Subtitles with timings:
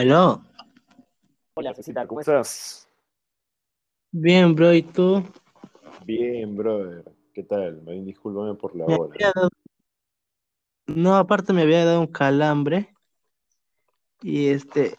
[0.00, 0.42] Aló.
[1.54, 2.86] Hola, Cecita, ¿cómo estás?
[4.10, 5.24] Bien, bro, ¿y tú?
[6.04, 7.02] Bien, brother.
[7.32, 7.80] ¿Qué tal?
[7.82, 9.14] Me discúlpame por la Me hora.
[9.34, 9.48] dado-
[10.86, 12.94] No, aparte me había dado un calambre
[14.20, 14.94] y este,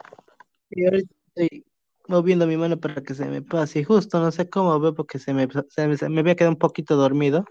[0.72, 1.64] y ahorita estoy
[2.08, 5.20] moviendo mi mano para que se me pase y justo no sé cómo veo porque
[5.20, 7.46] se me, se me, se me había quedado un poquito dormido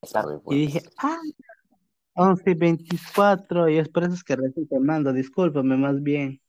[0.00, 0.58] Es tarde, y pues.
[0.58, 1.18] dije, ah,
[2.16, 6.40] 11 y 24 y es por eso es que recién te mando, discúlpame más bien.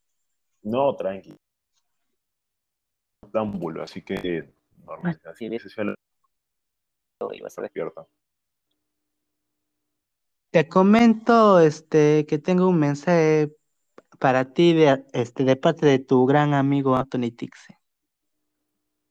[0.62, 1.36] No, tranqui.
[3.30, 4.50] Dámbulo, así que
[4.84, 5.20] normal.
[5.24, 5.94] Ah, Así que se lo
[7.32, 8.06] iba a despierta.
[10.50, 13.54] Te comento este que tengo un mensaje
[14.18, 17.78] para ti de este de parte de tu gran amigo Anthony Tixe.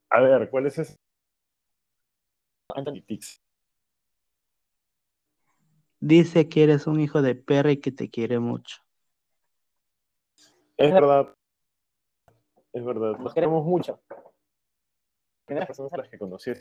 [0.10, 0.96] A ver, ¿cuál es ese?
[2.74, 3.40] Anthony Tix.
[6.00, 8.78] Dice que eres un hijo de perra y que te quiere mucho.
[10.78, 11.36] Es verdad.
[12.72, 13.18] Es verdad.
[13.18, 14.00] Nos queremos mucho.
[15.46, 16.52] Primeras personas a las que conocí.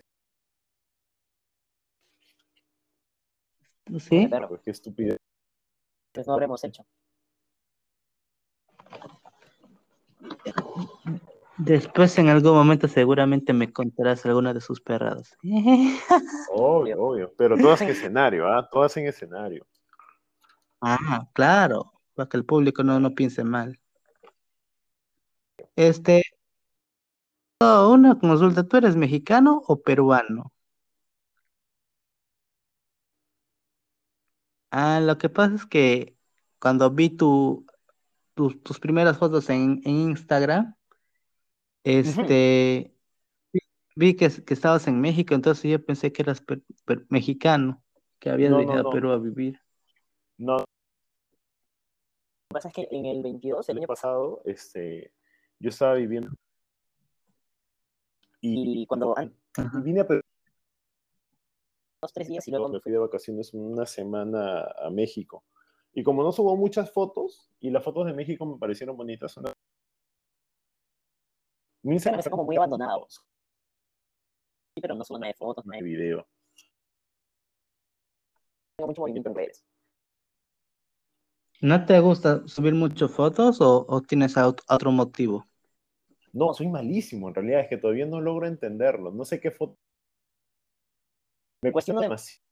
[3.98, 4.28] ¿Sí?
[4.28, 5.18] Claro, pues qué estupidez.
[6.12, 6.86] pues no habremos hecho.
[11.58, 15.36] Después en algún momento seguramente me contarás alguna de sus perradas.
[16.52, 17.32] Obvio, obvio.
[17.36, 18.68] Pero todas en escenario, ¿ah?
[18.70, 19.66] Todas en escenario.
[20.80, 23.78] Ah, claro, para que el público no, no piense mal.
[25.76, 26.22] Este,
[27.60, 30.52] oh, una consulta, ¿tú eres mexicano o peruano?
[34.70, 36.16] Ah, lo que pasa es que
[36.58, 37.66] cuando vi tu,
[38.34, 40.75] tus- tus primeras fotos en, en Instagram,
[41.86, 42.92] este,
[43.52, 43.60] vi,
[43.94, 47.82] vi que, que estabas en México, entonces yo pensé que eras per- per- mexicano,
[48.18, 48.90] que habías No, no, venido a no.
[48.90, 49.60] Perú a vivir.
[50.38, 50.64] No, Lo
[52.50, 55.12] que pasa es que en el 22, el el año pasado, este,
[55.60, 56.30] yo estaba viviendo
[58.40, 60.20] y, y cuando y vine a Perú.
[62.02, 65.44] dos, tres días y luego me fui de vacaciones una semana a México.
[65.92, 69.52] Y como no subo muchas fotos, y las fotos de México me parecieron bonitas, una...
[71.86, 73.06] mi Instagram está como muy abandonado.
[73.08, 76.26] Sí, pero no subo nada de fotos, nada de de video.
[78.76, 79.64] tengo mucho movimiento en redes.
[81.60, 85.46] ¿No te gusta subir muchas fotos o, o tienes ot- otro motivo?
[86.32, 89.10] No, soy malísimo, en realidad es que todavía no logro entenderlo.
[89.10, 89.76] No sé qué foto.
[91.62, 92.42] Me cuestiono demasiado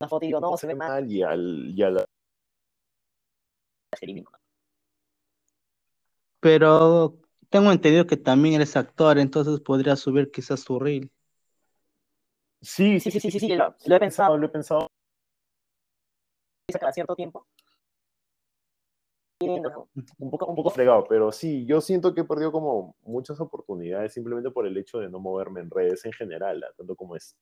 [0.00, 0.88] Una foto y digo, no, se ve mal.
[0.90, 2.04] mal y, al, y a la-
[3.98, 4.28] se elimina.
[6.40, 7.18] Pero
[7.50, 11.10] tengo entendido que también eres actor, entonces podrías subir quizás tu reel.
[12.60, 14.36] Sí, Sí, sí, sí, sí, sí, lo, lo he pensado.
[14.36, 14.88] Lo he pensado.
[16.78, 17.46] Cada cierto tiempo.
[19.40, 24.12] Un poco, un poco fregado, pero sí, yo siento que he perdido como muchas oportunidades
[24.12, 26.72] simplemente por el hecho de no moverme en redes en general, ¿ah?
[26.76, 27.36] tanto como es.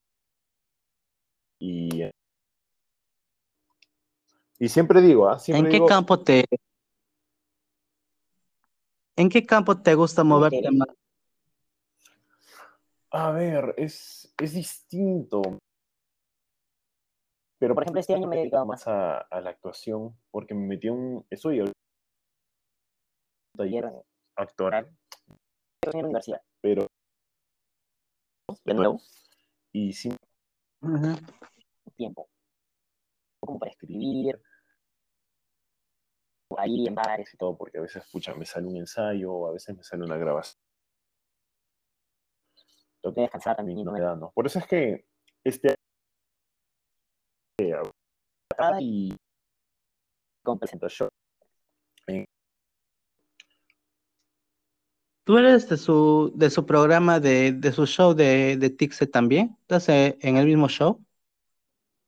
[1.58, 2.02] Y,
[4.58, 5.38] y siempre digo, ¿ah?
[5.38, 6.44] Siempre ¿En qué digo, campo te
[9.16, 10.88] ¿En qué campo te gusta moverte más?
[13.10, 15.40] a ver, es, es distinto.
[17.58, 20.66] Pero Por ejemplo, este año me he dedicado más a, a la actuación porque me
[20.66, 21.72] metí en un, estoy en un
[23.56, 23.90] taller
[24.36, 24.90] actoral,
[25.82, 26.42] en la universidad.
[26.60, 26.86] pero
[28.64, 29.00] De nuevo,
[29.72, 30.14] y sí
[30.82, 31.16] Ujú.
[31.96, 32.28] tiempo.
[33.40, 34.40] Como para escribir.
[36.56, 37.32] Ahí en bares.
[37.32, 40.16] y todo, porque a veces, escucha, me sale un ensayo, a veces me sale una
[40.16, 40.60] grabación.
[43.02, 44.32] Tengo que descansar también y no me da, ¿no?
[44.32, 45.06] Por eso es que
[45.44, 45.74] este
[48.80, 49.14] y
[50.42, 51.08] Como presento show.
[55.24, 59.56] ¿Tú eres de su de su programa de, de su show de, de Tixe también?
[59.62, 61.04] ¿Estás en el mismo show?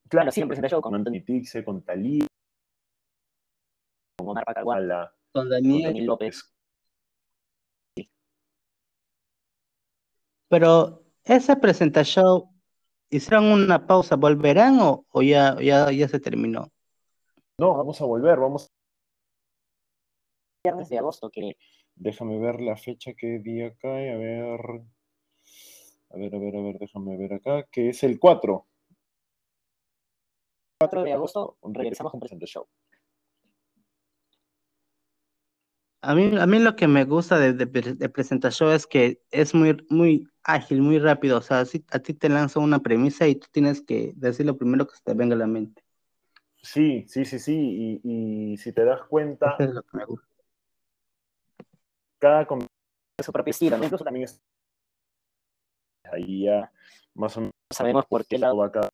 [0.08, 1.82] Claro, sí, presenté show con con Anthony Tixe, con
[4.18, 4.88] Omar Con
[5.32, 6.04] con Daniel.
[6.04, 6.54] López.
[10.48, 12.50] Pero ese presenta show,
[13.10, 14.16] ¿hicieron una pausa?
[14.16, 16.72] ¿Volverán o, o ya, ya, ya se terminó?
[17.58, 18.70] No, vamos a volver, vamos.
[20.64, 21.56] Viernes de agosto, que
[21.94, 24.60] Déjame ver la fecha que día cae, a ver.
[26.10, 28.66] A ver, a ver, a ver, déjame ver acá, que es el 4.
[30.80, 32.68] 4 de agosto regresamos con Presento Show.
[36.00, 38.86] A mí, a mí lo que me gusta de, de, pre- de Presenta Show es
[38.86, 41.38] que es muy, muy ágil, muy rápido.
[41.38, 44.56] O sea, si a ti te lanzan una premisa y tú tienes que decir lo
[44.56, 45.82] primero que se te venga a la mente.
[46.62, 48.00] Sí, sí, sí, sí.
[48.04, 50.28] Y, y si te das cuenta, es lo que me gusta.
[52.20, 52.66] cada com-
[53.24, 53.84] su propio estilo, ¿no?
[53.84, 54.40] incluso también es
[56.12, 56.70] ahí ya
[57.14, 58.90] más o menos Sabemos por qué lado lado va cada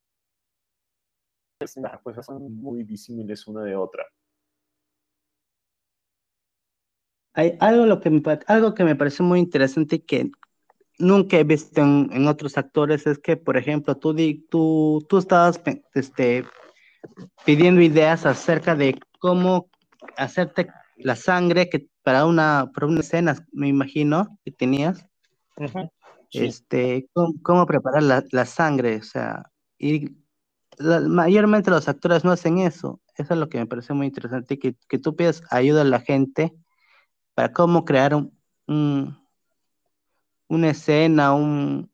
[1.77, 4.05] las respuestas son muy disímiles una de otra.
[7.35, 10.31] Hay algo, lo que me, algo que me parece muy interesante que
[10.99, 14.15] nunca he visto en, en otros actores es que, por ejemplo, tú,
[14.49, 15.61] tú, tú estabas
[15.95, 16.45] este,
[17.45, 19.69] pidiendo ideas acerca de cómo
[20.17, 25.05] hacerte la sangre que para una, para una escena, me imagino, que tenías,
[26.31, 26.47] Sí.
[26.47, 29.45] este, cómo, cómo preparar la, la sangre, o sea,
[29.79, 30.17] y
[30.79, 33.01] la- mayormente los actores no hacen eso.
[33.17, 36.01] Eso es lo que me parece muy interesante, que, que tú pidas ayuda a la
[36.01, 36.53] gente
[37.35, 38.37] para cómo crear un,
[38.67, 39.19] un-
[40.49, 41.91] una escena, un,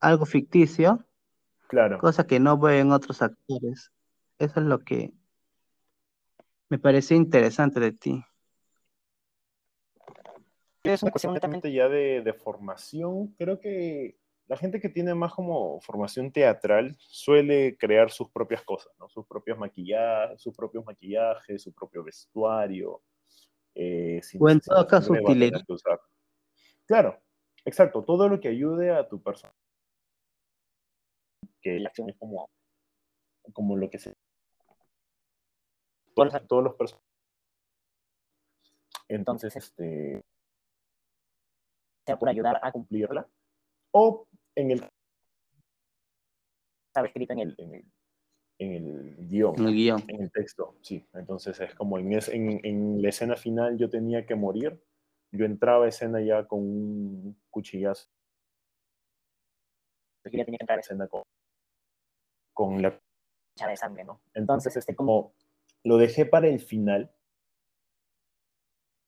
[0.00, 1.04] algo ficticio,
[1.68, 1.98] Claro.
[1.98, 3.90] cosa que no veo en otros actores.
[4.38, 5.12] Eso es lo que
[6.68, 8.24] me pareció interesante de ti.
[10.84, 11.38] es una cuestión
[11.72, 14.18] ya de, de formación, creo que
[14.48, 19.08] la gente que tiene más como formación teatral suele crear sus propias cosas, ¿no?
[19.08, 23.00] Sus propios maquillajes, sus propios maquillajes, su propio vestuario.
[23.74, 25.64] Eh, O en todo caso, utilería.
[26.86, 27.20] Claro,
[27.64, 29.54] exacto, todo lo que ayude a tu persona.
[31.60, 32.50] Que la acción es como,
[33.52, 34.14] como lo que se...
[36.14, 37.08] Todos, los- todos los personajes.
[39.08, 40.24] Entonces, este,
[42.06, 43.28] sea por ayudar a cumplirla.
[43.92, 44.90] O en el,
[46.88, 47.84] estar escrito en el en el,
[48.62, 49.54] en el guion.
[49.58, 50.04] En el guion.
[50.08, 51.04] En el texto, sí.
[51.14, 54.80] Entonces es como en, es- en, en la escena final yo tenía que morir.
[55.32, 58.08] Yo entraba a escena ya con un cuchillazo.
[60.24, 61.22] ya tenía que entrar a escena con,
[62.54, 62.90] con la...
[63.66, 64.20] de sangre, ¿no?
[64.34, 65.34] Entonces, este, como
[65.84, 67.10] lo dejé para el final,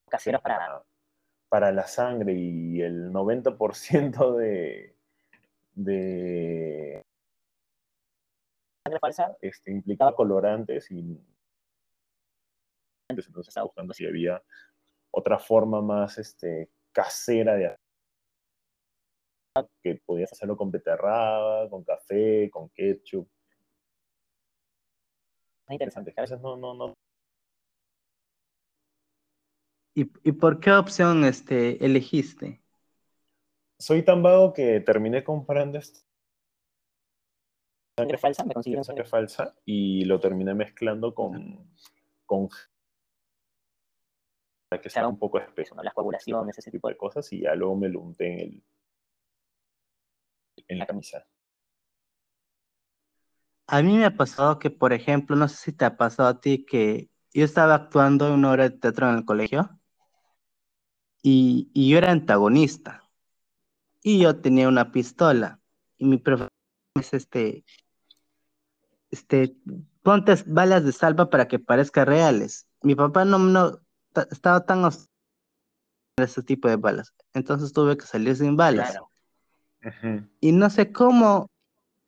[0.09, 0.83] Casero para para,
[1.49, 4.95] para la sangre y el 90% de,
[5.73, 7.04] de
[8.85, 11.19] sangre falsa, este, implicaba colorantes y
[13.09, 14.41] entonces estaba buscando si había
[15.11, 17.79] otra forma más este, casera de hacer
[19.81, 23.27] que podías hacerlo con beterraba, con café, con ketchup.
[25.67, 26.13] es interesante.
[26.17, 26.93] A veces no, no, no.
[29.95, 32.61] ¿Y, y por qué opción este, elegiste?
[33.79, 36.04] Soy tan vago que terminé comprando esta
[37.97, 41.69] Sangre falsa, me consiguieron sangre sangre falsa y lo terminé mezclando con,
[42.25, 42.49] con
[44.67, 45.75] para que sea un poco espeso.
[45.75, 45.83] ¿no?
[45.83, 48.63] Las coagulaciones, ese tipo tipo de cosas y ya luego me lo unté en el
[50.67, 51.25] en la camisa.
[53.67, 56.39] A mí me ha pasado que, por ejemplo, no sé si te ha pasado a
[56.41, 59.79] ti que yo estaba actuando en una obra de teatro en el colegio
[61.21, 63.09] y, y yo era antagonista
[64.03, 65.59] y yo tenía una pistola
[65.97, 66.49] y mi profesor
[66.95, 67.65] es este,
[69.15, 69.55] este,
[70.03, 72.67] ponte balas de salva para que parezcan reales.
[72.81, 73.79] Mi papá no, no
[74.13, 74.89] ta- estaba tan
[76.17, 78.91] ese tipo de balas, entonces tuve que salir sin balas.
[78.91, 79.09] Claro.
[80.39, 81.47] Y no sé cómo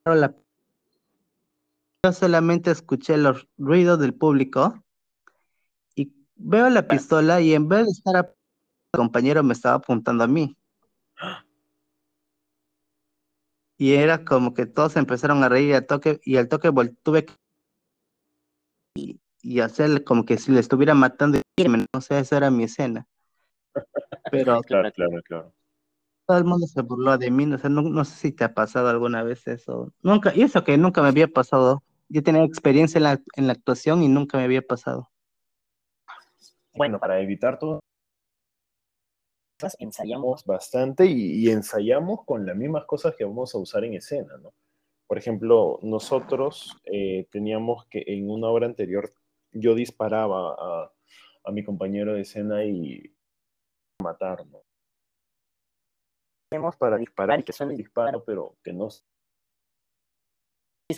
[0.05, 0.33] la-
[2.03, 4.81] yo solamente escuché los ruidos del público
[5.95, 8.33] y veo la pistola y en vez de estar a-
[8.93, 10.55] el compañero me estaba apuntando a mí.
[13.77, 16.71] Y era como que todos empezaron a reír al toque y al toque
[17.03, 17.33] tuve que
[18.95, 22.63] y, y hacerle como que si le estuviera matando y no sé, esa era mi
[22.63, 23.07] escena.
[24.31, 25.53] Pero Claro, claro, claro.
[26.25, 28.53] todo el mundo se burló de mí, no sé, no, no sé si te ha
[28.53, 29.93] pasado alguna vez eso.
[30.01, 31.83] Nunca, y eso que nunca me había pasado.
[32.09, 35.09] Yo tenía experiencia en la, en la actuación y nunca me había pasado.
[36.73, 37.79] Bueno, para evitar todo
[39.79, 44.37] Ensayamos bastante y, y ensayamos con las mismas cosas que vamos a usar en escena,
[44.37, 44.53] ¿no?
[45.07, 49.13] Por ejemplo, nosotros eh, teníamos que en una obra anterior
[49.51, 50.91] yo disparaba a,
[51.45, 53.15] a mi compañero de escena y
[54.03, 54.61] matar, ¿no?
[56.49, 59.05] Tenemos para disparar y que suene el disparo, pero que no son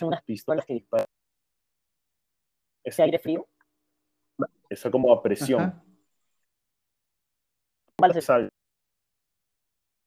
[0.02, 1.06] unas pistolas que disparan.
[2.84, 3.46] ese aire frío,
[4.68, 5.60] Eso como a presión.
[5.60, 5.84] Ajá.
[8.00, 8.48] Balas de Sal-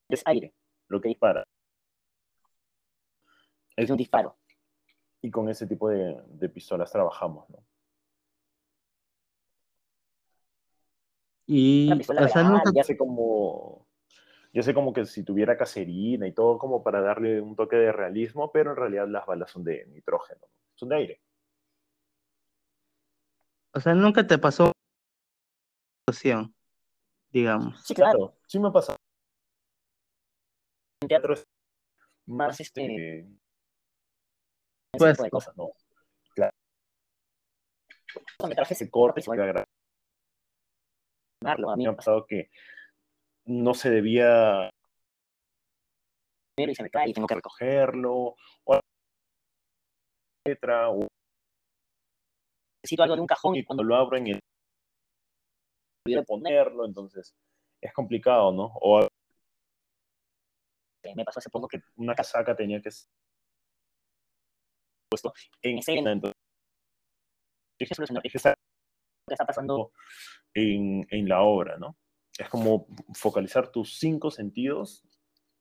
[0.10, 0.54] es aire,
[0.90, 1.44] lo que dispara.
[3.76, 4.38] es un disparo.
[5.22, 7.64] Y con ese tipo de, de pistolas trabajamos, ¿no?
[11.46, 13.88] Y, o sea, real, nunca, ya Yo sé como,
[14.54, 17.92] yo sé como que si tuviera caserina y todo como para darle un toque de
[17.92, 20.48] realismo, pero en realidad las balas son de nitrógeno, ¿no?
[20.76, 21.22] son de aire.
[23.74, 24.74] O sea, nunca te pasó una
[26.08, 26.56] situación,
[27.34, 27.82] digamos.
[27.84, 28.18] Sí, claro.
[28.18, 28.98] Claro, sí me ha pasado.
[31.02, 31.44] En teatro es
[32.28, 33.20] más más este, este,
[34.94, 35.58] ese Pues, de cosas.
[35.58, 35.72] ¿no?
[38.48, 39.38] Me traje Se corta y se va a
[41.72, 42.50] a mí Me ha pasado que
[43.46, 44.70] no se debía
[46.56, 47.88] y se me cae y tengo que recoger.
[47.88, 48.36] cogerlo,
[48.66, 48.80] o
[50.46, 51.08] letra, o
[52.84, 54.40] Necesito algo de un cajón y cuando cuando lo abro en el
[56.05, 57.33] olvido ponerlo, entonces
[57.81, 58.72] es complicado, ¿no?
[58.81, 59.07] O
[61.15, 63.10] me pasó hace poco que una casaca tenía que ser
[65.10, 66.33] puesto en escena, entonces
[68.10, 68.55] lo que está
[69.45, 69.91] pasando.
[70.53, 71.98] en, en la obra, ¿no?
[72.38, 75.03] Es como focalizar tus cinco sentidos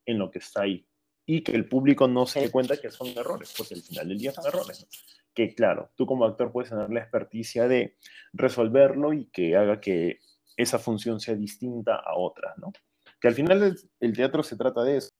[0.06, 0.86] en lo que está ahí
[1.26, 4.18] y que el público no se dé cuenta que son errores, porque al final del
[4.18, 4.80] día son errores.
[4.80, 4.88] ¿no?
[5.34, 7.96] Que claro, tú como actor puedes tener la experticia de
[8.32, 10.18] resolverlo y que haga que
[10.56, 12.72] esa función sea distinta a otras, ¿no?
[13.20, 15.10] Que al final el, teatro se trata de eso,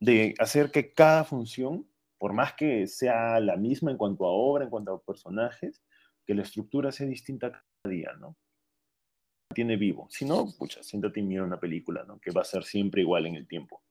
[0.00, 4.64] de hacer que cada función, por más que sea la misma en cuanto a obra,
[4.64, 5.82] en cuanto a personajes,
[6.26, 8.36] que la estructura sea distinta cada día, ¿no?
[9.54, 10.08] Tiene vivo.
[10.10, 12.18] Si no, pucha, siéntate y mira una película, ¿no?
[12.18, 13.82] Que va a ser siempre igual en el tiempo.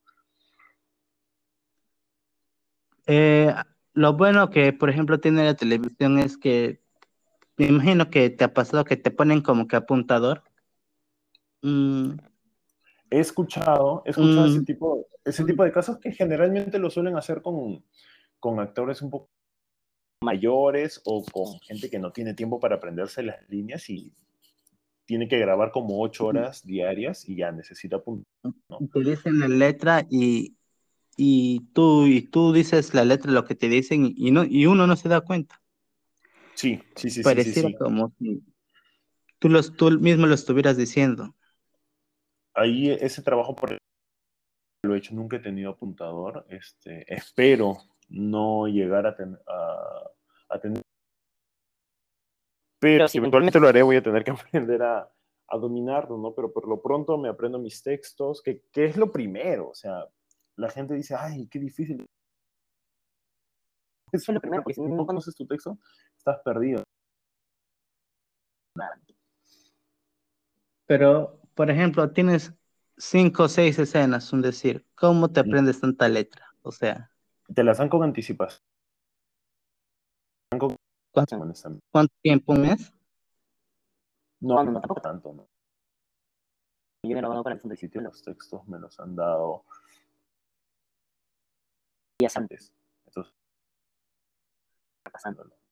[3.08, 3.54] Eh,
[3.94, 6.82] lo bueno que, por ejemplo, tiene la televisión es que
[7.58, 10.44] me imagino que te ha pasado que te ponen como que apuntador.
[11.62, 12.12] Mm,
[13.12, 14.66] He escuchado, he escuchado ese, Mm.
[14.66, 17.84] tipo, ese tipo de casos que generalmente lo suelen hacer con,
[18.40, 19.30] con actores un poco
[20.22, 24.12] mayores o con gente que no tiene tiempo para aprenderse las líneas y
[25.06, 28.26] tiene que grabar como ocho horas diarias y ya necesita apuntar.
[28.92, 30.56] te dicen la letra y,
[31.16, 34.88] y tú y tú dices la letra lo que te dicen y no y uno
[34.88, 35.62] no se da cuenta.
[36.56, 37.76] Sí, sí, sí, sí, sí, Pareciera sí.
[37.76, 38.44] como si
[39.40, 41.36] tú los tú mismo lo estuvieras diciendo.
[42.54, 43.78] Ahí ese trabajo por
[44.84, 46.46] lo he hecho, nunca he tenido apuntador.
[46.50, 47.78] Este, espero
[48.10, 50.10] no llegar a, ten- a,
[50.56, 50.82] a tener.
[52.80, 55.10] Pero si eventualmente lo haré, voy a tener que aprender a,
[55.48, 56.34] a dominarlo, ¿no?
[56.34, 59.70] Pero por lo pronto me aprendo mis textos, que, que es lo primero.
[59.70, 60.06] O sea,
[60.56, 62.06] la gente dice, ay, qué difícil.
[64.12, 65.80] Eso es lo primero, porque si no conoces tu texto,
[66.26, 66.84] estás perdido.
[70.88, 72.54] Pero, por ejemplo, tienes
[72.98, 76.48] cinco o seis escenas, un decir, ¿cómo te aprendes tanta letra?
[76.64, 77.12] O sea,
[77.54, 78.62] Te las dan con anticipación.
[81.12, 81.38] ¿cuánto,
[81.92, 82.54] cuánto tiempo?
[82.54, 82.94] ¿Un mes?
[84.42, 85.48] No, No, tampoco tanto, ¿no?
[87.04, 89.64] Yo me lo para el fondo de sitio los textos me los han dado
[92.18, 92.74] días antes.
[93.06, 93.32] Entonces,
[95.12, 95.65] pasando.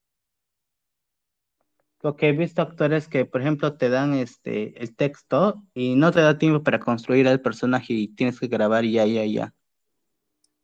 [2.03, 6.19] Porque he visto actores que, por ejemplo, te dan este el texto y no te
[6.19, 9.53] da tiempo para construir al personaje y tienes que grabar y ya, ya, ya.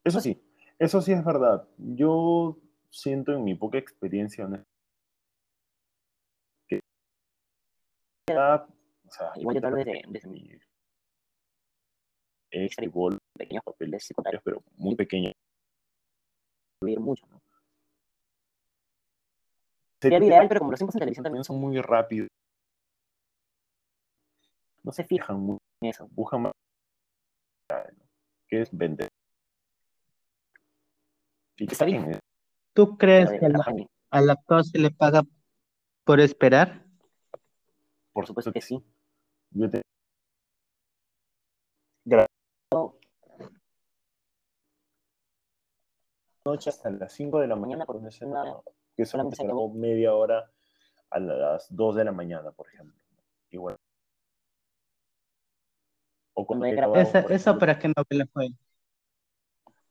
[0.04, 0.38] eso sí,
[0.80, 1.66] eso sí es verdad.
[1.78, 4.50] Yo siento en mi poca experiencia
[6.68, 6.82] que
[8.34, 8.68] ah,
[9.08, 10.60] o sea, Igual yo te hablo desde, desde mi
[13.38, 15.32] pequeños papeles secundarios, pero muy pequeños.
[16.82, 17.26] mucho.
[17.28, 17.49] ¿no?
[20.02, 22.30] Sería ideal, pero como lo hacemos en televisión también son muy rápidos.
[24.84, 26.08] No se fijan mucho, en eso.
[26.12, 26.54] buscan más,
[28.48, 29.10] que es vender.
[31.58, 32.18] Y que está bien.
[32.74, 35.24] ¿Tú crees que al, al actor se le paga
[36.06, 36.86] por esperar?
[38.14, 38.84] por supuesto que sí.
[39.52, 39.82] Yo te-
[46.46, 48.44] noche hasta las 5 de la mañana por una escena
[49.00, 50.52] que solamente se grabó media hora
[51.10, 53.00] a las 2 de la mañana, por ejemplo.
[53.50, 53.78] Igual.
[56.34, 58.50] O cuando grabado, ¿Esa, esa ejemplo, para qué novela fue?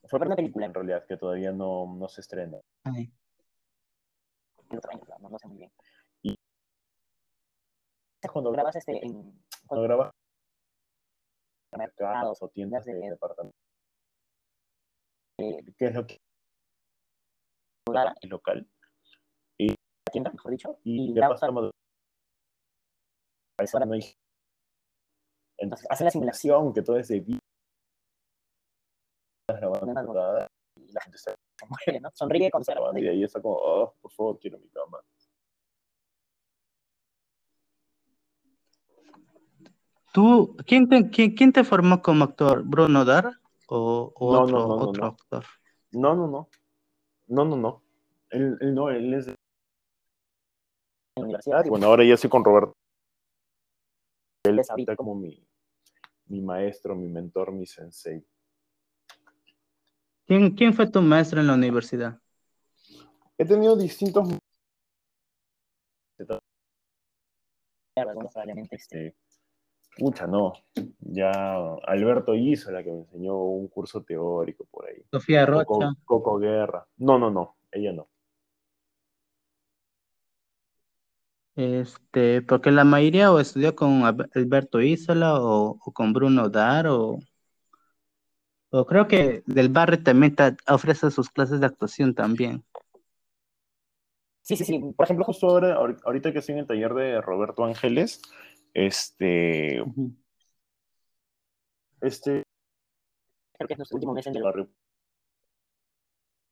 [0.05, 0.67] fue por una película.
[0.67, 2.59] en realidad que todavía no, no se estrena.
[2.85, 3.11] Ay,
[4.71, 5.73] no, no sé muy bien.
[6.21, 6.37] Y-
[8.31, 10.12] cuando grabas este en Cuando grabas
[11.73, 13.57] mercados o tiendas de de- departamento,
[15.38, 16.21] eh, ¿qué es lo que
[18.21, 18.69] es local?
[20.09, 21.71] La tienda, mejor dicho, Y y ya da- pasamos
[23.59, 24.00] a esa no hay
[25.61, 27.41] entonces hacen la simulación que todo es de vida.
[29.49, 30.47] grabando
[30.77, 31.35] y la gente se
[31.69, 32.11] muere, ¿no?
[32.15, 32.62] Sonríe con
[32.97, 35.00] y ahí está como, oh, por favor, quiero mi cama.
[40.12, 42.62] ¿Tú, quién te, quién, quién te formó como actor?
[42.65, 43.33] ¿Bruno Dar
[43.67, 45.09] o, o No, otro, no, no, no, otro no.
[45.09, 45.45] actor?
[45.91, 46.49] No, no, no.
[47.27, 47.83] No, no, no.
[48.31, 49.38] Él, él no, él es de
[51.19, 51.65] la universidad.
[51.65, 52.77] Y bueno, ahora ya estoy con Roberto.
[54.45, 55.47] Él Es ahorita como mi,
[56.27, 58.25] mi maestro, mi mentor, mi sensei.
[60.27, 62.21] ¿Quién, quién fue tu maestro en la universidad?
[63.37, 64.29] He tenido distintos
[68.71, 69.17] este,
[69.97, 70.53] pucha, no.
[71.01, 71.31] Ya
[71.87, 75.03] Alberto hizo la que me enseñó un curso teórico por ahí.
[75.11, 76.01] Sofía Coco, Rocha.
[76.05, 76.87] Coco Guerra.
[76.99, 77.57] No, no, no.
[77.71, 78.09] Ella no.
[81.59, 87.19] Este, porque la mayoría o estudió con Alberto Isola o, o con Bruno Dar o,
[88.71, 92.65] o creo que Del Barrio también ta- ofrece sus clases de actuación también.
[94.43, 94.79] Sí, sí, sí.
[94.97, 98.23] Por ejemplo, justo ahora, ahor- ahorita que estoy en el taller de Roberto Ángeles,
[98.73, 99.83] este,
[102.00, 102.45] este
[103.55, 104.69] Creo que es nuestro último mes en el barrio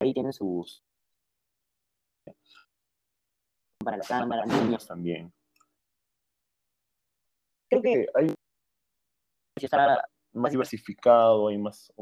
[0.00, 0.82] ahí tienen sus
[3.86, 4.84] para la cámara, niños.
[4.84, 5.32] también.
[7.70, 8.34] Creo que hay
[9.56, 11.92] está más diversificado, hay más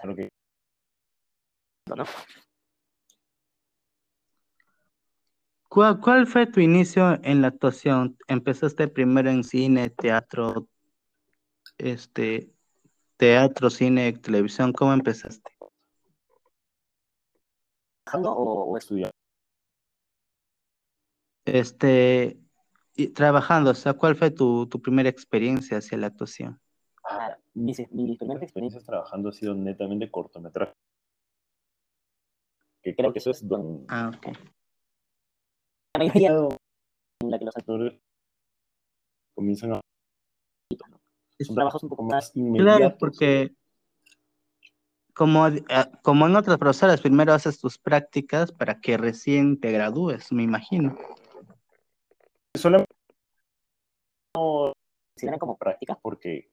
[0.00, 0.28] Creo que
[1.86, 2.04] ¿no?
[5.68, 8.16] ¿Cuál, cuál fue tu inicio en la actuación?
[8.28, 10.68] ¿Empezaste primero en cine, teatro,
[11.78, 12.52] este,
[13.16, 14.72] teatro, cine, televisión?
[14.72, 15.50] ¿Cómo empezaste?
[18.12, 19.21] trabajando o, o estudiando.
[21.44, 22.38] Este,
[22.94, 26.60] y trabajando, o sea, ¿cuál fue tu, tu primera experiencia hacia la actuación?
[27.04, 30.72] Ah, mi, mi mis primera experiencia experiencias trabajando ha sido netamente cortometraje.
[32.82, 34.36] Que creo que eso es donde Ah, ok.
[35.94, 36.30] la mayoría
[37.20, 38.00] en la que los actores
[39.34, 39.80] comienzan a
[41.40, 42.78] son trabajos un poco más más inmediatos.
[42.78, 43.54] Claro, porque
[45.14, 45.62] como, eh,
[46.02, 50.96] como en otras profesoras, primero haces tus prácticas para que recién te gradúes, me imagino.
[52.58, 52.92] Solamente
[55.16, 56.50] se ven como prácticas porque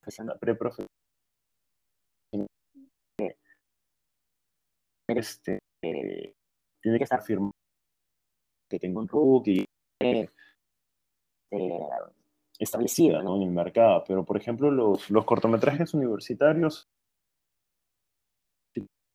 [0.00, 0.38] profesional.
[0.38, 0.88] preprofesional
[5.08, 6.34] este eh,
[6.80, 7.52] tiene que estar firmado
[8.68, 9.64] que tengo un rookie
[10.00, 10.28] eh,
[11.50, 11.88] eh,
[12.58, 13.36] establecida ¿no?
[13.36, 14.04] en el mercado.
[14.06, 16.86] Pero, por ejemplo, los, los cortometrajes universitarios,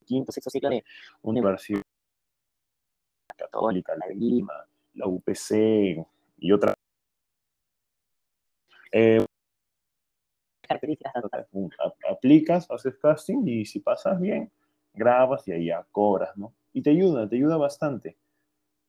[0.05, 0.83] quinto, sexto ciclo de
[1.21, 1.81] Universidad
[3.37, 6.05] Católica, la de Lima, la UPC
[6.37, 6.75] y otras.
[8.91, 9.25] Eh,
[10.67, 11.13] características
[12.09, 14.51] aplicas, haces casting y si pasas bien,
[14.93, 16.53] grabas y ahí ya cobras, ¿no?
[16.73, 18.17] Y te ayuda, te ayuda bastante.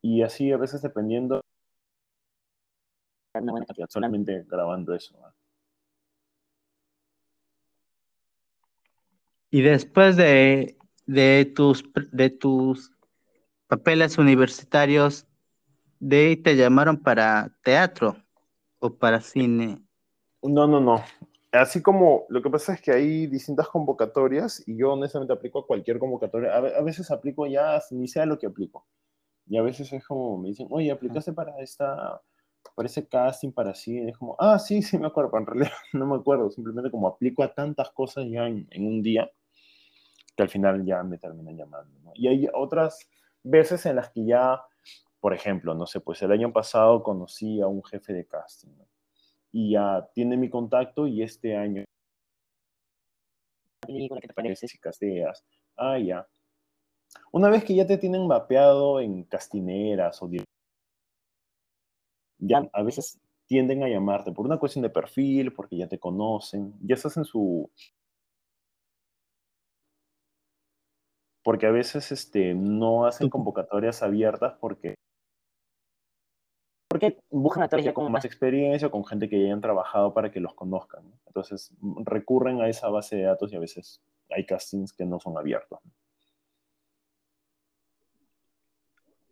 [0.02, 1.40] Y así a veces dependiendo,
[3.34, 3.88] una buena cantidad.
[3.88, 5.16] solamente grabando eso.
[5.18, 5.34] ¿no?
[9.50, 12.92] Y después de, de tus, de tus
[13.66, 15.26] papeles universitarios,
[16.04, 18.14] de ahí te llamaron para teatro
[18.78, 19.78] o para cine.
[20.42, 21.02] No, no, no.
[21.50, 25.66] Así como lo que pasa es que hay distintas convocatorias y yo honestamente aplico a
[25.66, 26.52] cualquier convocatoria.
[26.52, 28.86] A, a veces aplico ya, ni sea lo que aplico.
[29.46, 32.20] Y a veces es como, me dicen, oye, aplicaste para esta,
[32.74, 34.10] para ese casting, para cine.
[34.10, 36.50] Es como, ah, sí, sí me acuerdo, pero en realidad no me acuerdo.
[36.50, 39.30] Simplemente como aplico a tantas cosas ya en, en un día
[40.36, 41.98] que al final ya me terminan llamando.
[42.02, 42.12] ¿no?
[42.14, 43.08] Y hay otras
[43.42, 44.60] veces en las que ya,
[45.24, 48.68] por ejemplo, no sé, pues el año pasado conocí a un jefe de casting.
[48.76, 48.86] ¿no?
[49.52, 51.82] y ya tiene mi contacto y este año
[53.80, 55.42] película que te parece casteas.
[55.78, 56.28] Ah, ya.
[57.32, 60.30] Una vez que ya te tienen mapeado en castineras o
[62.36, 66.74] ya a veces tienden a llamarte por una cuestión de perfil, porque ya te conocen,
[66.82, 67.70] ya estás en su
[71.42, 74.96] porque a veces este, no hacen convocatorias abiertas porque
[76.94, 80.30] porque buscan actores ya con más más experiencia, con gente que ya hayan trabajado para
[80.30, 81.02] que los conozcan.
[81.10, 81.18] ¿no?
[81.26, 81.72] Entonces
[82.04, 85.80] recurren a esa base de datos y a veces hay castings que no son abiertos.
[85.84, 85.90] ¿no?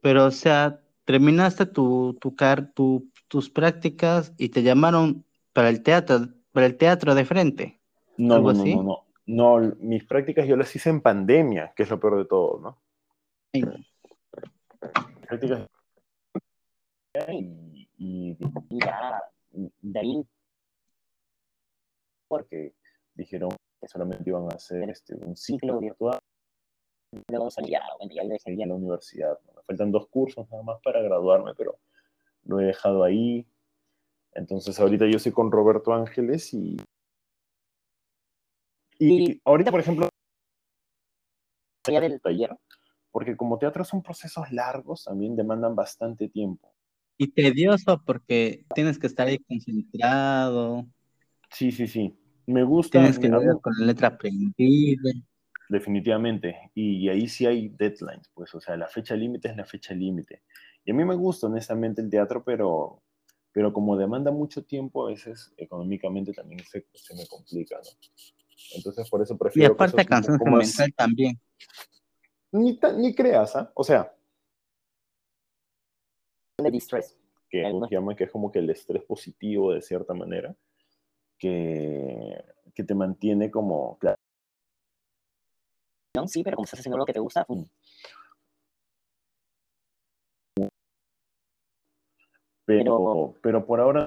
[0.00, 5.84] Pero, o sea, terminaste tu, tu, car- tu- tus prácticas y te llamaron para el
[5.84, 7.78] teatro, para el teatro de frente.
[8.16, 8.74] No, ¿Algo no, no, así?
[8.74, 9.04] no, no.
[9.24, 12.76] No, mis prácticas yo las hice en pandemia, que es lo peor de todo, ¿no?
[13.52, 13.62] Ay,
[15.28, 15.60] Prácticas
[17.28, 18.36] y, y
[18.70, 19.22] y ya
[19.52, 20.26] de ahí
[22.28, 22.74] porque
[23.14, 26.18] dijeron que solamente iban a hacer este, un ciclo virtual
[27.28, 28.22] luego salía, bueno, ya
[28.54, 29.38] ya la universidad.
[29.46, 29.52] ¿no?
[29.54, 31.78] Me faltan dos cursos nada más para graduarme, pero
[32.44, 33.46] lo he dejado ahí.
[34.32, 36.76] Entonces ahorita yo estoy con Roberto Ángeles y...
[38.98, 40.08] Y Y- ahorita, por ejemplo,
[41.84, 42.56] del taller
[43.10, 46.71] porque como teatro son procesos largos, también demandan bastante tiempo.
[47.18, 50.86] Y tedioso porque tienes que estar ahí concentrado.
[51.50, 52.16] Sí, sí, sí.
[52.46, 52.98] Me gusta.
[52.98, 55.12] Tienes que leer con la letra aprendida.
[55.68, 56.70] Definitivamente.
[56.74, 60.42] Y, ahí sí hay deadlines, pues, o sea, la fecha límite es la fecha límite.
[60.84, 63.02] Y a mí me gusta, honestamente, el teatro, pero,
[63.52, 67.90] pero como demanda mucho tiempo, a veces económicamente también se, se me complica, ¿no?
[68.74, 71.40] Entonces, por eso Y prefiero aparte poco más- mental también.
[72.52, 73.72] Ni, ta- ni creas, ¿ah?
[73.74, 74.12] O sea,
[76.62, 77.16] de distress.
[77.48, 80.56] que Algunos- llaman que es como que el estrés positivo, de cierta manera,
[81.38, 82.42] que,
[82.74, 84.16] que te mantiene como, claro,
[86.16, 86.26] ¿no?
[86.28, 87.66] Sí, pero como estás haciendo lo que te gusta, pues,
[92.64, 94.06] pero, pero por ahora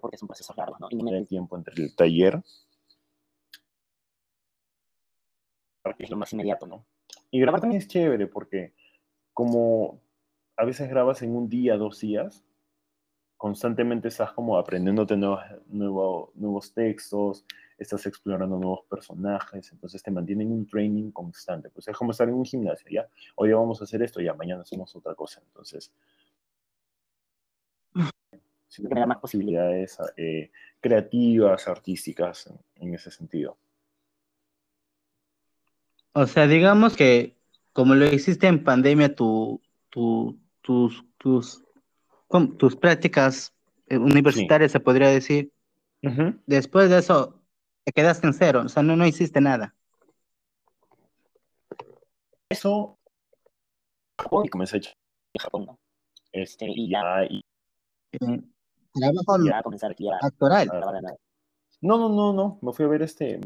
[0.00, 0.88] porque son procesos largos, ¿no?
[0.90, 2.42] Y no me- hay tiempo entre el taller
[5.82, 6.84] porque es lo más inmediato, ¿no?
[7.30, 8.74] Y grabar también es chévere porque
[9.32, 10.00] como
[10.56, 12.44] a veces grabas en un día, dos días,
[13.36, 17.44] constantemente estás como aprendiéndote nuevos, nuevo- nuevos textos,
[17.78, 21.70] estás explorando nuevos personajes, entonces te mantienen un training constante.
[21.70, 23.08] Pues es como estar en un gimnasio, ¿ya?
[23.36, 25.42] Hoy vamos a hacer esto, ya mañana hacemos otra cosa.
[25.46, 25.92] Entonces,
[28.68, 33.56] sí me da más posibilidades eh, creativas, artísticas en- en ese sentido.
[36.12, 37.36] O sea, digamos que
[37.72, 41.62] como lo hiciste en pandemia, tu, tu- tus, tus,
[42.58, 43.54] tus prácticas
[43.86, 45.52] eh, universitarias, se podría decir,
[46.02, 46.34] Ujú.
[46.44, 47.40] después de eso
[47.84, 49.74] te quedaste en cero, o sea, no, no hiciste nada.
[52.48, 52.98] Eso,
[54.42, 54.94] y comencé a echar
[55.34, 55.78] y Japón, ¿no?
[56.32, 57.42] este, y ya, y
[58.92, 60.68] trabajo Ya comenzar aquí a actoral.
[61.80, 62.58] No, no, no, no.
[62.62, 63.40] Me fui a ver este.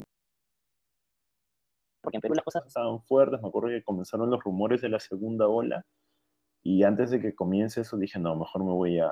[2.01, 3.41] Porque en Perú las cosas Estaban fuertes.
[3.41, 5.85] Me acuerdo que comenzaron los rumores de la segunda ola.
[6.63, 9.11] Y antes de que comience eso, dije, no, mejor me voy a.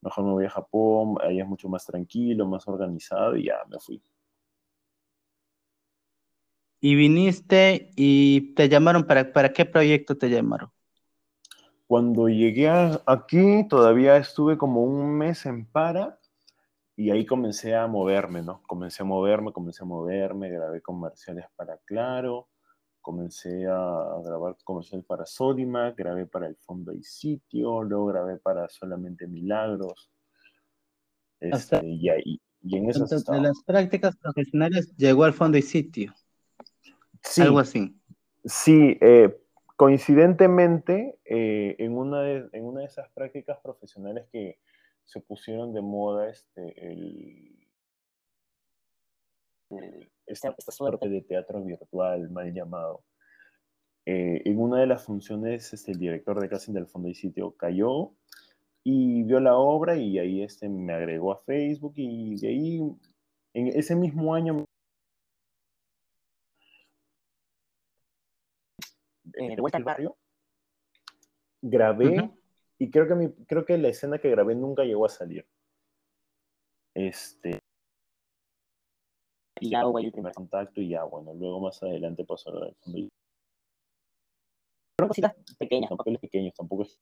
[0.00, 1.16] Mejor me voy a Japón.
[1.22, 3.36] Ahí es mucho más tranquilo, más organizado.
[3.36, 4.02] Y ya me fui.
[6.80, 10.70] Y viniste y te llamaron para, ¿para qué proyecto te llamaron?
[11.86, 12.68] Cuando llegué
[13.06, 16.18] aquí, todavía estuve como un mes en para.
[16.96, 18.62] Y ahí comencé a moverme, ¿no?
[18.66, 20.50] Comencé a moverme, comencé a moverme.
[20.50, 22.48] Grabé comerciales para Claro.
[23.04, 28.66] Comencé a grabar comerciales para Sodimac, grabé para el Fondo y Sitio, luego grabé para
[28.70, 30.10] Solamente Milagros.
[31.52, 33.36] Hasta- Este, y, ahí- y en esas Entonces, estaba.
[33.36, 36.14] de las prácticas profesionales llegó al fondo y sitio,
[37.22, 37.94] Sí, algo así.
[38.46, 39.38] sí eh,
[39.76, 44.58] coincidentemente, eh, en, una de, en una de esas prácticas profesionales que
[45.04, 47.68] se pusieron de moda este, el,
[49.68, 53.04] el- esta, esta suerte de teatro virtual mal llamado.
[54.06, 57.56] Eh, en una de las funciones, este, el director de casting del Fondo y Sitio
[57.56, 58.12] cayó
[58.82, 62.80] y vio la obra y ahí este, me agregó a Facebook y de ahí,
[63.54, 64.64] en ese mismo año,
[69.36, 70.16] Eh, de vuelta al barrio.
[71.60, 72.30] grabé
[72.78, 75.46] y creo que, mi, creo que la escena que grabé nunca llegó a salir.
[76.94, 77.58] Este,
[79.66, 82.64] y ya hubo ahí el primer contacto y ya, bueno, luego más adelante pasó lo
[82.66, 83.08] del Fondo y
[84.96, 85.96] Fueron cositas pequeñas, ¿no?
[85.96, 86.98] papeles pequeños, tampoco es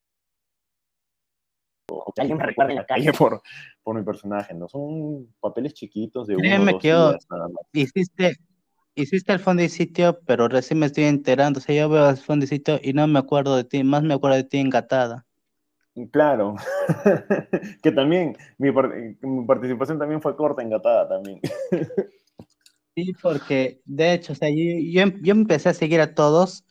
[1.90, 3.12] O que alguien me recuerde en la calle.
[3.12, 3.42] por,
[3.82, 4.68] por mi personaje, ¿no?
[4.68, 7.66] Son papeles chiquitos de uno Créeme o dos que yo- días nada más.
[7.72, 8.36] Hiciste,
[8.94, 11.58] hiciste el fondo y sitio, pero recién me estoy enterando.
[11.58, 14.02] O sea, yo veo el fondo y sitio y no me acuerdo de ti, más
[14.02, 15.26] me acuerdo de ti engatada.
[16.10, 16.54] Claro,
[17.82, 21.40] que también mi, mi participación también fue corta, engatada también.
[22.94, 26.64] Sí, porque de hecho, o sea, yo, yo, em- yo empecé a seguir a todos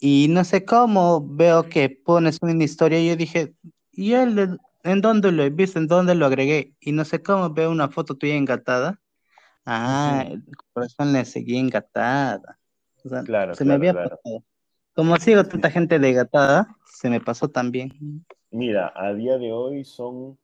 [0.00, 3.54] y no sé cómo veo que pones una historia y yo dije,
[3.92, 5.78] ¿y él en dónde lo he visto?
[5.80, 6.74] ¿En dónde lo agregué?
[6.80, 9.00] Y no sé cómo veo una foto tuya engatada.
[9.66, 10.24] Ah,
[10.74, 12.58] por eso le seguí engatada.
[13.04, 14.10] O sea, Claro, se me había claro.
[14.10, 14.44] pasado.
[14.94, 18.26] Como sigo tanta gente de engatada, se me pasó también.
[18.50, 20.38] Mira, a día de hoy son,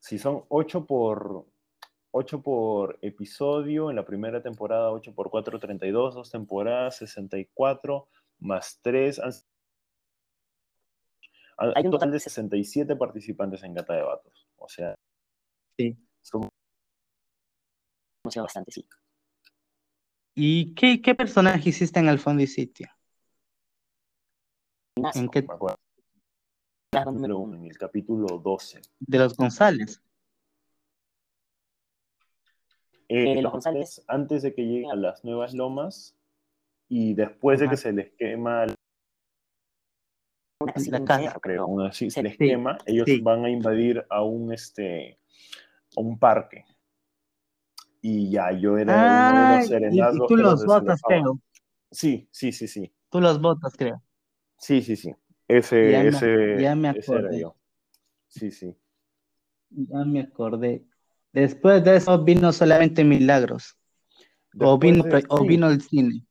[0.00, 1.46] si son 8 por,
[2.12, 8.78] 8 por episodio, en la primera temporada 8 por 4, 32, dos temporadas, 64, más
[8.82, 9.32] 3, hay
[11.74, 14.48] Hay un total de 67 participantes en Gata de Vatos.
[14.56, 14.94] O sea,
[15.78, 15.96] Sí.
[16.20, 16.48] son
[18.36, 18.86] bastante, sí.
[20.34, 22.88] ¿Y qué, qué personaje hiciste en el fondo y sitio?
[25.14, 25.78] ¿En qué me acuerdo,
[27.54, 28.82] en el capítulo 12.
[29.00, 30.02] de los González?
[33.12, 36.16] Eh, Eh, los González, antes de que lleguen a las nuevas lomas,
[36.88, 38.66] y después de que se les quema
[40.60, 41.40] Una casita La casa.
[41.40, 41.64] creo.
[41.64, 43.20] aún así se les Sí, quema, ellos sí.
[43.20, 45.18] van a invadir a un este
[45.96, 46.64] a un parque.
[48.02, 51.38] Y ya yo era uno de Ah, los y, serenazgos y tú los botas, creo.
[51.90, 52.92] Sí, sí, sí, sí.
[53.10, 54.02] Tú los botas, creo.
[54.58, 55.14] Sí, sí, sí.
[55.48, 57.40] Ese, Ya me- ese, ya me ese era acordé.
[57.40, 57.56] yo.
[58.28, 58.76] Sí, sí.
[59.70, 60.84] Ya me acordé.
[61.34, 63.76] Después de eso vino solamente Milagros.
[64.58, 66.26] o, vino, de- o vino el cine.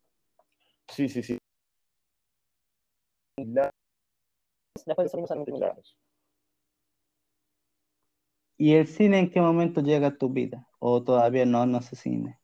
[0.89, 1.37] Sí, sí, sí.
[4.85, 5.97] Después salimos solamente Milagros.
[8.57, 10.65] ¿Y el cine en qué momento llega a tu vida?
[10.79, 12.39] ¿O todavía no, no sé cine?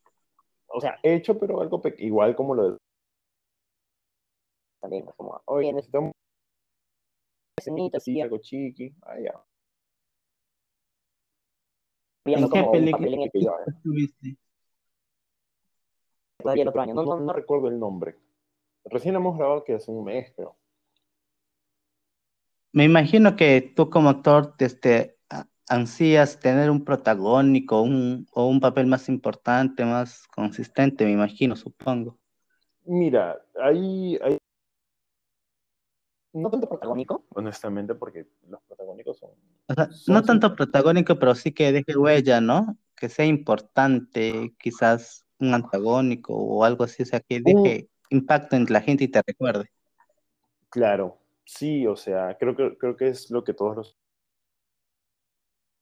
[0.69, 2.77] O sea, hecho, pero algo pe- igual como lo de
[4.81, 6.13] También, como, oye, necesitamos
[7.59, 8.95] escenitas, sí, algo chiqui.
[9.03, 9.33] Ah, ya.
[12.27, 14.37] Viendo ¿En qué como un película papel en el que que yo- estuviste?
[16.37, 16.93] todavía el otro año.
[16.93, 18.15] No, No, no, no recuerdo el nombre.
[18.85, 20.55] Recién hemos grabado que hace un mes, pero.
[22.73, 25.17] Me imagino que tú como actor este,
[25.67, 32.17] ansías tener un protagónico un, o un papel más importante, más consistente, me imagino, supongo.
[32.85, 34.37] Mira, ahí, ahí,
[36.41, 37.25] no tanto protagónico.
[37.29, 39.31] honestamente, porque los protagónicos son.
[39.67, 42.77] O sea, Son no tanto protagónico, pero sí que deje huella, ¿no?
[42.95, 48.65] Que sea importante, quizás un antagónico o algo así, o sea, que deje impacto en
[48.69, 49.69] la gente y te recuerde.
[50.69, 53.97] Claro, sí, o sea, creo que, creo que es lo que todos los.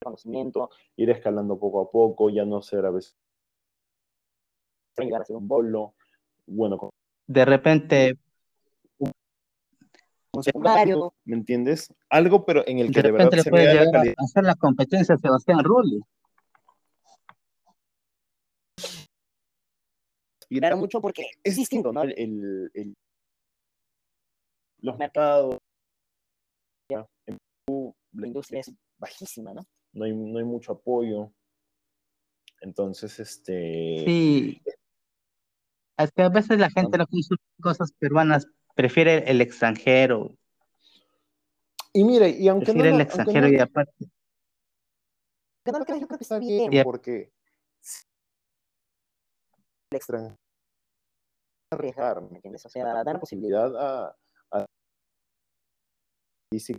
[0.04, 3.18] conocimiento, Ir escalando poco a poco, ya no ser a veces
[5.04, 5.94] llegar a ser un bol, solo.
[6.48, 6.90] Bueno, con
[7.28, 8.18] De repente,
[11.26, 11.94] ¿me entiendes?
[12.10, 14.16] Algo, pero en el que de de, verdad se la a calidad.
[14.18, 16.02] hacer la competencia a Sebastián Rulli.
[20.42, 22.04] inspirar mucho porque es distinto, ¿no?
[22.04, 22.94] El, el- el-
[24.80, 25.58] los mercados.
[26.92, 29.62] ya, en Perú, La industria es bajísima, ¿no?
[29.94, 31.32] no hay, no hay mucho apoyo.
[32.62, 34.04] Entonces, este.
[34.06, 34.62] Sí.
[35.98, 40.36] Es que a veces la gente no consume cosas peruanas, prefiere el extranjero,
[41.94, 44.06] Y mire, y aunque no, prefiere el lo- aunque extranjero no- y aparte.
[45.64, 46.84] Que no lo creas, yo creo que está bien.
[46.84, 47.32] Porque
[49.92, 50.36] El extranjero
[51.72, 52.66] arriesgar, ¿me entiendes?
[52.66, 54.16] O sea, dar posibilidad a,
[54.52, 54.66] a
[56.52, 56.78] y si-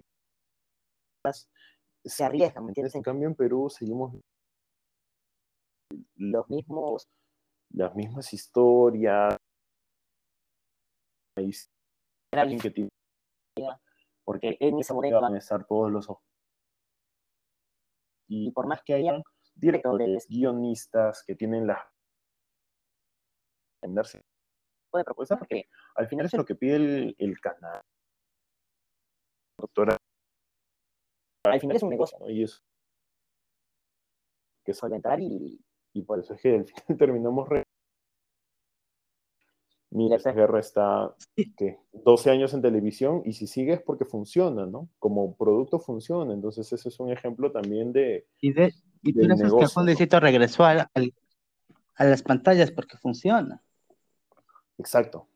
[2.05, 2.95] se arriesga, ¿me ¿entiendes?
[2.95, 2.95] entiendes?
[2.95, 4.15] En cambio, en Perú seguimos
[6.17, 7.09] Los mismos
[7.71, 9.37] las mismas historias.
[12.37, 12.91] Hay alguien que tiene
[14.25, 16.09] porque en esa van bodega a estar todos los
[18.29, 19.23] y por más que haya
[19.55, 21.91] directores, guionistas que tienen la
[24.93, 27.81] de propuesta, porque al final es lo que pide el, el canal.
[29.59, 29.97] Doctora,
[31.45, 32.31] al final es un negocio, ¿no?
[32.31, 32.63] Y eso
[34.65, 37.63] que solventar y, y por eso es que al final terminamos re...
[39.97, 41.15] Mira, esa guerra está.
[41.57, 41.79] ¿qué?
[41.93, 44.91] 12 años en televisión y si sigue es porque funciona, ¿no?
[44.99, 48.27] Como producto funciona, entonces ese es un ejemplo también de...
[48.43, 49.91] Y, de, y por Del eso es que el negocio, Fondo ¿no?
[49.91, 51.15] Distrito regresó a, al-
[51.95, 53.63] a las pantallas porque funciona.
[54.77, 55.27] Exacto.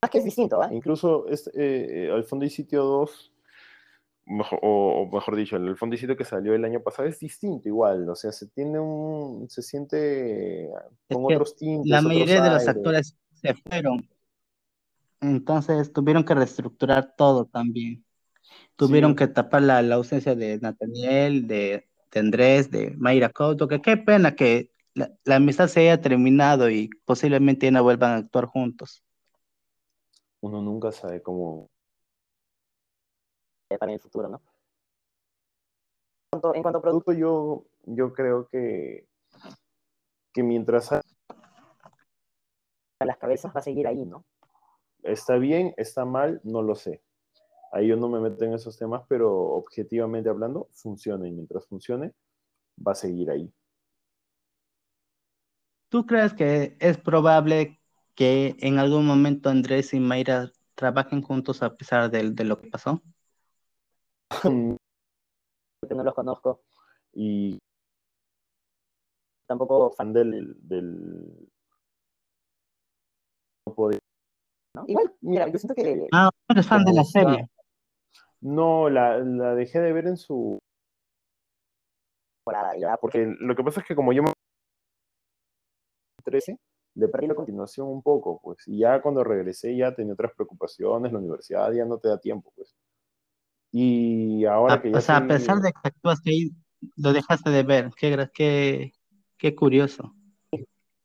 [0.00, 0.68] más que es distinto, ¿ah?
[0.72, 3.32] Incluso este, eh, el Fondo y Sitio 2,
[4.26, 8.08] mejor- o, o mejor dicho, el Sitio que salió el año pasado es distinto igual,
[8.08, 10.70] o sea, se tiene un, se siente Es
[11.16, 11.90] con que otros tintes.
[11.90, 14.08] La otros mayoría de los actores se fueron.
[15.20, 18.04] Entonces tuvieron que reestructurar todo también.
[18.76, 19.16] Tuvieron Sí.
[19.16, 23.96] que tapar la, la ausencia de Nathaniel, de, de Andrés, de Mayra Couto, que qué
[23.96, 28.44] pena que la, la amistad se haya terminado y posiblemente ya no vuelvan a actuar
[28.46, 29.02] juntos.
[30.40, 31.70] Uno nunca sabe cómo...
[33.78, 34.40] para el futuro, ¿no?
[36.32, 39.06] En cuanto, en cuanto a producto, yo, yo creo que,
[40.32, 40.90] que mientras
[43.00, 44.24] las cabezas va a seguir ahí, ¿no?
[45.06, 47.02] está bien, está mal, no lo sé.
[47.72, 52.12] Ahí yo no me meto en esos temas, pero objetivamente hablando, funciona y mientras funcione,
[52.86, 53.52] va a seguir ahí.
[55.88, 57.80] ¿Tú crees que es probable
[58.14, 62.68] que en algún momento Andrés y Mayra trabajen juntos a pesar de, de lo que
[62.68, 63.02] pasó?
[64.28, 64.78] Porque
[65.94, 66.62] no los conozco,
[67.12, 67.58] y
[69.46, 71.48] tampoco fan del, del
[73.66, 73.74] no
[74.74, 74.84] ¿no?
[74.86, 77.48] Igual, mira, yo siento que Ah, eres fan de la serie.
[78.40, 80.58] No, la, la dejé de ver en su
[83.00, 84.32] porque lo que pasa es que como yo me
[86.24, 86.58] 13
[86.94, 88.58] le perdí la continuación un poco, pues.
[88.66, 92.52] Y ya cuando regresé ya tenía otras preocupaciones, la universidad ya no te da tiempo,
[92.56, 92.74] pues.
[93.78, 96.50] Y ahora A- que ya o sea, a pesar de que actuaste ahí,
[96.96, 97.90] lo dejaste de ver.
[97.94, 98.92] Qué, qué,
[99.36, 100.14] qué curioso.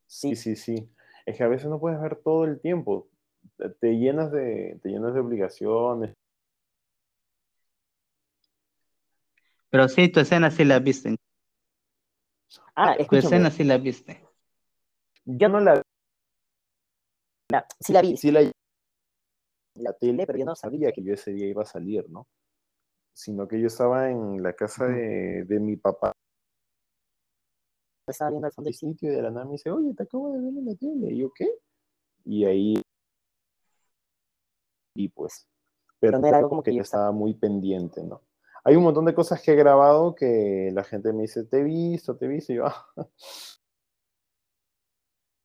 [0.08, 0.90] Sí, sí, sí.
[1.26, 3.10] Es que a veces no puedes ver todo el tiempo.
[3.82, 6.14] Te- llenas de, te llenas de obligaciones.
[9.70, 11.18] Pero sí, tu escena sí la viste.
[12.78, 14.24] Ah, Tu escena sí la viste.
[15.26, 15.82] Yo no la
[17.52, 18.50] la- sí la vi, sí la
[19.76, 22.28] la tele, pero yo no sabía sabía que yo ese día iba a salir, ¿no?
[23.14, 26.12] Sino que yo estaba en la casa de, de mi papá
[28.12, 29.12] estaba viendo al fondo de del sitio.
[29.12, 31.14] y de la nada me dice, oye, te acabo de ver en la tele.
[31.14, 31.50] Y yo, ¿qué?
[32.26, 32.76] Y ahí,
[34.96, 35.48] y pues,
[36.00, 38.22] pero no era algo como que yo estaba muy pendiente, ¿no?
[38.64, 41.64] Hay un montón de cosas que he grabado que la gente me dice, te he
[41.64, 42.86] visto, te he visto, y yo, ah,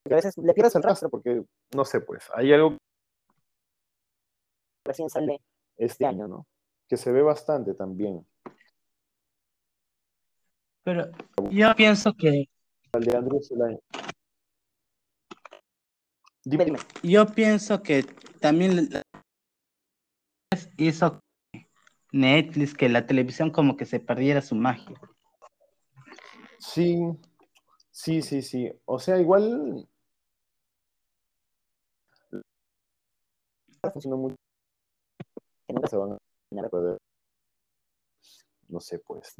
[0.05, 1.43] a veces le pierdes el rastro porque,
[1.75, 2.77] no sé, pues, hay algo
[4.85, 5.41] recién sale.
[5.77, 6.45] este año, ¿no?
[6.87, 8.25] Que se ve bastante también.
[10.83, 11.11] Pero
[11.51, 12.47] yo pienso que,
[13.41, 13.79] Solano.
[16.45, 16.79] Dime, dime.
[17.03, 18.03] yo pienso que
[18.39, 18.89] también
[20.77, 21.19] hizo
[22.13, 24.97] Netflix que la televisión como que se perdiera su magia.
[26.59, 26.97] Sí,
[27.91, 28.71] sí, sí, sí.
[28.85, 29.87] O sea, igual
[34.05, 34.35] mucho.
[35.69, 36.16] Nunca Se van a
[38.69, 39.35] no sé, pues,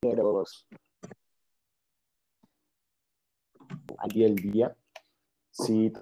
[0.00, 0.44] Pero
[3.98, 4.76] al día al día,
[5.50, 5.92] sí,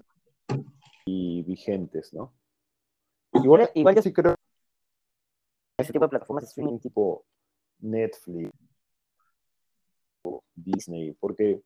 [1.07, 2.33] y vigentes, ¿no?
[3.33, 4.35] Igual, Igual yo- sí creo
[5.79, 7.25] ese tipo de plataformas de streaming, que tipo
[7.81, 8.51] Netflix
[10.25, 11.63] o Disney, porque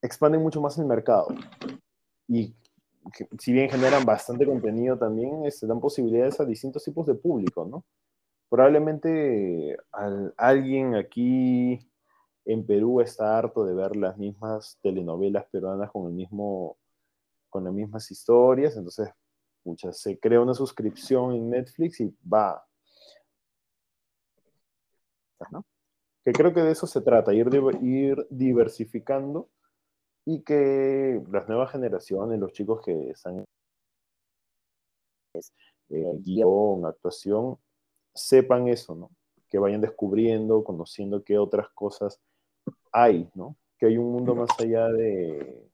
[0.00, 1.28] expanden mucho más el mercado.
[2.28, 2.54] Y
[3.12, 7.66] que, si bien generan bastante contenido también, este, dan posibilidades a distintos tipos de público,
[7.66, 7.84] ¿no?
[8.52, 11.90] Probablemente al- alguien aquí
[12.44, 16.76] en Perú está harto de ver las mismas telenovelas peruanas con el mismo,
[17.48, 19.08] con las mismas historias, entonces,
[19.62, 22.62] pucha, se crea una suscripción en Netflix y va,
[25.50, 25.64] ¿no?
[26.22, 27.48] que creo que de eso se trata, ir,
[27.80, 29.48] ir diversificando
[30.26, 33.46] y que las nuevas generaciones, los chicos que están
[35.88, 37.56] en guion, actuación,
[38.14, 39.10] sepan eso, ¿no?
[39.48, 42.20] Que vayan descubriendo, conociendo qué otras cosas
[42.92, 43.56] hay, ¿no?
[43.78, 45.68] Que hay un mundo más allá de,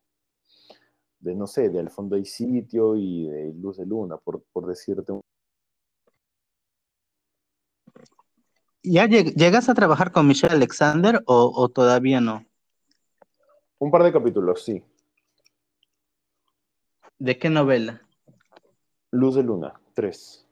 [1.20, 4.66] de no sé, de Al fondo hay sitio y de Luz de Luna, por, por
[4.66, 5.20] decirte un
[8.82, 12.44] ¿Ya lleg- llegas a trabajar con Michelle Alexander o, o todavía no?
[13.78, 14.82] Un par de capítulos, sí.
[17.18, 18.02] ¿De qué novela?
[19.10, 20.47] Luz de Luna, tres.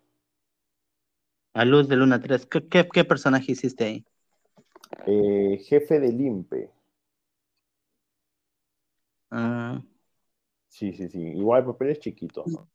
[1.57, 2.45] A Luz de Luna 3.
[2.45, 4.05] ¿Qué, qué, qué personaje hiciste ahí?
[5.07, 6.71] Eh, jefe del INPE.
[9.31, 9.81] Ah,
[10.69, 11.19] Sí, sí, sí.
[11.19, 12.69] Igual el papel es chiquito, ¿no?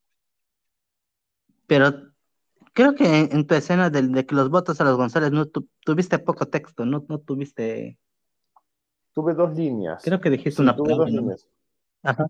[1.67, 1.93] pero
[2.73, 5.45] creo que en, en tu escena del- de, que los votos a los González no
[5.45, 7.99] tu- tuviste poco texto, no, no tuviste.
[9.13, 10.01] Tuve dos líneas.
[10.03, 11.47] Creo que dijiste Sí, una tuve dos líneas.
[12.01, 12.25] Ajá.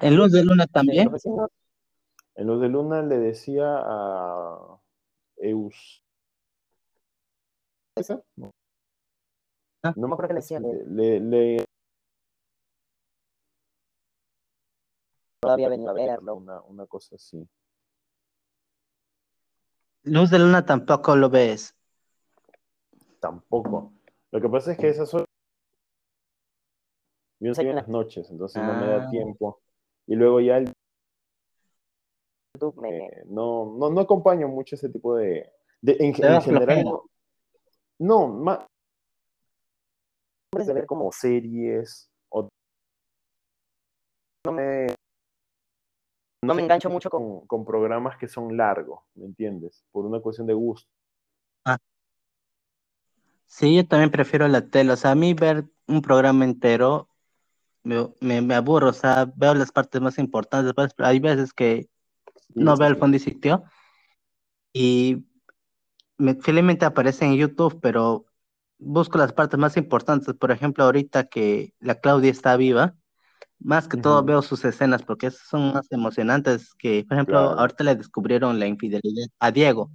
[0.00, 1.10] En Luz de Luna De también.
[2.38, 4.78] En Luz de Luna le decía a
[5.38, 6.04] Eus.
[7.96, 8.22] ¿Esa?
[8.36, 8.52] No.
[9.82, 9.92] Ah.
[9.96, 10.68] No me creo que le acuerdo.
[10.68, 11.64] decía, Le, le-
[15.40, 16.36] todavía venido a verlo.
[16.36, 17.44] una, una cosa así.
[20.04, 21.74] Luz de Luna tampoco lo ves.
[23.20, 23.92] Tampoco.
[24.30, 25.24] Lo que pasa es que esas son.
[27.40, 29.10] Yo ensayo en las noches, entonces no me da Ah.
[29.10, 29.60] tiempo.
[30.06, 30.72] Y luego ya el-
[32.58, 35.50] YouTube me, eh, no, no, no acompaño mucho ese tipo de.
[35.80, 37.04] de- en, general, no.
[38.00, 38.60] No, más
[40.56, 42.48] de ver como series o
[44.46, 44.86] no me,
[46.42, 49.84] no me engancho mucho con con, con programas que son largos, ¿me entiendes?
[49.92, 50.88] Por una cuestión de gusto.
[53.46, 54.92] Sí, yo también prefiero la tele.
[54.92, 57.08] O sea, a mí ver un programa entero
[57.82, 58.90] me, me, me aburro.
[58.90, 60.74] O sea, veo las partes más importantes.
[60.74, 61.88] pues, hay veces que
[62.54, 63.00] no Sí, veo el sí.
[63.00, 63.64] fondo y sitio
[64.72, 65.24] y
[66.18, 68.26] me, felizmente aparece en YouTube, pero
[68.78, 70.34] busco las partes más importantes.
[70.34, 72.94] Por ejemplo, ahorita que la Claudia está viva,
[73.60, 77.60] más que todo veo sus escenas porque esas son más emocionantes que, por ejemplo, Claro.
[77.60, 79.90] ahorita le descubrieron la infidelidad a Diego.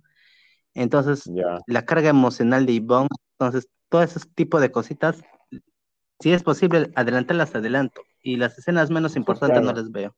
[0.74, 1.30] Entonces,
[1.68, 5.22] la carga emocional de Ivonne, entonces, todo ese tipo de cositas,
[6.20, 8.02] si es posible adelantarlas, adelanto.
[8.22, 10.16] y las escenas menos importantes no las veo.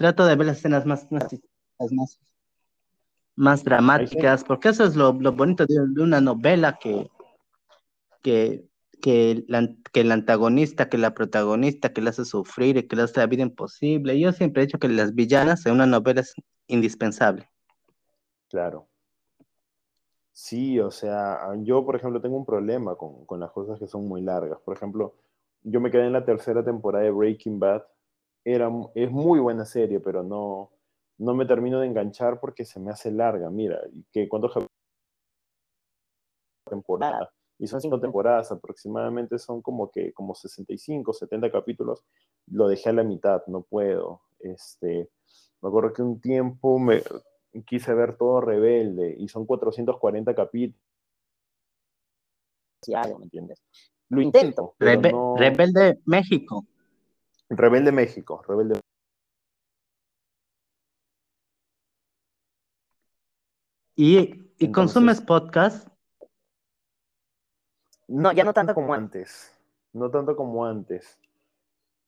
[0.00, 1.28] Trato de ver las escenas más, más,
[1.90, 2.18] más,
[3.36, 7.10] más dramáticas, porque eso es lo, lo bonito de, una novela que,
[8.22, 8.64] que,
[9.02, 13.02] que, la- que el antagonista, que la protagonista, que le hace sufrir y que le
[13.02, 14.18] hace la vida imposible.
[14.18, 16.32] Yo siempre he dicho que las villanas en una novela es
[16.66, 17.50] indispensable.
[18.48, 18.88] Claro.
[20.32, 24.08] Sí, o sea, yo, por ejemplo, tengo un problema con, con las cosas que son
[24.08, 24.60] muy largas.
[24.64, 25.14] Por ejemplo,
[25.62, 27.82] yo me quedé en la tercera temporada de Breaking Bad.
[28.44, 30.70] Era, es muy buena serie, pero no,
[31.18, 33.50] no me termino de enganchar porque se me hace larga.
[33.50, 34.52] Mira, y que ¿cuántos
[36.68, 37.30] temporada?
[37.58, 42.04] Y son cinco temporadas aproximadamente, son como que como 65, 70 capítulos.
[42.46, 44.22] Lo dejé a la mitad, no puedo.
[44.38, 45.10] Este,
[45.60, 47.02] me acuerdo que un tiempo me
[47.66, 50.80] quise ver todo Rebelde y son 440 capítulos,
[52.82, 53.62] Sí, algo, ¿me entiendes?
[54.08, 56.64] lo intento, pero Rebe- no- Rebelde México.
[57.50, 58.80] Rebelde México, Rebelde
[63.96, 64.20] ¿Y, y
[64.58, 65.88] Entonces- consumes podcast?
[68.08, 69.52] No, ya no tanto como antes,
[69.92, 71.18] no tanto como antes.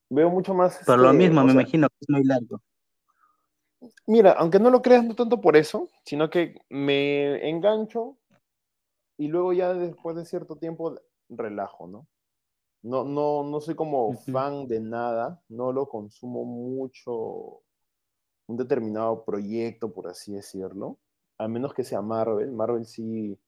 [0.09, 0.83] Veo mucho más.
[0.85, 2.61] Por lo este, mismo, o me sea, imagino que es muy largo.
[4.07, 8.17] Mira, aunque no lo creas, no tanto por eso, sino que me engancho
[9.17, 10.97] y luego ya después de cierto tiempo
[11.29, 12.07] relajo, ¿no?
[12.83, 17.63] No, no, no soy como fan de nada, no lo consumo mucho
[18.47, 20.99] un determinado proyecto, por así decirlo,
[21.39, 22.53] a menos que sea Marvel.
[22.53, 23.39] Marvel sí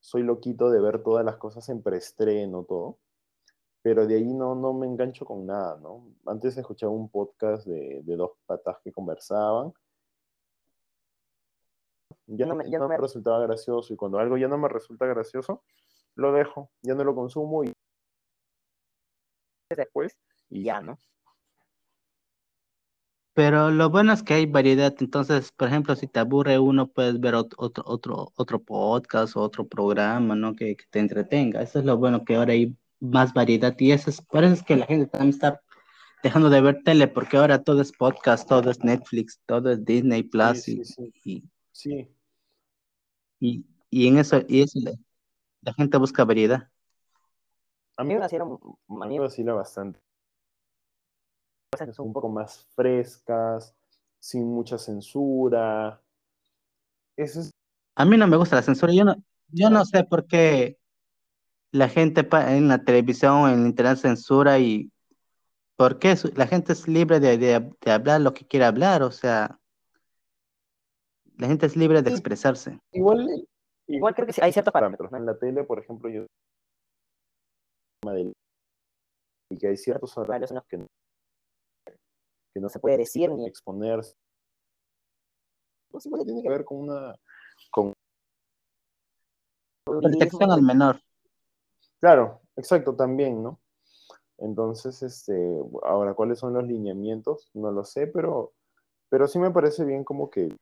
[0.00, 2.98] soy loquito de ver todas las cosas en preestreno, todo.
[3.82, 6.14] Pero de ahí no, no me engancho con nada, ¿no?
[6.26, 9.72] Antes escuchaba un podcast de, de dos patas que conversaban.
[12.26, 15.06] Ya no, me, ya no me resultaba gracioso y cuando algo ya no me resulta
[15.06, 15.62] gracioso,
[16.14, 17.72] lo dejo, ya no lo consumo y
[19.76, 20.16] después
[20.50, 20.98] y ya, ¿no?
[23.34, 24.94] Pero lo bueno es que hay variedad.
[25.00, 29.40] Entonces, por ejemplo, si te aburre uno, puedes ver ot- otro, otro, otro podcast o
[29.42, 30.54] otro programa, ¿no?
[30.54, 31.60] Que, que te entretenga.
[31.62, 33.74] Eso es lo bueno, que ahora hay más variedad.
[33.78, 35.60] Y eso es, por eso es que la gente también está
[36.22, 40.22] dejando de ver tele, porque ahora todo es podcast, todo es Netflix, todo es Disney
[40.24, 41.14] Plus Sí, y, sí, sí.
[41.24, 42.08] y, Sí,
[43.40, 44.92] y, y en eso, y eso la,
[45.62, 46.70] la gente busca variedad.
[47.96, 50.00] A mí me vacila, a mí vacila bastante.
[51.92, 53.74] Son un poco más frescas,
[54.20, 56.00] sin mucha censura.
[57.16, 57.50] Eso es
[57.96, 58.92] A mí no me gusta la censura.
[58.92, 59.16] Yo no,
[59.48, 60.78] yo no sé por qué
[61.72, 64.92] la gente en la televisión, en el internet censura y
[65.76, 69.02] por qué la gente es libre de, de- de hablar lo que quiera hablar.
[69.02, 69.58] O sea,
[71.36, 72.78] la gente es libre de expresarse.
[72.92, 73.28] igual,
[73.88, 75.10] igual creo que sí, hay ciertos parámetros.
[75.10, 75.18] ¿no?
[75.18, 76.26] En la tele, por ejemplo, yo
[79.50, 80.86] y que hay ciertos horarios en los que no,
[82.54, 84.14] que no se puede decir ni exponerse.
[85.90, 87.14] Pues igual tiene que ver con una
[87.70, 87.92] con
[89.84, 91.00] Protección al menor.
[92.00, 93.60] Claro, exacto, también, ¿no?
[94.38, 97.50] Entonces, este, ahora, ¿cuáles son los lineamientos?
[97.54, 98.52] No lo sé, pero,
[99.08, 100.56] pero sí me parece bien como que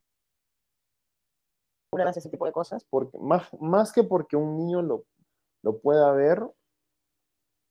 [1.93, 5.05] una ese tipo de cosas, porque más, más que porque un niño lo,
[5.62, 6.43] lo pueda ver,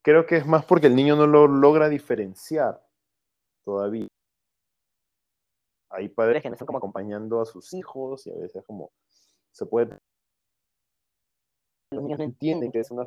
[0.01, 2.81] creo que es más porque el niño no lo logra diferenciar
[3.63, 4.07] todavía.
[5.89, 8.91] Hay padres que están como acompañando a sus hijos y a veces como
[9.51, 9.97] se puede...
[11.91, 13.05] Los niños no entienden que es una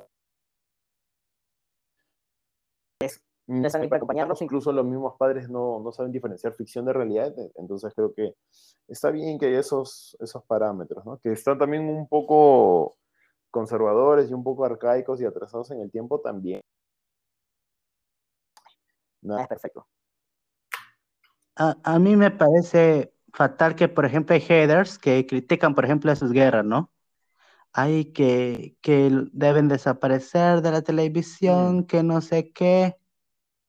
[3.46, 6.94] no están ahí para acompañarlos, incluso los mismos padres no, no saben diferenciar ficción de
[6.94, 8.34] realidad, e, entonces creo que
[8.88, 11.18] está bien que haya esos, esos parámetros, ¿no?
[11.18, 12.96] que están también un poco
[13.50, 16.60] conservadores y un poco arcaicos y atrasados en el tiempo también.
[19.24, 19.86] Nada es perfecto.
[21.56, 26.12] A, a mí me parece fatal que, por ejemplo, hay haters que critican, por ejemplo,
[26.12, 26.90] esas guerras, ¿no?
[27.72, 31.84] Hay que, que deben desaparecer de la televisión, Mm.
[31.86, 32.96] que no sé qué.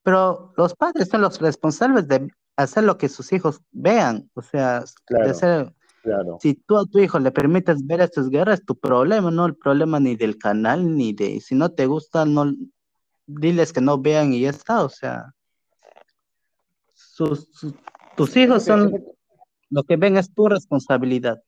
[0.04, 4.30] Pero los padres son los responsables de hacer lo que sus hijos vean.
[4.36, 5.74] O sea, de Claro.
[6.04, 9.56] Claro, si tú a tu hijo le permites ver estas guerras, tu problema, no el
[9.56, 12.54] problema ni del canal, ni de, si no te gusta, no,
[13.26, 14.84] diles que no vean y ya está.
[14.84, 15.34] O sea,
[17.16, 17.74] sus, sus-
[18.18, 18.92] tus hijos lo son,
[19.70, 21.42] lo que- lo ven es tu responsabilidad.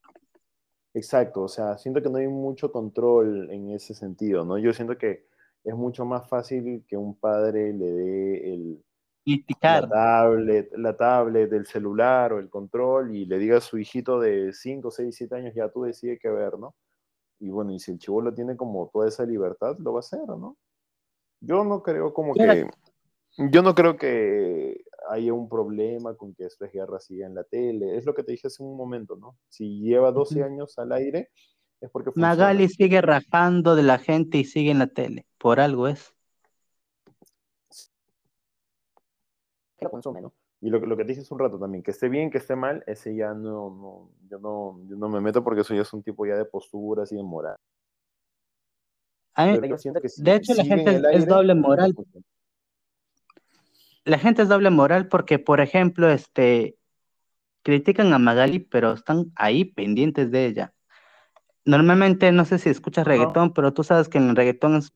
[0.94, 4.58] Exacto, o sea, siento que no hay mucho control en ese sentido, ¿no?
[4.58, 5.28] Yo siento que
[5.66, 8.84] es mucho más fácil que un padre le dé el,
[9.82, 14.22] la tablet, la tablet, el celular o el control y le diga a su hijito
[14.22, 16.76] de 5, 6, 7 años, ya tú decides qué ver, ¿no?
[17.42, 20.26] Y bueno, y si el chivolo tiene como toda esa libertad, lo va a hacer,
[20.30, 20.56] ¿no?
[21.42, 22.68] Yo no creo como que
[23.38, 27.44] Yo no creo que haya un problema con que Esto es Guerra siga en la
[27.44, 27.96] tele.
[27.98, 29.38] Es lo que te dije hace un momento, ¿no?
[29.48, 30.46] Si lleva 12 Ujú.
[30.52, 31.30] años al aire,
[31.80, 32.30] es porque funciona.
[32.30, 35.26] Magali sigue rajando de la gente y sigue en la tele.
[35.38, 36.14] Por algo es.
[39.78, 40.34] que lo consume, ¿no?
[40.60, 42.40] Y lo, que- lo que te dije hace un rato también, que esté bien, que
[42.40, 45.84] esté mal, ese ya no, no, yo no, yo no me meto porque eso ya
[45.84, 47.56] es un tipo ya de posturas y de moral.
[49.36, 51.94] A mí- Pero yo siento que si de hecho, la gente es- doble no moral.
[54.08, 56.78] La gente es doble moral porque, por ejemplo, este
[57.64, 60.74] critican a Magali, pero están ahí pendientes de ella.
[61.66, 64.94] Normalmente, no sé si escuchas reggaetón, pero tú sabes que en el reggaetón es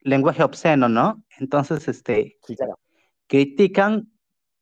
[0.00, 1.22] lenguaje obsceno, ¿no?
[1.38, 2.78] Entonces, este, Sí, Claro.
[3.26, 4.10] critican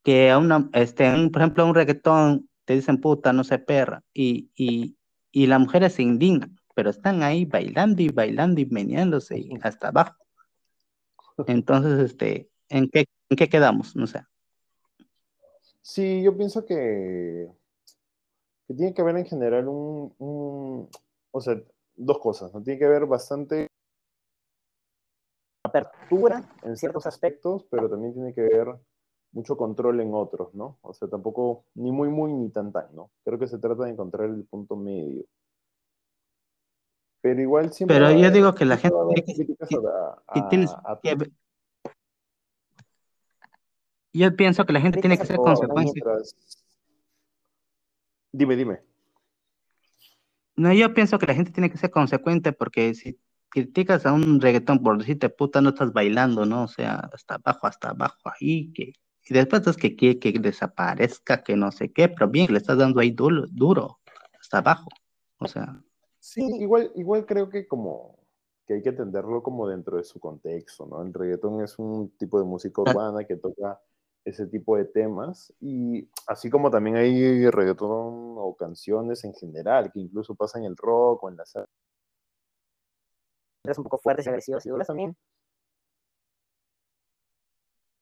[0.02, 3.59] que a una, este, un- por ejemplo, a un reggaetón te dicen puta, no sé,
[3.59, 4.96] perra, y, y,
[5.32, 9.88] y las mujeres se indignan, pero están ahí bailando y bailando y meneándose y hasta
[9.88, 10.16] abajo.
[11.46, 13.95] Entonces, este, ¿en qué, en qué quedamos?
[13.97, 14.20] No sé.
[15.81, 17.49] Sí, yo pienso que,
[18.66, 20.89] que tiene que haber en general un, un-
[21.31, 21.61] o sea,
[21.97, 22.62] dos cosas, ¿no?
[22.62, 23.68] Tiene que haber bastante
[25.62, 28.77] apertura en ciertos aspectos, pero también tiene que haber
[29.33, 30.79] mucho control en otros, ¿no?
[30.83, 33.11] O sea, tampoco ni muy, muy, ni tan, tan, ¿no?
[33.25, 35.25] Creo que se trata de encontrar el punto medio.
[37.20, 38.97] Pero igual siempre Pero yo digo que la a gente
[39.89, 40.70] a- a- tienes
[41.03, 41.16] que
[44.14, 46.00] Yo pienso que la gente tiene que ser consecuente.
[48.32, 48.80] Dime, dime.
[50.56, 54.40] No, yo pienso que la gente tiene que ser consecuente porque si criticas a un
[54.40, 56.62] reggaetón por decirte puta, no estás bailando, ¿no?
[56.64, 58.92] O sea, hasta abajo, hasta abajo, ahí, que...
[59.26, 62.78] Y después es que quiere que desaparezca, que no sé qué, pero bien, le estás
[62.78, 63.98] dando ahí duro, duro,
[64.38, 64.90] hasta abajo.
[65.38, 65.82] O sea,
[66.20, 68.18] Sí, igual, igual creo que como
[68.66, 71.02] que hay que entenderlo como dentro de su contexto, ¿no?
[71.02, 72.90] El reggaetón es un tipo de música Ah.
[72.90, 73.78] urbana que toca
[74.25, 80.01] ese tipo de temas y así como también hay reggaetón o canciones en general que
[80.01, 81.70] incluso pasan en el rock o en la salsa.
[83.64, 85.16] Un poco fuertes y agresivas y duras también.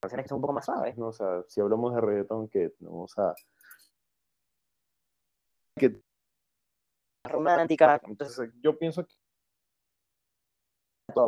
[0.01, 0.97] Canciones que son un poco más suaves.
[0.99, 1.09] ¿no?
[1.09, 3.35] O sea, si hablamos de reggaetón que vamos a
[5.77, 6.03] que
[7.25, 9.15] Romántica, entonces yo pienso que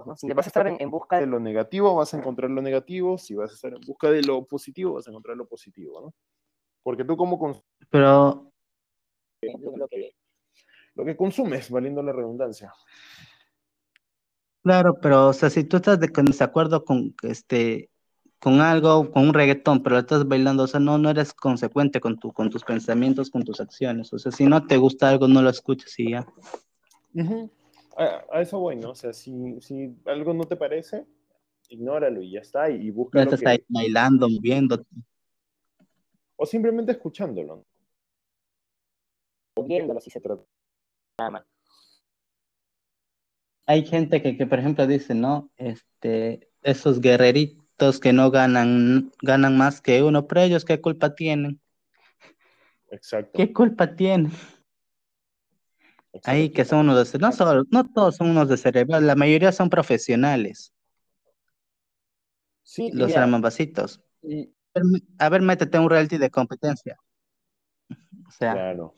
[0.06, 0.16] ¿no?
[0.16, 3.18] Si vas a estar en, en busca de lo negativo vas a encontrar lo negativo,
[3.18, 6.14] si vas a estar en busca de lo positivo vas a encontrar lo positivo, ¿no?
[6.82, 8.50] Porque tú como cons- pero
[9.42, 10.14] lo que
[10.94, 12.72] lo que consumes, valiendo la redundancia.
[14.62, 17.90] Claro, pero o sea, si tú estás de desacuerdo con este
[18.38, 21.98] con algo, con un reggaetón, pero lo estás bailando, o sea, no, no eres consecuente
[21.98, 24.12] con tu, con tus pensamientos, con tus acciones.
[24.12, 26.26] O sea, si no te gusta algo, no lo escuches y ya.
[27.14, 27.50] Ujú.
[27.96, 28.90] A, a eso voy, ¿no?
[28.90, 31.06] O sea, si, si algo no te parece,
[31.68, 34.84] ignóralo y ya está, y, y busca No estás que- ahí bailando, moviendo.
[36.36, 37.56] o simplemente escuchándolo.
[37.56, 37.64] ¿no?
[39.66, 40.42] viéndolo si se trata.
[41.18, 41.44] Nada más.
[43.66, 45.50] Hay gente que, que, por ejemplo, dice, ¿no?
[45.56, 51.60] Este, esos guerreritos que no ganan, ganan más que uno, pero ellos, ¿qué culpa tienen?
[52.90, 53.32] Exacto.
[53.34, 54.32] ¿Qué culpa tienen?
[56.22, 59.50] Ahí que son unos de, no, solo, no todos son unos de cerebral, la mayoría
[59.52, 60.72] son profesionales,
[62.62, 64.00] Sí, los mira, armambasitos.
[64.22, 64.50] y-
[65.18, 66.98] A ver, métete un reality de competencia.
[68.26, 68.96] O sea, claro.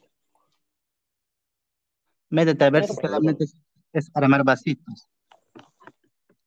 [2.30, 3.54] métete a ver Claro, si pero solamente es,
[3.92, 5.08] es armar vasitos.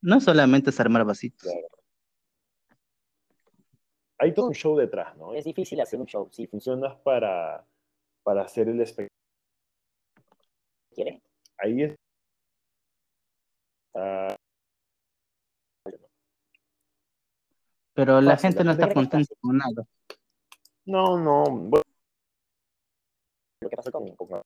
[0.02, 1.42] No solamente es armar vasitos.
[1.42, 1.68] Claro.
[4.18, 5.34] Hay todo un show detrás, ¿no?
[5.34, 7.66] Es difícil hacer un show, si Si funcionas para,
[8.24, 9.09] para hacer el espectáculo,
[11.04, 11.22] quiere.
[11.58, 11.96] ahí es.
[13.96, 14.36] ah,
[17.94, 19.84] Pero la Fácil, gente la no gente está es contenta con nada.
[20.86, 21.44] no, no.
[21.70, 21.84] bueno,
[23.62, 24.42] Lo que pasó con, con ah,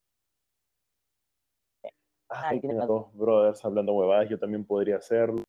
[2.30, 2.88] Ay, tiene tiene razón.
[2.88, 5.44] dos brothers hablando huevadas, yo también podría hacerlo.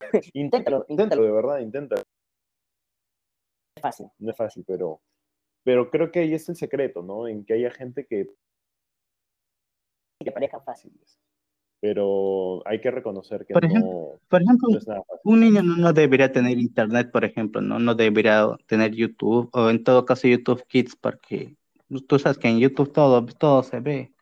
[0.32, 2.02] Inténtalo, Inténtalo, de verdad, inténtalo.
[3.76, 4.06] es fácil.
[4.18, 5.00] No es fácil, pero,
[5.62, 7.28] pero creo que ahí está el secreto, ¿no?
[7.28, 8.28] En que haya gente que
[10.24, 10.90] Y que parezca fácil.
[11.80, 15.20] pero hay que reconocer que Por no, ejemplo, Por ejemplo, no es nada fácil.
[15.24, 17.78] un niño no, no debería tener internet, por ejemplo, ¿no?
[17.78, 21.56] No debería tener YouTube, o en todo caso YouTube Kids, porque
[22.08, 24.14] tú sabes que en YouTube todo, todo se ve.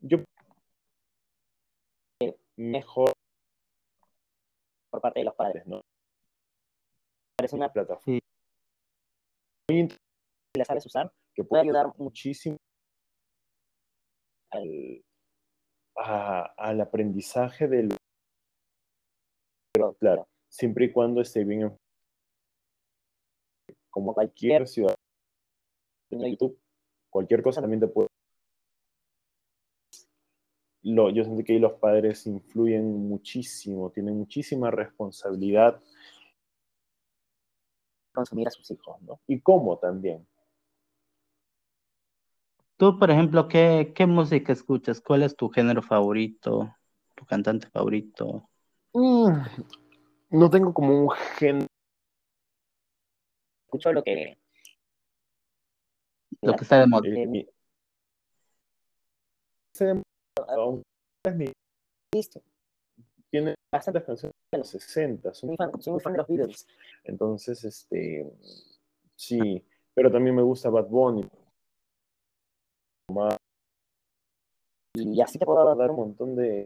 [0.00, 0.24] Yo
[2.56, 3.12] mejor
[4.90, 5.66] por parte de los padres.
[5.66, 5.82] ¿no?
[7.36, 8.20] Parece una plataforma Sí.
[9.70, 9.96] muy int-
[10.54, 12.56] que la sabes usar, que puede ayudar muchísimo
[14.50, 15.04] al,
[15.96, 17.88] a- al aprendizaje del
[19.72, 21.76] pero claro siempre y cuando esté bien en-
[23.90, 24.94] como cualquier ciudad
[26.10, 26.58] de YouTube,
[27.10, 28.08] cualquier cosa también te puede
[30.82, 35.82] lo, yo siento que ahí los padres influyen muchísimo, tienen muchísima responsabilidad
[38.14, 39.20] consumir a sus hijos, ¿no?
[39.26, 40.26] y cómo también.
[42.78, 45.00] Tú, por ejemplo, ¿qué, qué música escuchas?
[45.00, 46.76] ¿Cuál es tu género favorito?
[47.16, 48.48] ¿Tu cantante favorito?
[48.94, 49.32] Mm,
[50.30, 51.66] No tengo como un género.
[53.64, 54.38] Escucho lo que...
[56.40, 57.08] Lo que está de moda.
[57.08, 57.48] eh, mi-
[63.30, 66.66] tiene bastantes canciones de los 60, Soy muy fan, soy muy fan de los Beatles.
[67.04, 68.30] entonces este
[69.16, 69.64] sí,
[69.94, 71.28] pero también me gusta Bad Bunny,
[74.94, 76.64] Y así te puedo dar un montón de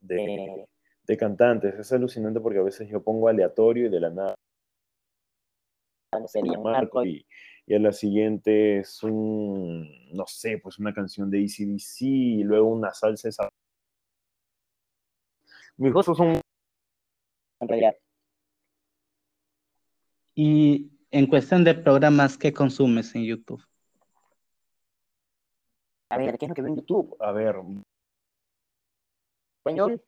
[0.00, 0.68] de, eh,
[1.04, 4.34] de cantantes, es alucinante porque a veces yo pongo aleatorio y de la nada
[6.12, 7.26] no sé, Ian marco Marco, y,
[7.66, 12.68] y a la siguiente es un, no sé, pues una canción de ACDC y luego
[12.68, 13.48] una salsa esa.
[15.76, 16.40] Mis gustos son
[17.60, 17.96] en realidad.
[20.34, 23.62] Y en cuestión de programas, ¿qué consumes en YouTube?
[26.10, 27.16] A ver, ¿qué es lo que veo en YouTube?
[27.20, 27.56] a ver,
[29.58, 30.02] Español.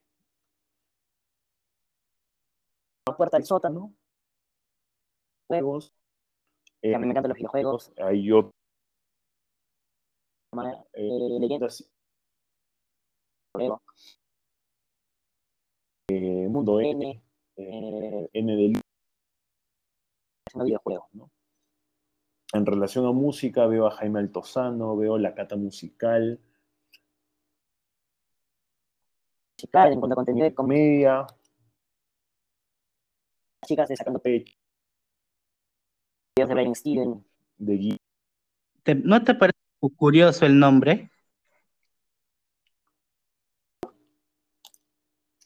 [3.09, 3.93] La puerta del sótano.
[5.49, 5.93] Juegos.
[6.83, 7.93] eh, a mí me encantan los videojuegos.
[7.97, 8.53] hay otras
[10.93, 11.91] Eh, leyendas.
[16.11, 17.23] Eh, Mundo N, N.
[17.57, 18.83] eh, N de Luz.
[20.47, 21.09] Haciendo videojuegos.
[21.15, 21.31] ¿no?
[22.53, 26.41] En relación a música, veo a Jaime Altozano, veo La Cata Musical,
[29.59, 31.27] Musical, en cuanto a contenido de comedia,
[33.67, 34.57] chicas de sacando pecho,
[36.37, 37.25] de Brian Steven.
[37.59, 37.97] de Gui.
[38.83, 39.59] ¿Te- ¿No te parece
[39.97, 41.11] curioso el nombre?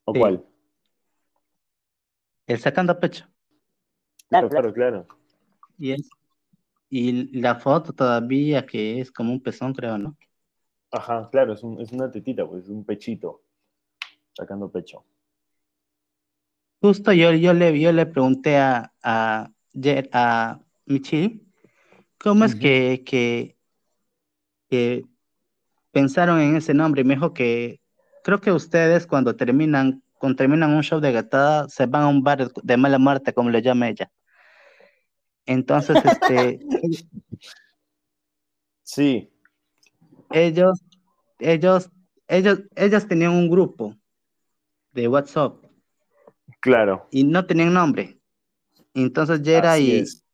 [0.04, 0.20] ¿O Sí.
[0.20, 0.44] cuál?
[2.46, 3.26] El sacando pecho.
[4.28, 5.06] Claro, Claro, claro.
[5.06, 5.18] claro.
[5.78, 6.08] Y, es,
[6.92, 10.16] y la foto todavía que es como un pezón, creo, ¿no?
[10.92, 13.42] Ajá, claro, es, un- es una tetita, pues, un pechito,
[14.34, 15.04] sacando pecho.
[16.80, 19.50] Justo yo, yo, le, yo le pregunté a, a,
[20.86, 21.40] Michi
[22.18, 23.56] cómo es que, que,
[24.68, 25.04] que
[25.92, 27.02] pensaron en ese nombre.
[27.02, 27.80] Y me dijo que
[28.24, 32.22] creo que ustedes cuando terminan, cuando terminan un show de gatada se van a un
[32.24, 34.10] bar de mala muerte, como le llama ella.
[35.46, 36.60] Entonces, este,
[38.82, 39.32] Sí,
[40.30, 40.82] ellos,
[41.38, 41.90] ellos,
[42.28, 43.96] ellos, ellos tenían un grupo
[44.92, 45.64] de WhatsApp
[46.60, 47.08] claro.
[47.10, 48.18] y no tenían nombre.
[48.92, 50.24] Entonces Yera así y es.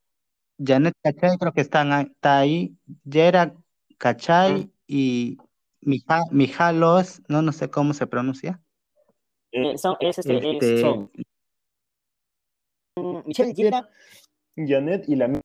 [0.59, 2.77] Janet Cachay creo que están ahí, está ahí.
[3.05, 3.55] Yera
[3.97, 4.71] Cachay Mm.
[4.89, 5.39] y
[5.83, 8.61] Mija, Mijalos, no, no sé cómo se pronuncia.
[9.53, 11.11] Eh, son, es este, Este, es son
[13.25, 13.89] Michelle Yera.
[14.67, 15.41] Janet y la mi-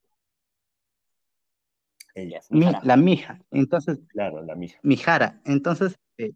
[2.16, 2.48] Ellas.
[2.50, 2.80] mi- Mijara.
[2.84, 3.40] la mija.
[3.52, 4.80] Entonces, Claro, la mija.
[4.84, 5.42] Mijara.
[5.46, 6.32] Entonces, eh,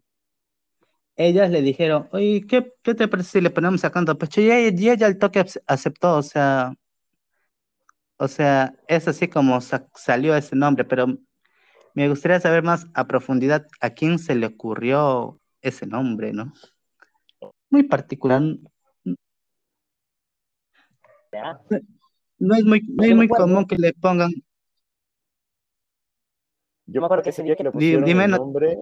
[1.16, 4.40] ellas le dijeron, oye, ¿qué, qué te parece si le ponemos sacando pecho?
[4.40, 6.74] Y ella, y ella al toque ace- aceptó, o sea,
[8.18, 11.06] o sea, es así como sa- salió ese nombre, pero
[11.94, 16.52] me gustaría saber más a profundidad a quién se le ocurrió ese nombre, ¿no?
[17.70, 18.42] Muy particular.
[22.38, 24.30] No es muy, no es muy común que le pongan,
[26.86, 28.78] Yo me acuerdo que ese día que le lo pusieron dime el no- nombre.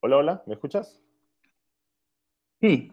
[0.00, 1.02] Hola, hola, ¿me escuchas?
[2.60, 2.92] sí,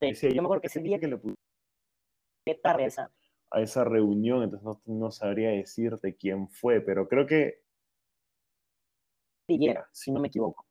[0.00, 1.36] Decía Yo me acuerdo que ese día que le pusieron
[2.44, 3.10] Qué tarde esa.
[3.50, 7.62] a esa reunión, entonces no, no sabría decirte quién fue, pero creo que
[9.48, 10.66] Yera, si no me equivoco.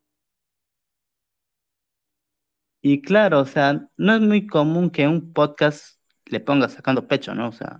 [2.83, 6.00] y claro, o sea, no es muy común que un podcast
[6.31, 7.49] le ponga sacando pecho, ¿no?
[7.49, 7.79] O sea,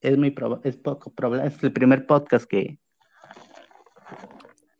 [0.00, 2.78] es muy proba- es poco probable, es el primer podcast que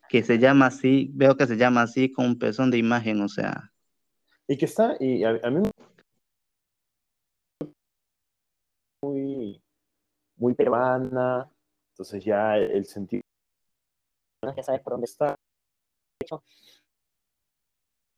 [0.09, 3.29] que se llama así, veo que se llama así con un pezón de imagen, o
[3.29, 3.73] sea,
[4.47, 5.62] Y que está, y a, a mí
[9.03, 9.62] muy,
[10.37, 11.51] muy peruana,
[11.93, 13.23] entonces ya el sentido
[14.57, 15.29] Ya sabes por dónde está.
[15.29, 16.43] De hecho,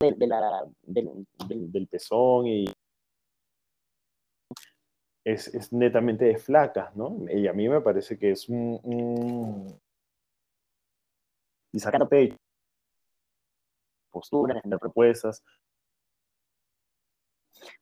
[0.01, 2.65] de, de la, del, del, del pezón y
[5.25, 7.17] es, es netamente de flacas, ¿no?
[7.31, 8.79] Y a mí me parece que es un...
[8.85, 9.81] un-
[11.73, 12.37] y sacar pecho,
[14.13, 15.43] posturas, propuestas.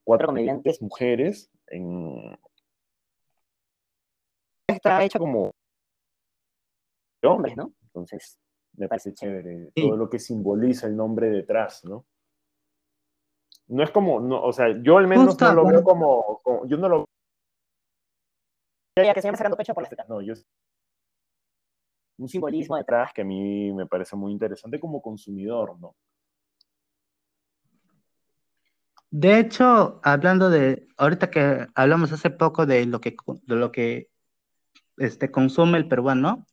[0.03, 2.34] cuatro comediantes mujeres en...
[4.66, 5.51] Está hecha como
[7.20, 7.74] de hombres, ¿no?
[7.82, 8.38] Entonces,
[8.78, 9.82] me parece chévere Sí.
[9.82, 12.07] todo lo que simboliza el nombre detrás, ¿no?
[13.68, 16.66] No es como, no, o sea, yo al menos Justo no lo veo como, como-
[16.66, 17.09] yo no lo
[18.95, 20.05] que se llama sacando pecho por la feta.
[20.09, 20.34] no, yo
[22.18, 25.97] un simbolismo detrás que a mí me parece muy interesante como consumidor, ¿no?
[29.11, 34.09] De hecho, hablando de, ahorita que hablamos hace poco de lo que, de lo que
[34.97, 36.47] este, consume el peruano,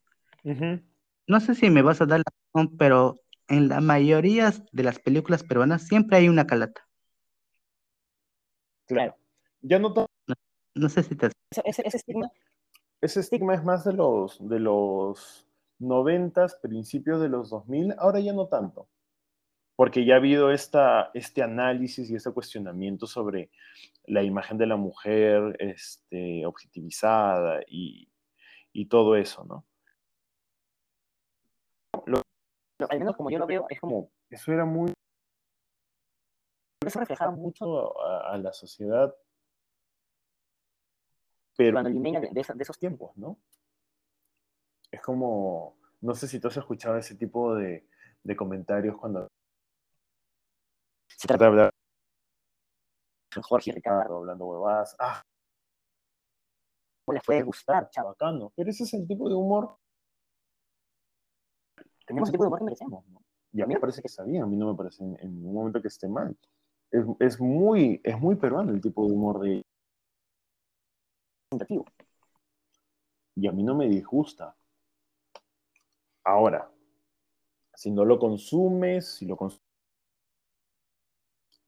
[0.43, 4.99] no sé si me vas a dar la razón, pero en la mayoría de las
[4.99, 6.85] películas peruanas siempre hay una calata.
[8.87, 9.15] Claro.
[9.61, 9.93] Ya no
[10.79, 11.27] No sé si te...
[11.51, 12.31] Ese, ese, ese estigma,
[13.01, 15.47] ese estigma es más de los de los
[15.79, 18.89] noventas, principios de los 2000, ahora ya no tanto.
[19.75, 23.49] Porque ya ha habido esta, este análisis y este cuestionamiento sobre
[24.05, 28.09] la imagen de la mujer este, objetivizada y,
[28.73, 29.65] y todo eso, ¿no?
[32.89, 34.93] al menos como yo lo veo, es como, Como, eso era muy
[36.85, 39.13] eso reflejaba mucho a, a la sociedad,
[41.59, 41.91] pero de,
[42.31, 43.37] de esos, de esos tiempos, ¿no?
[44.89, 47.85] Es como, no sé si tú has escuchado ese tipo de,
[48.23, 49.27] de comentarios cuando
[51.09, 51.73] se trata de hablar
[53.43, 55.21] Jorge Ricardo, hablando huevadas, ah,
[57.03, 58.09] ¿cómo les puede gustar, chavo?
[58.09, 59.75] bacano, pero ese es el tipo de humor
[62.07, 63.05] Tenemos el tipo de humor que merecemos.
[63.09, 63.21] ¿no?
[63.51, 65.35] Y a mí me parece que está bien, a mí no me parece en, en
[65.35, 66.37] ningún momento que esté mal.
[66.89, 69.65] Es, es muy, es muy peruano el tipo de humor de
[71.51, 71.85] Representativo.
[73.35, 74.55] y a mí no me disgusta.
[76.23, 76.69] Ahora,
[77.73, 79.65] si no lo consumes, si lo consumes,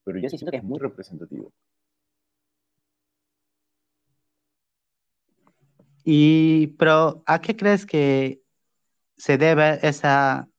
[0.04, 1.52] pero yo sí siento que es muy representativo.
[6.04, 8.42] Y, pero, ¿a qué crees que
[9.18, 10.50] se debe esa,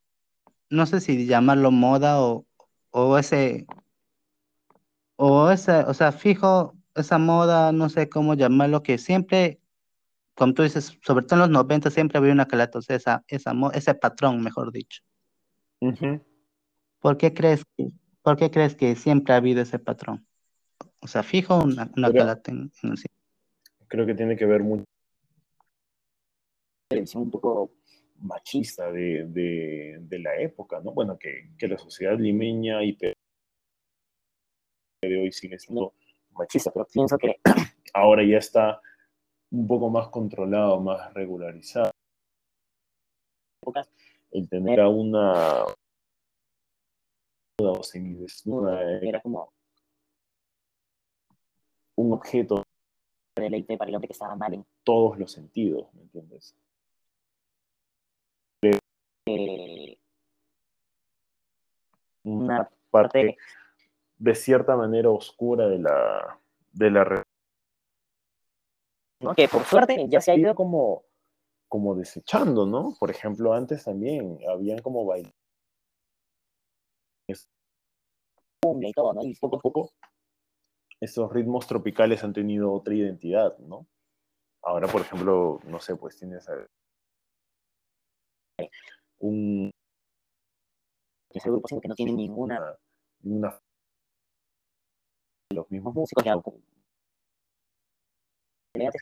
[0.70, 2.46] no sé si llamarlo moda o,
[2.90, 3.66] o ese,
[5.16, 9.60] o esa, o sea, fijo, esa moda, no sé cómo llamarlo, que siempre,
[10.34, 13.24] como tú dices, sobre todo en los 90 siempre había una calata, o sea, esa,
[13.28, 15.02] esa, ese patrón, mejor dicho.
[17.00, 17.90] ¿Por qué crees que,
[18.22, 20.26] por qué crees que siempre ha habido ese patrón?
[21.00, 23.14] O sea, fijo una, una calata en, en el cine.
[23.88, 24.84] Creo que tiene que ver mucho
[27.14, 27.72] un poco
[28.18, 30.92] machista de, de, de la época, ¿no?
[30.92, 33.14] Bueno, que, que la sociedad limeña y de
[35.02, 35.94] hoy sigue siendo
[36.34, 37.40] machista, pero pienso que
[37.94, 38.80] ahora ya está
[39.50, 41.90] un poco más controlado, más regularizado.
[44.30, 45.64] El tener a una
[47.58, 49.52] o semidesnuda era como
[51.96, 52.62] un objeto
[53.36, 56.56] de deleite para el hombre que estaba mal en todos los sentidos, ¿me entiendes?
[62.24, 63.36] Una parte
[64.22, 66.38] de cierta manera oscura de la,
[66.70, 67.24] de la
[69.20, 69.34] ¿no?
[69.34, 71.02] que por suerte ya se ha ido como,
[71.68, 72.94] como desechando, ¿no?
[73.00, 75.32] Por ejemplo, antes también habían como bailes
[77.28, 79.24] y todo, ¿no?
[79.24, 79.90] Y poco a poco
[81.00, 83.88] estos ritmos tropicales han tenido otra identidad, ¿no?
[84.62, 86.64] Ahora, por ejemplo, no sé, pues tienes a-
[89.18, 89.72] un,
[91.30, 92.76] ese grupo que no tiene ninguna
[93.24, 93.60] una, una-
[95.52, 96.54] los mismos músicos ya con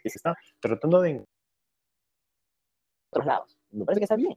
[0.02, 1.24] que se está tratando de
[3.10, 3.56] otros lados.
[3.70, 4.36] Me parece que está bien.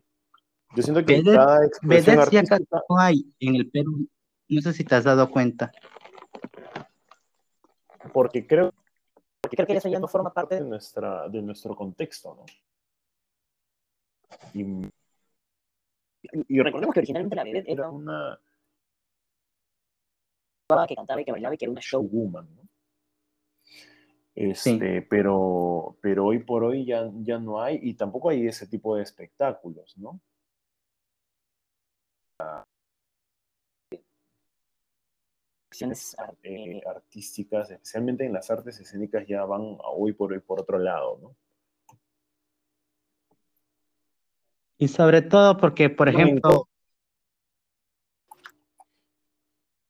[0.76, 4.08] yo siento que Vedette- cada ya casi artística no hay en el Perú.
[4.50, 5.72] No sé si te has dado cuenta.
[8.14, 8.72] porque creo
[9.42, 12.46] Porque creo que eso ya no forma parte de nuestra de nuestro contexto, ¿no?
[14.54, 14.64] Y
[16.48, 18.40] Y recordemos que originalmente la vedette era una
[20.88, 22.04] que cantaba y que bailaba y que era una show.
[22.04, 22.64] showwoman, ¿no?
[24.36, 28.96] Este, pero, pero hoy por hoy ya, ya no hay, y tampoco hay ese tipo
[28.96, 30.20] de espectáculos, ¿no?
[35.74, 40.40] acciones Eh, eh, artísticas, especialmente en las artes escénicas, ya van a hoy por hoy
[40.40, 41.36] por otro lado, ¿no?
[44.78, 46.68] Y sobre todo porque, por ejemplo,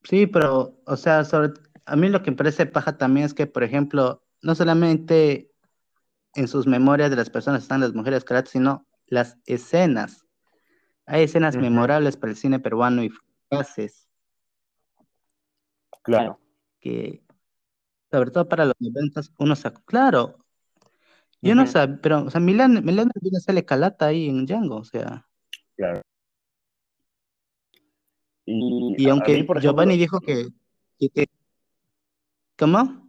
[0.04, 1.54] sí, pero, o sea, sobre,
[1.86, 5.51] a mí lo que me parece paja también es que, por ejemplo, no solamente
[6.36, 10.26] en sus memorias de las personas están las mujeres karate, sino las escenas.
[11.06, 13.12] Hay escenas memorables para el cine peruano y
[13.49, 14.08] frases
[16.04, 16.39] Claro.
[16.80, 17.24] que,
[18.12, 20.43] sobre todo para los noventas, uno se, claro,
[21.41, 24.84] yo no sé, pero, o sea, Milán, Milán viene sale Calata ahí en Django, o
[24.84, 25.28] sea,
[25.76, 26.01] Claro.
[28.46, 30.50] Y, y aunque mí, por Giovanni ejemplo, dijo que,
[31.00, 31.30] que, que-
[32.58, 33.04] ¿cómo?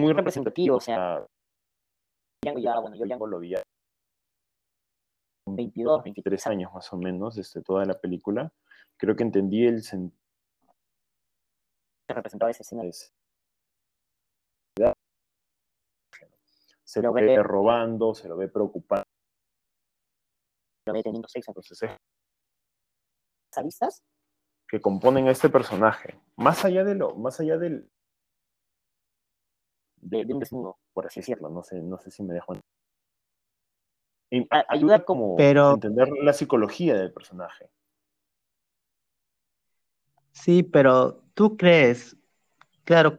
[0.00, 1.26] muy representativo, o sea,
[2.42, 3.62] ya, bueno, yo Django lo vi a
[5.44, 8.52] con 22, 23 23 años más o menos, este, toda la película.
[8.96, 10.18] Creo que entendí el sentido
[12.08, 12.82] años representaba esa escena.
[16.84, 19.04] se lo ve robando, se lo ve preocupado.
[20.86, 21.90] Lo ve teniendo sexo Entonces,
[23.50, 24.02] es sadistas.
[24.68, 26.16] que componen a este personaje.
[26.36, 27.90] Más allá de lo, más allá del,
[29.96, 32.54] de, de un por así decirlo, no sé, no sé si me dejo.
[34.30, 37.68] en- A- ayuda como Pero- a entender la psicología del personaje.
[40.32, 42.16] Sí, pero tú crees,
[42.84, 43.18] claro,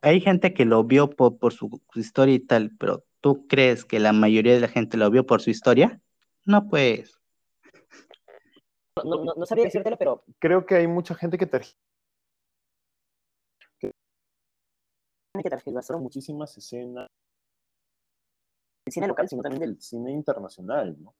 [0.00, 3.84] hay gente que lo vio por, por su, su historia y tal, pero ¿tú crees
[3.84, 6.00] que la mayoría de la gente lo vio por su historia?
[6.44, 7.18] No, pues,
[9.04, 11.76] No, no, no sabría decírtelo, pero Creo que hay mucha gente que tergi-
[13.78, 13.92] tiene
[15.42, 17.06] que tergiversaron muchísimas escenas
[18.86, 21.14] el cine local, sino también del del cine internacional, ¿no?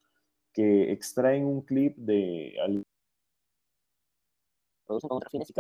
[0.53, 2.83] Que extraen un clip de algo
[4.87, 5.53] producen con otros fines y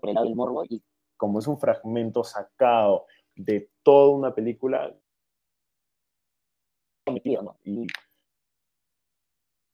[0.00, 0.82] por el lado del morbo y
[1.16, 3.06] como es un fragmento sacado
[3.36, 4.96] de toda una película
[7.06, 7.86] y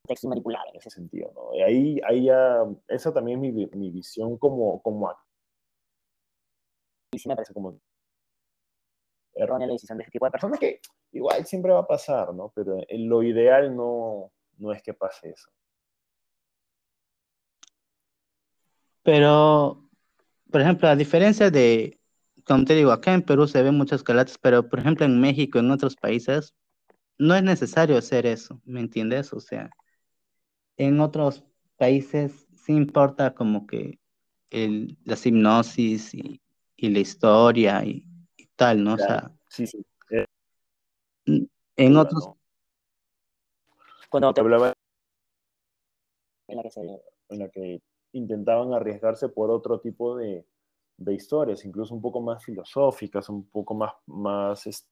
[0.08, 1.54] Texto manipulado en ese sentido, ¿no?
[1.54, 5.14] Y ahí, ahí ya, esa también es mi, mi visión como, como
[7.12, 7.78] Y sí me parece como
[9.34, 10.58] errónea la decisión de ese tipo de personas.
[10.58, 12.50] persona que igual siempre va a pasar, ¿no?
[12.54, 15.48] Pero lo ideal no, no es que pase eso.
[19.08, 19.88] pero,
[20.50, 21.98] por ejemplo, a diferencia de,
[22.44, 25.58] como te digo, acá en Perú se ven muchos calates, pero por ejemplo en México,
[25.58, 26.54] en otros países,
[27.16, 29.32] no es necesario hacer eso, ¿me entiendes?
[29.32, 29.70] O sea,
[30.78, 31.44] en otros
[31.76, 33.98] países sí importa como que
[34.50, 36.40] el, las hipnosis y,
[36.76, 38.04] y la historia y,
[38.36, 38.94] y tal, ¿no?
[38.94, 39.84] O sea, Sí, sí.
[41.76, 42.30] en otros.
[44.08, 44.72] Cuando Te te hablaba
[46.48, 50.46] en la que se en la que intentaban arriesgarse por otro tipo de,
[50.96, 54.88] de historias, incluso un poco más filosóficas, un poco más, más este,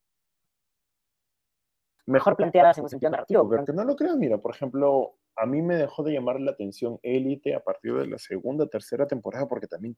[2.07, 5.61] mejor planteadas en un sentido narrativo, Porque no lo creas, mira, por ejemplo, a mí
[5.63, 9.67] me dejó de llamar la atención Élite a partir de la segunda, tercera temporada, porque
[9.67, 9.97] también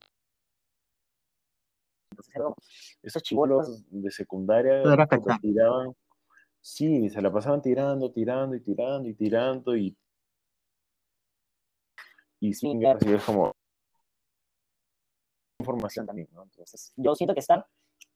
[3.01, 5.39] esos chivolos de secundaria cachán.
[5.39, 5.95] tiraban,
[6.59, 9.97] sí, se la pasaban tirando, tirando y tirando y tirando y
[12.41, 12.97] y Sí, sin claro.
[12.97, 13.53] así es como
[15.59, 16.43] información también, ¿no?
[16.43, 17.63] Entonces, yo siento que están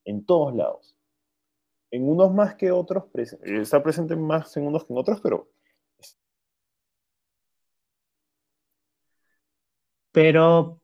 [0.04, 0.96] en todos lados.
[1.94, 3.04] En unos más que otros,
[3.44, 5.48] está presente más en unos que en otros, pero
[10.10, 10.80] pero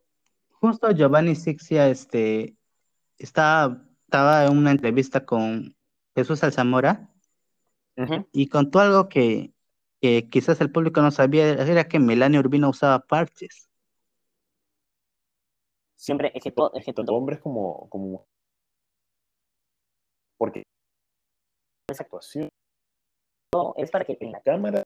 [0.61, 2.55] justo Giovanni Sixia, este,
[3.19, 5.75] estaba, estaba en una entrevista con
[6.15, 7.11] Jesús Alzamora
[8.31, 9.53] y contó algo que,
[10.01, 13.69] que quizás el público no sabía, era que Melania Urbina usaba parches.
[15.97, 18.29] siempre, es que todo, es que tanto todo hombres como, como
[20.39, 20.63] porque
[21.93, 22.49] esa actuación.
[23.77, 24.83] Es para que en la cámara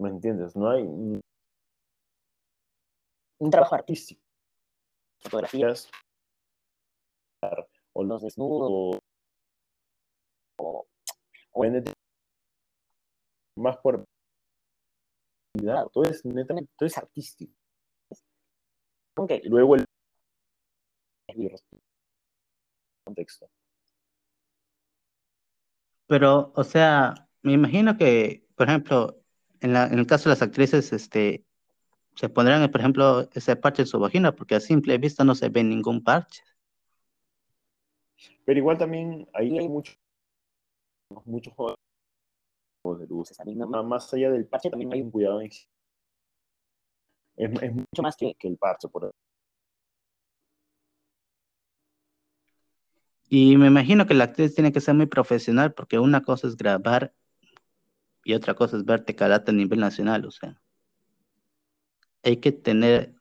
[0.00, 0.56] ¿me entiendes?
[0.56, 1.20] No hay un
[3.50, 4.22] trabajo artístico,
[5.22, 5.90] fotografía fotografías,
[7.92, 9.00] o los desnudos,
[10.58, 10.86] o,
[11.52, 11.92] o NT
[13.56, 14.04] más por
[15.92, 17.52] todo es netamente todo es artístico.
[19.16, 19.84] Aunque luego el
[23.04, 23.50] contexto
[26.10, 29.22] Pero, o sea, me imagino que, por ejemplo,
[29.60, 31.44] en, la, en el caso de las actrices, este,
[32.16, 35.50] se pondrán, por ejemplo, ese parche en su vagina, porque a simple vista no se
[35.50, 36.42] ve ningún parche.
[38.44, 39.96] pero igual también ahí hay muchos
[41.26, 41.78] muchos juegos
[42.98, 43.38] de luces
[43.84, 45.68] más allá del parche también hay un cuidado en es,
[47.36, 49.12] es mucho más que, que el parche por
[53.32, 56.56] Y me imagino que la actriz tiene que ser muy profesional, porque una cosa es
[56.56, 57.14] grabar
[58.24, 60.60] y otra cosa es verte calata a nivel nacional, o sea.
[62.24, 63.14] Hay que tener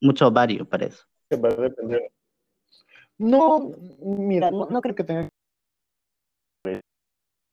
[0.00, 1.04] mucho ovario para eso.
[3.18, 3.70] no
[4.00, 5.28] mira no, creo que tenga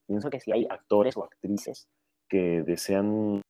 [0.07, 1.87] pienso que si hay actores o actrices
[2.27, 3.41] que desean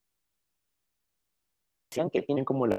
[2.12, 2.78] que tienen como la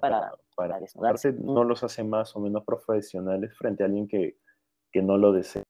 [0.00, 4.38] para, para desnudarse no los hace más o menos profesionales frente a alguien que,
[4.92, 5.62] que no lo desea.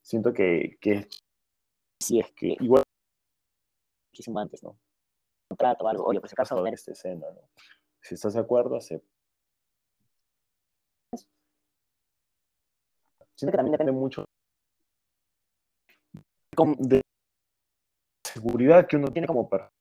[0.00, 1.08] Siento que, que
[2.00, 2.82] si es que igual
[4.12, 4.78] muchísimo antes, ¿no?
[5.48, 7.48] Contrato o algo, oye, por si acaso ver esta escena, ¿no?
[8.00, 9.08] Si estás de acuerdo, acepta.
[13.34, 14.24] Siento que también depende mucho
[16.78, 17.00] de
[18.22, 19.72] seguridad que uno tiene como para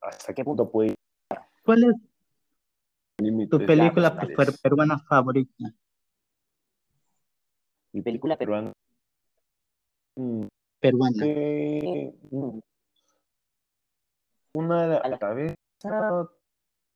[0.00, 0.94] hasta qué punto puede
[1.64, 1.94] ¿Cuál es
[3.50, 4.16] tu película
[4.62, 5.72] peruana favorita?
[7.92, 8.72] Mi película peruana.
[10.80, 11.24] Peruana.
[14.54, 15.54] una a la cabeza.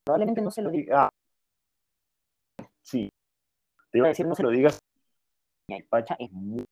[0.05, 1.07] Probablemente no se lo diga.
[1.07, 1.11] Ah,
[2.83, 3.11] sí.
[3.91, 4.79] Te iba a decir, no se lo digas.
[5.89, 6.65] Pacha es muy.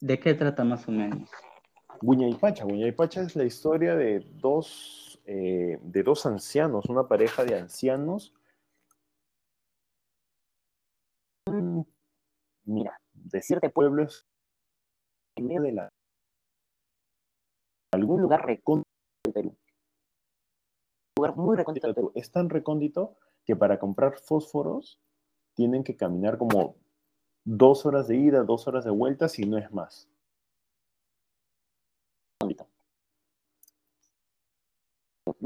[0.00, 1.30] ¿De qué trata más o menos?
[2.00, 2.64] Guña y Pacha.
[2.64, 7.58] Guña y Pacha es la historia de dos, eh, de dos ancianos, una pareja de
[7.58, 8.32] ancianos.
[11.46, 11.82] Mm,
[12.64, 14.26] mira, decirte pueblos
[15.36, 15.88] en medio de la
[17.92, 18.88] algún lugar recóndito
[19.24, 19.48] del Perú.
[21.16, 22.12] Un lugar muy recóndito del Perú.
[22.14, 25.00] Es tan recóndito que para comprar fósforos
[25.54, 26.76] tienen que caminar como
[27.44, 30.08] dos horas de ida, dos horas de vuelta, si no es más.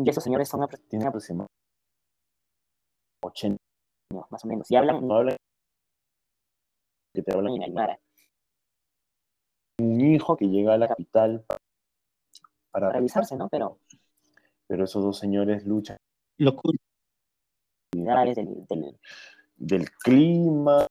[0.05, 1.53] Y esos señores son, tienen aproximadamente
[3.23, 3.57] 80
[4.11, 4.71] años, más o menos.
[4.71, 5.37] Y hablan, no hablan,
[7.15, 7.99] que te hablan en Aymara.
[9.79, 11.45] Un hijo que llega a la capital
[12.71, 13.49] para, realizarse, ¿no?
[13.49, 13.79] Pero,
[14.67, 15.97] pero esos dos señores luchan.
[16.39, 16.79] Locura.
[17.95, 18.35] Del,
[18.69, 19.01] del,
[19.57, 20.87] del clima.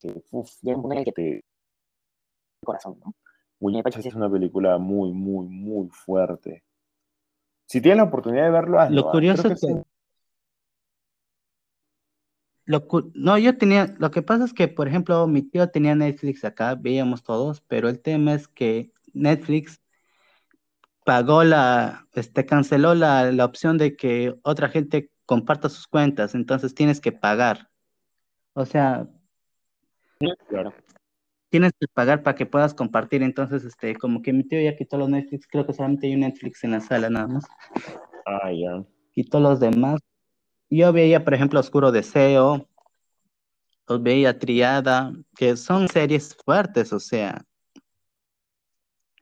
[0.00, 1.40] Que, uf, y un que te
[2.64, 3.14] corazón, ¿no?
[3.60, 6.62] William es una película muy, muy, muy fuerte.
[7.68, 9.02] Si tienes la oportunidad de verlo, hazlo.
[9.02, 9.12] Lo ¿ah?
[9.12, 9.82] curioso es que...
[12.64, 16.44] Lo no, yo tenía, lo que pasa es que, por ejemplo, mi tío tenía Netflix
[16.44, 19.80] acá, veíamos todos, pero el tema es que Netflix
[21.04, 26.74] pagó la, este, canceló la, la opción de que otra gente comparta sus cuentas, entonces
[26.74, 27.70] tienes que pagar.
[28.52, 29.08] O sea,
[30.48, 30.74] claro
[31.48, 33.22] tienes que pagar para que puedas compartir.
[33.22, 36.20] Entonces, este, como que mi tío ya quitó los Netflix, creo que solamente hay un
[36.20, 37.44] Netflix en la sala nada más.
[38.26, 38.84] Ah, ya.
[39.12, 40.00] Quitó los demás.
[40.70, 42.68] Yo veía, por ejemplo, Oscuro Deseo,
[43.86, 47.42] o veía Triada, que son series fuertes, o sea,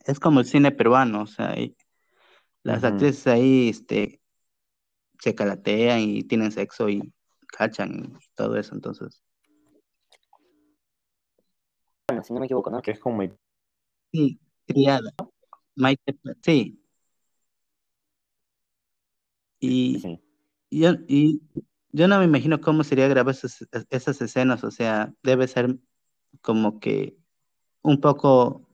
[0.05, 1.55] es como el cine peruano, o sea,
[2.65, 4.21] las actrices ahí, este,
[5.21, 7.13] se calatean y tienen sexo y
[7.57, 9.23] cachan y todo eso, entonces
[12.23, 12.81] si no me equivoco, ¿no?
[12.83, 13.23] Que es como...
[14.13, 15.11] Sí, criada.
[16.43, 16.81] sí.
[19.59, 20.21] Y,
[20.71, 21.43] Yo, y
[21.91, 25.79] yo no me imagino cómo sería grabar esas, esas escenas, o sea, debe ser
[26.43, 27.17] como que
[27.83, 28.69] un poco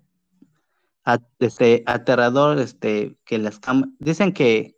[1.39, 4.77] este, aterrador, este, que las cámaras, dicen que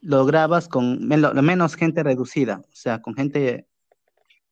[0.00, 3.69] lo grabas con menos gente reducida, o sea, con gente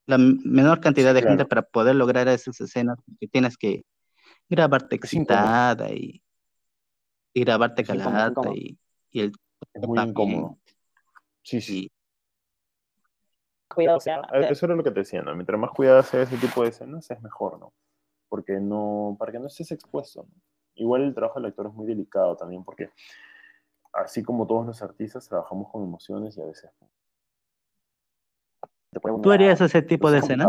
[0.09, 3.85] la menor cantidad de gente para poder lograr esas escenas, que tienes que
[4.49, 6.23] grabarte excitada y,
[7.35, 8.79] y, grabarte calada y,
[9.11, 9.33] y, el
[9.75, 10.59] es muy incómodo.
[11.43, 11.93] Sí, sí.
[13.69, 15.35] Cuidado sea, ah, Eso era lo que te decía, ¿no?
[15.35, 17.75] Mientras más cuidado sea ese tipo de escenas, es mejor, ¿no?
[18.31, 20.27] Porque no, para que no estés expuesto.
[20.75, 22.91] Igual el trabajo del actor es muy delicado también, porque
[23.93, 26.71] así como todos los artistas, trabajamos con emociones y a veces
[29.23, 30.49] ¿Tú harías ese tipo de escenas?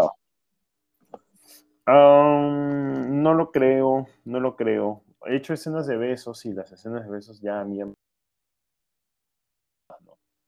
[1.87, 5.03] no lo creo, no lo creo.
[5.25, 7.79] He hecho escenas de besos y las escenas de besos ya a mí...
[7.79, 7.95] No.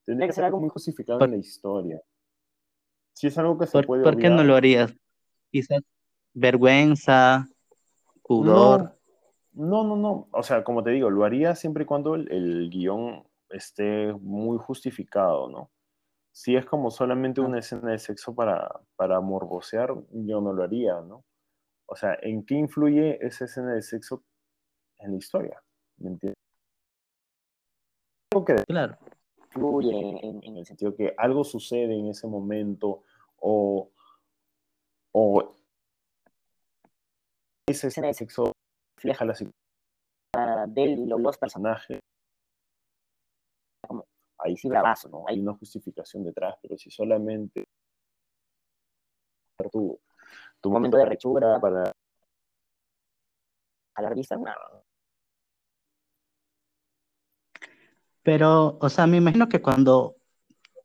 [0.06, 2.00] Tendría que ser algo muy justificado en la historia.
[3.14, 4.94] Si es algo que se puede ¿Por qué no lo harías?
[5.52, 5.82] Quizás
[6.34, 7.48] vergüenza,
[8.24, 8.98] pudor.
[9.54, 13.28] No, no, no, O sea, como te digo, lo haría siempre y cuando el guion
[13.50, 15.71] esté muy justificado, ¿no?
[16.32, 21.02] Si es como solamente una escena de sexo para, para morbosear, yo no lo haría,
[21.02, 21.26] ¿no?
[21.86, 24.24] O sea, ¿en qué influye esa escena de sexo
[25.00, 25.62] en la historia?
[25.98, 26.38] ¿Me entiendes?
[28.46, 28.98] Que claro.
[29.38, 29.92] Influye
[30.24, 33.04] en, el sentido que algo sucede en ese momento
[33.38, 33.92] o,
[35.12, 35.56] o
[37.68, 38.54] esa escena de sexo
[38.96, 42.00] refleja la situación de los personajes
[44.44, 45.26] ahí sí bravazo, ¿no?
[45.28, 47.68] Hay una justificación detrás, pero si solamente
[49.72, 50.00] tu,
[50.60, 51.92] tu momento de rechura para
[53.96, 54.84] alarmista, no.
[58.24, 60.16] Pero, o sea, me imagino que cuando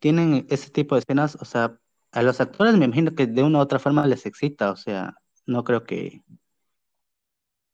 [0.00, 1.78] tienen ese tipo de escenas, o sea,
[2.12, 5.16] a los actores me imagino que de una u otra forma les excita, o sea,
[5.44, 6.22] no creo que,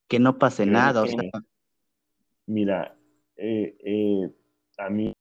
[0.09, 1.23] que no pase nada, o sea,
[2.47, 2.97] Mira,
[3.37, 4.31] eh, eh,
[4.79, 5.15] a mí,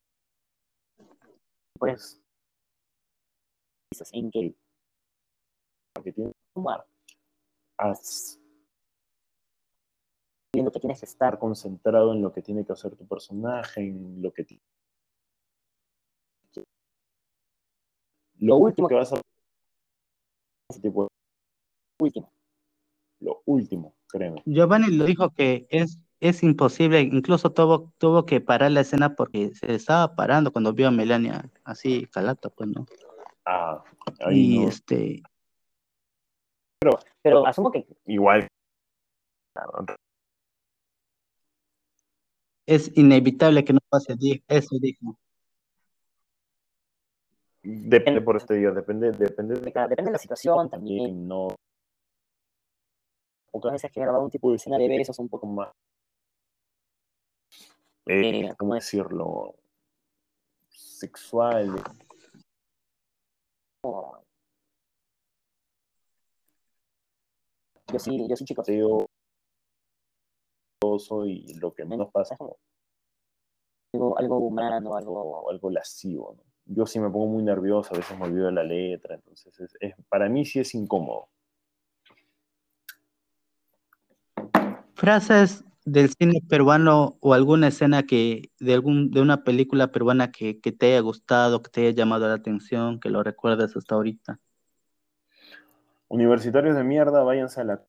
[1.82, 2.21] pues,
[4.13, 4.53] en que
[6.03, 6.84] que tiene bueno,
[7.77, 8.39] as-
[10.53, 14.21] viendo que tienes que estar concentrado en lo que tiene que hacer tu personaje, en
[14.21, 14.45] lo que
[18.38, 19.21] lo último que vas a
[20.69, 21.09] ese tipo de-
[21.99, 22.32] último.
[23.21, 24.43] lo último, créeme.
[24.45, 29.53] Giovanni lo dijo que es, es imposible, incluso tuvo, tuvo que parar la escena porque
[29.55, 32.86] se estaba parando cuando vio a Melania así calata, pues, ¿no?
[33.43, 33.84] Ah,
[34.24, 34.67] ahí Y no.
[34.69, 35.24] este,
[37.24, 38.47] Pero asumo que igual
[42.67, 44.15] es inevitable que no pase,
[44.47, 45.17] eso dijo.
[47.63, 51.03] depende por este día, depende, depende de depende de la situación también.
[51.05, 51.47] también, no
[53.51, 55.69] Pocas veces que he grabado un tipo de escena de besos un poco más
[58.08, 59.56] eh, ¿cómo decirlo?
[60.70, 61.76] sexual,
[67.91, 68.66] Yo sí, yo sí, chicos.
[68.68, 69.08] deseo
[71.26, 72.58] y lo que menos pasa como
[73.93, 76.36] algo, algo humano, algo lascivo.
[76.38, 76.43] ¿no?
[76.66, 79.78] Yo sí me pongo muy nervioso, a veces me olvido de la letra, entonces es,
[79.80, 81.28] es- para mí sí es incómodo.
[84.95, 90.59] Frases del cine peruano o alguna escena que de algún de una película peruana que,
[90.59, 94.39] que te haya gustado, que te haya llamado la atención, que lo recuerdes hasta ahorita.
[96.07, 97.86] Universitarios de mierda, váyanse a la...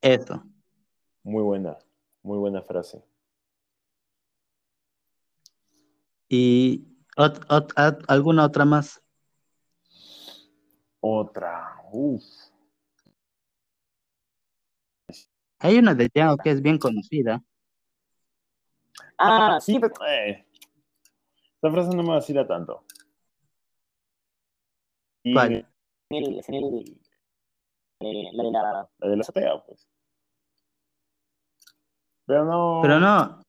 [0.00, 0.42] Eso.
[1.22, 1.76] Muy buena,
[2.22, 3.02] muy buena frase.
[6.28, 9.02] Y ot- ot- ot- alguna otra más.
[11.00, 12.24] Otra, uff.
[15.60, 17.42] Hay una de Yao que es bien conocida.
[19.18, 19.94] Ah, sí, pero...
[20.06, 20.46] eh,
[21.54, 22.84] esta frase no me vacila tanto.
[25.24, 25.52] Y ¿Cuál?
[26.10, 27.00] en el, en el,
[28.00, 29.88] eh, la de la, la de la azotea, pues.
[32.26, 32.80] Pero no...
[32.82, 33.42] Pero no.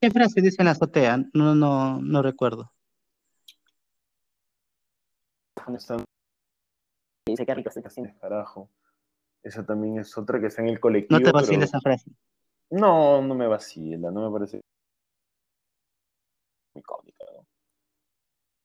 [0.00, 1.18] ¿Qué frase dice en la azotea?
[1.32, 2.72] No, no, no recuerdo.
[7.26, 8.14] dice que rico este cocina.
[8.20, 8.68] carajo.
[9.42, 11.18] Esa también es otra que está en el colectivo.
[11.18, 12.10] No te vacila pero- esa frase.
[12.70, 14.60] No, no me vacila, no me parece
[16.74, 17.44] muy cómica, ¿no?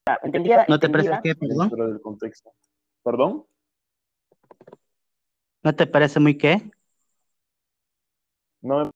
[0.08, 1.68] Ah, Entendía, ¿No te parece que, perdón?
[1.68, 2.52] Dentro del contexto.
[3.02, 3.46] ¿Perdón?
[5.64, 6.70] ¿No te parece muy qué?
[8.62, 8.90] No me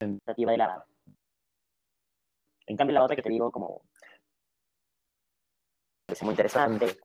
[0.00, 0.84] de la.
[2.66, 3.82] En cambio, la otra que te digo, como.
[6.08, 6.98] Es muy interesante.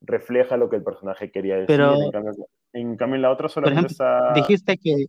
[0.00, 1.66] Refleja lo que el personaje quería decir.
[1.68, 4.32] Pero- en, cambio, en cambio, en la otra solamente ejemplo, está.
[4.34, 5.06] Dijiste que.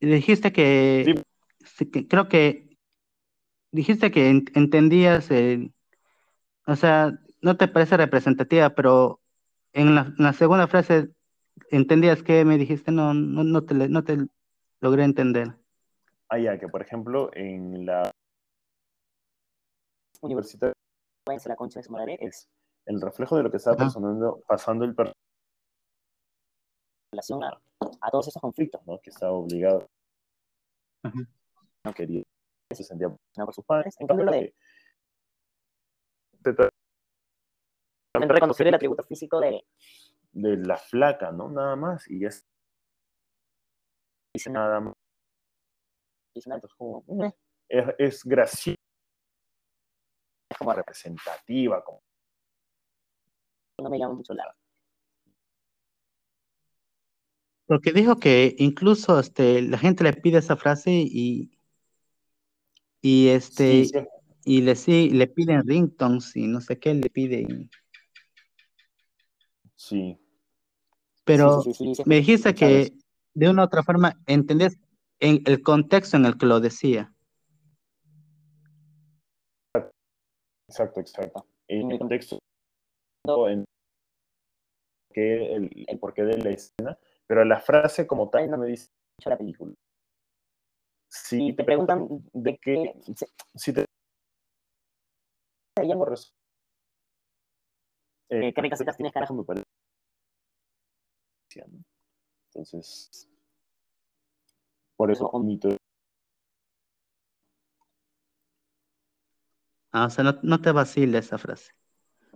[0.00, 1.22] Dijiste que.
[1.64, 2.76] sí, que- creo que.
[3.72, 5.30] Dijiste que en- entendías.
[5.30, 5.72] el-
[6.66, 9.20] o sea, no te parece representativa, pero
[9.72, 11.08] en la, en la segunda frase
[11.70, 14.18] entendías que me dijiste, no, no, no te, no te
[14.80, 15.54] logré entender.
[16.28, 18.10] Ah, ya, que por ejemplo, en la
[20.20, 20.77] universidad Váyanse a
[21.28, 22.18] la concha de su madre.
[22.20, 22.48] Es
[22.86, 25.18] el reflejo de lo que está pasando, pasando el personaje,
[27.12, 27.60] relación a,
[28.00, 28.80] a todos esos conflictos.
[28.86, 28.98] ¿no?
[29.00, 29.86] Que está obligado.
[31.02, 31.18] Ajá.
[31.84, 32.22] No quería.
[32.74, 33.44] Se sentía ¿no?
[33.44, 33.94] Por sus padres.
[34.00, 34.54] En cambio, lo de.
[38.14, 39.64] reconocer el atributo físico de.
[40.32, 41.50] de la flaca, ¿no?
[41.50, 42.08] Nada más.
[42.10, 42.46] Y ya es
[44.34, 44.94] Dice nada más.
[46.46, 47.04] nada, como,
[47.68, 48.87] Es, es graciosa, es
[50.58, 52.02] como representativa, como
[53.80, 54.44] no me llama mucho la.
[57.66, 61.50] Porque dijo que incluso este, la gente le pide esa frase y.
[63.00, 63.84] Y este.
[63.84, 63.98] Sí, sí,
[64.44, 67.70] y le, sí, le piden ringtones y no sé qué le piden.
[69.76, 70.18] sí.
[71.24, 72.94] Pero Sí, sí, sí, sí, sí, me dijiste que
[73.34, 74.78] de una u otra forma entendés
[75.20, 77.12] en el contexto en el que lo decía.
[80.68, 81.46] Exacto, exacto.
[81.66, 82.38] En el contexto,
[83.48, 83.64] en
[85.12, 88.88] que el, el porqué de la escena, pero la frase como tal no me dice
[89.18, 89.74] mucho la película.
[91.08, 92.94] si te preguntan de qué,
[93.54, 93.84] si te.
[98.30, 99.34] Eh, ¿Qué ricas tienes, carajo?
[99.34, 99.64] me parece.
[102.50, 103.28] Entonces,
[104.96, 105.76] por eso omito.
[109.92, 111.72] Ah, o sea, no, no te vacila esa frase.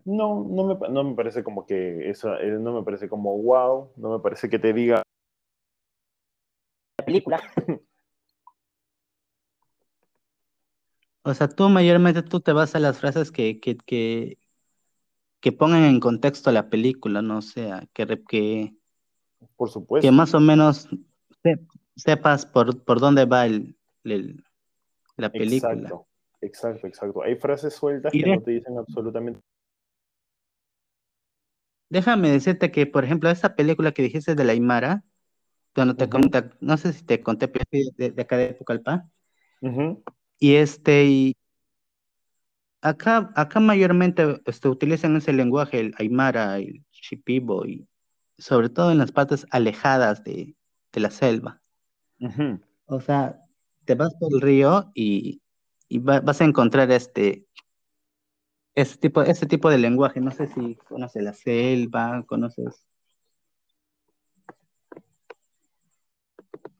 [0.05, 3.93] No, no me, no me parece como que eso, eh, no me parece como wow,
[3.97, 5.03] no me parece que te diga
[6.99, 7.41] la película.
[11.25, 14.39] O sea, tú mayormente tú te vas a las frases que, que, que,
[15.41, 18.75] que pongan en contexto la película, no o sea, que, que,
[19.57, 20.07] por supuesto.
[20.09, 20.89] que más o menos
[21.43, 21.61] se-
[21.97, 24.45] sepas por, por dónde va el, el-
[25.17, 25.75] la película.
[25.75, 26.07] Exacto,
[26.43, 27.23] exacto, exacto.
[27.23, 29.41] Hay frases sueltas que de- no te dicen absolutamente
[31.89, 35.05] Déjame decirte que, por ejemplo, esa película que dijiste de la Aymara,
[35.75, 36.11] cuando te Ujú.
[36.11, 37.53] conté, no sé si te conté,
[37.97, 39.09] de, de acá de Pucallpa,
[39.61, 40.03] Ujú,
[40.39, 41.37] y este, y
[42.81, 47.87] acá, acá mayormente este, utilizan ese lenguaje, el Aymara, el Shipibo, y
[48.39, 50.57] sobre todo en las partes alejadas de,
[50.93, 51.61] de la selva.
[52.87, 53.39] O sea,
[53.85, 55.42] te vas por el río y,
[55.93, 57.45] y va- vas a encontrar este,
[58.75, 60.23] ese tipo, ese tipo de lenguaje.
[60.23, 62.89] No sé si conoces la selva, conoces.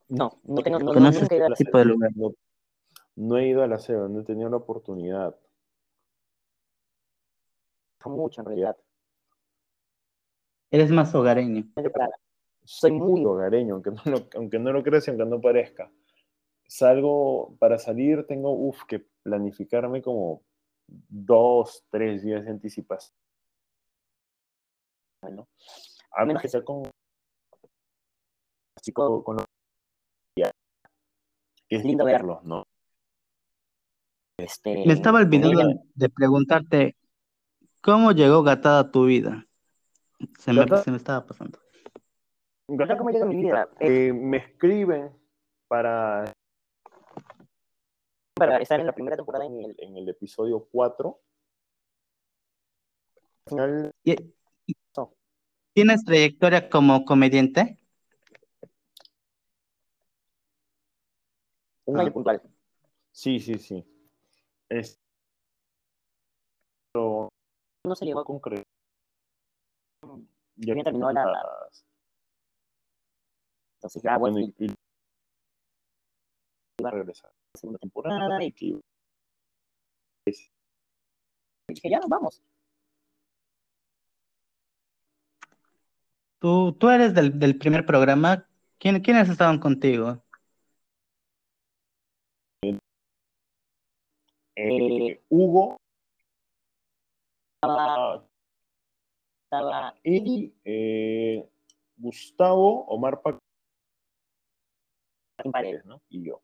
[0.09, 2.11] No, no tengo, no, no, ¿Conoces nunca he ido a la ese tipo de lugar?
[2.15, 2.33] No,
[3.17, 5.37] no he ido a la selva, no he tenido la oportunidad.
[8.07, 8.77] mucho en realidad.
[10.71, 11.67] Eres más hogareño.
[12.65, 15.93] Soy muy hogareño, aunque no lo, aunque no lo creas y aunque no parezca.
[16.73, 20.43] Salgo, para salir tengo, uf, que planificarme como
[20.89, 23.15] dos, tres días de anticipación.
[25.21, 25.49] Bueno,
[26.13, 26.85] a menos que sea con,
[28.75, 29.45] así con, con los-
[31.69, 32.65] que es lindo verlos, ¿no?
[34.39, 36.97] Este, Me estaba olvidando mira, de preguntarte,
[37.83, 39.47] ¿cómo llegó Gatada a tu vida?
[40.39, 41.59] Se me, se me estaba pasando.
[42.67, 43.69] Gatada, ¿cómo llega a mi vida?
[43.79, 45.15] Eh, me escriben
[45.69, 46.33] para
[48.35, 51.21] para estar en la primera temporada en el el, en el episodio 4.
[53.47, 54.17] Al final, ¿Y-
[55.75, 57.79] ¿Tienes trayectoria como comediante?
[61.87, 62.03] un Ah.
[62.03, 62.41] año puntual.
[63.11, 63.85] sí, sí, sí.
[64.69, 64.99] Es,
[66.93, 67.29] pero
[67.85, 68.63] No se llegó no concreto.
[70.57, 71.69] Ya terminó la-
[73.77, 74.55] Entonces, ya, bueno, y
[76.79, 78.79] iba a regresar a segunda temporada y que
[81.69, 82.43] dije, ya nos vamos.
[86.39, 88.47] Tú, tú eres del, del primer programa.
[88.79, 90.23] ¿Quién, ¿Quiénes estaban contigo?
[94.57, 95.77] eh, Hugo
[97.63, 98.27] Estaba,
[99.45, 101.49] estaba y eh,
[101.97, 103.39] Gustavo, Omar Pac-
[105.45, 105.85] en pared.
[105.85, 106.01] ¿no?
[106.09, 106.43] y yo.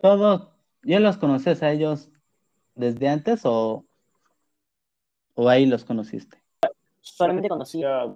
[0.00, 0.48] ¿Todos,
[0.82, 2.10] ya los conoces a ellos
[2.74, 3.84] desde antes o,
[5.34, 6.42] o ahí los conociste?
[7.00, 8.14] Solamente conocía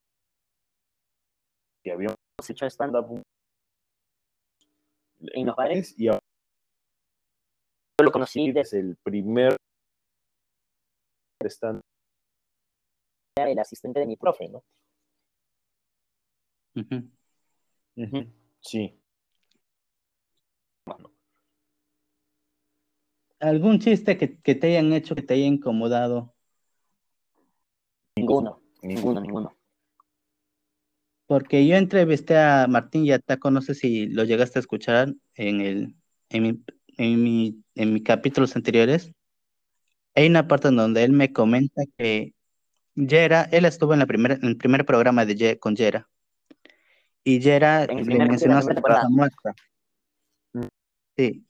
[1.83, 2.17] que habíamos
[2.49, 3.23] hecho stand-up
[5.21, 5.95] en los bares.
[5.99, 6.21] y ahora
[7.99, 9.57] Yo lo conocí es el primer
[11.45, 11.81] stand
[13.37, 14.63] desde el asistente de mi profe, ¿no?
[16.75, 18.27] Ujú.
[18.61, 19.00] Sí.
[23.41, 26.35] ¿Algún chiste que, que te hayan hecho, que te haya incomodado?
[28.17, 29.57] Ninguno, ninguno, ninguno.
[31.27, 35.95] Porque yo entrevisté a Martín Yataco, no sé si lo llegaste a escuchar en el,
[36.29, 36.65] en mi,
[36.99, 39.13] en mi, en mis capítulos anteriores.
[40.15, 42.35] Hay una parte en donde él me comenta que
[42.97, 46.09] Yera, él estuvo en la primera, en el primer programa de Ye- con Yera.
[47.23, 49.55] Y Yera le mencionó su muerta.
[50.53, 50.63] Mm.
[51.17, 51.47] Sí.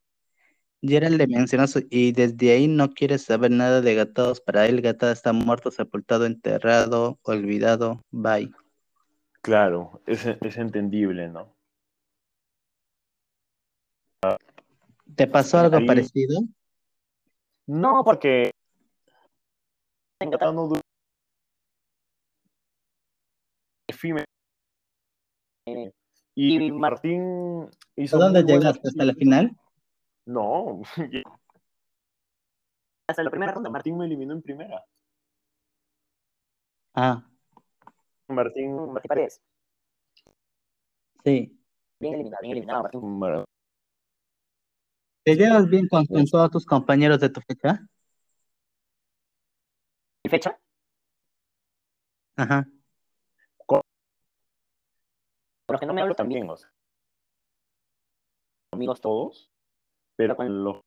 [0.83, 4.41] Yera le mencionó su, y desde ahí no quiere saber nada de Gatados.
[4.41, 8.03] Para él, Gatada está muerto, sepultado, enterrado, olvidado.
[8.11, 8.51] Bye.
[9.43, 11.55] Claro, es, es entendible, ¿no?
[15.15, 16.41] ¿Te pasó algo Ahí- parecido?
[17.67, 18.51] No, porque
[20.53, 20.69] no
[26.35, 28.89] Y Martín hizo ¿A dónde llegaste?
[28.89, 29.57] ¿Hasta la final?
[30.37, 30.83] No,
[33.09, 34.85] hasta la primera ronda, Martín, me eliminó en primera.
[36.95, 37.25] Ah,
[38.29, 39.43] Martín, Martín Paredes.
[41.25, 41.57] sí.
[42.01, 43.19] Bien eliminado, bien eliminado, Martín.
[43.19, 43.45] Mar-
[45.25, 47.87] ¿Te llevas bien con, con todos tus compañeros de tu fecha?
[50.25, 50.59] ¿Y fecha?
[52.37, 52.67] Ajá.
[53.67, 53.81] Con
[55.69, 56.71] los que no me hablo también, también, o sea,
[58.73, 59.50] amigos todos,
[60.21, 60.81] pero con los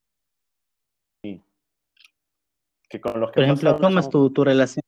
[2.88, 4.84] que con los que Por ejemplo, ¿cómo es tu, tu relación?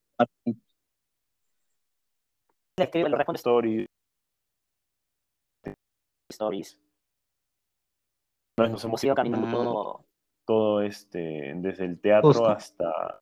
[2.77, 3.88] le escribo, le respondo stories,
[6.31, 6.80] stories.
[8.59, 9.51] nos nos hemos ido caminando Ah.
[9.51, 10.05] todo,
[10.45, 12.45] todo este, desde el teatro Justo.
[12.45, 13.19] hasta,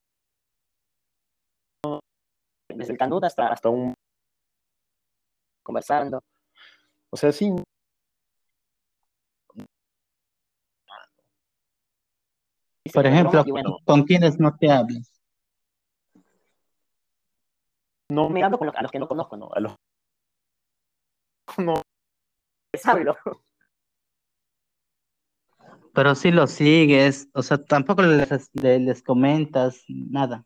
[2.69, 3.93] desde el Canut hasta hasta un,
[5.63, 6.19] conversando.
[7.13, 7.49] o sea, sí,
[12.91, 15.11] Por ejemplo, bueno, ¿con quiénes no te hablas?
[18.10, 19.49] no me hablo con los, a los que no conozco, ¿no?
[19.53, 19.76] a los
[21.57, 21.73] no,
[22.73, 23.15] Les hablo.
[25.93, 30.45] Pero sí los sigues, o sea, tampoco les, le- les comentas nada.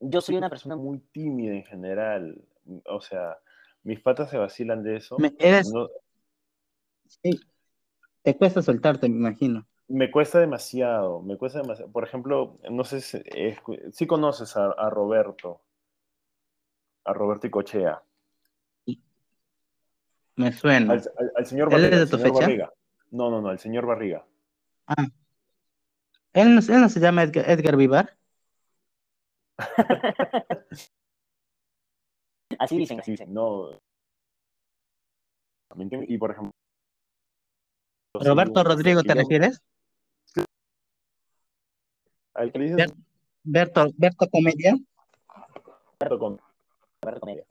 [0.00, 2.40] Yo soy una persona muy tímida en general,
[2.86, 3.38] o sea,
[3.82, 5.88] mis patas se vacilan de eso, Me- eres, no,
[7.22, 7.38] sí,
[8.24, 9.67] te cuesta soltarte, me imagino.
[9.88, 11.90] Me cuesta demasiado, me cuesta demasiado.
[11.90, 13.56] Por ejemplo, no sé si, eh,
[13.92, 15.60] si conoces a, a Roberto,
[17.04, 18.02] a Roberto Icochea,
[20.36, 20.92] Me suena.
[20.92, 21.96] al, al- al señor ¿Él es Barriga.
[21.96, 22.46] de al tu señor fecha?
[22.46, 22.72] Barriga.
[23.10, 24.24] No, no, no, el señor Barriga.
[24.86, 25.06] Ah.
[26.34, 28.16] ¿Él no, él no se llama Edgar, Edgar Vivar?
[32.58, 33.00] Así dicen.
[33.00, 33.70] Así dicen, no.
[35.74, 36.10] ¿Me entiendes?
[36.10, 36.52] Y por ejemplo.
[38.14, 39.62] ¿Roberto Rodrigo te refieres?
[42.38, 42.94] Al que le dicen Ver-
[43.42, 44.74] ¿Berto, Berto Comedia?
[46.00, 46.40] Roberto con-
[47.02, 47.44] Roberto Comedia.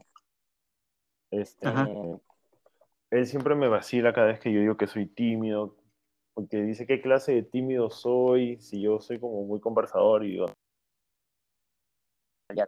[1.30, 1.90] este, Ajá.
[3.12, 5.76] él siempre me vacila cada vez que yo digo que soy tímido,
[6.34, 10.46] porque dice qué clase de tímido soy, si yo soy como muy conversador y digo,
[12.56, 12.66] Ya.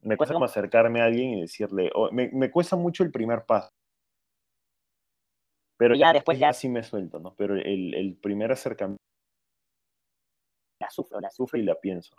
[0.00, 3.68] me cuesta como acercarme a alguien y decirle, me, me cuesta mucho el primer paso.
[5.78, 7.34] Pero Y ya después ya- sí me suelto, ¿no?
[7.36, 9.00] Pero el, el primer acercamiento
[10.82, 12.14] La sufro, la sufro y la pienso.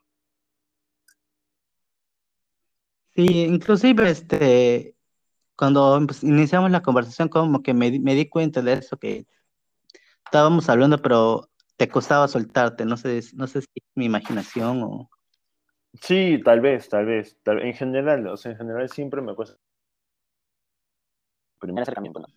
[3.15, 4.95] Sí, inclusive este,
[5.56, 9.27] cuando iniciamos la conversación, como que me, di- me di cuenta de eso, que
[10.26, 12.85] estábamos hablando, pero te costaba soltarte.
[12.85, 15.10] No sé, no sé si es mi imaginación o...
[16.02, 17.38] Sí, tal vez, tal vez.
[17.44, 19.57] tal- en general, o sea, en general siempre me cuesta.
[21.60, 22.27] Primer acercamiento, ¿no?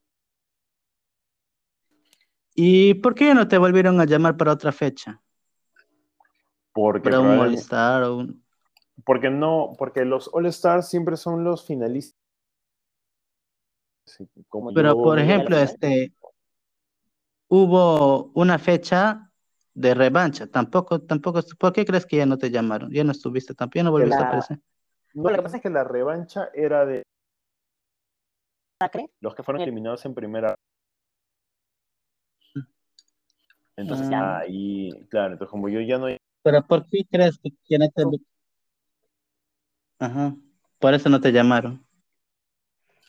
[2.56, 5.22] ¿Y por qué no te volvieron a llamar para otra fecha?
[6.76, 8.44] Porque, Para un All-Star o un...
[9.06, 12.20] porque no, porque los All Stars siempre son los finalistas.
[14.04, 16.12] Sí, como Pero, por ejemplo, este,
[17.48, 19.32] hubo una fecha
[19.72, 20.48] de revancha.
[20.48, 22.92] Tampoco, tampoco, ¿por qué crees que ya no te llamaron?
[22.92, 24.60] Ya no estuviste tampoco, ya no volviste a aparecer.
[25.14, 27.02] No, lo que pasa es que la revancha era de
[29.22, 30.54] los que fueron eliminados en primera.
[33.78, 34.40] Entonces, Ah.
[34.40, 36.08] ahí, claro, entonces como yo ya no
[36.46, 38.04] Pero ¿por qué crees que ya no te...
[39.98, 40.36] Ajá,
[40.78, 41.84] por eso no te llamaron.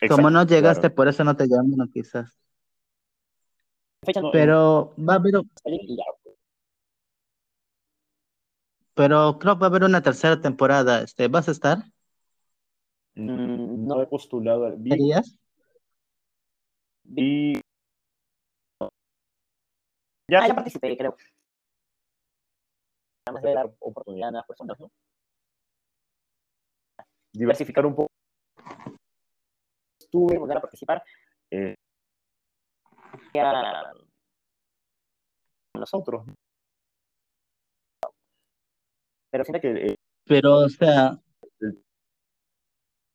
[0.00, 0.94] Exacto, no llegaste, claro.
[0.96, 2.36] por eso no te llamaron quizás.
[4.32, 5.34] Pero va a haber,
[8.94, 11.02] pero creo que va a haber una tercera temporada.
[11.02, 11.84] Este, ¿vas a estar?
[13.14, 14.90] Mm, no he postulado, al- vi,
[20.28, 21.16] Ya, ya participé, creo.
[23.28, 24.90] Nada más de dar oportunidad a las personas, ¿no?
[27.30, 28.08] diversificar un poco.
[30.00, 31.04] Estuve, volver a participar.
[31.50, 31.74] Eh,
[33.34, 33.92] Ya,
[35.74, 36.26] nosotros,
[39.30, 39.94] pero siento que eh,
[40.24, 41.20] Pero, o sea,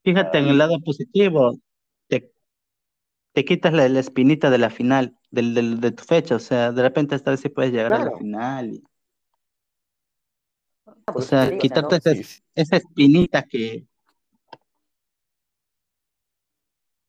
[0.04, 1.58] fíjate en el lado positivo,
[2.08, 2.32] te,
[3.34, 6.72] te quitas la, la espinita de la final, del, del- de tu fecha, o sea,
[6.72, 8.18] de repente esta vez sí puedes llegar a la Claro.
[8.20, 8.70] final.
[8.76, 8.84] y-
[10.86, 12.22] o eso sea, o quitarte no,
[12.56, 13.86] esa, espinita que,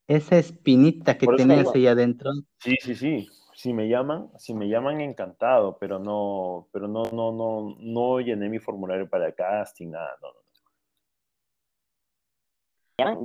[0.06, 2.30] esa espinita que tenías ahí adentro.
[2.58, 3.28] Sí, sí, sí.
[3.54, 8.48] Si me llaman, si me llaman encantado, pero no, pero no, no, no, no llené
[8.48, 10.44] mi formulario para el casting, nada, no, no.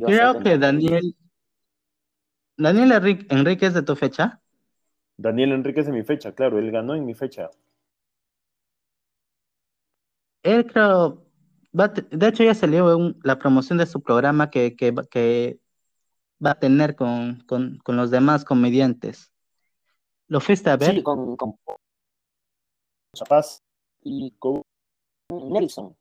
[0.05, 1.15] Creo que Daniel,
[2.57, 4.41] Daniel Enrique, Enrique es de tu fecha.
[5.17, 7.49] Daniel Enríquez de mi fecha, claro, él ganó en mi fecha.
[10.49, 11.25] Él creo,
[11.77, 15.59] va de hecho ya salió un- la promoción de su programa que, que, va- que
[16.43, 19.31] va a tener con, con, con los demás comediantes.
[20.27, 20.95] ¿Lo fuiste a ver?
[20.95, 21.55] Sí, con, con
[23.15, 23.61] Chapaz,
[24.03, 24.61] y con-
[25.31, 25.95] Nelson.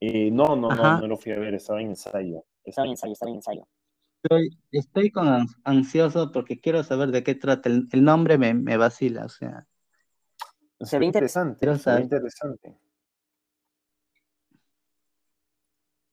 [0.00, 1.00] Y no, no, no, Ajá.
[1.00, 2.44] no lo fui a ver, estaba en ensayo.
[2.64, 3.68] Estaba en ensayo, estaba en ensayo.
[4.22, 7.68] Estoy, estoy con ans- ansioso porque quiero saber de qué trata.
[7.68, 9.66] El, el nombre me, me vacila, o sea.
[10.80, 12.02] Se ve interesante, saber.
[12.02, 12.76] interesante.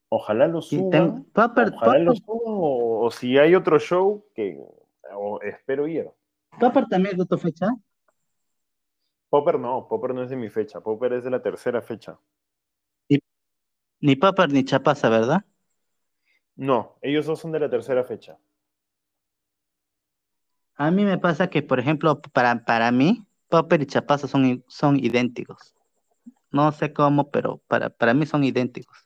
[0.10, 1.26] Ojalá lo suban.
[1.34, 4.60] Ojalá lo suban o, o si hay otro show que
[5.14, 6.10] o espero ir.
[6.60, 7.68] Popper también es de tu fecha.
[9.30, 12.20] Popper no, Popper no es de mi fecha, Popper es de la tercera fecha.
[14.02, 15.46] Ni Popper ni Chapaza, ¿verdad?
[16.56, 18.38] No, ellos dos son de la tercera fecha.
[20.76, 24.98] A mí me pasa que, por ejemplo, para, para mí, Popper y Chapaza son, son
[24.98, 25.76] idénticos.
[26.50, 28.98] No sé cómo, pero para, para mí son idénticos.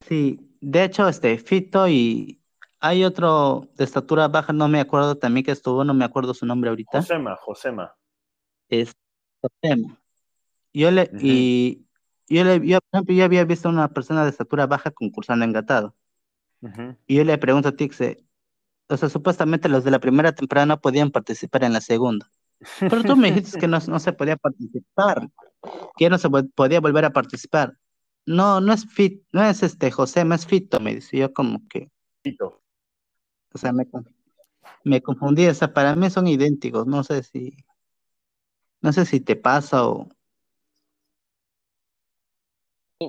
[0.00, 2.40] Sí, de hecho, este, Fito y
[2.80, 6.46] hay otro de estatura baja, no me acuerdo también que estuvo, no me acuerdo su
[6.46, 6.98] nombre ahorita.
[6.98, 7.94] Josema, Josema.
[8.68, 8.94] es
[9.40, 9.96] Totemo.
[10.72, 11.86] Yo le, y
[12.28, 15.44] yo le, yo, por ejemplo, yo había visto a una persona de estatura baja concursando
[15.44, 15.94] en gatado.
[16.60, 16.96] Ujú.
[17.06, 18.25] Y yo le pregunto a Tixe,
[18.88, 22.30] o sea, supuestamente los de la primera temporada no podían participar en la segunda.
[22.80, 25.28] Pero tú me dijiste que no, no se podía participar,
[25.96, 27.76] que no se podía volver a participar.
[28.24, 31.16] No, no es Fit, no es este José, no es Fito, me dice.
[31.16, 31.90] Yo como que,
[32.22, 32.62] Fito.
[33.52, 33.86] o sea, me,
[34.84, 37.56] me confundí, o sea, para mí son idénticos, no sé si,
[38.80, 40.08] no sé si te pasa o,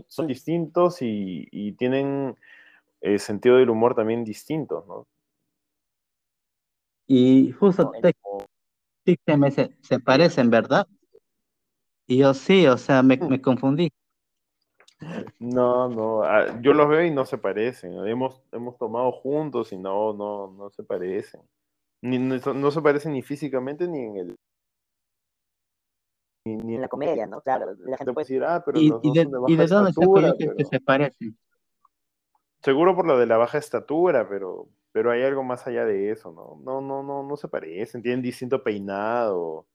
[0.07, 2.35] Son distintos y, y tienen
[2.99, 5.07] eh, sentido del humor también distintos, ¿no?
[7.07, 8.13] Y justo no, el- te,
[9.03, 10.85] Tixe me dice, se parecen, ¿verdad?
[12.07, 13.91] Y yo sí, o sea, me, me confundí.
[15.39, 17.93] No, no, ah, yo los veo y no se parecen.
[18.07, 21.41] Hemos, hemos tomado juntos y no, no, no se parecen.
[22.01, 24.35] Ni, no, no se parecen ni físicamente ni en el.
[26.45, 27.41] Ni, ni en la comedia, ¿no?
[27.41, 29.53] Claro, la gente Te puede decir, ah, pero ¿Y, los y dos de, son de
[29.53, 31.37] y de dónde estatura, yo que, que pero- se parecen?
[32.63, 36.31] Seguro por lo de la baja estatura, pero, pero hay algo más allá de eso,
[36.31, 36.59] ¿no?
[36.63, 39.67] No, no, no, no se parecen, tienen distinto peinado,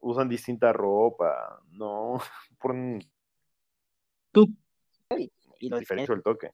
[0.00, 2.20] usan distinta ropa, no,
[2.58, 2.74] por
[4.32, 4.48] Tú,
[5.60, 6.50] y lo diferencia el toque.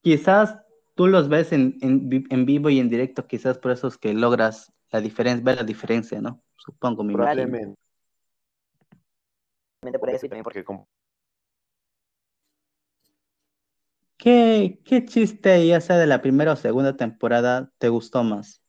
[0.00, 0.58] quizás
[0.94, 4.12] tú los ves en, en, en vivo y en directo, quizás por eso es que
[4.14, 6.42] logras la diferencia, ver la diferencia, ¿no?
[6.56, 7.18] Supongo, imagino.
[7.18, 7.78] Probablemente,
[10.00, 10.88] por eso y también porque porque como-
[14.18, 18.62] ¿Qué, qué chiste, ya sea de la primera o segunda temporada, te gustó más?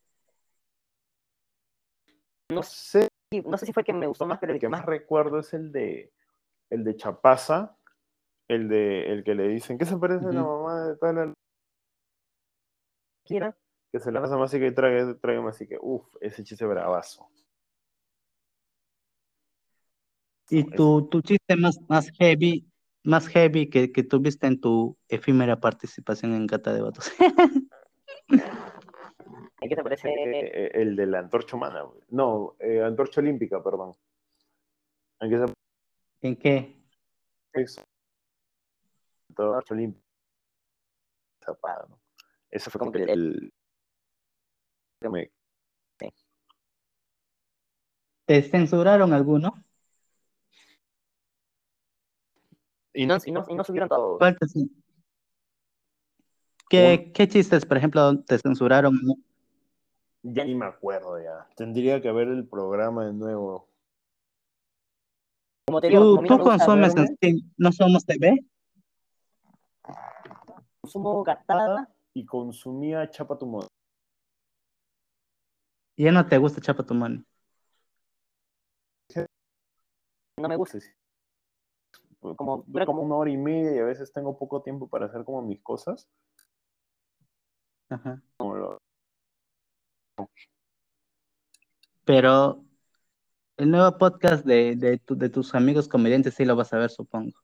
[2.49, 3.07] no sé,
[3.45, 5.53] no sé si fue el que me gustó más, pero el que más recuerdo es
[5.53, 6.11] el de
[6.69, 7.77] el de Chapaza,
[8.47, 11.33] el de el que le dicen, ¿qué se parece a la mamá de tal?
[13.23, 13.55] quiera.
[13.91, 16.65] Que se la pasa más y que trague, trague más y que, uff, ese chiste
[16.65, 17.27] bravazo.
[20.51, 22.67] ¿Y tu, tu chiste más, más heavy,
[23.09, 27.11] más heavy que, que tuviste en tu efímera participación en Gata de Vatos?
[29.61, 30.09] ¿Qué te parece?
[30.09, 32.01] Eh, eh, el de la antorcha humana, güey.
[32.09, 33.93] no, eh, antorcha olímpica, perdón.
[36.21, 36.75] ¿En qué?
[39.29, 40.05] Antorcha olímpica.
[41.43, 41.99] Zapada, ¿no?
[42.49, 43.51] Ese fue como que el.
[45.01, 45.31] me-
[48.25, 49.53] ¿Te censuraron alguno?
[52.93, 54.17] Y no, y no, y no subieron todos.
[54.17, 54.71] ¿Cuál te cen-
[56.69, 58.99] ¿Qué, qué chistes, por ejemplo, te censuraron?
[60.21, 61.47] ya ni me acuerdo ya.
[61.55, 63.67] Tendría que ver el programa de nuevo.
[65.67, 67.07] Como te digo, ¿Tú, consumes en.
[67.15, 68.45] Steam No Somos TV?
[70.81, 73.67] consumo gatada, Y consumía Chapa tu Moda.
[75.95, 77.23] ¿Y ya no te gusta Chapa tu Money?
[80.37, 80.79] no me gusta.
[82.19, 85.23] Como, dura como una hora y media y a veces tengo poco tiempo para hacer
[85.23, 86.09] como mis cosas.
[87.89, 88.21] Ajá.
[88.37, 88.81] Como lo-
[92.05, 92.63] Pero
[93.57, 96.89] el nuevo podcast de, de, tu- de tus amigos comediantes sí lo vas a ver,
[96.89, 97.37] supongo.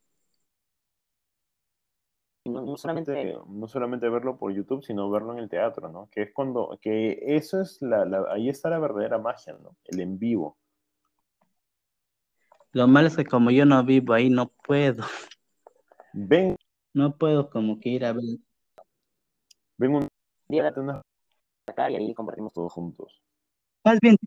[2.46, 6.10] No, no solamente no solamente verlo por YouTube, sino verlo en el teatro, ¿no?
[6.12, 9.76] Que es cuando, que eso es la, la- ahí está la verdadera magia, ¿no?
[9.86, 10.58] El en vivo.
[12.76, 15.06] Lo malo es que como yo no vivo ahí, no puedo.
[16.12, 16.58] Ven,
[16.94, 18.24] No puedo como que ir a ver.
[19.78, 20.08] ven un
[20.50, 21.02] día de una-
[21.68, 22.66] acá y ahí compartimos todo.
[22.66, 23.22] todos juntos.
[23.86, 24.18] Más bien,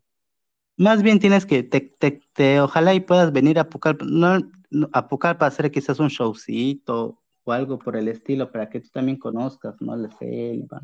[0.77, 4.39] más bien tienes que, te, te, te- ojalá y puedas venir a Pucallpa, no,
[4.71, 8.89] no, a Pucallpa hacer quizás un showcito o algo por el estilo para que tú
[8.89, 9.95] también conozcas, ¿no?
[9.95, 10.81] La selva.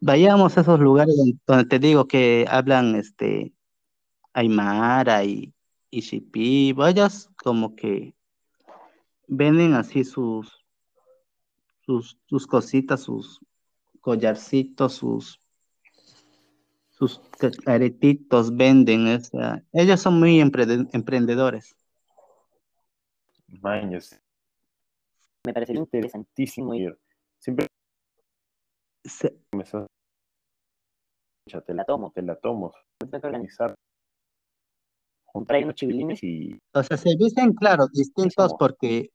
[0.00, 3.54] Vayamos a esos lugares donde, donde te digo que hablan este
[4.34, 5.53] Aymara y,
[5.98, 8.14] Ishipi, vayas como que
[9.28, 10.64] venden así sus,
[11.82, 13.40] sus, sus cositas, sus
[14.00, 15.40] collarcitos, sus,
[16.90, 17.20] sus
[17.66, 21.76] aretitos venden, o sea, ellos son muy emprende- emprendedores.
[23.60, 24.18] Maños,
[25.46, 26.98] Me parecería interesantísimo ir.
[27.38, 27.66] Siempre
[29.04, 29.86] Se- me estás-
[31.66, 32.10] te La tomo.
[32.10, 32.72] te la tomo.
[32.98, 33.74] Tengo que organizar.
[35.34, 39.10] Comprar unos chivilines y O sea, se visten, claro, distintos como- porque,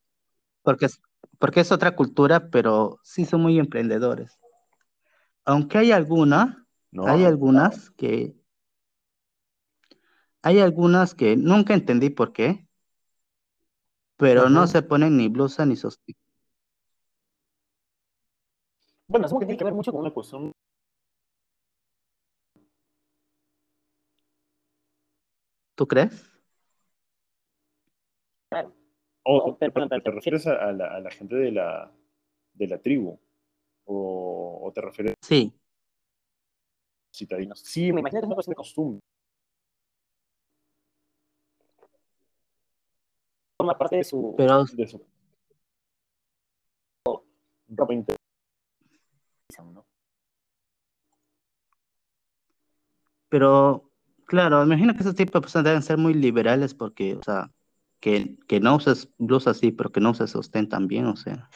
[0.64, 1.02] porque, es-
[1.40, 4.38] porque es otra cultura, pero sí son muy emprendedores.
[5.46, 8.36] Aunque hay alguna, no hay algunas que,
[10.42, 12.68] hay algunas que nunca entendí por qué,
[14.18, 16.16] pero no se ponen ni blusa ni sostén.
[19.08, 20.52] Bueno, supongo que tiene que ver mucho con una cuestión
[25.80, 26.12] ¿Tú crees?
[28.50, 28.76] Claro.
[29.24, 31.90] o te refieres a, la, a la gente de la
[32.54, 33.18] de la tribu
[33.86, 35.54] o, o te refieres Sí,
[37.14, 39.00] a citadinos sí Me imagino que es una cuestión de costumbre
[43.58, 44.36] Forma parte de su.
[44.36, 45.02] pero de su
[47.70, 48.20] ropa interior
[49.74, 49.86] ¿no?
[53.30, 53.89] Pero,
[54.30, 57.52] claro, imagino que esos tipos de personas deben ser muy liberales porque, o sea,
[58.00, 61.50] que, que no uses blusa así, pero que no uses sostén también, o sea.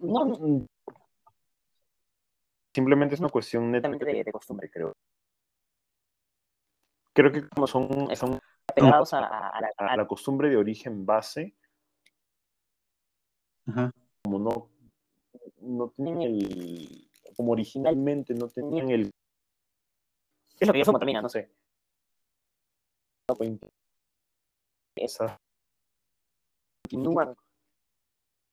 [0.00, 0.66] No, no,
[2.74, 4.94] simplemente es una cuestión netamente de, de costumbre, creo.
[7.12, 8.40] creo que como son, son
[8.74, 11.54] Pegados a, la, a a- la costumbre de origen base
[13.66, 13.92] Ajá.
[14.22, 14.68] como no
[15.60, 19.10] no tienen el como originalmente no tenían el
[20.64, 21.50] es lo que yo sumo también, no sé
[23.40, 23.72] interior,
[24.96, 25.40] esa
[26.82, 27.34] Continúan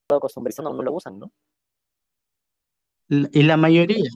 [0.07, 1.31] todo costumbre, eso no, lo usan, ¿no?
[3.09, 4.09] Y la mayoría,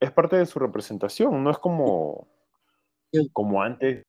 [0.00, 2.28] es parte de su representación, no es como,
[3.12, 3.28] Sí.
[3.32, 4.04] como antes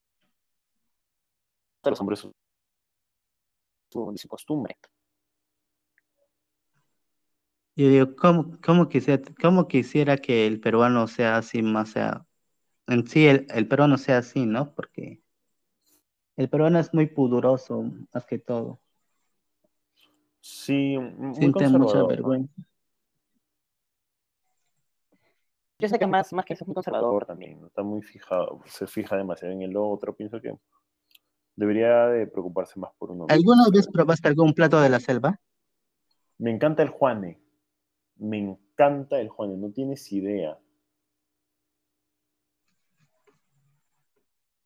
[1.83, 2.31] los hombres su,
[3.91, 4.77] su costumbre.
[7.75, 12.25] Yo digo, ¿cómo, cómo quisiera, cómo quisiera que el peruano sea así más, sea,
[12.87, 14.73] en sí el, el peruano sea así, ¿no?
[14.73, 15.21] Porque
[16.37, 17.83] el peruano es muy pudoroso,
[18.13, 18.79] más que todo.
[20.39, 22.53] sí, muy Siente mucha vergüenza.
[25.77, 28.87] Yo sé que más, más que eso es muy conservador también, está muy fijado, se
[28.87, 30.57] fija demasiado en el otro, pienso que
[31.57, 33.25] debería de preocuparse más por uno.
[33.27, 35.37] ¿Alguna vez probaste algún plato de la selva?
[36.37, 37.44] Me encanta el Juane,
[38.17, 40.57] me encanta el Juane, no tienes idea.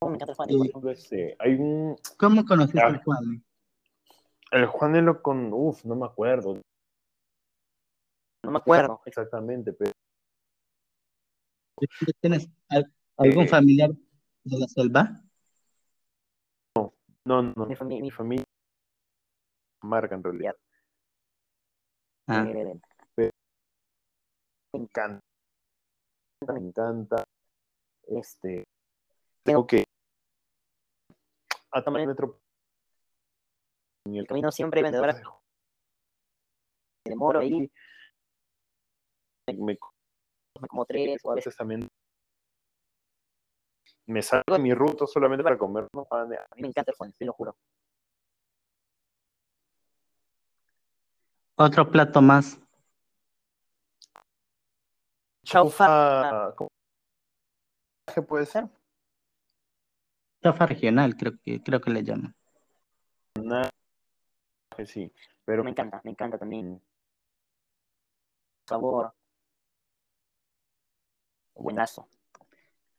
[0.02, 0.58] Me encanta el Juan, Sí.
[0.58, 1.36] por ejemplo.
[1.40, 2.88] Hay un, ¿Cómo conociste Ah.
[2.88, 3.44] al Juan?
[4.52, 6.60] el Juane lo con, uff, no me acuerdo
[8.44, 9.02] No me acuerdo.
[9.06, 9.92] exactamente, pero
[12.20, 13.48] ¿Tienes al- algún Eh.
[13.48, 13.90] familiar
[14.44, 15.24] de la selva?
[16.76, 16.94] no,
[17.26, 18.46] no, no, Mi familia, mi familia
[19.84, 20.56] marca en realidad.
[22.28, 22.46] Ah,
[24.74, 25.20] Me encanta,
[26.48, 27.24] me encanta.
[28.08, 28.64] Este,
[29.44, 29.84] tengo que
[31.72, 32.40] a tomar el metro
[34.06, 35.14] en el camino siempre vendedora
[37.06, 37.70] de moro ahí,
[39.48, 39.78] me, me-
[40.62, 41.88] me como tres o a veces también
[44.08, 46.40] me salgo de mi ruta solamente para comer panes.
[46.40, 47.56] a mí me encanta el Juan, te lo juro.
[51.56, 52.60] Otro plato más.
[55.50, 56.70] Chaufa, Chaufa, ¿cómo-
[58.14, 58.70] ¿qué puede ser?
[60.44, 62.36] Chaufa regional, creo que, creo que le llaman.
[64.86, 65.12] Sí,
[65.44, 66.80] pero me encanta, me encanta también.
[68.68, 69.12] Sabor.
[71.56, 72.08] Buenazo.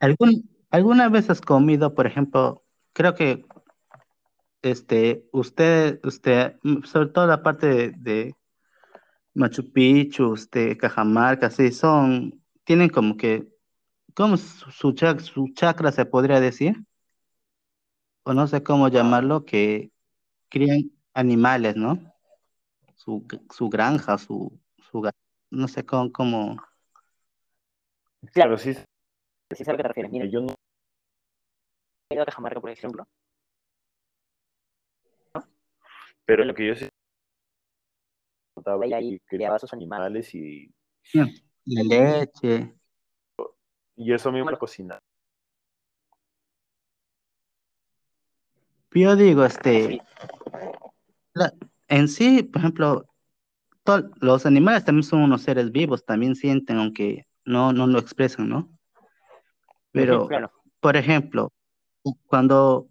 [0.00, 3.46] ¿Algún, ¿Alguna vez has comido, por ejemplo, creo que
[4.62, 8.34] este, usted, usted, mm, sobre todo la parte de, de
[9.34, 13.48] Machu Picchu, este, Cajamarca, así son, tienen como que,
[14.14, 16.76] ¿cómo su, su, chac- su chakra se podría decir?
[18.24, 19.92] O no sé cómo llamarlo, que
[20.50, 21.98] crían animales, ¿no?
[22.96, 25.02] Su, su granja, su, su,
[25.50, 26.56] no sé cómo, cómo,
[28.32, 28.74] claro, sí,
[29.56, 30.12] Sí, sé a lo que te refieres.
[30.12, 30.54] Mira, yo no,
[32.10, 33.04] he ido a Cajamarca, por ejemplo.
[36.24, 36.88] pero lo que yo sí
[39.00, 40.72] y criaba sus animales y...
[41.14, 41.28] Mm,
[41.66, 42.74] y leche.
[43.96, 44.98] Y eso mismo la cocina.
[48.92, 50.02] Yo digo, este...
[51.32, 51.52] La,
[51.88, 53.06] en sí, por ejemplo,
[53.84, 58.48] to, los animales también son unos seres vivos, también sienten, aunque no, no lo expresan,
[58.48, 58.68] ¿no?
[59.92, 60.28] Pero,
[60.80, 61.52] por ejemplo,
[62.26, 62.88] cuando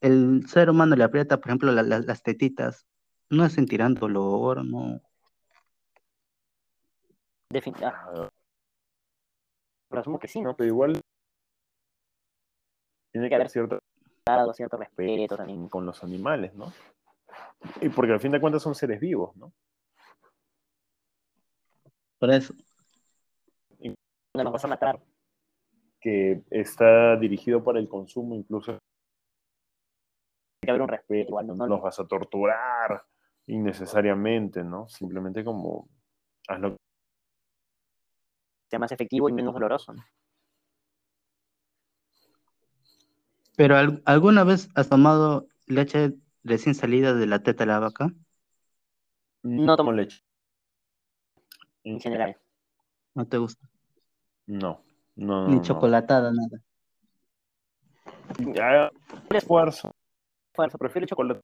[0.00, 2.86] el ser humano le aprieta, por ejemplo, las tetitas,
[3.32, 5.00] no sentirán dolor, no.
[7.50, 8.28] Defin- ah,
[9.88, 10.54] pero asumo que sí, ¿no?
[10.54, 11.00] Pero igual
[13.10, 13.78] tiene que haber cierto
[14.24, 15.68] Dado cierto respeto también.
[15.68, 16.72] con los animales, ¿no?
[17.80, 19.52] Y porque al fin de cuentas son seres vivos, ¿no?
[22.18, 22.54] Por eso.
[24.34, 25.00] No nos vas a matar.
[26.00, 28.80] Que está dirigido para el consumo, incluso Tiene
[30.62, 31.28] que haber un respeto.
[31.28, 33.04] Igual, no, no no, los vas a torturar
[33.46, 34.88] innecesariamente, ¿no?
[34.88, 35.88] Simplemente como
[36.48, 36.76] hazlo.
[38.70, 39.92] sea más efectivo y menos doloroso.
[39.92, 40.02] ¿no?
[43.56, 48.12] Pero ¿al- ¿alguna vez has tomado leche recién salida de la teta de la vaca?
[49.42, 50.22] No tomo leche.
[51.84, 52.36] En general.
[53.14, 53.68] ¿No te gusta?
[54.46, 54.82] No,
[55.16, 55.48] no, no.
[55.48, 55.62] Ni no.
[55.62, 56.62] chocolatada, nada.
[58.38, 58.90] Ya,
[59.30, 59.94] esfuerzo.
[60.54, 61.40] Fuerza, prefiero chocolate.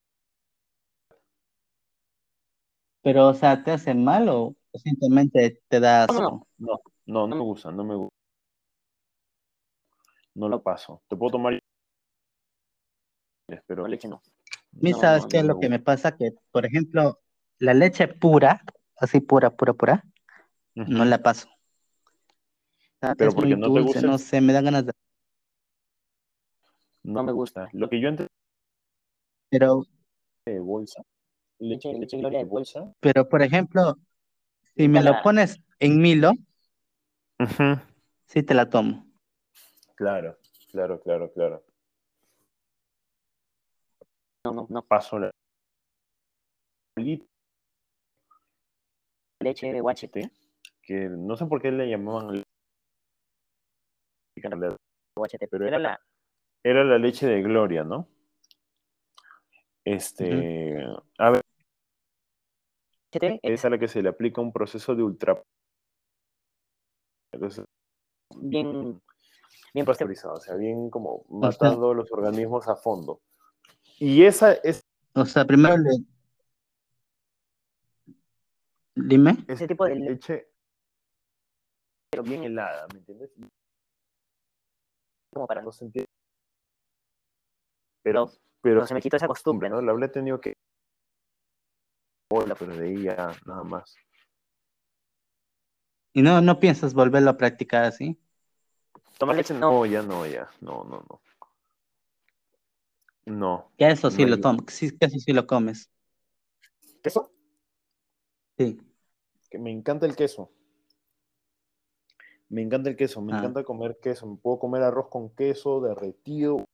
[3.02, 6.46] Pero, o sea, ¿te hace mal o simplemente te da No, no, asco?
[6.58, 8.14] No, no, no me gusta, no me gusta.
[10.34, 11.02] No lo paso.
[11.08, 11.58] Te puedo tomar.
[13.46, 14.16] Pero Pero leche no.
[14.16, 14.20] A
[14.80, 15.92] mí, no, ¿sabes no, qué es no lo que me gusta.
[15.92, 16.16] pasa?
[16.16, 17.20] Que, por ejemplo,
[17.58, 18.62] la leche pura,
[18.96, 20.04] así pura, pura, pura,
[20.74, 21.48] no la paso.
[21.48, 24.60] O sea, Pero es porque muy no te dulce, gusta el- no sé, me da
[24.60, 24.92] ganas de...
[27.04, 27.68] No me gusta.
[27.72, 28.28] Lo que yo antes
[29.50, 29.84] Pero,
[30.46, 31.02] de bolsa.
[31.60, 32.92] Leche, Leche- Gloria de bolsa.
[33.00, 33.96] pero, por ejemplo,
[34.76, 36.32] si me lo pones en Milo,
[38.26, 39.06] sí te la tomo.
[39.96, 40.38] Claro,
[40.70, 41.64] claro, claro, claro.
[44.44, 44.82] No, no, no.
[44.82, 45.30] Paso la
[49.40, 50.30] Leche de guachete.
[50.82, 52.42] que no sé por qué le llamaban
[55.16, 55.48] Guachete.
[55.48, 56.00] Pero Pero era era- la.
[56.62, 58.08] era la leche de Gloria, ¿no?
[59.84, 60.84] Este,
[61.18, 61.42] a ver,
[63.12, 65.42] es a la que se le aplica un proceso de ultra
[67.32, 67.64] entonces,
[68.36, 69.00] bien.
[69.74, 73.20] Bien pasteurizado, o sea, bien como sea- matando los organismos a fondo.
[73.98, 74.80] Y esa es
[75.14, 75.90] O sea, primero le...
[78.94, 79.36] Dime.
[79.46, 80.48] Ese tipo de leche,
[82.10, 83.30] pero bien helada, ¿me entiendes?
[85.32, 85.72] como para No no.
[85.72, 86.08] se entiende.
[88.02, 89.76] Pero, Pero, pero se me quitó esa costumbre, ¿no?
[89.76, 89.82] ¿no?
[89.82, 90.54] La habré tenido que.
[92.40, 93.96] Hola, pero de ahí ya nada más.
[96.12, 98.16] ¿Y no, no piensas volverlo a practicar así?
[99.18, 99.72] Tomar leche no.
[99.72, 100.48] No, ya no, ya.
[100.60, 101.20] No, no, no.
[103.26, 103.72] No.
[103.76, 105.90] Que eso sí No, lo tomas, sí, que eso sí lo comes.
[107.02, 107.30] ¿Queso?
[108.56, 108.80] Sí.
[109.50, 110.50] Que me encanta el queso.
[112.48, 113.38] Me encanta el queso, me Ah.
[113.38, 114.26] encanta comer queso.
[114.26, 116.64] Me puedo comer arroz con queso derretido.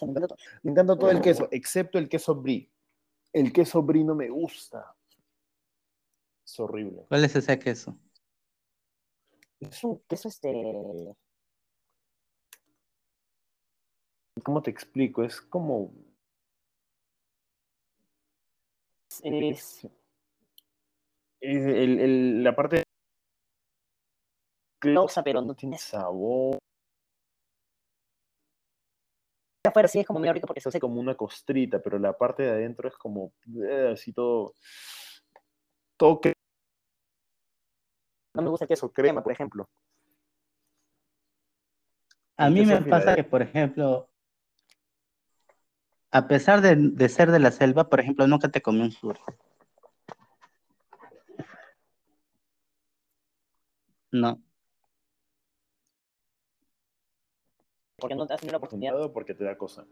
[0.00, 2.70] Me encanta, me encanta todo el queso, excepto el queso brie.
[3.38, 4.96] El queso brie no me gusta.
[6.44, 7.04] Es horrible.
[7.08, 7.96] ¿Cuál es ese queso?
[9.60, 11.14] Es un queso este.
[14.42, 15.22] ¿Cómo te explico?
[15.22, 15.92] Es como.
[19.22, 19.84] Es,
[21.40, 22.82] es el- el- la parte
[24.80, 26.58] glosa, pero no tiene sabor.
[29.68, 32.42] Afuera sí es como medio rico porque se Es como una costrita, pero la parte
[32.42, 33.32] de adentro es como
[33.68, 34.54] eh, así todo.
[35.96, 36.32] Todo que
[38.34, 39.68] No me gusta el queso crema, por ejemplo.
[42.36, 44.08] A mí me pasa que, por ejemplo,
[46.12, 49.18] a pesar de, de ser de la selva, por ejemplo, nunca te comí un sur.
[54.12, 54.40] No.
[57.98, 58.92] Porque no te has tenido la oportunidad.
[58.92, 59.86] Cuidado porque te da cosa.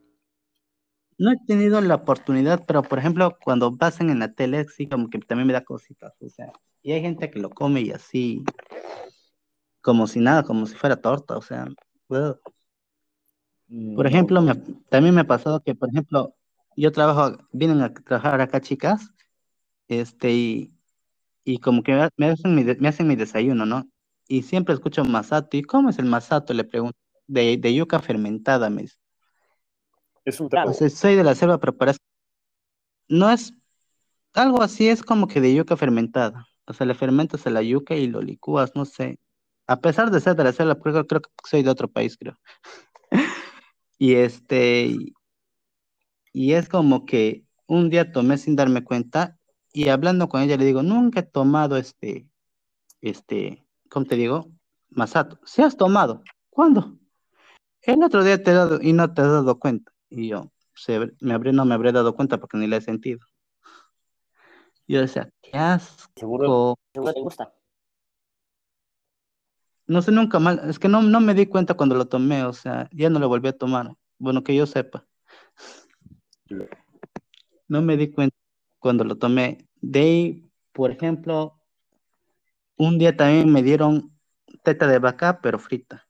[1.18, 5.08] No he tenido la oportunidad, pero por ejemplo, cuando pasan en la tele, sí, como
[5.10, 6.52] que también me da cositas, o sea,
[6.82, 8.44] y hay gente que lo come y así,
[9.80, 11.66] como si nada, como si fuera torta, o sea,
[12.08, 12.40] ugh.
[13.94, 14.54] por No, ejemplo, me-
[14.90, 16.34] también me ha pasado que, por ejemplo,
[16.76, 19.10] yo trabajo, vienen a trabajar acá chicas,
[19.88, 20.74] este, y,
[21.44, 23.88] y como que me, me hacen mi, de- me hacen mi desayuno, ¿no?
[24.28, 26.54] Y siempre escucho masato, ¿y cómo es el masato?
[26.54, 28.96] Le pregunto, de, de yuca fermentada, me dice.
[30.24, 30.70] Es un Claro.
[30.70, 30.78] O taco.
[30.78, 31.98] sea, soy de la selva, pero parece.
[33.08, 33.52] No es.
[34.34, 36.46] Algo así es como que de yuca fermentada.
[36.66, 39.18] O sea, le fermentas a la yuca y lo licúas, no sé.
[39.66, 42.36] A pesar de ser de la selva, creo, creo que soy de otro país, creo.
[43.98, 44.86] Y este.
[44.86, 45.14] y-
[46.32, 49.38] Y es como que un día tomé sin darme cuenta
[49.72, 52.28] y hablando con ella le digo, nunca he tomado este,
[53.00, 54.50] este, ¿cómo te digo?
[54.90, 55.40] Masato.
[55.44, 56.22] ¿Se has tomado?
[56.50, 56.98] ¿Cuándo?
[57.86, 59.92] El otro día te he dado y no te has dado cuenta.
[60.10, 63.20] Y yo, se, me habré, no me habré dado cuenta porque ni la he sentido.
[64.88, 66.10] Yo decía, qué asco.
[66.16, 67.54] Seguro, seguro te gusta.
[69.86, 72.52] No sé nunca mal, es que no, no me di cuenta cuando lo tomé, o
[72.52, 73.94] sea, ya no lo volví a tomar.
[74.18, 75.06] Bueno, que yo sepa.
[77.68, 78.36] No me di cuenta
[78.80, 79.68] cuando lo tomé.
[79.80, 81.60] De ahí, por ejemplo,
[82.76, 84.12] un día también me dieron
[84.64, 86.05] teta de vaca, pero frita.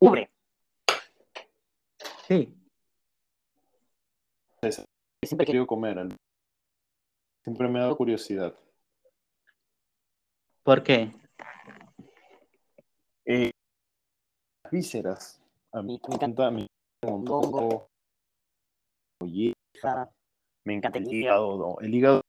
[0.00, 0.30] Ubre.
[2.28, 2.52] Sí,
[5.22, 5.96] Siempre he querido comer.
[7.44, 8.54] Siempre me ha dado curiosidad.
[10.64, 11.12] ¿por qué?
[13.24, 13.50] Eh,
[14.70, 15.40] vísceras.
[15.72, 17.40] A mí me encanta, me encanta un Hongo.
[17.40, 17.88] poco
[19.20, 20.10] molleja, Ja,
[20.64, 21.56] me encanta el hígado.
[21.56, 22.20] no, El hígado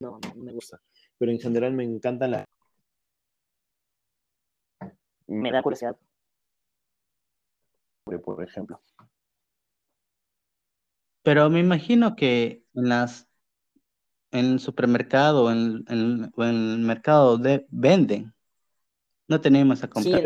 [0.00, 0.78] no, no me gusta.
[1.18, 2.44] pero en general me encantan las
[5.30, 5.96] Me da curiosidad.
[8.24, 8.80] por ejemplo.
[11.22, 13.28] Pero me imagino que en las
[14.32, 18.34] en el supermercado o en, en- o en el mercado de venden.
[19.28, 20.20] No tenemos a Sí, comprar.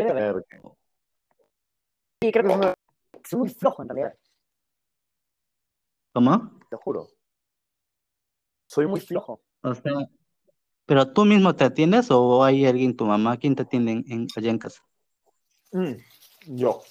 [2.21, 2.73] Sí, creo que
[3.23, 4.17] es muy flojo en realidad,
[6.13, 6.59] ¿Cómo?
[6.69, 7.09] te juro.
[8.67, 9.41] Soy muy flojo.
[9.61, 9.93] O sea,
[10.85, 14.27] pero tú mismo te atiendes o hay alguien, tu mamá, quien te atiende en, en-
[14.35, 14.83] allá en casa.
[15.75, 15.95] Mm,
[16.55, 16.81] yo.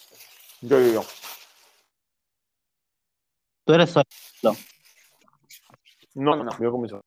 [0.60, 1.02] Yo, yo, yo.
[3.64, 4.04] Tú eres solo.
[4.42, 4.52] No,
[6.14, 6.50] No, no.
[6.60, 7.00] yo con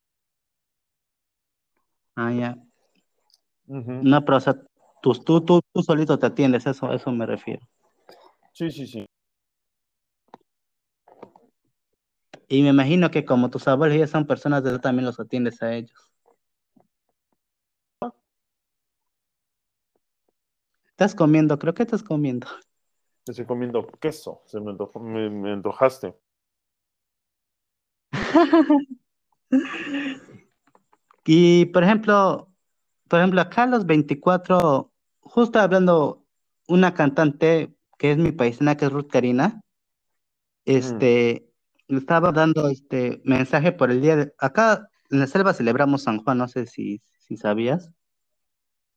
[2.16, 2.58] Ah, ya.
[3.68, 3.92] Ujú.
[4.02, 4.56] No, pero o sea,
[5.04, 7.62] tú, tú, tú, tú solito te atiendes, eso, eso me refiero.
[8.54, 9.06] Sí, sí, sí.
[12.48, 15.62] Y me imagino que como tus abuelos ya son personas de edad, también los atiendes
[15.62, 16.12] a ellos.
[20.98, 21.60] ¿Estás comiendo?
[21.60, 22.48] Creo que estás comiendo.
[23.28, 24.42] Estoy comiendo queso.
[24.48, 26.16] Se me, antojó- me, me antojaste.
[31.30, 32.50] Y por ejemplo,
[33.10, 36.24] por ejemplo, acá a los 24, justo hablando
[36.70, 39.62] una cantante que es mi paisana, que es Ruth Karina,
[40.64, 41.52] este,
[41.90, 46.24] le estaba dando este mensaje por el día de, acá en la selva celebramos San
[46.24, 47.92] Juan, no sé si, si sabías,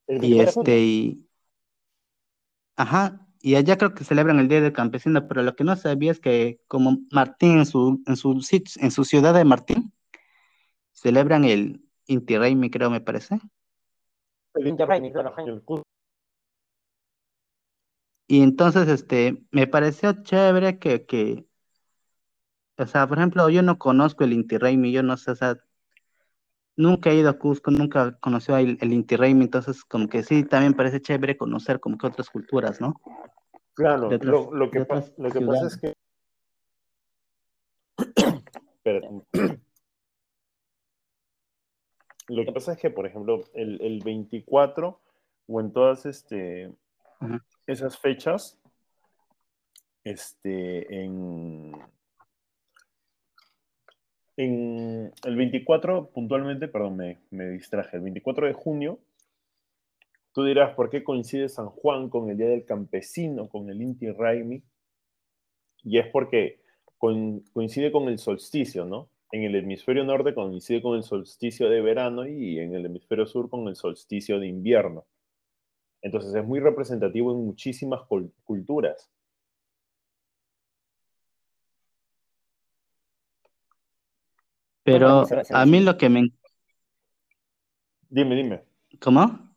[0.06, 1.30] y 24 de este, y,
[2.81, 6.11] ajá, y allá creo que celebran el Día del Campesino, pero lo que no sabía
[6.12, 8.40] es que como Martín en su, en su,
[8.81, 9.93] en su ciudad de Martín,
[10.93, 13.40] celebran el Inti Raymi, creo me parece.
[14.55, 15.82] El claro, el cus-
[18.27, 21.47] Y entonces, este, me pareció chévere que, que,
[22.78, 25.59] o sea, por ejemplo, yo no conozco el Inti Raymi, yo no sé, o sea,
[26.81, 30.44] nunca he ido a Cusco, nunca conocí el, el Inti Raymi, entonces como que sí,
[30.44, 33.01] también parece chévere conocer como que otras culturas, ¿no?
[33.74, 35.94] Claro, otras- lo, lo que, pa- lo que pasa es que.
[42.28, 45.01] Lo que pasa es que, por ejemplo, el, el 24
[45.48, 46.73] o en todas este,
[47.19, 47.44] Ajá.
[47.66, 48.57] esas fechas,
[50.05, 51.73] este, en,
[54.45, 58.99] el 24 puntualmente, perdón, me, me distraje, el 24 de junio,
[60.33, 64.11] tú dirás, ¿por qué coincide San Juan con el Día del Campesino, con el Inti
[64.11, 64.62] Raimi?
[65.83, 66.61] Y es porque
[66.99, 69.09] coin- coincide con el solsticio, ¿no?
[69.33, 73.49] En el hemisferio norte coincide con el solsticio de verano y en el hemisferio sur
[73.49, 75.07] con el solsticio de invierno.
[76.03, 79.11] Entonces es muy representativo en muchísimas cul- culturas.
[84.82, 86.32] Pero a mí lo que me...
[88.09, 88.62] Dime, dime.
[89.01, 89.51] ¿Cómo?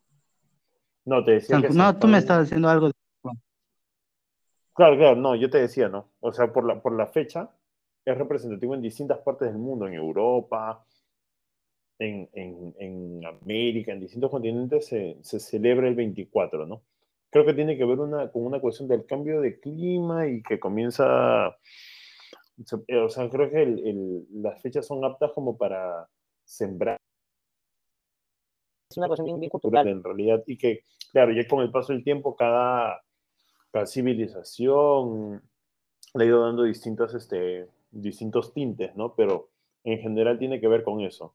[1.04, 2.88] No, te decía que no, tú me estabas diciendo algo.
[2.88, 2.94] de-
[4.74, 6.10] Claro, claro, no, yo te decía, ¿no?
[6.20, 7.50] O sea, por la, por la fecha
[8.04, 10.84] es representativo en distintas partes del mundo, en Europa,
[11.98, 16.82] en, en- en América, en distintos continentes se, se celebra el 24, ¿no?
[17.30, 20.58] Creo que tiene que ver una, con una cuestión del cambio de clima y que
[20.60, 21.56] comienza,
[23.04, 26.08] o sea, creo que el- el- las fechas son aptas como para
[26.44, 26.98] sembrar
[28.90, 29.88] Es una cuestión bien, cultural.
[29.88, 33.02] en realidad y que, claro, ya con el paso del tiempo cada,
[33.72, 35.42] cada civilización
[36.14, 39.14] le ha ido dando distintos, este, distintos tintes, ¿no?
[39.16, 39.50] Pero
[39.84, 41.34] en general tiene que ver con eso.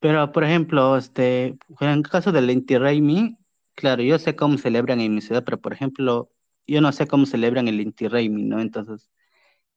[0.00, 1.46] Pero, por ejemplo, este,
[1.80, 3.38] en el caso del Inti Raymi,
[3.74, 6.30] claro, yo sé cómo celebran en mi ciudad, pero por ejemplo,
[6.66, 8.60] yo no sé cómo celebran el Inti Raymi, ¿no?
[8.60, 9.10] Entonces,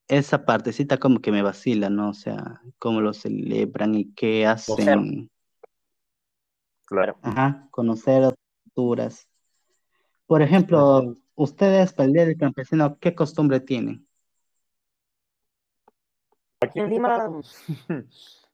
[0.08, 2.10] esa partecita como que me vacila, ¿no?
[2.10, 5.30] O sea, cómo lo celebran y qué hacen.
[6.86, 7.18] Claro.
[7.22, 9.28] Ajá, conocer otras culturas.
[10.28, 14.08] Por ejemplo, ustedes para el Día del Campesino, ¿qué costumbre tienen?
[16.62, 17.30] Aquí en Lima,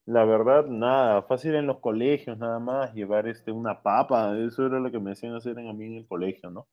[0.06, 4.80] la verdad, nada, fácil en los colegios nada más, llevar este, una papa, eso era
[4.80, 6.68] lo que me hacían hacer a mí en el colegio, ¿no?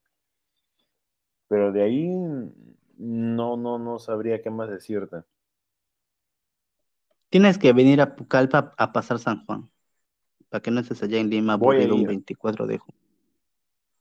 [1.49, 2.09] Pero de ahí
[2.97, 5.23] no, no, no sabría qué más decirte.
[7.29, 9.71] Tienes que venir a Pucallpa a pasar San Juan,
[10.49, 12.09] para que no estés allá en Lima Voy a aburrido un ir.
[12.09, 13.01] 24 de junio.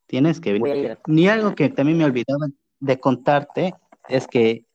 [0.06, 0.76] Tienes que venir.
[0.76, 1.00] ir.
[1.08, 2.48] Ni algo que también me olvidaba
[2.80, 3.74] de contarte
[4.08, 4.66] es que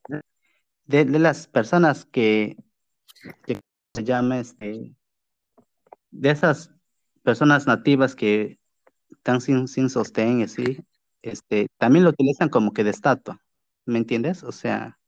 [0.86, 2.56] de, de las personas que,
[3.46, 3.60] que
[3.94, 4.94] se llama este,
[6.10, 6.72] de esas
[7.22, 8.58] personas nativas que
[9.10, 10.84] están sin, sin sostén y así,
[11.22, 13.40] este, también lo utilizan como que de estatua,
[13.86, 14.42] ¿me entiendes?
[14.44, 14.98] O sea,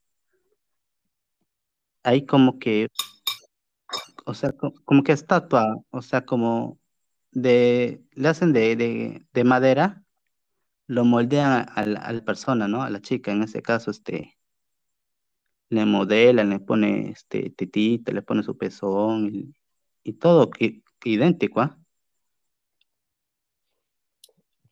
[2.03, 2.89] hay como que,
[4.25, 6.79] o sea, co- como que estatua, o sea, como
[7.33, 10.05] de, le hacen de, de, de madera,
[10.89, 12.83] lo moldean a la, persona, ¿no?
[12.83, 14.39] A la chica, en ese caso, este,
[15.71, 19.55] le modelan, le pone este titita, le pone su pezón y,
[20.05, 21.79] y todo i- idéntico, ¿ah?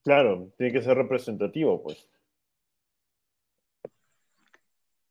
[0.05, 2.07] Claro, tiene que ser representativo, pues.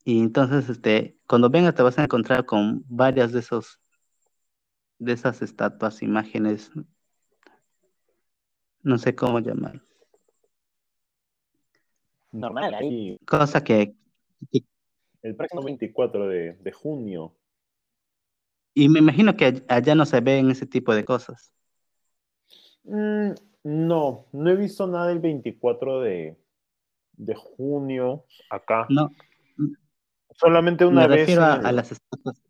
[0.04, 3.80] Y entonces, este, cuando vengas te vas a encontrar con varias de esos,
[5.00, 6.70] de esas estatuas, imágenes,
[8.82, 9.80] no sé cómo llamar,
[12.32, 13.16] Normal, ahí.
[13.26, 13.94] Cosa que,
[14.52, 14.64] que-
[15.22, 17.34] el próximo 24 de, de junio,
[18.74, 21.52] y me imagino que all- allá no se ven ese tipo de cosas.
[22.84, 23.34] Mm,
[23.64, 26.36] no, no he visto nada el 24 de,
[27.12, 28.86] de junio acá.
[28.90, 29.10] No,
[30.36, 31.20] Solamente una me vez.
[31.20, 32.42] refiero a, en el- a las estatuas.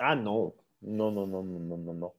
[0.00, 0.54] Ah, no.
[0.80, 2.14] No, no, no, no, no, no, no.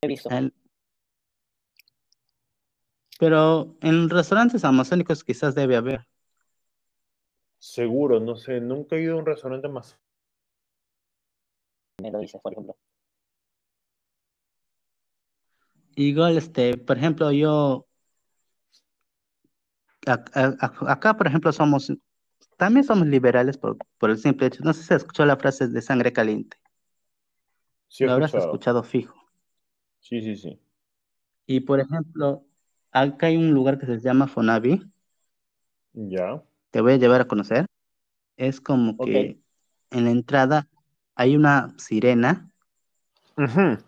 [0.00, 0.30] He visto.
[0.30, 0.54] al-
[3.18, 6.06] Pero en restaurantes amazónicos quizás debe haber.
[7.58, 8.60] Seguro, no sé.
[8.60, 9.98] Nunca he ido a un restaurante más.
[12.00, 12.76] Me lo dices, por ejemplo.
[15.96, 17.86] Igual, este, por ejemplo, yo
[20.06, 21.92] acá, por ejemplo, somos,
[22.56, 24.62] también somos liberales por, por el simple hecho.
[24.64, 26.56] No sé si escuchó la frase de sangre caliente.
[27.88, 28.82] Sí, Lo habrás escuchado.
[28.82, 29.14] fijo.
[30.00, 30.58] Sí, sí, sí.
[31.46, 32.44] Y por ejemplo,
[32.90, 34.90] acá hay un lugar que se llama Fonavi.
[35.92, 36.42] Ya.
[36.70, 37.66] Te voy a llevar a conocer.
[38.36, 39.38] Es como que
[39.90, 40.68] en la entrada
[41.14, 42.48] hay una sirena,
[43.36, 43.78] Ujú.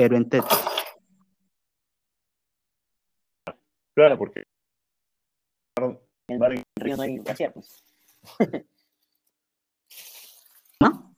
[0.00, 0.48] Pero en techo.
[3.94, 4.44] Claro, porque.
[5.76, 7.20] En el río no hay
[7.52, 7.84] pues.
[10.80, 11.14] ¿No?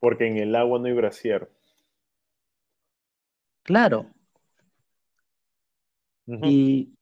[0.00, 1.48] Porque en el agua no hay brasier.
[3.62, 4.10] Claro.
[6.26, 6.92] Y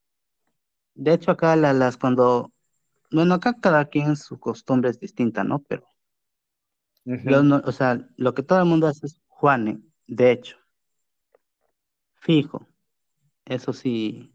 [0.94, 2.52] de hecho acá la- las cuando,
[3.10, 5.60] bueno, acá cada quien su costumbre es distinta, ¿no?
[5.60, 5.86] Pero
[7.42, 9.80] no- o sea, lo que todo el mundo hace es Juane,
[10.16, 10.56] de hecho,
[12.14, 12.66] fijo.
[13.46, 14.32] Eso sí,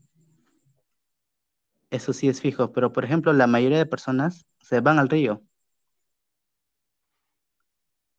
[1.89, 2.71] eso sí es fijo.
[2.71, 5.43] Pero por ejemplo, la mayoría de personas se van al río.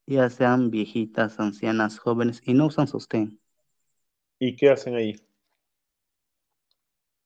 [0.09, 3.39] Ya sean viejitas, ancianas, jóvenes, y no usan sostén.
[4.41, 5.15] ¿Y qué hacen ahí?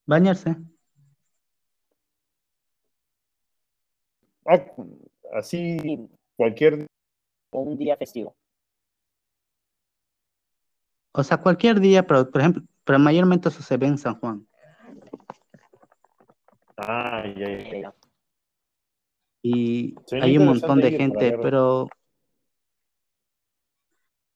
[0.07, 0.51] Bañarse.
[4.47, 4.61] Ah,
[5.35, 6.87] así, Sí, cualquier.
[7.53, 8.37] un día festivo.
[11.13, 14.47] O sea, cualquier día, pero por ejemplo, pero mayormente eso se ve en San Juan.
[16.77, 17.95] Ah, ya, ya, ya.
[19.43, 21.89] Y hay un montón de gente, pero,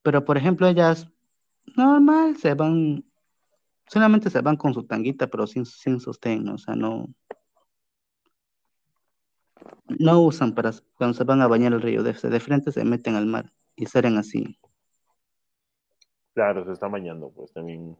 [0.02, 1.08] pero por ejemplo, ellas
[1.76, 3.04] normal se van,
[3.86, 7.06] solamente se van con su tanguita, pero sin, sin sostén, o sea, no,
[9.88, 13.14] no usan para cuando se van a bañar al río, de, de frente se meten
[13.14, 14.58] al mar y salen así.
[16.36, 17.96] Claro, se está bañando, pues también.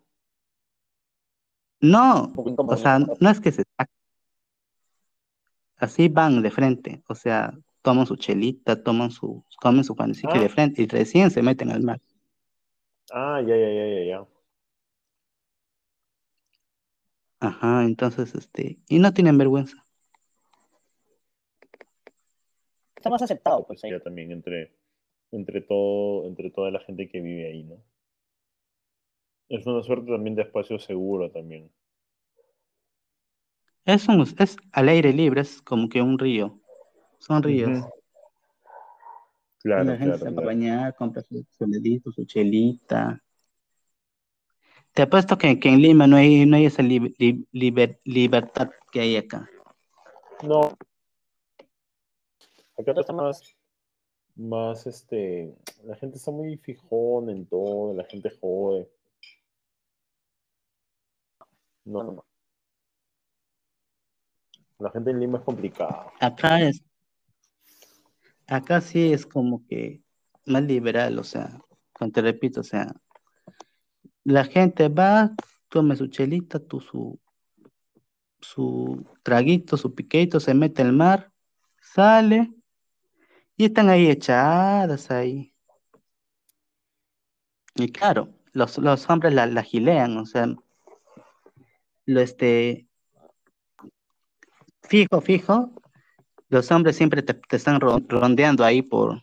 [1.80, 3.30] No, o sea, ¿no?
[3.30, 3.94] es que se saquen,
[5.78, 10.38] así van de frente, o sea, toman su chelita, toman su, comen su panecito Ah.
[10.38, 11.98] de frente y recién se meten al mar.
[13.10, 14.26] Ah, ya, ya, ya, ya, ya.
[17.40, 19.82] Ajá, entonces, este, y no tienen vergüenza.
[22.96, 23.92] Está más aceptado, pues ahí.
[23.92, 24.76] Ya también entre,
[25.30, 27.76] entre todo, entre toda la gente que vive ahí, ¿no?
[29.48, 31.70] Es una suerte también de espacio seguro también.
[33.84, 36.60] Es, un, es al aire libre, es como que un río.
[37.18, 37.70] Son ríos.
[37.70, 37.90] Ujú.
[39.62, 43.22] Claro, la gente claro, se va a bañar, compra su soledito, su chelita.
[44.92, 48.70] Te apuesto que, que en Lima no hay, no hay esa li- li- liber- libertad
[48.90, 49.48] que hay acá.
[50.42, 50.76] No.
[52.78, 53.42] Acá está más,
[54.34, 55.54] más este,
[55.84, 58.88] la gente está muy fijón en todo, la gente jode.
[61.86, 62.24] No, No,
[64.78, 66.12] la gente en Lima es complicada.
[66.20, 66.82] Acá es,
[68.46, 70.02] acá sí es como que
[70.44, 71.60] más liberal, o sea,
[71.92, 72.92] cuando te repito, o sea,
[74.24, 75.32] la gente va,
[75.68, 77.18] tome su chelita, tu, su,
[78.40, 81.32] su traguito, su piquito, se mete al mar,
[81.80, 82.52] sale
[83.56, 85.54] y están ahí echadas ahí.
[87.76, 90.48] Y claro, los, los hombres la, la gilean, o sea,
[92.06, 92.86] lo este,
[94.82, 95.72] fijo, fijo,
[96.48, 99.22] los hombres siempre te, te están ro- rondeando ahí por,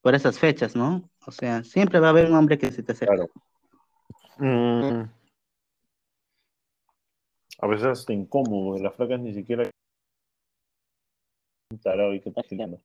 [0.00, 1.10] por esas fechas, ¿no?
[1.26, 3.14] O sea, siempre va a haber un hombre que se te acerca.
[3.14, 3.30] Claro.
[4.38, 5.10] Mm.
[7.58, 9.68] A veces hasta incómodo, las flacas ni siquiera
[11.82, 12.80] tarado y te.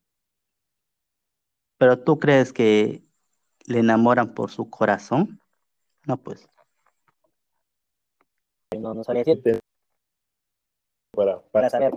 [1.78, 3.04] Pero tú crees que
[3.66, 5.40] le enamoran por su corazón?
[6.06, 6.48] No, pues.
[8.88, 9.60] No, no sabría decir
[11.12, 11.94] Para, para para saber.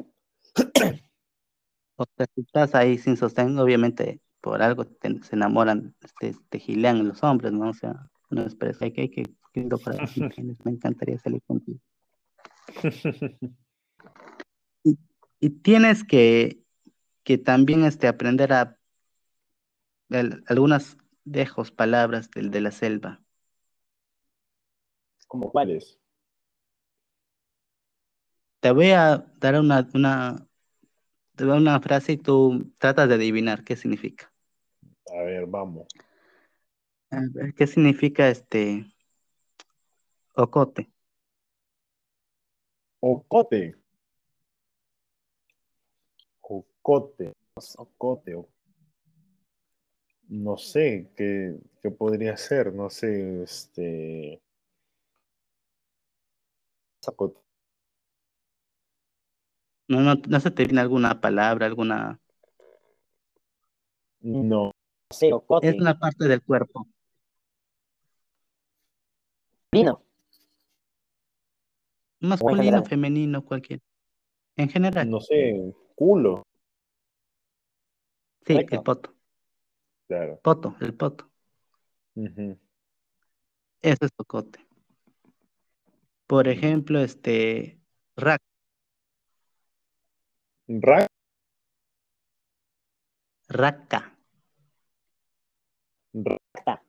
[1.96, 6.58] O sea, si estás ahí sin sostén, obviamente por algo te- se enamoran, te, te
[6.58, 7.68] gilean los hombres, ¿no?
[7.70, 9.22] O sea, no es pero hay que, hay que,
[9.54, 11.78] lindo corazón tienes, me encantaría salir contigo.
[15.42, 16.62] Y tienes que,
[17.22, 18.76] que también este, aprender a
[20.10, 23.22] el- algunas dejos, palabras del de la selva.
[25.28, 25.99] ¿Cómo cuáles?
[28.60, 30.46] Te voy a dar una, una,
[31.34, 34.30] te doy una frase y tú tratas de adivinar qué significa.
[35.18, 35.88] A ver, vamos.
[37.10, 38.84] A ver, ¿Qué significa este
[40.34, 40.90] ocote?
[43.00, 43.76] Ocote.
[46.42, 47.32] Ocote.
[47.78, 48.46] Ocote.
[50.28, 52.74] No sé qué, qué podría ser.
[52.74, 54.42] No sé, este.
[57.02, 57.49] Zapote.
[59.90, 62.20] No, no, no se te viene alguna palabra, alguna.
[64.20, 64.70] No.
[65.10, 65.28] Sí.
[65.62, 66.86] Es una parte del cuerpo.
[69.72, 70.04] Vino.
[72.20, 73.80] Masculino, femenino, cualquier.
[74.54, 75.10] En general.
[75.10, 75.74] No sé.
[75.96, 76.44] Culo.
[78.46, 79.12] Sí, el poto.
[80.06, 80.38] Claro.
[80.40, 81.28] Poto, el poto.
[82.14, 82.56] Ujú.
[83.82, 84.64] Eso es ocote.
[86.28, 87.80] Por ejemplo, este
[88.14, 88.40] rack,
[90.70, 91.06] Ra-
[93.60, 94.00] raca,
[96.14, 96.82] ra- Acta.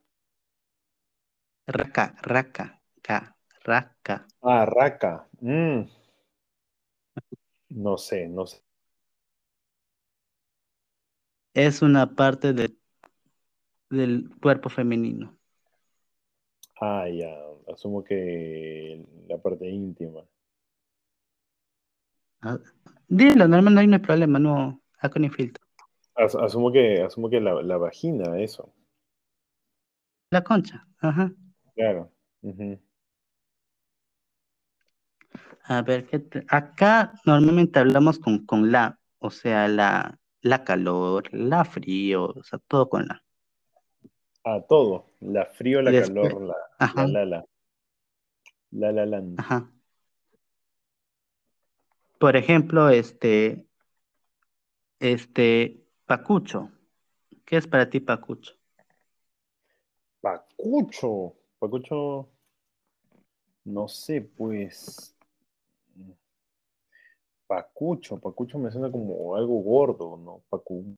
[1.78, 2.66] raca, raca,
[3.02, 3.18] ca,
[3.66, 4.16] raca.
[4.44, 5.28] Ah, raca.
[5.42, 5.88] Mm.
[7.86, 8.62] No sé, no sé.
[11.54, 12.76] Es una parte de-
[13.92, 15.38] del cuerpo femenino.
[16.82, 17.30] Ah, ya.
[17.72, 20.22] Asumo que la parte íntima.
[22.42, 22.58] Ah,
[23.08, 25.64] Dilo, no, no hay no hay problema, no, acá ni filtro.
[26.16, 28.74] As- asumo que, asumo que la, la vagina, eso.
[30.30, 31.32] La concha, ajá.
[31.76, 32.12] Claro.
[35.64, 41.32] A ver, ¿qué te- acá normalmente hablamos con, con la, o sea, la, la calor,
[41.34, 43.24] la frío, o sea, todo con la.
[44.44, 45.06] Ah, todo.
[45.20, 47.08] La frío, la después- calor, la, Ajá.
[47.08, 47.46] la, la, la.
[48.72, 49.40] La, la, land.
[49.40, 49.70] Ajá.
[52.22, 53.66] Por ejemplo, este,
[55.00, 56.70] este, pacucho.
[57.46, 58.54] ¿Qué es para ti pacucho?
[60.22, 61.34] Pacucho.
[61.58, 62.30] Pacucho.
[63.64, 65.16] No sé, pues.
[67.48, 68.20] Pacucho.
[68.20, 70.44] Pacucho me suena como algo gordo, ¿no?
[70.48, 70.96] Pacu.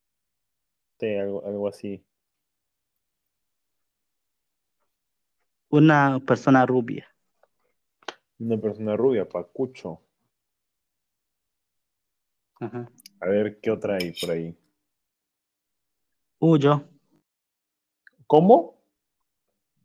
[0.99, 2.05] Sí, algo, algo así.
[5.69, 7.07] Una persona rubia.
[8.39, 10.01] Una persona rubia, Pacucho.
[12.63, 12.89] Ajá.
[13.19, 14.57] A ver qué otra hay por ahí.
[16.39, 16.87] Huyo,
[18.25, 18.81] ¿Cómo?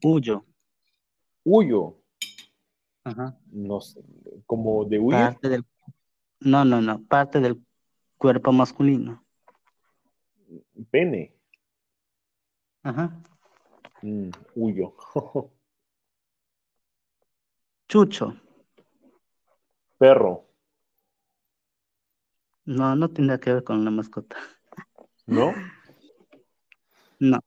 [0.03, 0.45] huyo.
[1.45, 1.99] Huyo.
[3.03, 3.37] Ajá.
[3.51, 4.01] No sé.
[4.47, 5.19] Como de huir.
[5.19, 5.65] Parte del,
[6.41, 7.61] no, no, no, parte del
[8.17, 9.25] cuerpo masculino.
[10.91, 11.35] Pene.
[12.85, 13.21] Ajá.
[14.03, 14.95] Mm, huyo.
[17.89, 18.37] Chucho.
[19.99, 20.48] Perro.
[22.69, 24.37] No, no tiene que ver con la mascota.
[25.25, 25.55] ¿No?
[27.19, 27.41] No.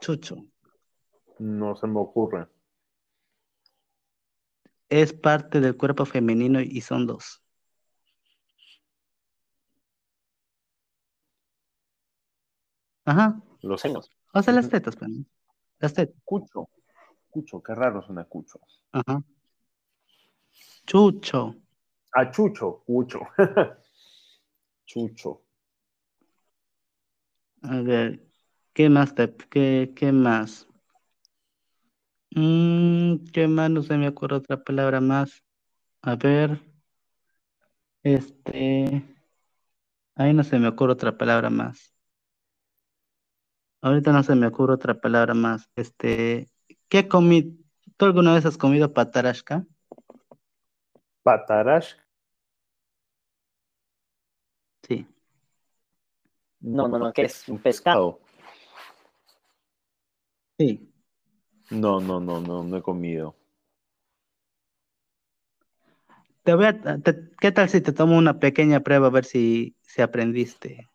[0.00, 0.46] Chucho.
[1.38, 2.48] No se me ocurre.
[4.88, 7.42] Es parte del cuerpo femenino y son dos.
[13.04, 13.38] Ajá.
[13.60, 14.10] Los senos.
[14.32, 15.10] O sea, las tetas, pues.
[15.80, 16.16] Las tetas.
[16.24, 16.70] Cucho.
[17.28, 18.58] Cucho, qué raro suena cucho.
[18.92, 19.22] Ajá.
[20.86, 21.56] Chucho.
[22.12, 23.20] Ah, chucho, cucho.
[24.86, 25.42] chucho.
[27.62, 28.26] A ver,
[28.72, 30.66] ¿qué más te, qué, qué más?
[32.30, 33.70] Mm, ¿qué más?
[33.70, 35.42] No se me ocurre otra palabra más.
[36.02, 36.60] A ver,
[38.02, 39.02] este,
[40.14, 41.92] ahí no se me ocurre otra palabra más.
[43.82, 45.68] Ahorita no se me ocurre otra palabra más.
[45.76, 46.48] Este,
[46.88, 47.58] ¿qué comí?
[47.96, 49.64] ¿Tú alguna vez has comido patarashka?
[51.24, 51.96] Patarash.
[54.88, 55.06] Sí.
[56.60, 58.20] No, no, no, que es un pescado.
[60.58, 60.92] Sí.
[61.70, 63.36] No, no, no, no, no he comido.
[66.44, 69.76] Te voy a- te- ¿qué tal si te tomo una pequeña prueba a ver si,
[69.82, 70.88] si aprendiste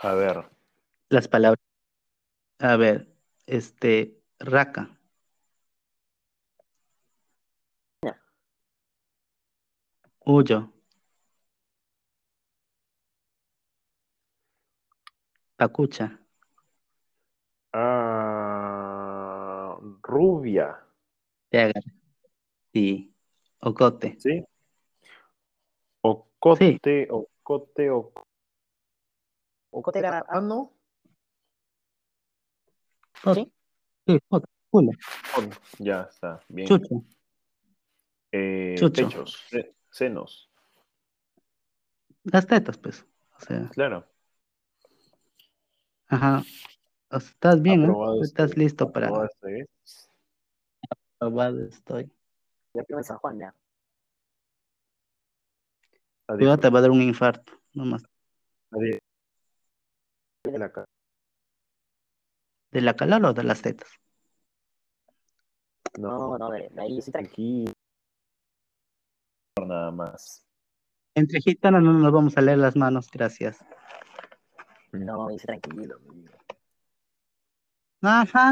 [0.00, 0.50] A ver,
[1.08, 1.60] las palabras?
[2.60, 3.08] A ver,
[3.46, 4.98] este, raca.
[10.24, 10.70] Huyo.
[15.58, 16.06] Pacucha.
[18.48, 20.78] ah, rubia.
[22.72, 23.12] Sí.
[23.60, 24.16] Ocote.
[24.20, 24.44] ¿sí?
[26.00, 28.22] Ocote, ocote, ocote.
[29.70, 30.72] Ocote era- Ah, no.
[33.34, 33.52] ¿Sí?
[34.06, 34.96] Sí, ocote.
[35.80, 36.68] Ya está, bien.
[36.68, 37.02] Chucho.
[38.30, 39.08] Eh, Chucho.
[39.08, 39.44] pechos,
[39.90, 40.50] senos,
[42.24, 43.04] Las tetas, pues.
[43.36, 44.06] O sea, claro.
[46.08, 46.42] Ajá.
[47.10, 47.84] O sea, estás bien, ¿eh?
[47.84, 49.66] Aprobado Estás estoy, listo para aprobado estoy.
[51.18, 52.12] aprobado estoy.
[52.74, 53.54] Ya en San Juan, ya.
[56.26, 56.38] Adiós.
[56.38, 57.52] Cuidado, te va a dar un infarto.
[57.72, 58.02] Nomás.
[58.70, 58.98] Adiós.
[60.44, 60.72] De la
[62.70, 63.88] ¿De la calor o de las tetas?
[65.98, 67.72] No, No, de, de ahí sí tranquilo.
[69.54, 69.74] tranquilo.
[69.74, 70.44] Nada más.
[71.14, 73.58] Entre gitanos no nos vamos a leer las manos, gracias.
[74.92, 76.32] No, dice tranquilo, amigo.
[78.02, 78.44] Ajá.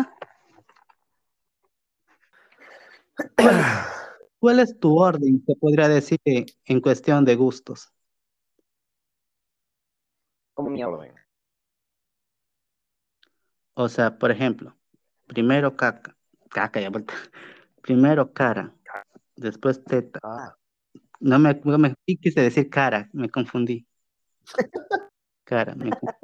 [3.36, 3.56] ¿Cuál,
[4.38, 6.18] cuál es tu orden, se podría decir,
[6.66, 7.92] en cuestión de gustos?
[10.54, 11.14] Como mi orden.
[13.74, 14.76] O sea, por ejemplo,
[15.26, 16.16] primero caca,
[16.50, 17.14] caca ya vuelta.
[17.82, 18.74] Primero cara,
[19.36, 20.20] después teta.
[20.22, 20.56] Ah,
[21.20, 23.86] No me, no me quise decir cara, me confundí.
[25.46, 26.16] Cara, me, conf-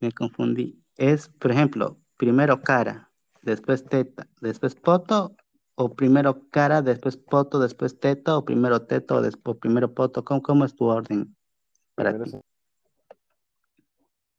[0.00, 0.82] me confundí.
[0.96, 3.10] Es, por ejemplo, primero cara,
[3.42, 5.36] después teta, después poto,
[5.74, 10.24] o primero cara, después poto, después teta, o primero teta, o después primero poto.
[10.24, 11.36] ¿Cómo, cómo es tu orden
[11.94, 12.38] para primero ti?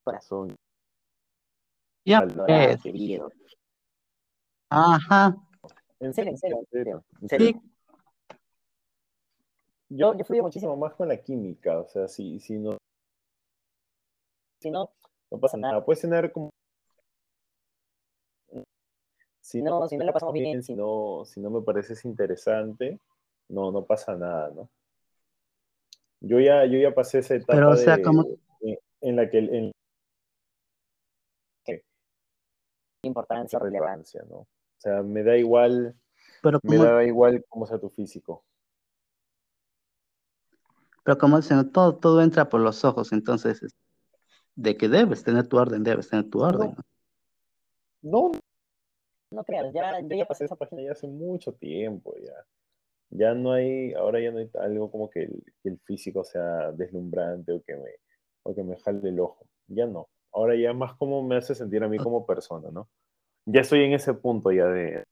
[0.03, 0.55] Corazón,
[2.03, 3.55] Ya, pues.
[4.69, 5.38] Ajá.
[5.99, 7.05] En serio, en serio, en serio.
[7.22, 7.61] En Sí, serio.
[9.93, 12.77] Yo, yo fluyo muchísimo más con la química, o sea, si, si no,
[14.61, 14.89] Si no,
[15.31, 15.84] no pasa nada.
[15.84, 16.49] Puedes tener como...
[19.41, 22.99] Si no, si no la pasamos bien, si no, si no me pareces interesante,
[23.49, 24.69] no, no pasa nada, ¿no?
[26.22, 28.27] Yo ya, yo ya pasé esa etapa Pero, o sea, de- como-
[28.61, 29.72] en, en la que en
[33.03, 34.23] importancia, relevancia.
[34.30, 34.35] ¿no?
[34.38, 34.47] O
[34.77, 35.95] sea, me da igual,
[36.41, 38.45] pero me da igual cómo sea tu físico.
[41.03, 43.75] Pero como dicen, todo, todo entra por los ojos, entonces, es-
[44.55, 46.75] de que debes tener tu orden, debes tener tu orden.
[48.03, 48.31] No,
[49.31, 52.33] No creas, ya, yo ya pasé esa página ya hace mucho tiempo, ya.
[53.11, 56.71] Ya no hay, ahora ya no hay algo como que el, que el físico sea
[56.73, 57.91] deslumbrante o que me,
[58.43, 59.45] o que me jale el ojo.
[59.67, 60.09] Ya no.
[60.33, 62.89] Ahora ya más como me hace sentir a mí como persona, ¿no?
[63.45, 65.03] Ya estoy en ese punto ya de,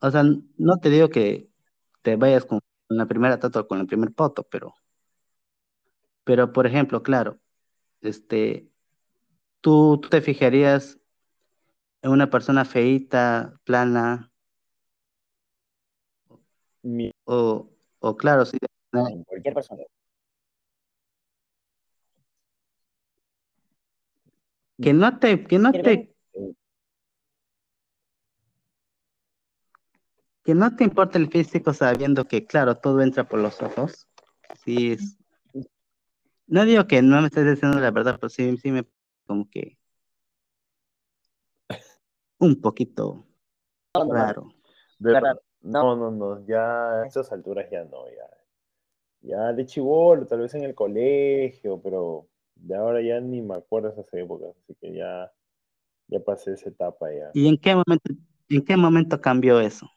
[0.00, 0.22] O sea,
[0.56, 1.48] no te digo que
[2.02, 2.60] te vayas con
[2.90, 4.74] la primera tatu o con el primer poto, pero,
[6.24, 7.38] pero por ejemplo, claro,
[8.00, 8.70] este,
[9.60, 10.98] tú, tú te fijarías
[12.02, 14.32] en una persona feíta, plana,
[16.82, 18.56] mi, o, o claro, sí,
[18.92, 19.82] en cualquier persona.
[24.80, 26.14] que no te, que no te,
[30.50, 34.08] que no te importa el físico sabiendo que, claro, todo entra por los ojos.
[34.64, 35.16] Sí, es...
[36.48, 38.84] No digo que no me estés diciendo la verdad, pero sí, sí me
[39.28, 39.78] como que
[42.40, 43.24] un poquito
[43.94, 44.16] No, no, no.
[44.16, 44.52] raro.
[44.98, 48.28] De Verdad, no, no, no, ya a estas alturas ya no, ya.
[49.20, 53.92] Ya de chivolo, tal vez en el colegio, pero de ahora ya ni me acuerdo
[53.92, 55.30] de esas épocas, así que ya,
[56.08, 57.30] ya pasé esa etapa ya.
[57.34, 58.12] ¿Y en qué momento,
[58.48, 59.88] en qué momento cambió eso?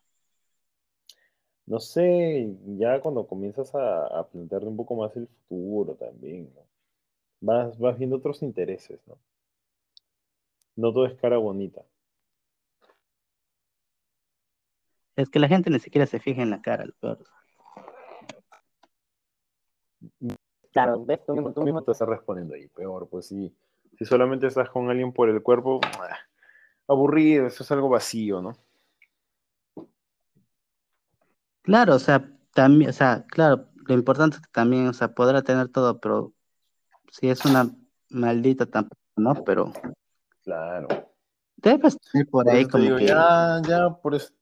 [1.65, 6.61] No sé, ya cuando comienzas a, a plantearte un poco más el futuro también, ¿no?
[7.41, 9.18] Vas, vas viendo otros intereses, ¿no?
[10.76, 11.84] No todo es cara bonita.
[15.15, 17.19] Es que la gente ni siquiera se fija en la cara, lo peor.
[20.72, 23.56] Claro, ves, tú mismo, Tú mismo te estás respondiendo ahí, peor, pues sí.
[23.98, 25.80] Si solamente estás con alguien por el cuerpo,
[26.88, 28.53] aburrido, eso es algo vacío, ¿no?
[31.64, 35.41] Claro, o sea, también, o sea, claro, lo importante es que también, o sea, podrá
[35.41, 36.34] tener todo, pero
[37.10, 37.73] si es una
[38.10, 39.44] maldita tampoco, ¿no?
[39.44, 39.72] Pero
[40.44, 40.88] Claro.
[41.56, 44.34] debes tener por Por ahí como digo, que, ya, ya, por eso.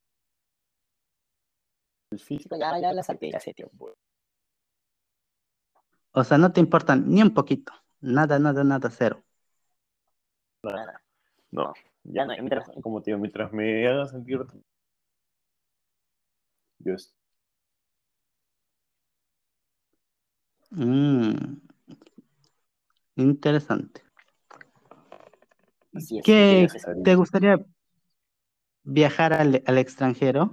[2.11, 3.93] El físico, ya, ya la salté hace tiempo.
[6.13, 7.71] o sea, no te importan ni un poquito,
[8.01, 9.23] nada, nada, nada, cero.
[10.63, 11.01] Nada.
[11.51, 11.73] no,
[12.03, 14.45] Ya no, mientras, como te digo, mientras me haga sentir.
[16.83, 17.13] Yo est-
[20.73, 21.57] Mm,
[23.17, 24.01] interesante.
[25.93, 26.67] es, ¿Qué
[27.03, 27.59] te gustaría
[28.83, 30.49] viajar al, al extranjero?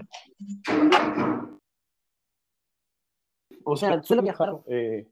[3.64, 4.60] O sea, suelo viajar.
[4.66, 5.06] eh,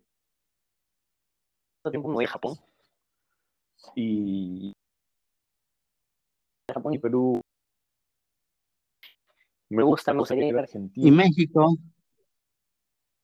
[1.90, 2.56] tiempo me voy a Japón.
[3.94, 4.72] y,
[6.72, 7.40] Japón y Perú.
[9.68, 11.06] Me gusta, me gustaría ir a Argentina.
[11.06, 11.76] Y México,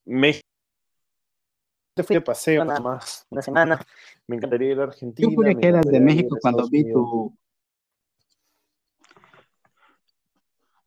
[0.04, 0.46] México.
[1.94, 3.26] Te fui de paseo nada más.
[3.30, 3.78] una semana.
[4.26, 5.28] Me encantaría ir a Argentina.
[5.28, 7.36] yo juré que eras de México cuando vi tu...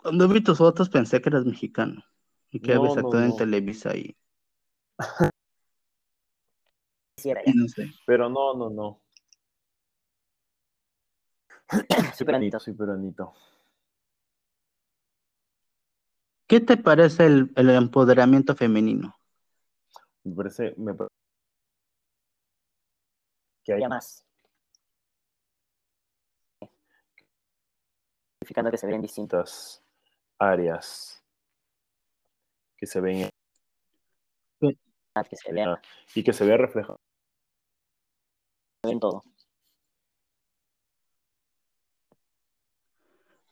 [0.02, 2.04] Cuando vi tus fotos pensé que eras mexicano
[2.52, 3.36] y que No, habías no, actuado en.
[3.36, 4.16] Televisa y,
[7.18, 7.92] sé.
[8.06, 9.02] Pero no, no, no.
[12.16, 12.60] Soy peruanito.
[12.60, 13.34] Soy peruanito.
[16.48, 19.16] ¿Qué te parece el, el empoderamiento femenino?
[20.24, 21.14] Me parece, me parece
[23.64, 24.24] que hay Ya más.
[28.40, 29.84] Significando que se ven distintas
[30.38, 31.24] áreas
[32.78, 33.30] que se ven
[34.60, 35.78] Que se vean
[36.14, 37.00] y que se vea reflejado.
[38.84, 39.24] en todo.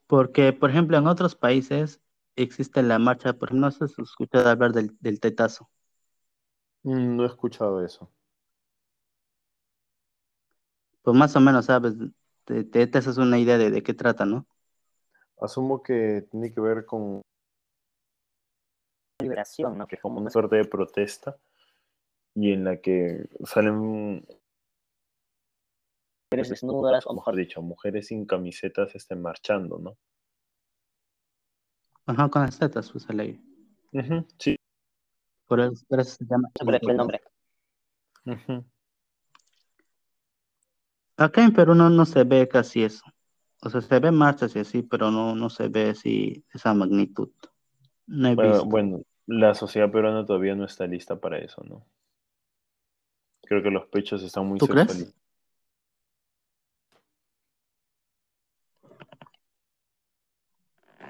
[0.07, 2.02] Porque, por ejemplo, en otros países
[2.35, 5.69] existe la marcha, por ejemplo, no sé si has escuchado hablar del, del tetazo.
[6.83, 8.11] Mm, No he escuchado eso.
[11.01, 11.93] Pues más o menos sabes,
[12.45, 14.47] te, te, te haces una idea de, de qué trata, ¿no?
[15.41, 17.21] Asumo que tiene que ver con
[19.21, 19.87] Liberación, ¿no?
[19.87, 21.37] Que es como una suerte de protesta
[22.35, 24.25] y en la que salen,
[26.31, 29.97] mujeres desnudas o mejor dicho, mujeres sin camisetas estén marchando, ¿no?
[32.05, 33.41] Ajá, con las tetas, pues al aire.
[33.93, 34.55] Ujú, Sí.
[35.47, 36.49] Por eso, por eso se llama.
[36.63, 37.21] por el nombre.
[38.25, 38.65] Ujú.
[41.17, 43.03] Acá en Perú no, no se ve casi eso.
[43.61, 47.29] O sea, se ve marchas y así, pero no, no se ve así esa magnitud.
[48.07, 48.67] No he Bueno, visto.
[48.67, 51.85] bueno, la sociedad peruana todavía no está lista para eso, ¿no?
[53.43, 55.13] Creo que los pechos están muy ¿Tú crees?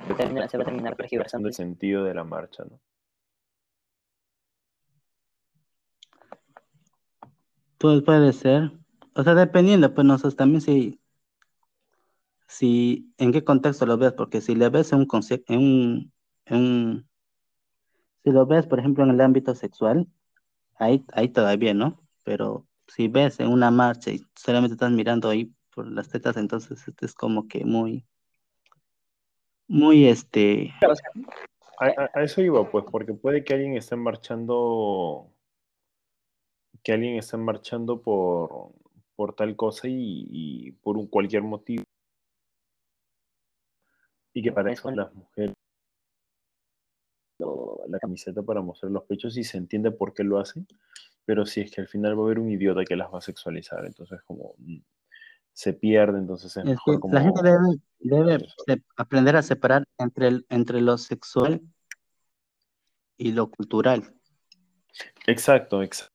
[0.08, 1.48] Se va a terminar en tergiversando.
[1.48, 2.80] el sentido de la marcha, ¿no?
[7.78, 8.72] Pues puede ser.
[9.16, 11.00] O sea, dependiendo, pues nosotros también si,
[12.48, 15.08] si en qué contexto lo ves, porque si le ves en un
[15.48, 16.14] en un,
[16.46, 17.10] en un-
[18.24, 20.08] si lo ves, por ejemplo, en el ámbito sexual,
[20.76, 22.02] ahí, ahí todavía, ¿no?
[22.24, 26.88] Pero si ves en una marcha y solamente estás mirando ahí por las tetas, entonces
[26.88, 28.06] este es como que muy,
[29.74, 30.72] muy este,
[31.80, 35.28] A, a- a eso iba, pues, porque puede que alguien esté marchando,
[36.84, 38.72] que alguien esté marchando por,
[39.16, 41.84] por tal cosa y, y por un, cualquier motivo.
[44.34, 45.54] Y que para Es eso las mujeres
[47.88, 50.68] la camiseta para mostrar los pechos y se entiende por qué lo hacen,
[51.26, 53.22] pero si es que al final va a haber un idiota que las va a
[53.22, 54.78] sexualizar, entonces como mm,
[55.54, 57.14] se pierde, entonces es, Es que mejor como...
[57.14, 57.42] la gente
[58.00, 58.46] debe,
[58.98, 61.62] aprender a separar entre, el- entre lo sexual
[63.18, 64.14] y lo cultural.
[65.28, 66.12] Exacto, exacto.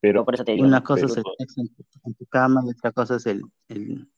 [0.00, 1.60] Pero Por eso te digo, Una cosa pero es el sexo
[2.04, 4.08] en tu, cama y otra cosa es el, el,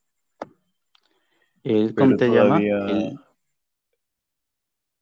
[1.65, 2.59] el- ¿cómo te llama?
[2.59, 3.19] todavía El,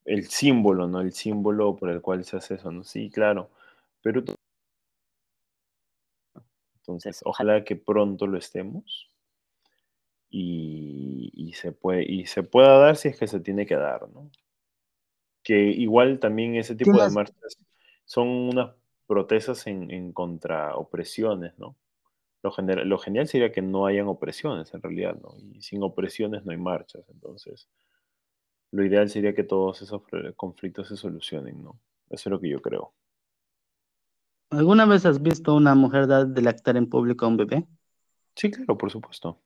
[0.07, 1.01] el símbolo, ¿no?
[1.01, 2.83] El símbolo por el cual se hace eso, ¿no?
[2.83, 3.51] Sí, claro.
[4.03, 4.25] Pero
[6.81, 9.11] entonces, ojalá que pronto lo estemos
[10.31, 14.09] y, y se puede, y se pueda dar si es que se tiene que dar,
[14.11, 14.31] ¿no?
[15.43, 17.57] Que igual también ese tipo de marchas
[18.05, 18.75] son unas
[19.07, 21.77] protestas en, en contra opresiones, ¿no?
[22.43, 25.37] Lo, gener- lo genial sería que no hayan opresiones en realidad, ¿no?
[25.55, 27.69] Y sin opresiones no hay marchas, entonces
[28.73, 30.03] lo ideal sería que todos esos
[30.35, 31.79] conflictos se solucionen, ¿no?
[32.09, 32.93] Eso es lo que yo creo.
[34.51, 37.67] ¿Alguna vez has visto una mujer dar de lactar en público a un bebé?
[38.35, 39.41] Sí, claro, por supuesto.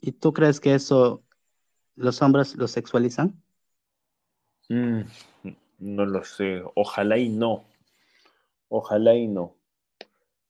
[0.00, 1.24] ¿Y tú crees que eso
[1.96, 3.42] los hombres lo sexualizan?
[4.68, 5.00] Mm,
[5.80, 6.62] no lo sé.
[6.76, 7.64] Ojalá y no.
[8.68, 9.56] Ojalá y no.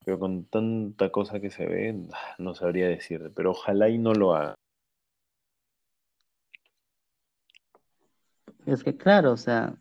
[0.05, 2.07] Pero con tanta cosa que se ve,
[2.39, 3.31] no sabría decirte.
[3.31, 4.55] Pero ojalá y no lo haga.
[8.67, 9.75] Es que claro, o sea,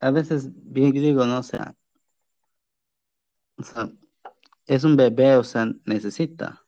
[0.00, 1.38] a veces bien digo, ¿no?
[1.38, 1.76] O sea,
[3.56, 3.90] o sea,
[4.66, 6.64] es un bebé, o sea, necesita.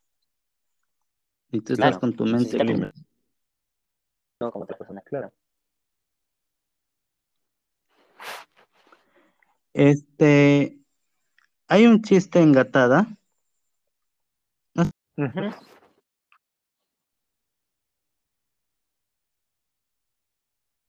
[1.51, 2.93] Y tú Claro, estás con tu mente.
[4.41, 5.01] No como otra persona.
[5.03, 5.33] Claro.
[9.73, 10.79] Este,
[11.69, 13.07] hay un chiste en Gatada.
[15.17, 15.55] Ujú.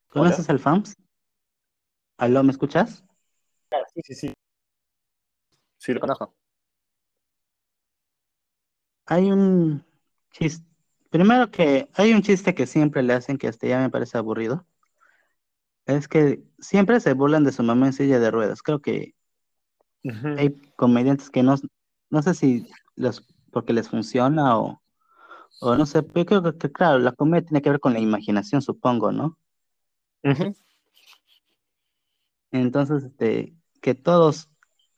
[0.09, 0.95] ¿Conoces el FAMS?
[2.23, 3.03] ¿Aló, me escuchas?
[3.69, 4.33] Claro, sí, Sí, sí.
[5.77, 6.33] Sí, lo conozco.
[9.05, 9.85] Hay un
[10.31, 10.65] chiste.
[11.09, 14.65] Primero que hay un chiste que siempre le hacen que hasta ya me parece aburrido.
[15.85, 18.61] Es que siempre se burlan de su mamá en silla de ruedas.
[18.61, 19.15] Creo que
[20.37, 21.55] hay comediantes que no,
[22.09, 24.81] no sé si los porque les funciona o,
[25.61, 27.99] o no sé, pero creo que, que, claro, la comedia tiene que ver con la
[28.01, 29.37] imaginación, supongo, ¿no?
[30.23, 30.55] Ujú.
[32.53, 34.49] Entonces, este, que todos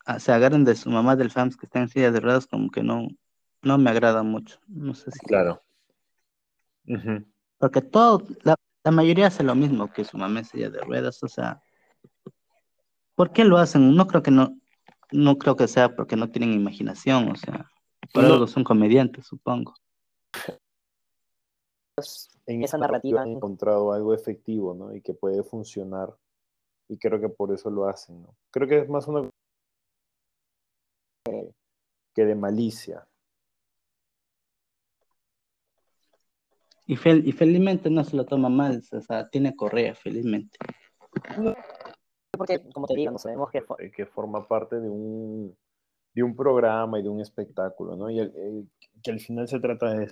[0.06, 2.69] ah, se agarren de su mamá del FAMS que está en silla de ruedas, como
[2.69, 3.07] que no,
[3.61, 4.60] no me agrada mucho.
[4.68, 5.19] No sé si.
[5.19, 5.64] Claro.
[7.57, 11.23] Porque todo, la, la mayoría hace lo mismo que su mamá en silla de ruedas,
[11.23, 11.64] o sea,
[13.15, 13.95] ¿por qué lo hacen?
[13.95, 14.60] No creo que no,
[15.11, 17.72] no creo que sea porque no tienen imaginación, o sea,
[18.14, 18.34] por No.
[18.34, 19.73] algo son comediantes, supongo.
[22.45, 23.22] En Esa narrativa.
[23.22, 24.94] han encontrado algo efectivo, ¿no?
[24.94, 26.14] Y que puede funcionar.
[26.88, 28.36] Y creo que por eso lo hacen, ¿no?
[28.52, 29.30] Creo que es más una
[32.14, 33.06] que- de malicia.
[36.88, 40.57] Y, fel- y felizmente no se lo toma mal, o sea, tiene correa, felizmente.
[42.32, 45.57] Porque, como te digo, no sabemos que eh, que forma parte de un,
[46.14, 48.10] de un programa y de un espectáculo, ¿no?
[48.12, 48.70] Y el- el-
[49.02, 50.12] que al final se trata de...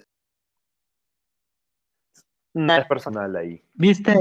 [2.55, 3.63] Nada es personal ahí.
[3.73, 4.15] ¿Viste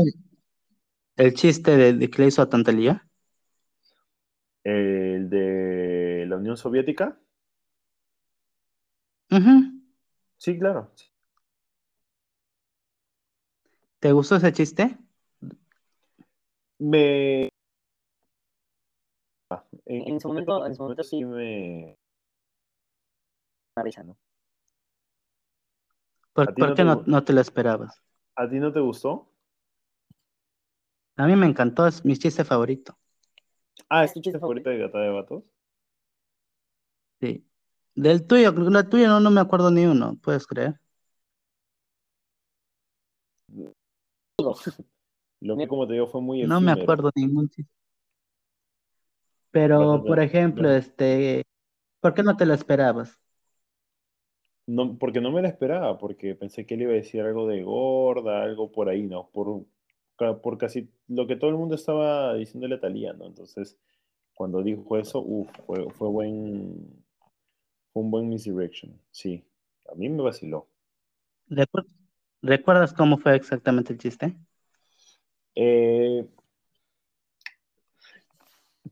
[1.17, 3.07] el, chiste de, de que le hizo a Tantalía?
[4.65, 7.19] El de la Unión Soviética.
[10.37, 10.91] Sí, claro.
[14.01, 14.99] ¿Te gustó ese chiste?
[16.81, 17.49] Me...
[19.87, 21.25] En, En su momento- en su momento sí.
[21.25, 21.97] me...
[24.05, 24.17] ¿no?
[26.35, 28.03] ¿Por, ¿A ti por no qué te no, no te lo esperabas?
[28.37, 29.32] ¿A ti no te gustó?
[31.23, 32.99] A mí me encantó, es mi chiste favorito.
[33.89, 35.45] Ah, ¿Es ¿es tu chiste favorita de Gata de Vatos?
[37.21, 37.47] Sí.
[37.95, 40.81] Del tuyo, la tuya no, no me acuerdo ni uno, ¿puedes creer?
[43.47, 43.75] Digo,
[45.41, 47.71] Lo que, como te digo, fue muy No me acuerdo ningún chiste.
[49.53, 50.79] Pero, por ejemplo, bueno.
[50.79, 51.45] este,
[52.01, 53.21] ¿por qué no te lo esperabas?
[54.67, 57.63] No, porque no me la esperaba, porque pensé que él iba a decir algo de
[57.63, 59.29] gorda, algo por ahí, ¿no?
[59.33, 59.65] Por,
[60.43, 63.27] por casi lo que todo el mundo estaba diciéndole a Talía, ¿no?
[63.27, 63.79] Entonces,
[64.35, 67.05] cuando dijo eso, uff, fue, fue buen,
[67.93, 69.45] fue un buen misdirection, sí.
[69.91, 70.69] A mí me vaciló.
[71.49, 71.87] Recu-
[72.43, 74.37] ¿Recuerdas cómo fue exactamente el chiste?
[75.55, 76.27] Eh,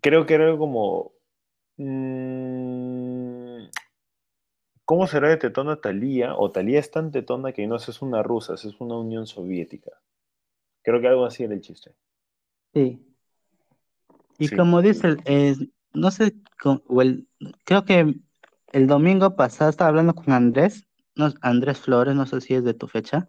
[0.01, 1.13] creo que era algo como.
[1.79, 3.69] mm,
[4.85, 6.37] ¿Cómo será de tetona Talía?
[6.37, 9.93] O Talía es tan tetona que no es una rusa, es una Unión Soviética.
[10.83, 11.95] Creo que algo así era el chiste.
[12.75, 13.07] Sí.
[14.39, 14.57] Y Sí.
[14.57, 15.17] como dice,
[15.93, 17.29] no sé, con- o el,
[17.65, 18.15] creo que
[18.73, 22.73] el domingo pasado estaba hablando con Andrés, no, Andrés Flores, no sé si es de
[22.75, 23.29] tu fecha,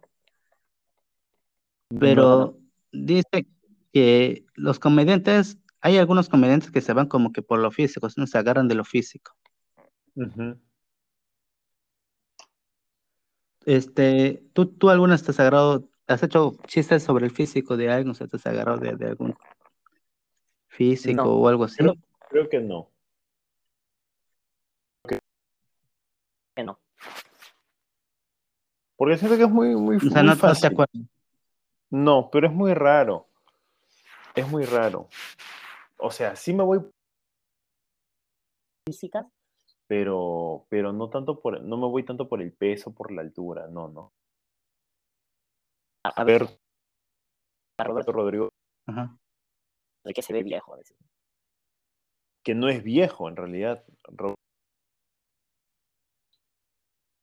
[1.98, 2.58] pero
[2.92, 3.46] No, dice
[3.92, 8.26] que los comediantes, hay algunos comediantes que se van como que por lo físico, no
[8.26, 9.36] se agarran de lo físico.
[13.66, 18.10] Este, ¿tú, tú alguna te has agarrado, has hecho chistes sobre el físico de alguien,
[18.10, 19.34] o sea, te has agarrado de, de algún
[20.68, 21.34] físico No.
[21.34, 21.76] o algo así?
[21.78, 21.94] Creo,
[22.28, 22.88] creo que no.
[26.54, 26.78] Que no.
[28.96, 30.66] Porque siento que es muy, muy, O sea, muy no, no te fácil.
[30.72, 31.02] acuerdas.
[31.90, 33.26] No, pero es muy raro.
[34.34, 35.08] Es muy raro.
[35.98, 36.80] O sea, sí me voy,
[38.86, 39.26] Físicas,
[39.86, 43.68] pero, pero no tanto por, no me voy tanto por el peso, por la altura,
[43.68, 44.12] no, no.
[46.04, 46.48] A, ver,
[47.78, 48.48] a Roberto, Rodrigo,
[48.86, 49.16] Ajá.
[50.04, 50.74] de que se ve viejo.
[50.74, 50.96] a veces.
[52.44, 54.34] que no es viejo en realidad, Ro-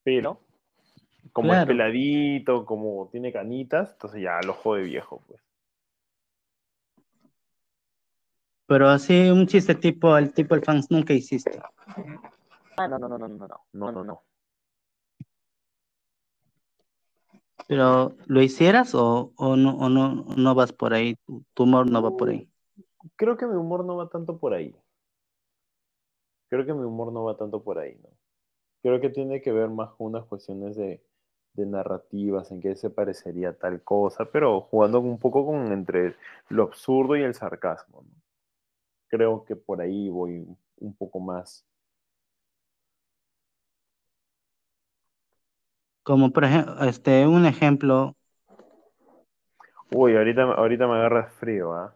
[0.04, 0.40] pero
[1.34, 5.42] como es peladito, como tiene canitas, entonces ya lo jode viejo, pues.
[8.66, 11.60] Pero así un chiste tipo el tipo el fans nunca hiciste.
[12.78, 13.66] Ah, no, no, no, no, no, no.
[13.74, 14.24] No, no, no.
[17.68, 21.16] Pero ¿lo hicieras o, o no o no no vas por ahí?
[21.54, 22.50] Tu, humor no va por ahí.
[23.16, 24.76] Creo que mi humor no va tanto por ahí.
[26.50, 28.00] Creo que mi humor no va tanto por ahí.
[28.82, 31.04] Creo que tiene que ver más con unas cuestiones de,
[31.54, 36.16] de narrativas, en qué se parecería tal cosa, pero jugando un poco con entre
[36.50, 38.20] lo absurdo y el sarcasmo, ¿no?
[39.10, 41.66] Creo que por ahí voy un poco más.
[46.10, 48.16] Como por ejemplo, este un ejemplo,
[49.92, 51.96] Uy, ahorita, ahorita me agarras frío, ¿ah?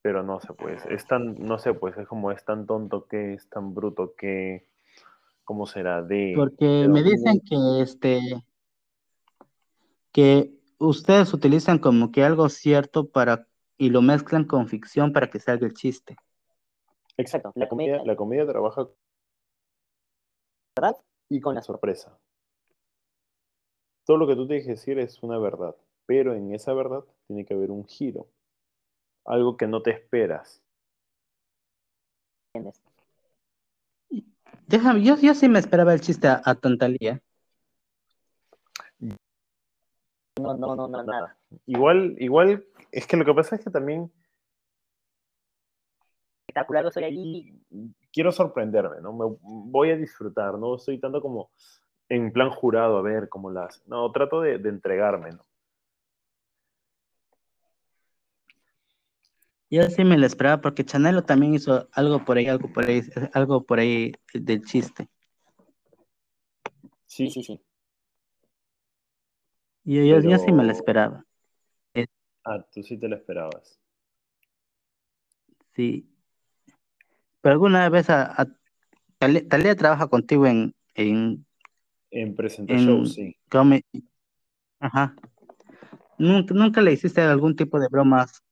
[0.00, 3.34] Pero no sé, pues, es tan, no sé, pues, es como es tan tonto que,
[3.34, 4.70] es tan bruto que,
[5.44, 6.02] ¿cómo será?
[6.02, 8.18] De, porque de me dicen que este
[10.10, 13.46] que ustedes utilizan como que algo cierto para
[13.76, 16.16] y lo mezclan con ficción para que salga el chiste.
[17.18, 18.88] Exacto, la comedia, la comedia trabaja
[20.74, 20.96] ¿verdad?
[21.28, 22.18] y con la sorpresa.
[24.06, 25.74] Todo lo que tú tienes que decir es una verdad,
[26.06, 28.28] pero en esa verdad tiene que haber un giro,
[29.24, 30.62] algo que no te esperas.
[34.68, 37.20] Déjame, yo, yo sí me esperaba el chiste a, a Tantalía.
[40.38, 41.36] No, no, no, no, nada.
[41.66, 44.10] Igual, igual, es que lo que pasa es que también
[46.46, 47.60] Espectacular, soy ahí.
[48.12, 49.12] quiero sorprenderme, ¿no?
[49.12, 51.50] Me voy a disfrutar, no estoy tanto como
[52.08, 53.86] en plan jurado a ver cómo las.
[53.86, 55.44] No, trato de, de entregarme, ¿no?
[59.68, 63.02] Yo sí me lo esperaba porque Chanelo también hizo algo por ahí, algo por ahí,
[63.32, 65.08] algo por ahí del chiste.
[67.06, 67.60] Sí, sí, sí.
[69.84, 71.24] Yo, yo, yo sí me lo esperaba.
[72.44, 73.80] Ah, tú sí te lo esperabas.
[75.74, 76.08] Sí.
[77.40, 78.46] Pero alguna vez a, a-
[79.18, 81.45] Talía, Talía trabaja contigo en, en,
[82.10, 83.36] En Presenta en Show, sí.
[83.50, 83.82] come-
[84.78, 85.14] Ajá.
[86.18, 88.42] ¿Nunca, nunca le hiciste algún tipo de bromas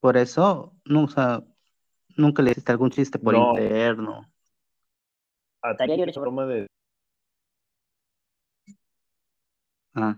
[0.00, 0.72] por eso?
[0.84, 1.42] Nunca,
[2.16, 3.50] nunca le hiciste algún chiste por No.
[3.50, 4.30] interno.
[5.62, 6.66] A Tarea ti, yo le he hecho- broma de.
[9.94, 10.16] Ah.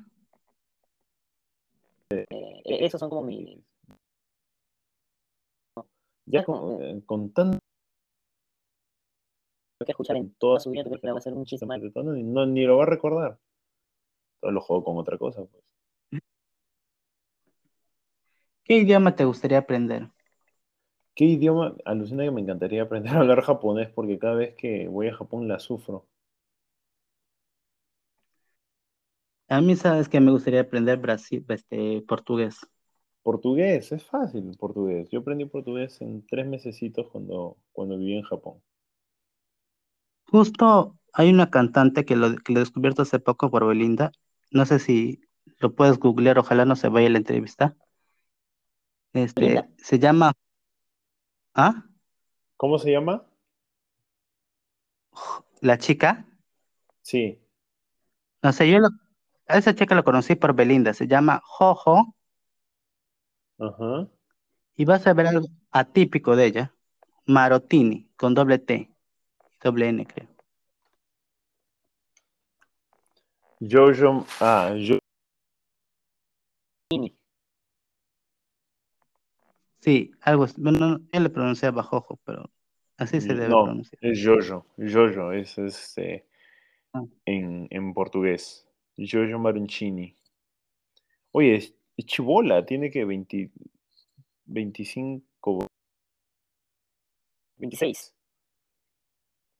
[2.10, 2.24] Eh,
[2.64, 3.62] esos son como mi.
[6.26, 7.58] Ya con, eh, con tanto.
[9.84, 11.66] Que escuchar en toda su vida, ¿tú crees que le va a hacer un chiste
[11.66, 11.82] mal?
[11.94, 13.38] No, ni lo va a recordar.
[14.40, 15.62] Todo lo juego con otra cosa, pues.
[18.64, 20.10] ¿Qué idioma te gustaría aprender?
[21.16, 21.74] ¿Qué idioma?
[21.84, 25.48] Alucina que me encantaría aprender a hablar japonés porque cada vez que voy a Japón
[25.48, 26.06] la sufro.
[29.48, 32.58] A mí sabes que me gustaría aprender Brasil, este, portugués.
[33.22, 35.10] Portugués, es fácil portugués.
[35.10, 38.62] Yo aprendí portugués en tres mesecitos cuando, cuando viví en Japón.
[40.30, 44.12] Justo hay una cantante que lo, que lo he descubierto hace poco por Belinda.
[44.50, 45.20] No sé si
[45.58, 47.74] lo puedes googlear, ojalá no se vaya la entrevista.
[49.12, 49.68] Este, Belinda.
[49.78, 50.32] se llama
[51.54, 51.84] ¿Ah?
[52.58, 53.24] ¿Cómo se llama?
[55.60, 56.26] La chica.
[57.02, 57.40] Sí.
[58.42, 58.88] No sé, yo lo-
[59.48, 62.14] a esa chica la conocí por Belinda, se llama Jojo,
[63.58, 64.08] Ajá.
[64.74, 66.74] y vas a ver algo atípico de ella.
[67.26, 68.90] Marotini, con doble T,
[69.66, 70.28] doble N, creo.
[73.60, 74.24] Jojo.
[74.40, 74.98] Ah, yo.
[76.92, 77.16] Mini.
[79.80, 80.60] Sí, algo, así.
[80.60, 82.48] bueno, no, él le pronunciaba Jojo, pero
[82.96, 83.98] Así se debe No, pronunciar.
[84.00, 84.66] es Jojo.
[84.78, 86.26] Jojo es este
[86.92, 87.02] Ah.
[87.26, 88.66] en, en portugués.
[88.96, 90.16] Jojo Maroncini.
[91.32, 93.50] Oye, es, es chibola, tiene que 20,
[94.46, 95.66] 25
[97.58, 98.15] 26.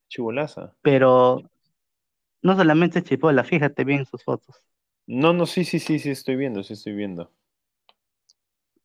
[0.08, 0.74] Chibolaza.
[0.82, 1.42] Pero
[2.42, 4.62] no solamente es chipola, fíjate bien en sus fotos.
[5.08, 7.32] No, no, sí, sí, sí, sí, estoy viendo, sí estoy viendo.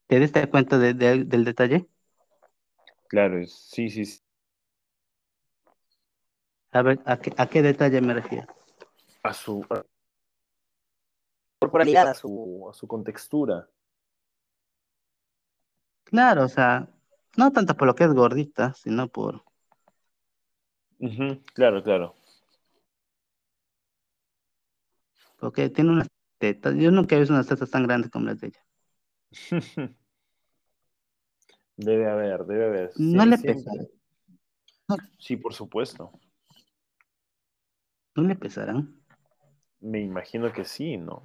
[0.08, 1.88] ¿Te diste cuenta de- de- del detalle?
[3.08, 4.22] Claro, sí, sí, sí.
[6.78, 8.48] A ver, ¿a qué, a qué detalle me refiero?
[9.24, 9.84] A su, a
[11.60, 13.70] Corporalidad a su, a su contextura.
[16.04, 16.90] Claro, o sea,
[17.38, 19.44] no tanto por lo que es gordita, sino por...
[21.54, 22.16] Claro, claro.
[25.40, 26.08] Porque tiene unas
[26.38, 26.76] tetas.
[26.76, 28.66] Yo nunca he visto unas tetas tan grandes como las de ella.
[31.78, 32.92] Debe haber, debe haber.
[32.98, 33.64] No Sí, le siempre.
[33.64, 35.02] pesará.
[35.18, 36.12] Sí, por supuesto.
[38.16, 39.02] No le pesarán.
[39.80, 41.24] Me imagino que sí, ¿no?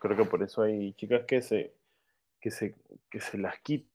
[0.00, 1.72] Creo que por eso hay chicas que se,
[2.40, 2.74] que se,
[3.08, 3.92] que se las quitan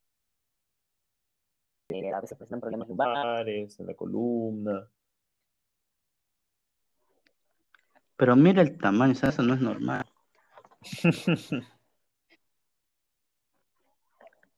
[1.90, 3.80] eh, a veces presentan problemas en lumbares.
[3.80, 4.90] en la columna.
[8.18, 10.06] Pero mira el tamaño, o sea, eso no es normal.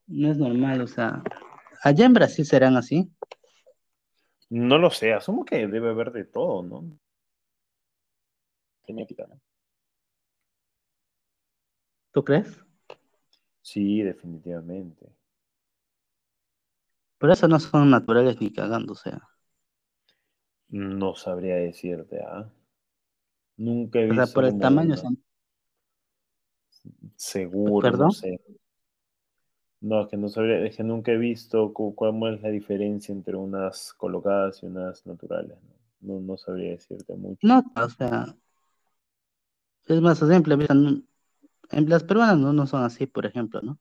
[0.08, 1.22] No es normal, o sea.
[1.84, 3.12] Allá en Brasil serán así.
[4.50, 7.00] No lo sé, asumo que debe haber de todo, ¿no?
[8.88, 9.40] Genética, ¿no?
[12.12, 12.60] ¿Tú crees?
[13.62, 15.14] Sí, definitivamente.
[17.20, 19.22] Pero eso no son naturales ni cagando, o sea.
[20.70, 22.50] No sabría decirte, ¿ah?
[23.60, 25.24] Nunca he O visto sea, por el tamaño una- son.
[27.18, 28.08] Seguro, ¿Perdón?
[28.08, 28.40] no sé.
[29.82, 33.14] No, es que no sabría, es que nunca he visto cu- cuál es la diferencia
[33.14, 36.16] entre unas colocadas y unas naturales, ¿no?
[36.16, 37.40] No, no sabría decirte mucho.
[37.46, 38.36] No, o sea.
[39.88, 43.78] Es más simple, en las peruanas no, no son así, por ejemplo, ¿no?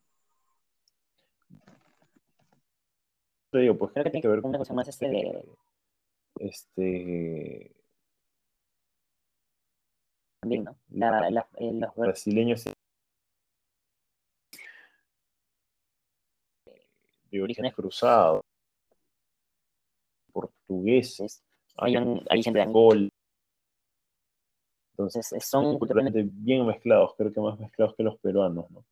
[3.50, 5.44] Te digo, pues Creo que tiene que ver una cosa más este de.
[6.40, 7.72] este
[10.40, 10.76] También, ¿no?
[10.90, 12.64] La, la, eh, los brasileños
[17.30, 18.42] de origen cruzado,
[20.32, 21.42] portugueses,
[21.76, 23.08] hay un origen de Angola,
[24.92, 28.84] Entonces, son culturalmente culturalmente bien mezclados, creo que más mezclados que los peruanos, ¿no?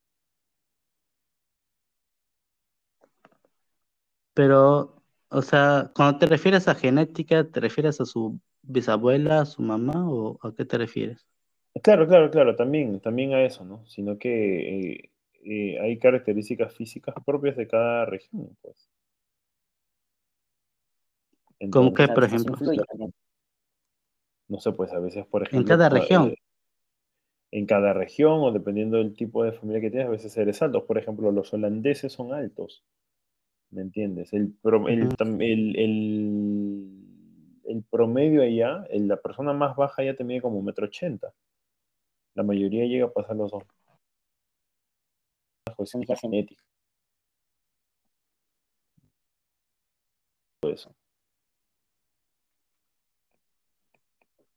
[4.32, 9.62] Pero, o sea, cuando te refieres a genética, ¿te refieres a su bisabuela, a su
[9.62, 11.26] mamá o a qué te refieres?
[11.82, 13.84] Claro, claro, claro, también, también a eso, ¿no?
[13.86, 15.10] Sino que eh,
[15.44, 18.88] eh, hay características físicas propias de cada región, pues.
[21.70, 22.56] ¿Cómo qué, Entonces, por ejemplo?
[24.48, 26.28] no sé, pues a veces, por En ejemplo, cada por- región.
[26.28, 26.36] eh,
[27.52, 30.84] en cada región o dependiendo del tipo de familia que tienes, a veces eres alto.
[30.86, 32.84] Por ejemplo, los holandeses son altos,
[33.70, 34.32] ¿me entiendes?
[34.32, 35.14] El, pro- el, Ujú.
[35.16, 36.90] tam- el, el-
[37.64, 41.32] el promedio allá, el- la persona más baja ya te mide como un metro ochenta.
[42.36, 43.64] La mayoría llega a pasar los dos.
[45.66, 46.62] Bajo esa genética.
[50.60, 50.94] Todo eso.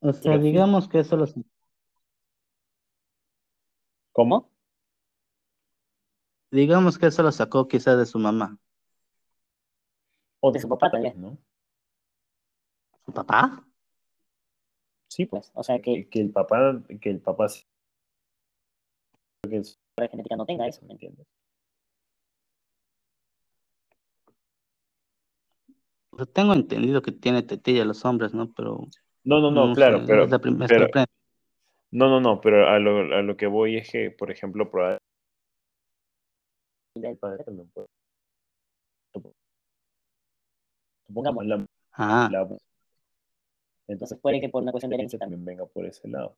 [0.01, 1.25] O sea, digamos que eso lo,
[4.11, 4.51] ¿Cómo?
[6.51, 8.57] digamos que eso lo sacó quizás de su mamá.
[10.41, 11.19] O De su papá también.
[11.19, 11.37] ¿no?
[13.05, 13.68] ¿Su papá?
[15.09, 15.51] Sí, pues.
[15.55, 17.63] O sea, que Que, que el papá, que el papá sí-
[19.49, 20.85] que es- la genética no tenga eso.
[20.85, 21.25] ¿me entiendes?
[26.33, 28.51] Tengo entendido que tiene tetilla los hombres, ¿no?
[28.53, 28.87] Pero
[29.23, 30.89] No, no, no, no claro, sé, pero, es la pero-
[31.91, 35.03] no, no, no, pero a lo, a lo que voy es que, por ejemplo, probablemente
[36.95, 37.87] el padre también puede.
[41.07, 42.47] Supongamos la, Ah, la-
[43.89, 46.37] Entonces puede que por una cuestión de herencia también venga por ese lado.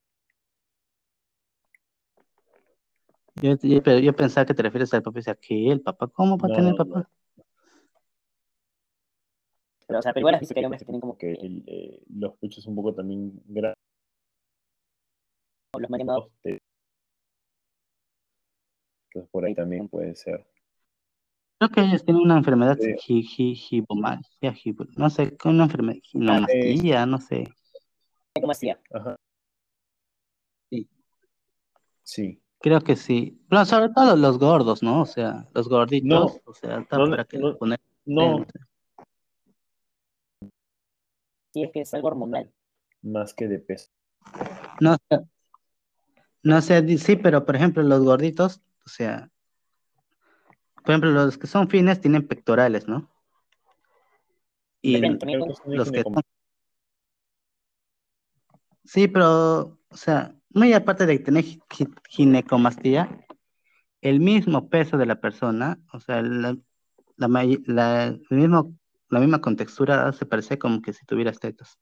[3.42, 5.20] yo, yo- pero yo pensaba que te refieres al papá.
[5.20, 5.68] Y decía, ¿qué?
[5.72, 6.08] ¿El papá?
[6.08, 7.10] ¿Cómo va a No, tener no, papá?
[9.88, 11.64] Pero, o sea, pero igual dice que hay hombres que tienen como Que que el,
[11.68, 13.76] eh, los pechos un poco también grandes.
[15.78, 16.30] los más llamados
[19.08, 20.46] Entonces por ahí también puede ser.
[21.62, 23.86] Creo que ellos tienen una enfermedad Sí.
[24.98, 27.44] no sé, con una enfermedad, ginomastía, no sé.
[28.92, 29.16] Ajá.
[30.72, 30.90] Sí.
[32.02, 32.42] Sí.
[32.62, 33.40] Creo que sí.
[33.48, 35.02] Pero sobre todo los gordos, ¿no?
[35.04, 37.80] O sea, los gorditos, No, o sea, no, para qué no, poner.
[38.06, 38.44] No,
[41.54, 42.52] Sí, es que es algo hormonal.
[43.04, 43.92] más que de peso.
[44.80, 45.20] No sé,
[46.42, 49.30] no sé, sí, pero por ejemplo los gorditos, o sea,
[50.84, 53.10] por ejemplo los que son fines tienen pectorales, ¿no?
[54.82, 55.18] Y una
[55.68, 56.16] los que son...
[58.84, 63.26] Sí, pero, o sea, muy aparte de tener gi- gi- ginecomastía,
[64.02, 66.58] el mismo peso de la persona, o sea, la,
[67.18, 67.28] la,
[67.66, 68.76] la- el mismo,
[69.10, 71.78] la misma contextura se parece como que si tuvieras tetas.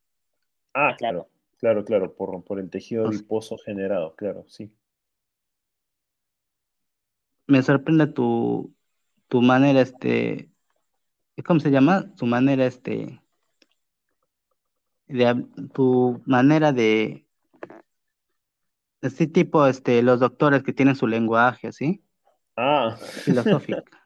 [0.74, 1.28] Ah, claro,
[1.58, 4.70] claro, claro, por, por el tejido O sea- adiposo generado, claro, sí.
[7.46, 8.72] Me sorprende tu,
[9.30, 10.50] tu manera, este,
[11.46, 12.12] ¿cómo se llama?
[12.16, 13.20] Tu manera, este,
[15.08, 17.26] de, tu manera de,
[19.02, 22.02] así tipo, este, los doctores que tienen su lenguaje, así,
[22.56, 23.84] Ah, filosófica.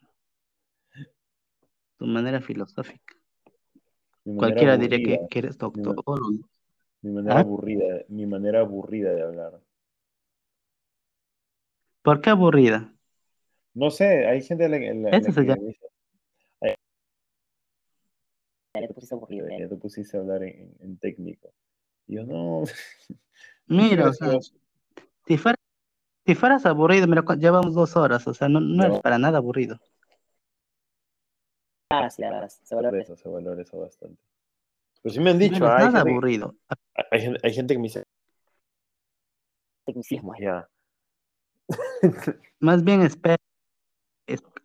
[1.98, 3.14] Tu manera filosófica.
[4.26, 5.96] mi manera Cualquiera diría que, aburrida, que eres doctor.
[6.06, 6.18] o-
[7.02, 7.40] mi manera ¿Ah?
[7.40, 9.60] aburrida, mi manera aburrida de hablar.
[12.02, 12.93] ¿Por qué aburrida?
[13.74, 14.76] No sé, hay gente a la,
[15.10, 15.62] Eso se llama-
[18.76, 19.48] Ya te pusiste aburrido.
[19.48, 19.68] ya ya.
[19.68, 21.52] te pusiste a hablar en, en- en técnico.
[22.08, 22.64] Y yo, no,
[23.66, 24.38] Mira, o sea,
[25.26, 25.56] si fuera,
[26.26, 29.02] si fueras aburrido, mira, llevamos dos horas, o sea, no, no eres No.
[29.02, 29.78] para nada aburrido.
[31.90, 32.16] Ah, sí,
[32.64, 33.16] se valora eso.
[33.16, 34.20] Se valora eso bastante.
[35.02, 36.54] Pero sí me han No dicho, eres hay nada gente, aburrido.
[37.10, 38.04] hay, gente, hay gente que me dice,
[39.86, 40.32] Tecnicismo.
[40.40, 40.68] ya,
[42.58, 43.53] Más bien espera, es-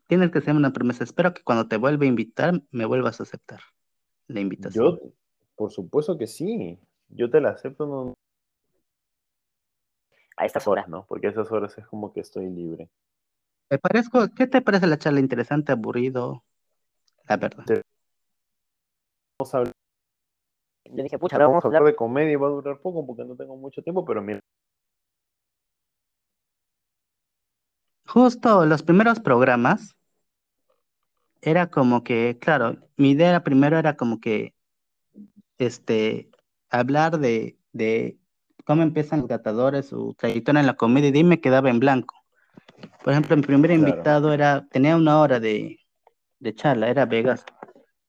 [0.09, 1.03] tienes que hacer una promesa.
[1.03, 3.61] Espero que cuando te vuelva a invitar, me vuelvas a aceptar
[4.27, 4.99] la invitación.
[4.99, 4.99] yo,
[5.55, 6.79] por supuesto que sí,
[7.09, 8.15] yo te la acepto, no,
[10.35, 11.05] A estas horas, ¿no?
[11.05, 12.89] Porque a esas horas es como que estoy libre.
[13.67, 16.43] ¿Te parezco, ¿Qué te parece la charla interesante, aburrido?
[17.27, 17.63] La verdad.
[19.37, 19.73] Vamos a hablar,
[20.85, 23.25] Yo dije, pucha, vamos vamos a hablar de comedia y va a durar poco porque
[23.25, 24.39] no tengo mucho tiempo, pero mira,
[28.07, 29.95] Justo los primeros programas
[31.41, 34.55] era como que, claro, mi idea primero era como que,
[35.57, 36.29] este,
[36.69, 38.17] hablar de, de
[38.65, 41.79] cómo empiezan los gatadores, su trayectoria en la comedia, y de ahí me quedaba en
[41.79, 42.15] blanco.
[43.03, 43.87] Por ejemplo, mi primer Claro.
[43.87, 45.79] invitado era, tenía una hora de,
[46.39, 47.45] de charla, era Vegas.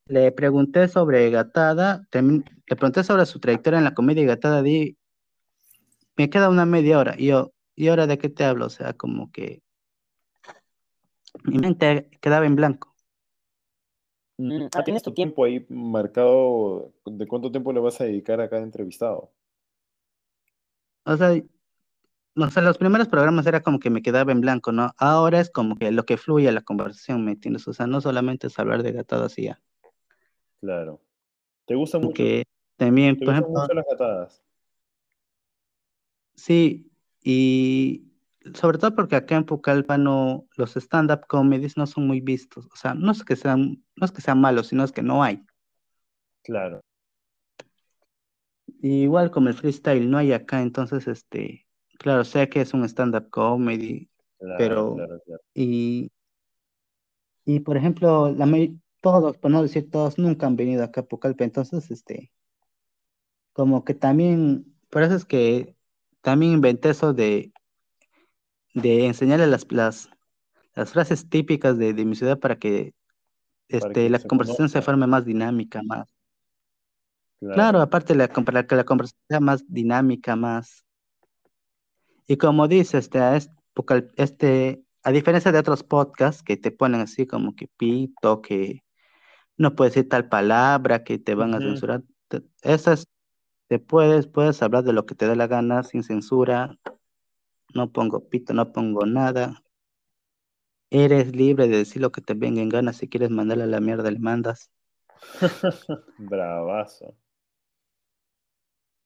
[0.07, 4.62] Le pregunté sobre Gatada, tem- le pregunté sobre su trayectoria en la comedia y Gatada
[4.62, 4.97] di,
[6.17, 7.15] me queda una media hora.
[7.17, 8.67] Y yo, ¿y ahora de qué te hablo?
[8.67, 9.62] O sea, como que
[11.44, 12.90] mi mente quedaba en blanco.
[14.49, 15.44] Mm, ah, tienes tu tiempo.
[15.44, 19.31] ahí marcado, ¿de cuánto tiempo le vas a dedicar a cada entrevistado?
[21.05, 21.35] O sea,
[22.35, 24.93] no sé, los primeros programas era como que me quedaba en blanco, ¿no?
[24.99, 27.69] Ahora es como que lo que fluye la conversación, ¿me entiendes?
[27.69, 29.60] O sea, no solamente es hablar de Gatada así ya.
[30.60, 31.01] Claro.
[31.67, 32.44] ¿Te gusta mucho, Porque
[32.77, 34.43] también, te por gustan ejemplo, mucho las gatadas?
[36.35, 36.91] sí,
[37.23, 38.10] y
[38.55, 42.67] sobre todo porque acá en Pucallpa no, los stand-up comedies no son muy vistos.
[42.73, 45.23] O sea, no es que sean, no es que sean malos, sino es que no
[45.23, 45.44] hay.
[46.43, 46.81] Claro.
[48.81, 51.67] Y igual como el freestyle no hay acá, entonces, este,
[51.99, 55.43] claro, sé que es un stand-up comedy, Claro, Pero- claro, claro.
[55.52, 56.10] y,
[57.44, 58.47] y por ejemplo, la
[59.02, 62.33] todos, por no decir todos, nunca han venido acá a Pucallpa, entonces, este,
[63.52, 65.77] como que también, por eso es que
[66.23, 67.52] también inventé eso de,
[68.74, 70.10] de enseñarle las, las,
[70.74, 72.94] las frases típicas de, de mi ciudad para que,
[73.68, 76.08] este, que la se conversación se forme más dinámica, más.
[77.40, 77.55] Claro.
[77.55, 80.84] Claro, aparte la, para que la conversación sea más dinámica, más.
[82.26, 83.20] Y como dice, este,
[84.16, 88.84] este, a diferencia de otros podcasts que te ponen así como que pito, que
[89.57, 92.02] no puedes decir tal palabra, que te van a censurar,
[92.62, 93.08] esas
[93.68, 96.76] te puedes, puedes hablar de lo que te dé la gana sin censura,
[97.74, 99.62] no pongo pito, no pongo nada.
[100.90, 103.81] Eres libre de decir lo que te venga en gana, si quieres mandarle a la
[103.81, 104.70] mierda, le mandas.
[106.18, 107.16] Bravazo.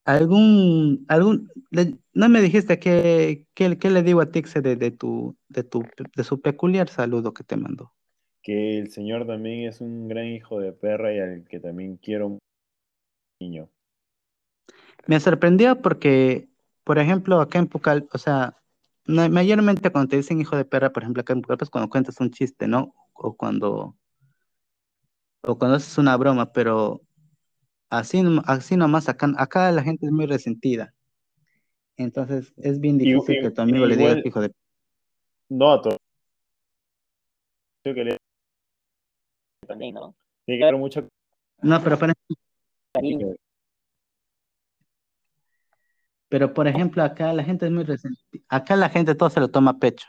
[0.07, 5.37] ¿Algún, algún, le- no me dijiste qué, qué le digo a Tixe de, de tu,
[5.49, 5.83] de tu,
[6.15, 7.93] de su peculiar saludo que te mandó?
[8.45, 12.29] Que el señor también es un gran hijo de perra y al que también quiero
[12.29, 12.39] un
[13.41, 13.71] niño.
[15.07, 16.49] Me sorprendió porque,
[16.85, 18.57] por ejemplo, acá en Pucal, o sea,
[19.07, 22.21] mayormente cuando te dicen hijo de perra, por ejemplo, acá en Pucallpa es cuando cuentas
[22.21, 22.95] un chiste, ¿no?
[23.15, 23.97] O cuando,
[25.43, 27.01] o cuando haces una broma, pero
[27.91, 30.95] así, así nomás acá, acá la gente es muy resentida.
[31.97, 34.53] Entonces es bien difícil y- que tu amigo le igual- hijo de
[35.49, 35.99] No a todos.
[37.83, 38.17] Creo que le
[39.67, 40.15] También, ¿no?
[40.45, 41.01] tiene que haber mucha
[41.63, 42.15] No, pero ejemplo,
[42.93, 43.35] Cariño.
[46.35, 48.43] Pero, por ejemplo, acá la gente es muy resentida.
[48.49, 50.09] Acá la gente todo se lo toma a pecho.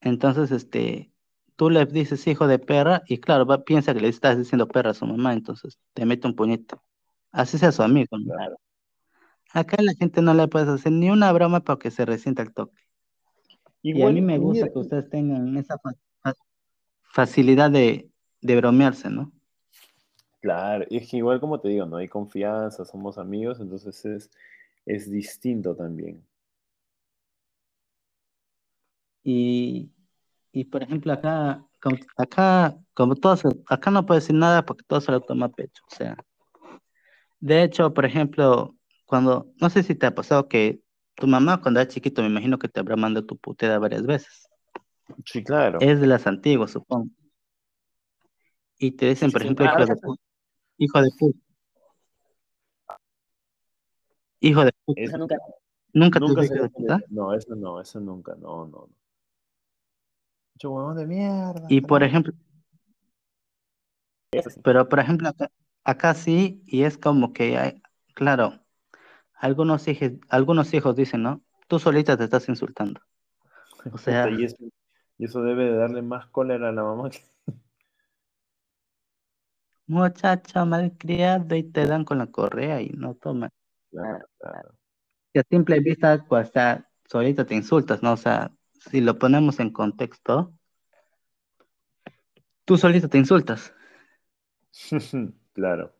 [0.00, 1.12] Entonces, este,
[1.56, 4.90] tú le dices hijo de perra y claro, va, piensa que le estás diciendo perra
[4.90, 6.80] a su mamá, entonces te mete un puñito.
[7.32, 8.16] Así sea su amigo.
[8.24, 8.58] Claro.
[9.52, 12.52] Acá la gente no le puedes hacer ni una broma para que se resienta el
[12.54, 12.82] toque.
[13.82, 16.34] y a Igual, mí me gusta mira, que ustedes tengan esa fa-
[17.02, 18.10] facilidad de,
[18.40, 19.32] de bromearse, ¿no?
[20.42, 24.30] Claro, es que igual como te digo, no hay confianza, somos amigos, entonces es,
[24.86, 26.26] es distinto también.
[29.24, 29.92] Y,
[30.52, 35.00] y por ejemplo, acá, como, acá, como todos, acá no puedo decir nada porque todo
[35.00, 35.82] se lo toma a pecho.
[35.90, 36.16] O sea,
[37.40, 40.80] de hecho, por ejemplo, cuando, no sé si te ha pasado que
[41.14, 44.48] tu mamá cuando era chiquito, me imagino que te habrá mandado tu puteada varias veces.
[45.26, 45.78] Sí, claro.
[45.80, 47.10] Es de las antiguas, supongo.
[48.78, 50.22] Y te dicen, por sí, ejemplo, hijo de eso- puta.
[50.78, 51.38] Hijo de puta.
[54.40, 55.00] Hijo de puta.
[55.00, 55.36] Eso nunca.
[55.92, 57.00] Nunca Nunca hijo de puta.
[57.10, 58.88] No, eso no, eso nunca, no, no, no.
[60.54, 61.66] Mucho huevón de mierda.
[61.68, 62.32] Y por ejemplo,
[64.32, 64.60] sí.
[64.62, 65.50] pero por ejemplo, acá,
[65.84, 67.82] acá sí, y es como que hay,
[68.14, 68.62] claro,
[69.34, 71.42] algunos hijos, algunos hijos dicen, ¿no?
[71.68, 73.00] Tú solita te estás insultando.
[73.92, 74.56] O sea, y, eso,
[75.18, 77.18] y eso debe de darle más cólera a la mamá que...
[79.92, 83.50] muchacha malcriada y te dan con la correa y no toman.
[83.90, 84.74] Claro, claro.
[85.34, 88.12] Y a simple vista, pues, o sea, solita te insultas, ¿no?
[88.12, 88.50] O sea,
[88.90, 90.52] si lo ponemos en contexto,
[92.64, 93.74] tú solito te insultas.
[95.54, 95.92] claro.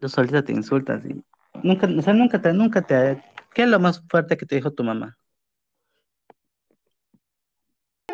[0.00, 1.24] Tú solita te insultas y
[1.62, 4.72] nunca, o sea, nunca te, nunca te, ¿qué es lo más fuerte que te dijo
[4.72, 5.17] tu mamá?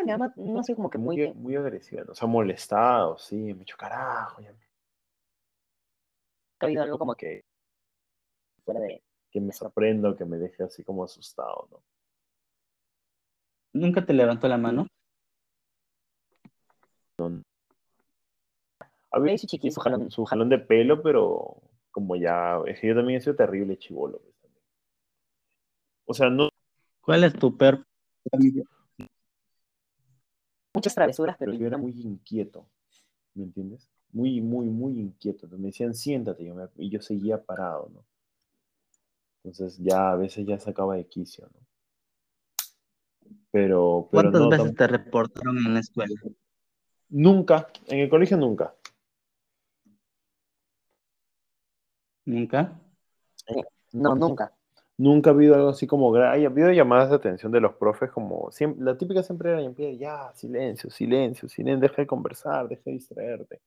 [0.05, 1.17] Mi mamá no sé como que muy.
[1.17, 4.51] Muy, muy agresiva, nos ha molestado, sí, me ha hecho carajo, ya
[6.61, 7.27] Ha habido algo como que.
[7.27, 7.45] que,
[8.65, 9.03] Fuera de.
[9.31, 11.83] que me sorprendo, que me deje así como asustado, ¿no?
[13.73, 14.87] ¿Nunca te levantó la mano?
[19.11, 21.57] A Me ver, hizo chiquito, su jalón, su jalón de pelo, pero
[21.91, 24.21] como ya, es que yo también he sido terrible chivolo.
[26.07, 26.49] O sea, no,
[27.05, 27.85] ¿Cuál es tu peor?
[30.75, 32.67] Muchas travesuras, pero yo era muy inquieto,
[33.35, 33.89] ¿me entiendes?
[34.13, 35.47] Muy, muy, muy inquieto.
[35.47, 38.05] Entonces me decían, siéntate, yo me- y yo seguía parado, ¿no?
[39.45, 41.61] Entonces ya a veces ya sacaba de quicio, ¿no?
[43.51, 46.15] Pero, pero ¿Cuántas no, veces te reportaron en la escuela?
[47.09, 48.75] nunca, en el colegio nunca.
[52.27, 52.79] ¿Nunca?
[53.93, 54.54] No, nunca.
[54.97, 58.51] Nunca ha habido algo así como, hay habido llamadas de atención de los profes como,
[58.53, 62.83] siempre, la típica siempre era en pie, ya, silencio, silencio, silencio, deja de conversar, deja
[62.87, 63.61] de distraerte.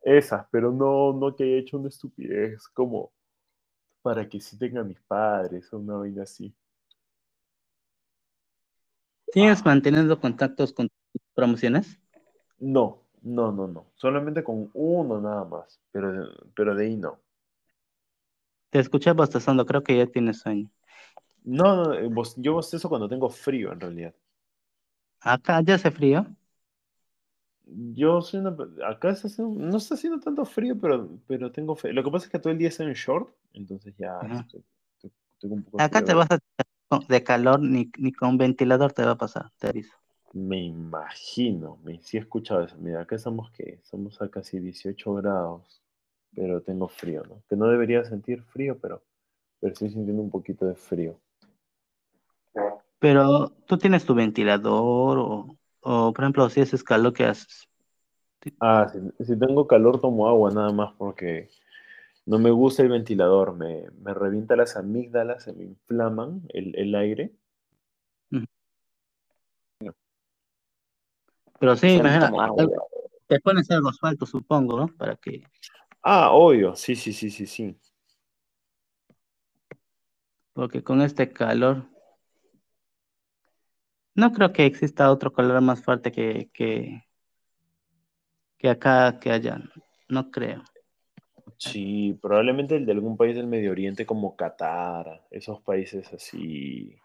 [0.00, 3.12] Esas, pero no, no que haya hecho una estupidez como
[4.02, 6.54] para que sí tenga mis padres o una vaina así.
[9.32, 11.98] ¿Sigues manteniendo contactos con tus promociones?
[12.58, 13.86] No, no, no, no.
[13.96, 17.18] Solamente con uno nada más, pero, pero de ahí no.
[18.76, 20.70] Te escuché bostezando, creo que ya tienes sueño.
[21.44, 24.14] No, no, eh, bos- yo bostezo cuando tengo frío en realidad.
[25.20, 26.26] Acá ya hace frío.
[27.94, 28.56] Yo soy una...
[28.88, 31.92] Acá está haciendo- no está haciendo tanto frío, pero, pero tengo frío.
[31.94, 34.62] Lo que pasa es que todo el día estoy en short, entonces ya estoy,
[34.94, 36.04] estoy- tengo un poco Acá frío.
[36.04, 36.38] te vas a
[37.08, 39.96] de calor ni, ni con ventilador te va a pasar, te aviso.
[40.34, 42.76] Me imagino, me, sí he escuchado eso.
[42.78, 45.82] Mira, acá estamos que somos a casi 18 grados,
[46.36, 47.42] pero tengo frío, ¿no?
[47.48, 49.02] Que no debería sentir frío, pero,
[49.58, 51.18] pero estoy sintiendo un poquito de frío.
[52.98, 57.68] Pero tú tienes tu ventilador o, o por ejemplo, si haces calor, ¿qué haces?
[58.60, 61.48] Ah, si, si tengo calor tomo agua nada más porque
[62.26, 66.94] no me gusta el ventilador, me, me revienta las amígdalas, se me inflaman el, el
[66.94, 67.32] aire.
[71.58, 72.30] Pero sí, imagina,
[73.26, 74.88] te pones algo asfalto, supongo, ¿no?
[74.88, 75.42] Para que,
[76.08, 77.76] Ah, obvio, sí, sí, sí, sí, sí.
[80.56, 81.84] porque con este calor,
[84.14, 87.04] no creo que exista otro calor más fuerte que, que,
[88.56, 89.60] que acá, que allá,
[90.08, 90.64] no creo.
[91.58, 96.96] Sí, probablemente el de algún país del Medio Oriente como Qatar, esos países así,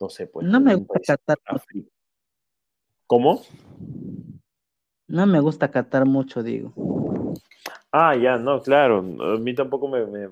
[0.00, 0.46] no sé, pues.
[0.46, 1.90] No me gusta Qatar, África.
[3.06, 3.42] ¿Cómo?
[5.08, 6.72] No me gusta Qatar mucho, digo.
[7.92, 10.30] Ah, ya, no, claro, a mí tampoco me, me-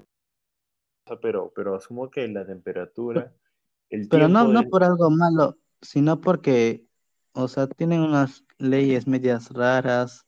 [1.20, 3.32] pero, pero asumo que la temperatura,
[3.90, 6.86] el Pero no, no del- por algo malo, sino porque,
[7.32, 10.26] o sea, tienen unas leyes medias raras.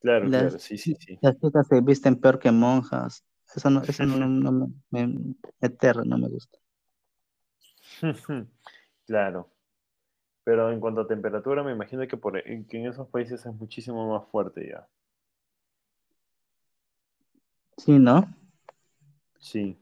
[0.00, 1.20] Claro, Las, claro, sí, sí, sí.
[1.20, 3.24] las chicas se visten peor que monjas.
[3.54, 5.36] Eso no, eso no, no me, me, me
[5.68, 6.58] aterra, no me gusta.
[9.06, 9.50] claro.
[10.44, 14.12] Pero en cuanto a temperatura, me imagino que, por, que en esos países es muchísimo
[14.12, 14.86] más fuerte ya.
[17.78, 18.28] Sí, ¿no?
[19.38, 19.78] Sí.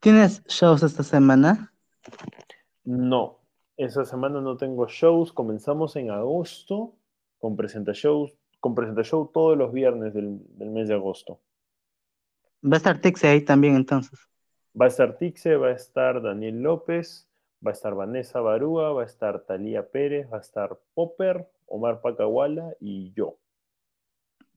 [0.00, 1.72] ¿Tienes shows esta semana?
[2.84, 3.40] No,
[3.76, 5.32] esa semana no tengo shows.
[5.32, 6.94] Comenzamos en agosto
[7.38, 11.40] con presenta shows, con presenta show todos los viernes del, del mes de agosto.
[12.64, 14.18] Va a estar Tixe ahí también entonces.
[14.80, 17.27] Va a estar Tixe, va a estar Daniel López,
[17.64, 22.00] va a estar Vanessa Barúa, va a estar Talía Pérez, va a estar Popper, Omar
[22.00, 23.36] Pacahuala y yo.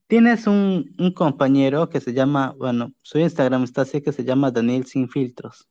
[0.08, 4.52] Tienes un, un, compañero que se llama, bueno, su Instagram está así que se llama
[4.52, 5.70] Daniel Sin Filtros.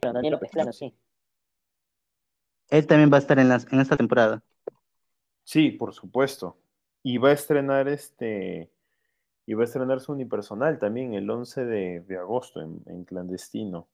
[0.00, 0.94] Daniel López, claro, sí.
[2.68, 4.42] Él también va a estar en, las, en esta temporada.
[5.44, 6.56] Sí, por supuesto.
[7.02, 8.70] Y va a estrenar este,
[9.46, 13.88] y va a estrenar su unipersonal también el 11 de, de agosto en, en, clandestino.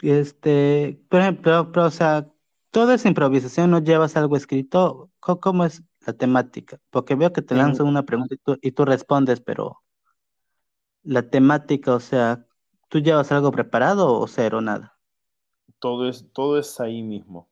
[0.00, 2.28] Este, por ejemplo, pero, o sea,
[2.70, 5.10] toda esa improvisación no llevas algo escrito.
[5.20, 6.80] ¿Cómo es la temática?
[6.90, 9.82] Porque veo que te lanzan una pregunta y tú, y tú respondes, pero
[11.02, 12.46] la temática, o sea,
[12.88, 14.98] ¿tú llevas algo preparado o cero, nada?
[15.78, 17.48] Todo es, todo es ahí mismo.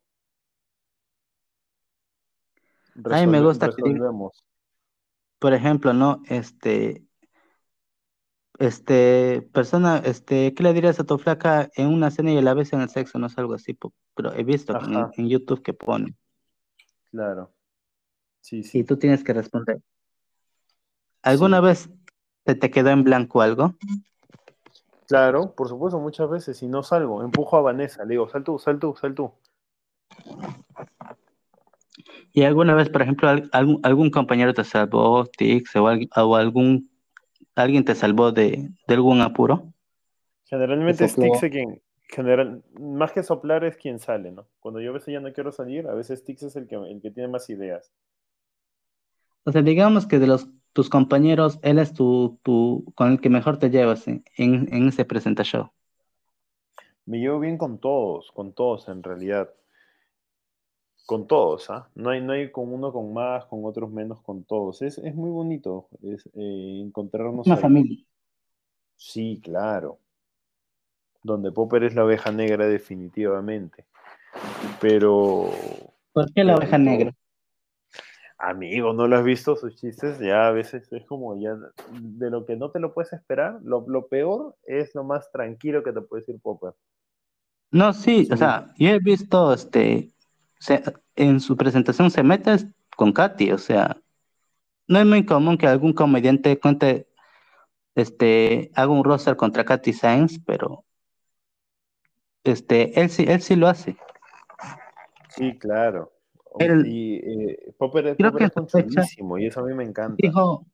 [2.95, 3.83] Resolve, a mí me gusta que,
[5.39, 6.23] por ejemplo, ¿no?
[6.27, 7.06] Este,
[8.59, 12.55] este, persona, este, ¿qué le dirías a tu flaca en una cena y a la
[12.55, 13.19] vez en el sexo?
[13.19, 13.77] No es algo así,
[14.15, 16.15] pero he visto en, en, YouTube que pone.
[17.11, 17.53] Claro.
[18.41, 18.79] Sí, sí.
[18.81, 19.83] Y tú tienes que responder.
[21.23, 21.65] ¿Alguna sí.
[21.65, 21.91] vez
[22.47, 23.75] se te quedó en blanco algo?
[25.07, 26.57] Claro, por supuesto, muchas veces.
[26.57, 29.33] Si no salgo, empujo a Vanessa, le digo, sal tú, sal tú, sal tú.
[32.33, 36.91] ¿Y alguna vez, por ejemplo, algún, algún compañero te salvó, Tix, o, o algún
[37.57, 39.73] alguien te salvó de, de algún apuro?
[40.45, 44.47] Generalmente es Tix quien, general, más que soplar es quien sale, ¿no?
[44.61, 47.01] Cuando yo a veces ya no quiero salir, a veces Tix es el que, el
[47.03, 47.93] que tiene más ideas.
[49.45, 53.31] O sea, digamos que de los tus compañeros, él es tu, tu con el que
[53.31, 55.71] mejor te llevas en, en, en ese presenta show.
[57.07, 59.49] Me llevo bien con todos, con todos en realidad.
[61.07, 61.89] Con todos, ¿ah?
[61.95, 64.83] No hay, no hay con uno con más, con otros menos, con todos.
[64.83, 67.47] Es, es muy bonito es, eh, encontrarnos.
[67.47, 67.63] Una ahí.
[67.63, 68.05] familia.
[68.97, 70.01] Sí, claro.
[71.23, 73.87] Donde Popper es la oveja negra, definitivamente.
[74.81, 75.51] Pero.
[76.13, 77.13] ¿Por qué la oveja negra?
[78.39, 80.19] Amigo, ¿no lo has visto sus chistes?
[80.19, 81.57] Ya a veces es como ya
[81.91, 83.61] de lo que no te lo puedes esperar.
[83.63, 86.75] Lo, lo peor es lo más tranquilo que te puede decir Popper.
[87.71, 88.33] No, sí, sí.
[88.33, 90.13] o sea, yo he visto este
[90.67, 90.83] se,
[91.15, 92.57] en su presentación se mete
[92.97, 93.97] con Katy, o sea,
[94.89, 97.09] no es muy común que algún comediante cuente,
[97.95, 100.85] este, haga un roster contra Katy Sainz, pero
[102.43, 103.97] este, él sí, él sí lo hace.
[105.29, 106.13] Sí, claro.
[106.59, 110.17] Y eh, Popper, creo Popper que es chulísimo y eso a mí me encanta.
[110.19, 110.67] Dijo,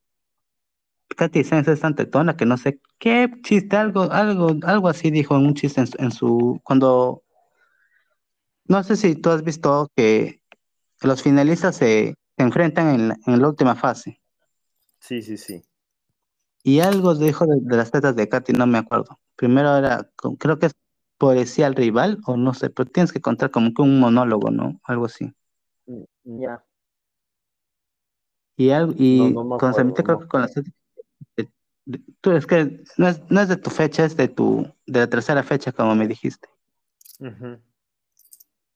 [1.17, 5.37] Katy Sainz es tan tetona que no sé qué chiste, algo, algo, algo así dijo
[5.37, 7.22] en un chiste en, en su, cuando
[8.73, 10.43] no sé si tú has visto que
[11.03, 14.23] los finalistas se, se enfrentan en la, en la, última fase.
[14.99, 15.63] Sí, sí, sí.
[16.63, 19.21] Y algo dijo de, de, las tetas de Katy, no me acuerdo.
[19.37, 20.73] Primero era, creo que es
[21.19, 24.81] poesía al rival, o no sé, pero tienes que contar como que un monólogo, ¿no?
[24.85, 25.35] Algo así.
[25.87, 26.07] Ya.
[26.25, 26.65] Yeah.
[28.57, 30.21] Y, algo, y no, no con acuerdo, creo no.
[30.21, 30.73] que con las tetas.
[32.23, 35.11] Tú, es que no es, no es de tu fecha, es de tu, de la
[35.11, 36.49] tercera fecha, como me dijiste.
[37.19, 37.72] Uh -huh.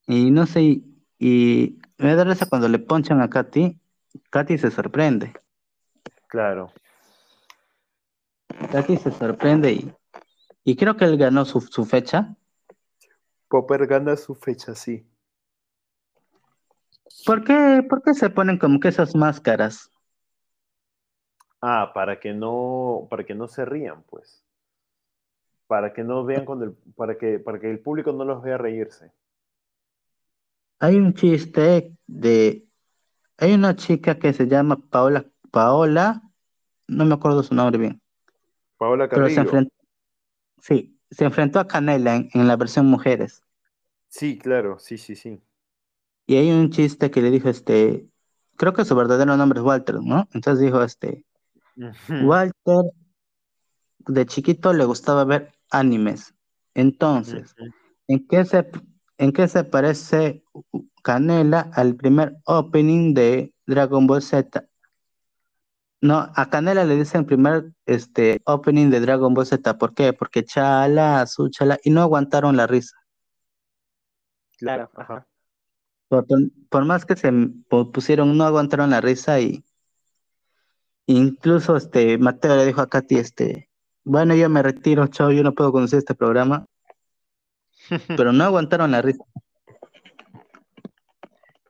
[0.07, 3.81] Y no sé, y, y me da risa cuando le ponchan a Katy,
[4.31, 5.33] Katy se sorprende.
[6.29, 6.73] Claro.
[8.71, 9.93] Katy se sorprende y,
[10.65, 12.37] y creo que él ganó su, su fecha.
[13.49, 15.05] Popper gana su fecha, sí.
[17.25, 19.91] ¿Por qué, ¿Por qué se ponen como que esas máscaras?
[21.61, 24.45] Ah, para que no, para que no se rían, pues.
[25.67, 28.57] Para que no vean cuando el, para que, para que el público no los vea
[28.57, 29.13] reírse
[30.79, 32.67] hay un chiste de
[33.39, 36.23] hay una chica que se llama Paola Paola
[36.89, 38.01] no me acuerdo su nombre bien.
[38.77, 39.27] Paola Carrillo.
[39.27, 39.75] Pero se enfrentó,
[40.61, 43.43] sí se enfrentó a Canela en, en, la versión mujeres.
[44.09, 45.41] Sí claro sí sí sí.
[46.27, 48.09] Y hay un chiste que le dijo este
[48.57, 51.25] creo que su verdadero nombre es Walter no entonces dijo este.
[52.09, 52.85] Walter
[53.99, 56.35] de chiquito le gustaba ver animes.
[56.75, 57.55] Entonces
[58.09, 58.71] en qué se
[59.19, 60.43] ¿En qué se parece
[61.03, 64.67] Canela al primer opening de Dragon Ball Z.
[66.01, 69.79] No, a Canela le dicen primer este, opening de Dragon Ball Z.
[69.79, 70.13] ¿Por qué?
[70.13, 72.97] Porque chala, su chala, y no aguantaron la risa.
[74.59, 75.27] Claro, ajá.
[76.09, 76.27] Por,
[76.69, 79.65] por más que se pu- pusieron, no aguantaron la risa y
[81.07, 83.71] incluso este Mateo le dijo a Katy, este,
[84.05, 86.67] bueno, yo me retiro, chao, yo no puedo conocer este programa,
[88.15, 89.25] pero no aguantaron la risa.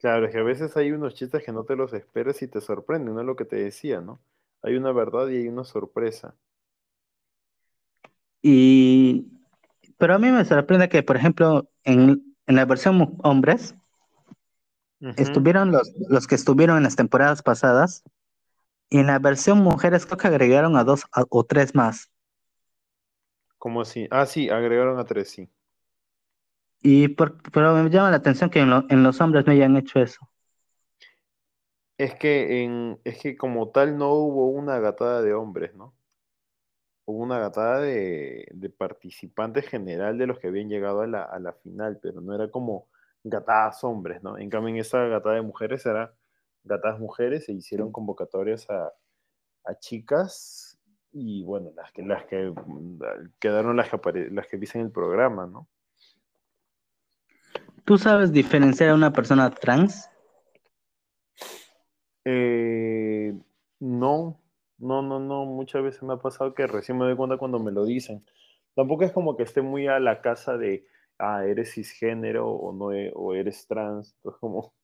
[0.01, 2.61] Claro, es que a veces hay unos chistes que no te los esperas y te
[2.61, 3.21] sorprenden, ¿no?
[3.21, 4.21] Es lo que te decía, ¿no?
[4.63, 6.35] Hay una verdad y hay una sorpresa.
[8.43, 9.27] Y,
[9.99, 13.75] pero a mí me sorprende que, por ejemplo, en, en la versión hombres,
[15.17, 18.03] estuvieron los, los que estuvieron en las temporadas pasadas,
[18.91, 22.11] y en la versión mujeres creo que agregaron a dos a- o tres más.
[23.59, 24.09] ¿Cómo así?
[24.11, 25.51] Ah, sí, agregaron a tres, sí.
[26.89, 29.77] Y por, pero me llama la atención que en, lo- en los hombres no hayan
[29.77, 30.31] hecho eso.
[31.99, 35.97] Es que en, es que como tal no hubo una gatada de hombres, ¿no?
[37.05, 38.47] Hubo una gatada de,
[38.79, 42.87] participantes general de los que habían llegado a la, final, pero no era como
[43.25, 44.39] gatadas hombres, ¿no?
[44.39, 46.15] En cambio, en esa gatada de mujeres era
[46.63, 48.93] gatadas mujeres, se hicieron convocatorias a,
[49.81, 50.79] chicas
[51.13, 52.53] y bueno, las que, las que
[53.41, 55.69] quedaron las que, las que viste en el programa, ¿no?
[57.87, 60.11] ¿Tú sabes diferenciar a una persona trans?
[62.25, 63.35] Eh,
[63.81, 64.41] no,
[64.79, 65.45] no, no, no.
[65.47, 68.25] Muchas veces me ha pasado que recién me doy cuenta cuando me lo dicen.
[68.75, 70.87] Tampoco es como que esté muy a la casa de,
[71.19, 74.15] ah, eres cisgénero o no, e- o eres trans.
[74.17, 74.75] Entonces, como,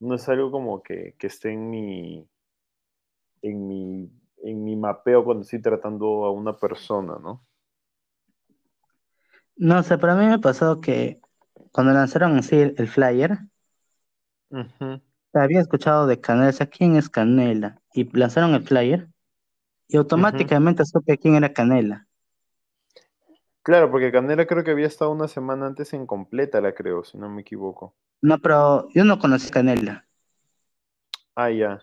[0.00, 2.28] no es algo como que, que esté en mi,
[3.42, 4.10] en mi,
[4.42, 7.46] en mi mapeo cuando estoy tratando a una persona, ¿no?
[9.56, 11.20] No sé, para mí me pasó que
[11.74, 13.36] cuando lanzaron así el, el flyer,
[15.32, 17.82] había escuchado de Canela, decía, ¿quién es Canela?
[17.92, 19.08] Y lanzaron el flyer
[19.88, 22.06] y automáticamente supe quién era Canela.
[23.64, 27.18] Claro, porque Canela creo que había estado una semana antes en completa, la creo, si
[27.18, 27.96] no me equivoco.
[28.22, 30.06] No, pero yo no conocí Canela.
[31.34, 31.80] Ah, ya.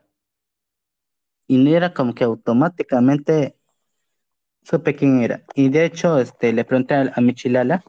[1.48, 3.58] Y era como que automáticamente
[4.64, 5.44] supe quién era.
[5.54, 7.84] Y de hecho, este, le pregunté a, a mi chilala,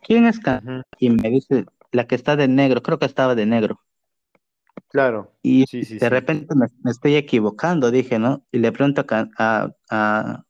[0.00, 0.84] ¿quién es Canela?
[0.98, 3.80] Y me dice, la que está de negro, creo que estaba de negro.
[4.88, 5.32] Claro.
[5.42, 6.08] Y Sí, sí, de sí.
[6.08, 8.44] repente me, me estoy equivocando, dije, ¿no?
[8.52, 10.44] Y le pregunto a, a, a,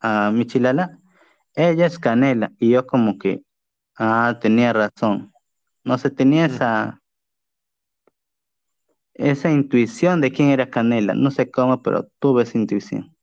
[0.00, 0.98] a mi chilala,
[1.54, 2.52] ella es Canela.
[2.58, 3.42] Y yo como que,
[3.96, 5.32] ah, tenía razón.
[5.84, 6.50] No sé, tenía Mm.
[6.52, 7.02] esa,
[9.14, 11.14] esa intuición de quién era Canela.
[11.14, 13.14] No sé cómo, pero tuve esa intuición.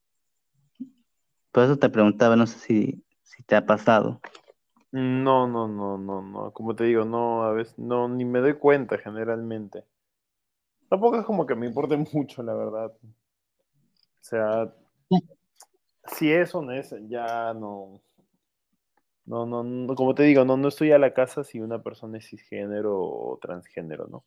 [1.52, 4.20] Por eso te preguntaba, no sé si, si te ha pasado.
[4.90, 6.50] No, no, no, no, no.
[6.52, 9.84] Como te digo, no, a veces no, ni me doy cuenta generalmente.
[10.88, 12.92] Tampoco es como que me importe mucho, la verdad.
[13.02, 14.72] O sea,
[16.06, 18.00] si es o no es, ya no.
[19.26, 22.16] No, no, no, como te digo, no, no estoy a la casa si una persona
[22.16, 24.24] es cisgénero o transgénero, ¿no?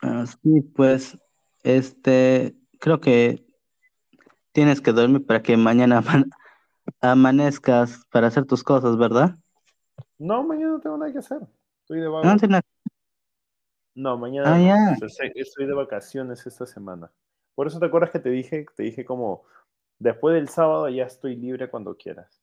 [0.00, 1.18] Ah, sí, pues,
[1.62, 3.44] este, creo que
[4.52, 6.02] tienes que dormir para que mañana
[7.00, 9.36] amanezcas para hacer tus cosas, ¿verdad?
[10.18, 11.40] No, mañana no tengo nada que hacer.
[11.82, 12.08] Estoy de.
[12.22, 12.60] No, tiene-
[13.96, 14.96] No, mañana Ah,
[15.34, 17.10] estoy de vacaciones esta semana.
[17.54, 19.44] Por eso te acuerdas que te dije, te dije como,
[19.98, 22.40] después del sábado ya estoy libre cuando quieras.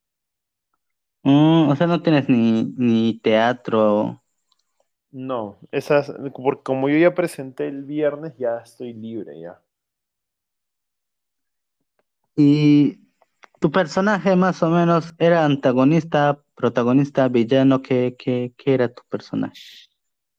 [1.23, 4.23] Mm, o sea, no tienes ni, ni teatro.
[5.13, 9.61] No, esas, porque como yo ya presenté el viernes, ya estoy libre ya.
[12.35, 12.99] Y
[13.61, 19.61] tu personaje más o menos era antagonista, protagonista, villano, ¿qué, qué, qué era tu personaje?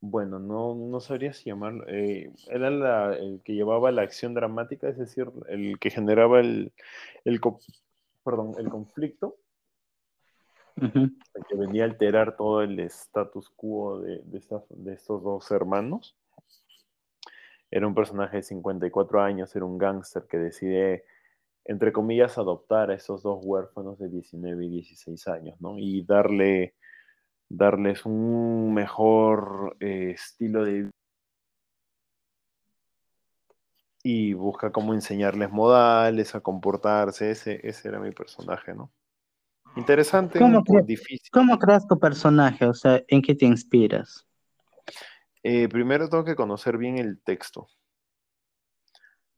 [0.00, 1.84] Bueno, no, no sabría si llamarlo.
[1.86, 6.72] eh, era la- el que llevaba la acción dramática, es decir, el que generaba el,
[7.24, 7.40] el,
[8.24, 9.36] perdón, el conflicto,
[11.34, 15.48] el que venía a alterar todo el status quo de, de, esta- de estos dos
[15.52, 16.16] hermanos.
[17.70, 21.04] Era un personaje de 54 años, era un gángster que decide,
[21.64, 25.78] entre comillas, adoptar a esos dos huérfanos de 19 y 16 años, ¿no?
[25.78, 26.74] Y darle,
[27.48, 30.90] darles un mejor eh, estilo de vida.
[34.04, 37.30] Y busca cómo enseñarles modales, a comportarse.
[37.30, 38.90] Ese, ese era mi personaje, ¿no?
[39.76, 41.30] Interesante, ¿Cómo difícil.
[41.32, 42.66] ¿Cómo creas tu personaje?
[42.66, 44.26] O sea, ¿en qué te inspiras?
[45.42, 47.68] Eh, primero tengo que conocer bien el texto.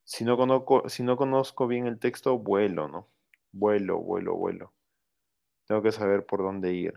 [0.06, 3.10] Si no, conozco, si no conozco bien el texto, vuelo, ¿no?
[3.52, 4.72] Vuelo, vuelo, vuelo.
[5.66, 6.94] Tengo que saber por dónde ir.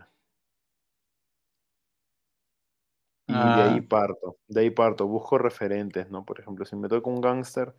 [3.26, 6.24] Y de ahí Ah, parto, de ahí parto, busco referentes, ¿no?
[6.24, 7.74] Por ejemplo, si me toca un gángster,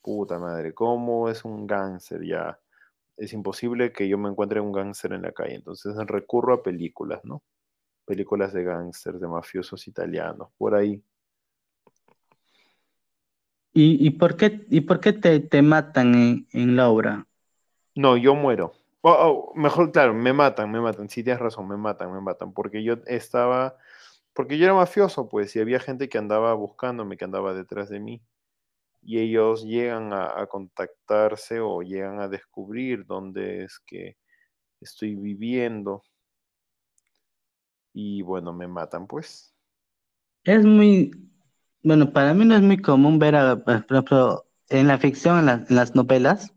[0.00, 2.24] puta madre, ¿cómo es un gángster?
[2.24, 2.60] Ya,
[3.16, 7.20] es imposible que yo me encuentre un gángster en la calle, entonces recurro a películas,
[7.24, 7.42] ¿no?
[8.06, 11.02] Películas de gángsters, de mafiosos italianos, por ahí.
[13.74, 17.26] ¿Y, y por qué, y por qué te, te matan en, en la obra?
[17.94, 18.72] No, yo muero.
[19.02, 21.08] O- o, mejor, claro, me matan, me matan.
[21.10, 22.52] Sí, tienes razón, me matan, me matan.
[22.52, 23.76] Porque yo estaba,
[24.34, 28.00] porque yo era mafioso, pues, y había gente que andaba buscándome, que andaba detrás de
[28.00, 28.22] mí.
[29.02, 34.16] Y ellos llegan a, a contactarse o llegan a descubrir dónde es que
[34.80, 36.04] estoy viviendo.
[37.94, 39.54] Y bueno, me matan, pues.
[40.44, 41.10] Es muy,
[41.82, 45.46] bueno, para mí no es muy común ver, a, por ejemplo, en la ficción, en,
[45.46, 46.54] la- en las novelas,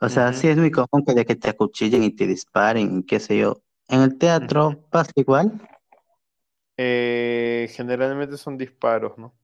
[0.00, 3.04] o sea, sí es muy común que, de que te acuchillen y te disparen, y
[3.06, 3.62] qué sé yo.
[3.88, 5.60] En el teatro pasa igual,
[6.76, 9.34] Eh, generalmente son disparos, ¿no?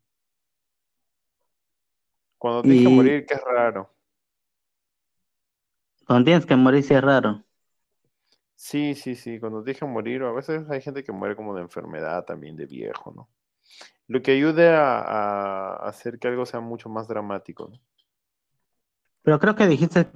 [2.39, 3.94] Cuando tienes que y morir, que es raro.
[6.07, 7.43] cuando tienes que morir sí es raro.
[8.55, 11.52] Sí, sí, sí, cuando te dejan morir, o a veces hay gente que muere como
[11.55, 13.28] de enfermedad también, de viejo, ¿no?
[14.08, 17.81] Lo que ayude a, a hacer que algo sea mucho más dramático, ¿no?
[19.23, 20.07] Pero creo que dijiste,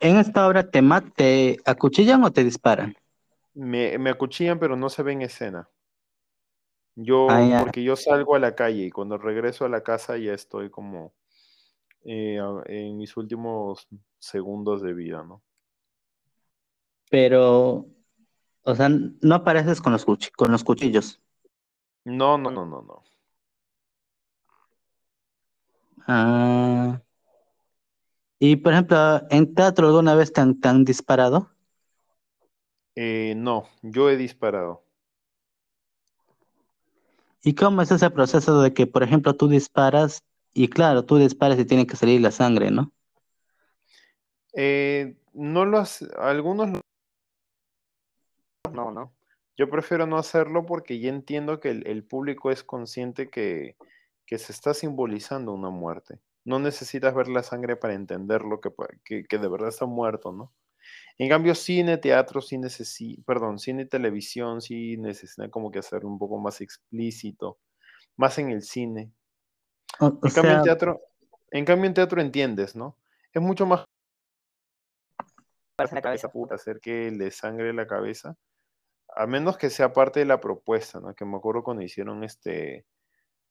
[0.00, 0.82] en esta obra te,
[1.14, 2.96] te acuchillan o te disparan.
[3.54, 5.68] Me, me acuchillan, pero no se ve en escena.
[7.28, 7.58] Ah, Yo, ya.
[7.60, 11.14] porque yo salgo a la calle y cuando regreso a la casa ya estoy como
[12.04, 15.42] eh, en mis últimos segundos de vida, ¿no?
[17.10, 17.86] Pero,
[18.64, 20.04] o sea, no apareces con los,
[20.36, 21.20] con los cuchillos.
[22.06, 23.04] No, no, no, no, no.
[26.06, 27.00] Ah,
[28.38, 31.50] y por ejemplo, ¿en teatro alguna vez te han, te han disparado?
[32.96, 34.84] Eh, no, yo he disparado.
[37.42, 41.58] ¿Y cómo es ese proceso de que, por ejemplo, tú disparas y claro, tú disparas
[41.58, 42.92] y tiene que salir la sangre, ¿no?
[44.54, 46.80] Eh, no lo hace, algunos lo-
[48.72, 49.15] no, no.
[49.56, 53.76] Yo prefiero no hacerlo porque ya entiendo que el, el público es consciente que,
[54.26, 56.18] que se está simbolizando una muerte.
[56.44, 58.70] No necesitas ver la sangre para entender lo que,
[59.04, 60.52] que, que de verdad está muerto, ¿no?
[61.18, 66.08] En cambio, cine, teatro, sí necesita, perdón, cine y televisión sí necesitan como que hacerlo
[66.08, 67.58] un poco más explícito,
[68.16, 69.10] más en el cine.
[69.98, 71.00] O, o En cambio, en teatro,
[71.50, 72.98] en cambio, en teatro entiendes, ¿no?
[73.32, 73.84] Es mucho más
[75.76, 76.30] Parece en la cabeza.
[76.30, 78.36] puta hacer que le sangre la cabeza,
[79.16, 81.14] a menos que sea parte de la propuesta, ¿no?
[81.14, 82.86] Que me acuerdo cuando hicieron este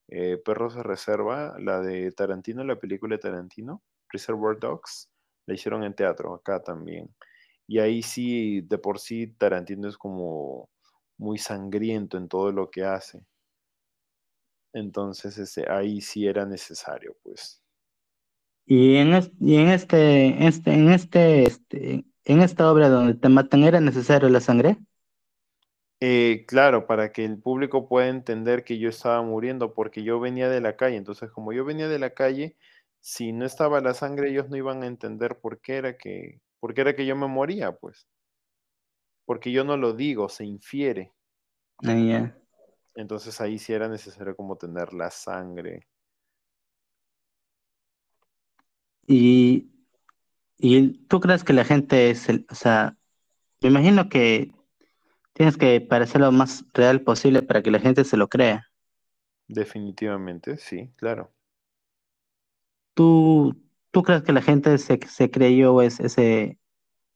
[0.09, 5.09] eh, Perros de Reserva, la de Tarantino, la película de Tarantino, Reservoir Dogs,
[5.47, 7.15] la hicieron en teatro, acá también.
[7.67, 10.69] Y ahí sí, de por sí, Tarantino es como
[11.17, 13.21] muy sangriento en todo lo que hace.
[14.73, 17.63] Entonces, ese, ahí sí era necesario, pues.
[18.65, 23.63] y en, es- en este, este, en este, este, en esta obra donde te matan,
[23.63, 24.77] ¿era necesario la sangre?
[26.07, 30.47] Eh, claro, para que el público pueda entender que yo estaba muriendo, porque yo venía
[30.49, 30.97] de la calle.
[30.97, 32.55] Entonces, como yo venía de la calle,
[32.99, 36.75] si no estaba la sangre, ellos no iban a entender por qué era que, por
[36.75, 38.07] qué era que yo me moría, pues.
[39.25, 41.11] Porque yo no lo digo, se infiere.
[41.83, 42.37] Ah, ya.
[42.93, 45.87] Entonces ahí sí era necesario como tener la sangre.
[49.07, 49.71] Y,
[50.59, 52.95] y tú crees que la gente es el, o sea,
[53.61, 54.51] me imagino que
[55.35, 58.67] tienes que parecer lo más real posible para que la gente se lo crea.
[59.47, 61.33] Definitivamente, sí, claro.
[62.93, 63.55] ¿Tú,
[63.91, 66.59] tú crees que la gente se, se creyó es, ese,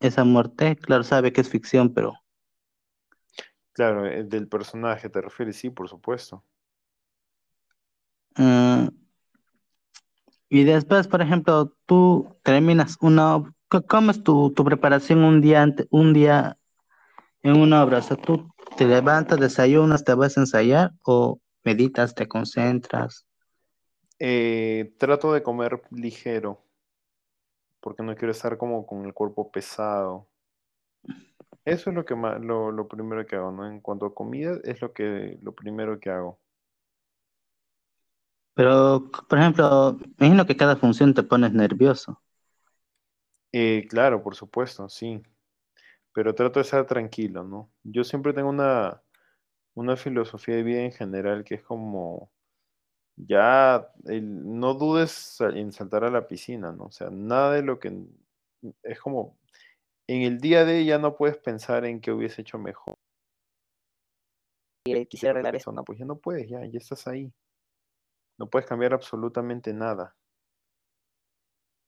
[0.02, 0.78] esa muerte?
[0.78, 2.16] Claro, sabe que es ficción, pero
[3.74, 6.44] Claro, eh, del personaje te refieres, sí, por supuesto.
[8.38, 8.90] ah,
[10.50, 13.44] y después, por ejemplo, tú terminas una,
[13.88, 16.58] ¿cómo es tu, tu preparación un día ante- un día
[17.44, 18.00] en una obra?
[18.00, 23.26] O sea, tú te levantas, desayunas, te vas a ensayar o meditas, te concentras.
[24.20, 26.64] Eh, trato de comer ligero,
[27.82, 30.28] porque no quiero estar como con el cuerpo pesado.
[31.64, 33.66] Eso es lo que ma- lo, lo primero que hago, ¿no?
[33.66, 36.38] En cuanto a comida, es lo que, lo primero que hago.
[38.54, 42.22] Pero, por ejemplo, me imagino que cada función te pones nervioso.
[43.52, 45.22] Eh, claro, por supuesto, sí.
[46.20, 47.72] Pero trato de estar tranquilo, ¿no?
[47.82, 49.02] Yo siempre tengo una,
[49.74, 52.30] una filosofía de vida en general que es como,
[53.16, 56.88] ya, el- no dudes en saltar a la piscina, ¿no?
[56.88, 58.06] O sea, nada de lo que,
[58.84, 59.38] es como,
[60.08, 62.96] en el día de ya no puedes pensar en qué hubiese hecho mejor.
[64.84, 65.72] quisiera arreglar eso.
[65.72, 67.32] persona, pues ya no puedes, ya, ya estás ahí.
[68.38, 70.18] No puedes cambiar absolutamente nada.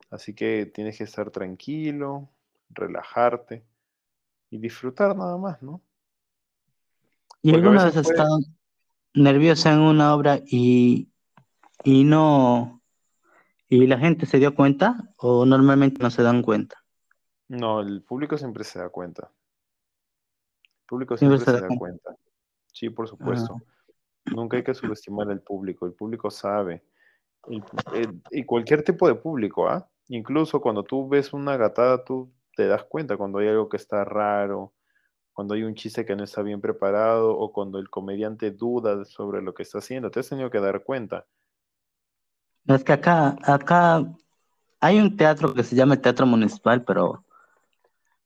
[0.10, 2.30] Así que tienes que estar tranquilo,
[2.70, 3.66] relajarte
[4.52, 5.82] y disfrutar nada más, ¿no?
[7.42, 8.38] ¿Y Porque alguna vez has puede- estado
[9.16, 11.10] nerviosa en una obra y,
[11.84, 12.82] y no,
[13.68, 16.76] y la gente se dio cuenta o normalmente no se dan cuenta?
[17.48, 19.32] No, el público siempre se da cuenta.
[20.64, 22.16] El público Siempre siempre se da cuenta.
[22.68, 23.62] Sí, por supuesto.
[24.26, 25.86] Nunca hay que subestimar al público.
[25.86, 26.84] El público sabe.
[28.32, 29.90] Y cualquier tipo de público, ¿ah?
[30.10, 32.32] Incluso cuando tú ves una gatada, tú
[32.62, 34.74] te das cuenta cuando hay algo que está raro,
[35.34, 39.42] cuando hay un chiste que no está bien preparado o cuando el comediante duda sobre
[39.42, 40.12] lo que está haciendo.
[40.12, 41.26] Te has tenido que dar cuenta.
[42.68, 44.06] Es que acá, acá
[44.80, 47.24] hay un teatro que se llama el Teatro Municipal, pero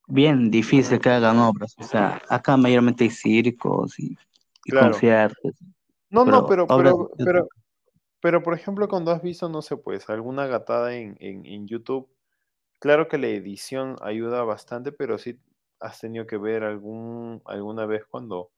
[0.06, 1.74] bien difícil que hagan obras.
[1.80, 4.18] O sea, acá mayormente hay circos y,
[4.66, 4.92] y Claro.
[4.92, 5.54] conciertos.
[6.10, 7.48] No, no, pero, pero, pero,
[8.20, 12.10] pero, por ejemplo, cuando has visto, no sé, pues, alguna gatada en, en, en YouTube,
[12.80, 15.40] claro que la edición ayuda bastante, pero sí
[15.80, 18.52] has tenido que ver algún, alguna vez cuando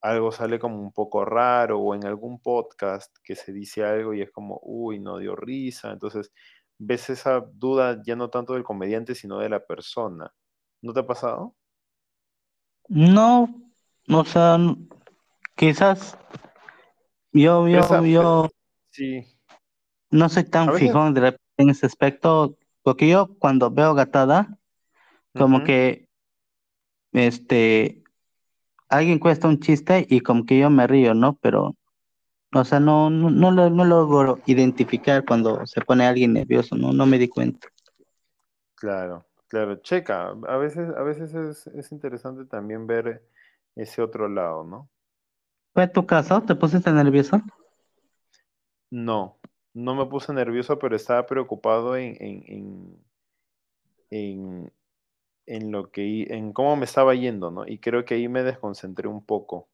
[0.00, 4.20] algo sale como un poco raro o en algún podcast que se dice algo y
[4.22, 5.90] es como, uy, no dio risa.
[5.92, 6.30] Entonces,
[6.78, 10.32] ves esa duda ya no tanto del comediante, sino de la persona.
[10.82, 11.54] ¿No te ha pasado?
[12.88, 13.48] No,
[14.10, 14.58] o sea,
[15.56, 16.18] quizás
[17.32, 18.50] yo, yo, esa- yo
[18.90, 19.26] Sí,
[20.10, 24.58] no soy tan fijón de en ese aspecto, porque yo cuando veo gatada,
[25.34, 26.08] como que
[27.12, 28.02] este
[28.88, 31.36] alguien cuesta un chiste y como que yo me río, ¿no?
[31.42, 31.76] Pero,
[32.54, 36.92] o sea, no, no, no, lo- no logro identificar cuando se pone alguien nervioso, no,
[36.94, 37.68] no me di cuenta.
[38.76, 40.28] Claro, claro, checa.
[40.30, 43.22] A veces, a veces es, es interesante también ver
[43.76, 44.90] ese otro lado, ¿no?
[45.72, 46.42] ¿Fue tu caso?
[46.42, 47.40] ¿Te pusiste nervioso?
[48.90, 49.38] No,
[49.74, 52.96] no me puse nervioso, pero estaba preocupado en, en,
[54.10, 54.72] en,
[55.46, 57.66] en, lo que, en cómo me estaba yendo, ¿no?
[57.66, 59.68] Y creo que ahí me desconcentré un poco.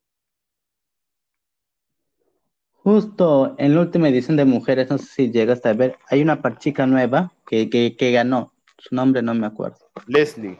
[2.72, 6.40] Justo en la última edición de Mujeres, no sé si llegaste a ver, hay una
[6.40, 10.56] parchica nueva que, que, que ganó, su nombre no me acuerdo, Leslie.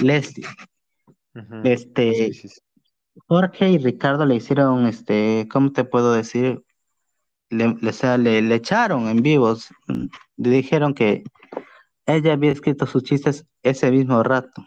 [0.00, 0.46] Leslie.
[1.62, 2.60] Este, Sí, sí, sí.
[3.26, 6.64] Jorge y Ricardo le hicieron, este, ¿cómo te puedo decir?
[7.50, 9.68] Le, o sea, le, le echaron en vivos.
[10.36, 11.24] Le dijeron que
[12.06, 14.64] ella había escrito sus chistes ese mismo rato.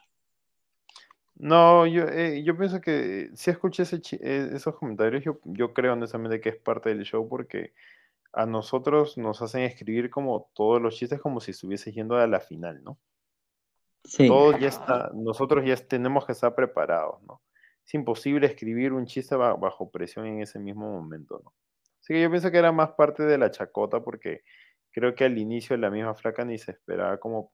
[1.35, 5.93] No, yo, eh, yo pienso que si escuché ese eh, esos comentarios, yo, yo creo
[5.93, 7.73] honestamente que es parte del show porque
[8.33, 12.39] a nosotros nos hacen escribir como todos los chistes como si estuviese yendo a la
[12.41, 12.99] final, ¿no?
[14.05, 17.41] Sí, Todo ya está, nosotros ya tenemos que estar preparados, ¿no?
[17.85, 21.53] Es imposible escribir un chiste ba- bajo presión en ese mismo momento, ¿no?
[22.03, 24.41] Así que yo pienso que era más parte de la chacota porque
[24.91, 27.53] creo que al inicio la misma flaca ni se esperaba como...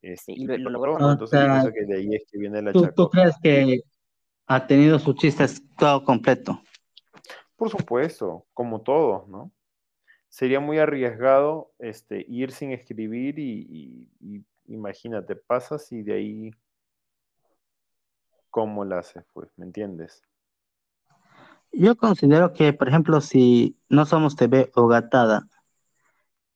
[0.00, 0.98] Este, Sí, lo- lo logró.
[1.00, 1.08] ¿no?
[1.08, 3.18] O Entonces yo pienso que de ahí es que viene la ¿tú, tú chacota.
[3.20, 3.80] crees que
[4.46, 6.62] ha tenido sus chistes todo completo?
[7.56, 9.50] Por supuesto, como todos, ¿no?
[10.28, 13.66] Sería muy arriesgado este, ir sin escribir y,
[14.20, 16.50] y- y imagínate, pasas y de ahí,
[18.50, 19.24] ¿cómo la haces?
[19.32, 20.22] Pues, ¿me entiendes?
[21.72, 25.48] Yo considero que, por ejemplo, si no somos TV o Gatada,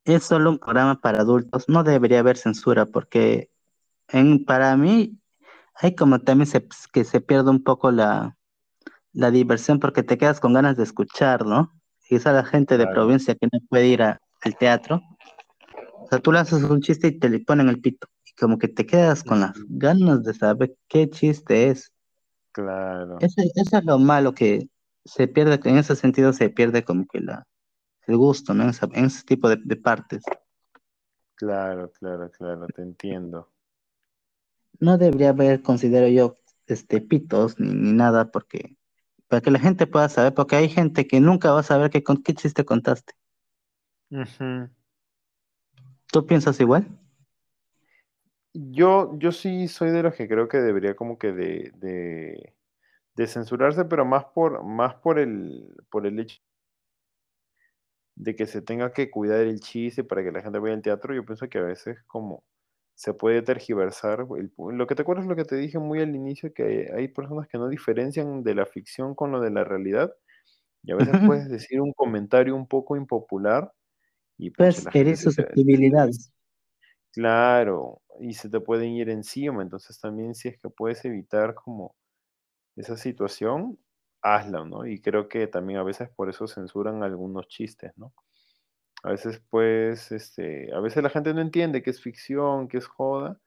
[0.05, 3.50] es solo un programa para adultos, no debería haber censura, porque
[4.08, 5.18] en, para mí
[5.74, 8.36] hay como también se, que se pierde un poco la,
[9.12, 11.73] la diversión porque te quedas con ganas de escuchar, ¿no?
[12.10, 13.02] Esa la gente de Claro.
[13.02, 15.00] provincia que no puede ir a- al teatro.
[16.00, 18.08] O sea, tú haces un chiste y te le ponen el pito.
[18.26, 21.92] Y como que te quedas con las ganas de saber qué chiste es.
[22.52, 24.68] Claro, Eso, eso es lo malo que
[25.05, 27.47] se pierde, en ese sentido se pierde como que la,
[28.06, 28.64] el gusto, ¿no?
[28.64, 30.22] En, esa- en ese tipo de, de partes.
[31.34, 33.50] claro, claro, claro, te entiendo.
[34.81, 38.76] No debería haber, considero yo, este, pitos ni, ni nada, porque
[39.28, 42.02] para que la gente pueda saber, porque hay gente que nunca va a saber qué,
[42.02, 43.14] con- qué chiste contaste.
[44.10, 44.70] Ujú.
[46.12, 46.86] ¿Tú piensas igual?
[48.55, 52.55] Yo, yo sí soy de los que creo que debería como que de, de,
[53.16, 56.41] de censurarse, pero más por, más por el, por el hecho
[58.15, 61.15] de que se tenga que cuidar el chiste para que la gente vaya al teatro.
[61.15, 62.44] Yo pienso que a veces como
[62.94, 64.26] se puede tergiversar.
[64.39, 67.49] el lo que te acuerdas lo que te dije muy al inicio, que hay personas
[67.49, 70.15] que no diferencian de la ficción con lo de la realidad.
[70.84, 73.73] Y a veces puedes decir un comentario un poco impopular
[74.39, 76.32] y Pues te- susceptibilidades.
[77.12, 81.94] Claro, y se te pueden ir encima, entonces también si es que puedes evitar como
[82.76, 83.78] esa situación,
[84.23, 84.86] hazla, ¿no?
[84.86, 88.12] Y creo que también a veces por eso censuran algunos chistes, ¿no?
[89.02, 92.86] A veces, pues, este, a veces la gente no entiende que es ficción, que es
[92.86, 93.39] joda,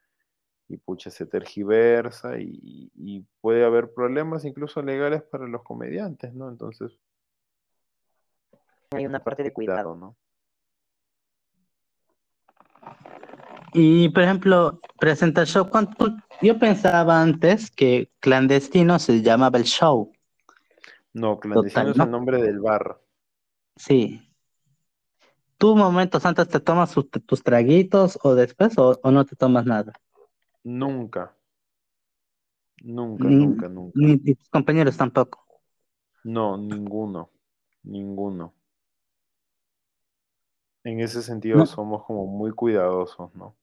[0.67, 6.49] y pucha, se tergiversa y, y puede haber problemas incluso legales para los comediantes, ¿no?
[6.49, 6.99] Entonces,
[8.91, 9.95] Hay una parte de cuidado.
[9.95, 10.17] ¿no?
[13.77, 15.69] Y por ejemplo, presenta el show.
[15.69, 20.13] ¿cuánto- Yo pensaba antes que clandestino se llamaba el show.
[21.13, 22.03] No, clandestino Total, es ¿no?
[22.05, 23.01] el nombre del bar.
[23.75, 24.21] Sí.
[25.57, 29.65] ¿Tú momentos antes te tomas sus- tus traguitos o después o, o no te tomas
[29.65, 29.91] nada?
[30.63, 31.35] Nunca.
[32.81, 33.91] Nunca, Ni- nunca, nunca.
[33.99, 35.45] Ni tus compañeros tampoco.
[36.23, 37.29] No, ninguno.
[37.83, 38.53] Ninguno.
[40.83, 41.65] En ese sentido No.
[41.65, 43.55] somos como muy cuidadosos, ¿no?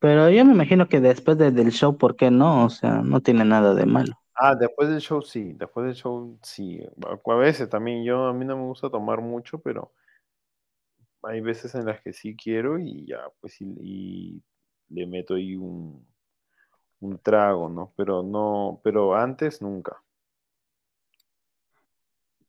[0.00, 2.64] Pero yo me imagino que después de- del show, ¿por qué no?
[2.66, 4.20] O sea, no tiene nada de malo.
[4.34, 6.80] Ah, después del show sí, después del show sí.
[7.26, 9.92] A veces también yo, a mí no me gusta tomar mucho, pero
[11.22, 14.42] hay veces en las que sí quiero y ya, pues y, y
[14.88, 16.06] le meto ahí un,
[17.00, 17.92] un trago, ¿no?
[17.96, 20.02] Pero no, pero antes nunca.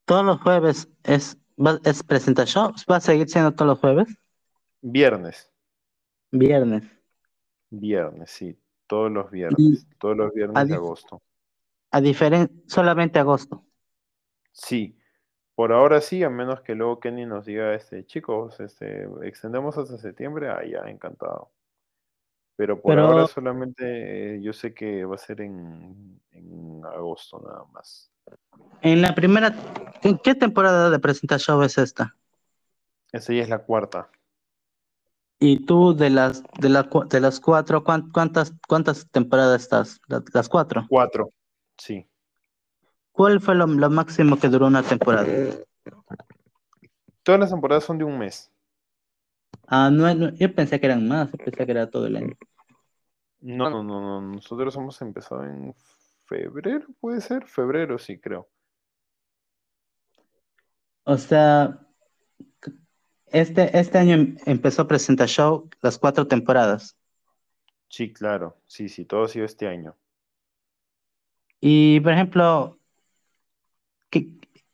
[0.05, 2.71] Todos los jueves es, va- es presenta show.
[2.89, 4.07] ¿Va a seguir siendo todos los jueves?
[4.83, 5.49] Viernes,
[6.33, 6.83] Viernes.
[7.71, 11.21] Viernes, sí, todos los viernes, todos los viernes de agosto.
[11.89, 13.63] A diferencia, solamente agosto.
[14.51, 14.97] Sí,
[15.55, 19.97] por ahora sí, a menos que luego Kenny nos diga, este, chicos, este, extendemos hasta
[19.97, 21.51] septiembre, ah, ya, encantado.
[22.55, 27.41] Pero por Pero- ahora solamente eh, yo sé que va a ser en, en agosto
[27.43, 28.11] nada más.
[28.81, 29.53] En la primera,
[30.03, 32.15] ¿en qué temporada de presenta show es esta?
[33.11, 34.09] Esa ya es la cuarta.
[35.43, 39.99] Y tú de las de, la de las cuatro, ¿cuán- ¿cuántas cuántas temporadas estás?
[40.07, 40.85] La- Las cuatro.
[40.87, 41.31] Cuatro,
[41.79, 42.07] sí.
[43.11, 45.25] ¿Cuál fue lo, lo máximo que duró una temporada?
[47.23, 48.51] Todas las temporadas son de un mes.
[49.65, 52.35] Ah, no, no, yo pensé que eran más, yo pensé que era todo el año.
[53.39, 54.21] No, no, no, no.
[54.21, 55.73] Nosotros hemos empezado en
[56.25, 57.47] febrero, puede ser.
[57.47, 58.47] Febrero, sí, creo.
[61.03, 61.79] O sea,
[63.31, 66.97] este, este año em- empezó Presenta Show las cuatro temporadas.
[67.89, 68.59] Sí, claro.
[68.65, 69.95] Sí, sí, todo ha sido este año.
[71.61, 72.77] Y, por ejemplo,
[74.09, 74.27] ¿qué-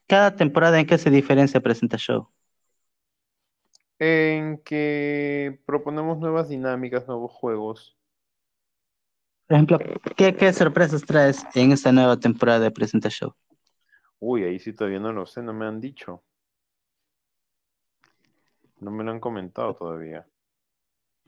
[0.08, 2.30] cada temporada en qué se diferencia Presenta Show?
[4.00, 7.96] En que proponemos nuevas dinámicas, nuevos juegos.
[9.46, 9.78] Por ejemplo,
[10.16, 13.34] ¿qué, qué sorpresas traes en esta nueva temporada de Presenta Show?
[14.20, 16.24] Uy, ahí sí todavía no lo sé, no me han dicho.
[18.80, 20.28] No me lo han comentado todavía.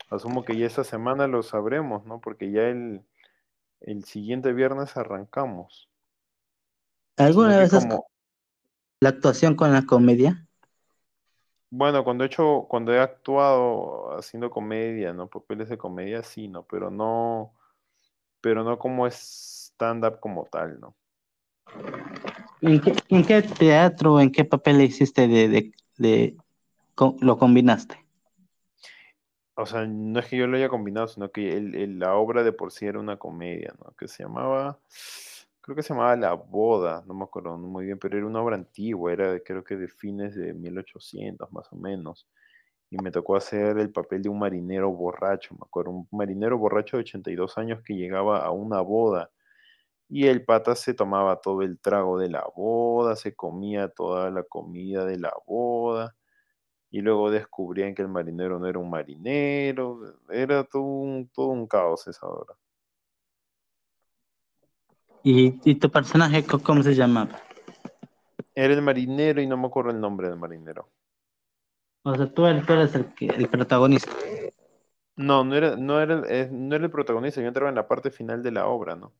[0.09, 2.19] Asumo que ya esta semana lo sabremos, ¿no?
[2.19, 3.01] Porque ya el,
[3.81, 5.89] el siguiente viernes arrancamos.
[7.17, 8.07] ¿Alguna vez has como-
[9.01, 10.45] la actuación con la comedia?
[11.71, 15.27] Bueno, cuando he hecho, cuando he actuado haciendo comedia, ¿no?
[15.27, 16.63] Papeles de comedia, sí, ¿no?
[16.63, 17.53] Pero no,
[18.41, 20.95] pero no como stand-up como tal, ¿no?
[22.61, 26.37] ¿En qué, en qué teatro, en qué papel hiciste de, de, de-
[27.21, 27.97] lo combinaste?
[29.55, 32.71] O sea, no es que yo lo haya combinado, sino que la obra de por
[32.71, 33.93] sí era una comedia, ¿no?
[33.97, 34.79] Que se llamaba,
[35.59, 38.55] creo que se llamaba La Boda, no me acuerdo muy bien, pero era una obra
[38.55, 42.25] antigua, era creo que de fines de 1800 más o menos.
[42.89, 46.97] Y me tocó hacer el papel de un marinero borracho, me acuerdo, un marinero borracho
[46.97, 49.29] de 82 años que llegaba a una boda.
[50.07, 54.43] Y el pata se tomaba todo el trago de la boda, se comía toda la
[54.43, 56.15] comida de la boda.
[56.91, 60.15] Y luego descubrían que el marinero no era un marinero.
[60.29, 62.55] Era todo un, todo un caos esa hora.
[65.23, 67.41] ¿Y, y tu personaje cómo se llamaba?
[68.55, 70.89] Era el marinero y no me acuerdo el nombre del marinero.
[72.03, 74.11] O sea, tú eres, tú eres el, protagonista.
[75.15, 78.09] No, no era, no era, el- no era el protagonista, yo entraba en la parte
[78.09, 79.13] final de la obra, ¿no?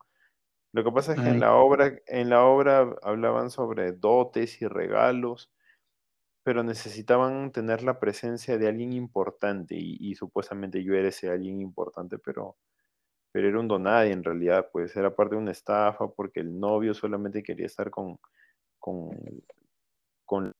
[0.72, 1.35] Lo que pasa es que Ay.
[1.35, 5.51] en la obra, en la obra hablaban sobre dotes y regalos,
[6.43, 11.61] pero necesitaban tener la presencia de alguien importante y, y supuestamente yo era ese alguien
[11.61, 12.58] importante, pero,
[13.32, 16.93] pero era un donadie en realidad, pues era parte de una estafa porque el novio
[16.93, 18.19] solamente quería estar con,
[18.80, 19.11] con,
[20.26, 20.53] con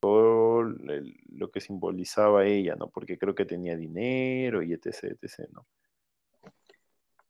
[0.00, 2.88] todo el- lo que simbolizaba ella, ¿no?
[2.88, 5.66] Porque creo que tenía dinero y etc, etc, ¿no?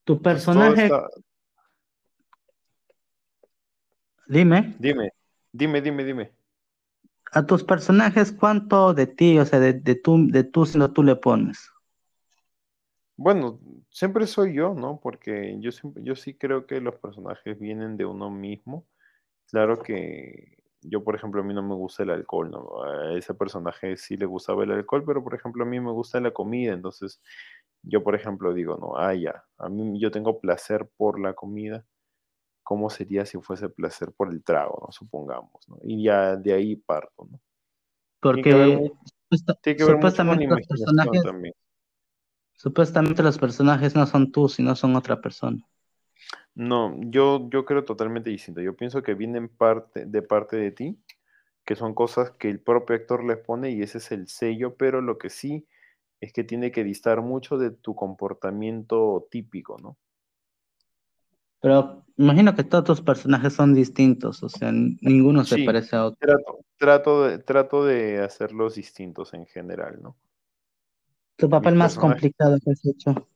[0.03, 0.89] Tu personaje,
[4.27, 5.11] dime, Dime,
[5.51, 6.38] dime, dime, dime.
[7.31, 11.03] A tus personajes, ¿cuánto de ti, o sea, de, de tú, de tú siendo tú
[11.03, 11.69] le pones?
[13.15, 13.59] Bueno,
[13.89, 14.99] siempre soy yo, ¿no?
[15.01, 18.87] Porque yo, siempre, yo sí creo que los personajes vienen de uno mismo.
[19.47, 22.83] Claro que yo, por ejemplo, a mí no me gusta el alcohol, ¿no?
[22.83, 26.21] A ese personaje sí le gustaba el alcohol, pero por ejemplo a mí me gusta
[26.21, 27.21] la comida, entonces
[27.83, 31.85] yo, por ejemplo, digo, no, ah, ya, a mí yo tengo placer por la comida,
[32.69, 34.91] ¿cómo sería si fuese placer por el trago, ¿no?
[34.91, 35.79] Supongamos, ¿no?
[35.81, 37.41] Y ya de ahí parto, ¿no?
[38.19, 38.91] Porque
[39.71, 41.23] supuestamente los personajes,
[42.53, 45.67] supuestamente los personajes no son tú, sino son otra persona.
[46.53, 48.61] No, yo, yo creo totalmente distinto.
[48.61, 51.03] Yo pienso que vienen parte, de parte de ti,
[51.65, 55.01] que son cosas que el propio actor les pone y ese es el sello, pero
[55.01, 55.65] lo que sí
[56.21, 59.97] es que tiene que distar mucho de tu comportamiento típico, ¿no?
[61.61, 66.19] Pero imagino que todos tus personajes son distintos, o sea, ninguno se parece a otro.
[66.19, 70.15] Trato, trato, de, trato de hacerlos distintos en general, ¿no?
[71.35, 73.27] Tu papel más complicado que has hecho.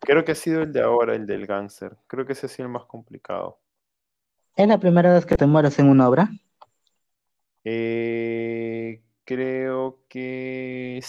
[0.00, 1.96] Creo que ha sido el de ahora, el del gánster.
[2.06, 3.58] Creo que ese ha sido el más complicado.
[4.56, 6.30] ¿Es la primera vez que te mueres en una obra?
[7.64, 11.00] Eh, creo que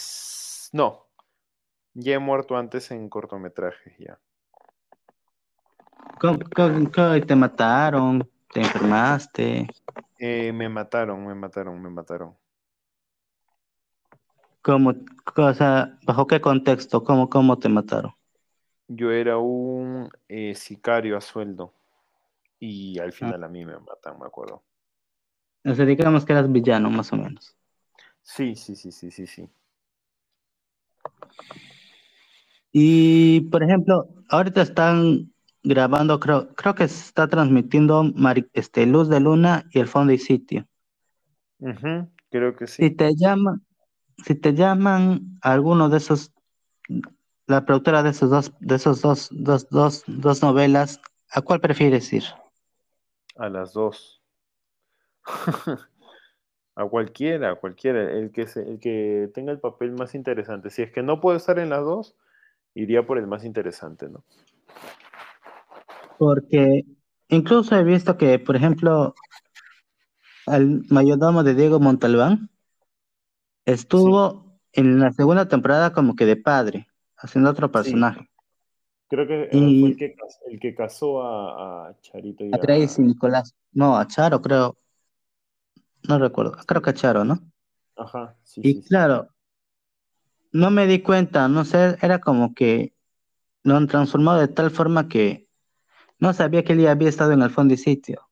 [0.72, 1.08] no.
[1.94, 4.20] Ya he muerto antes en cortometrajes ya.
[6.20, 6.40] ¿Cómo,
[7.26, 8.30] te mataron?
[8.52, 9.68] ¿Te enfermaste?
[10.18, 12.36] Eh, me mataron, me mataron, me mataron.
[14.62, 14.94] ¿Cómo,
[15.34, 17.04] cosa, ¿Bajo qué contexto?
[17.04, 18.14] ¿Cómo, cómo te mataron?
[18.88, 21.74] Yo era un eh, sicario a sueldo
[22.60, 23.12] y al ah.
[23.12, 24.64] final a mí me matan, me acuerdo.
[25.64, 27.56] O sea, digamos que eras villano, más o menos.
[28.22, 29.50] Sí, sí, sí, sí, sí, sí.
[32.72, 35.32] Y, por ejemplo, ahorita están
[35.66, 38.06] grabando, creo, creo que se está transmitiendo
[38.54, 40.68] este, Luz de Luna y el Fondo y Sitio.
[42.30, 42.84] creo que sí.
[42.84, 43.66] Si te llaman,
[44.24, 46.32] si te llaman alguno de esos,
[47.48, 52.14] la productora de esos dos, de esos dos, dos, dos, dos novelas, ¿a cuál prefieres
[52.14, 52.24] ir?
[53.36, 54.22] A las dos.
[56.76, 60.70] a cualquiera, a cualquiera, el que, se, el que tenga el papel más interesante.
[60.70, 62.16] Si es que no puede estar en las dos,
[62.76, 64.24] iría por el más interesante, ¿no?
[66.18, 66.86] Porque
[67.30, 69.16] incluso he visto que, por ejemplo,
[70.48, 72.50] el mayordomo de Diego Montalbán
[73.66, 76.88] estuvo en la segunda temporada como que de padre,
[77.18, 78.30] haciendo otro personaje.
[79.08, 83.56] Creo que fue el que, casó a, Charito y a, Tracy Nicolás.
[83.72, 84.78] No, a Charo, creo.
[86.08, 86.58] No recuerdo.
[86.66, 87.40] Creo que a Charo, ¿no?
[87.96, 88.62] Ajá, sí.
[88.64, 89.30] Y claro,
[90.52, 92.94] no me di cuenta, no sé, era como que
[93.64, 95.45] lo han transformado de tal forma que
[96.20, 98.28] no sabía que él había estado en el fondo y sitio.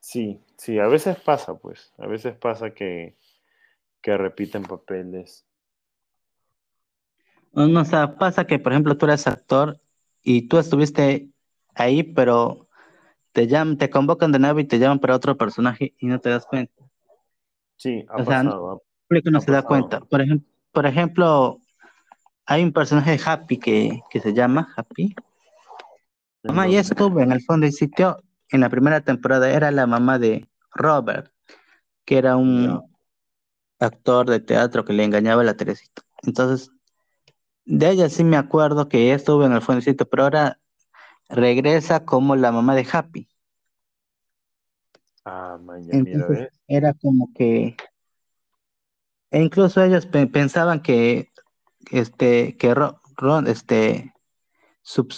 [0.00, 1.92] Sí, sí, a veces pasa, pues.
[1.98, 3.16] A veces pasa que,
[4.00, 5.44] que repiten papeles.
[7.52, 9.80] No, o sea, pasa que, por ejemplo, tú eres actor
[10.22, 11.28] y tú estuviste
[11.74, 12.68] ahí, pero
[13.32, 16.30] te llaman, te convocan de nuevo y te llaman para otro personaje y no te
[16.30, 16.84] das cuenta.
[17.76, 18.82] Sí, ha pasado.
[19.08, 20.00] Sea, no, no se da cuenta.
[20.00, 21.60] Por ejemplo, por ejemplo,
[22.44, 25.14] hay un personaje Happy que, que se llama Happy,
[26.46, 28.18] mamá ya estuvo en el fondo y sitio
[28.50, 31.32] en la primera temporada, era la mamá de Robert,
[32.04, 32.82] que era un
[33.78, 36.02] actor de teatro que le engañaba a la Teresita.
[36.22, 36.70] Entonces,
[37.64, 40.60] de ella sí me acuerdo que estuvo en el fondo y sitio, pero ahora
[41.28, 43.28] regresa como la mamá de Happy.
[45.24, 47.76] Ah, mira, Era como que.
[49.32, 51.32] E incluso ellos pensaban que
[51.90, 54.14] este que Ron, este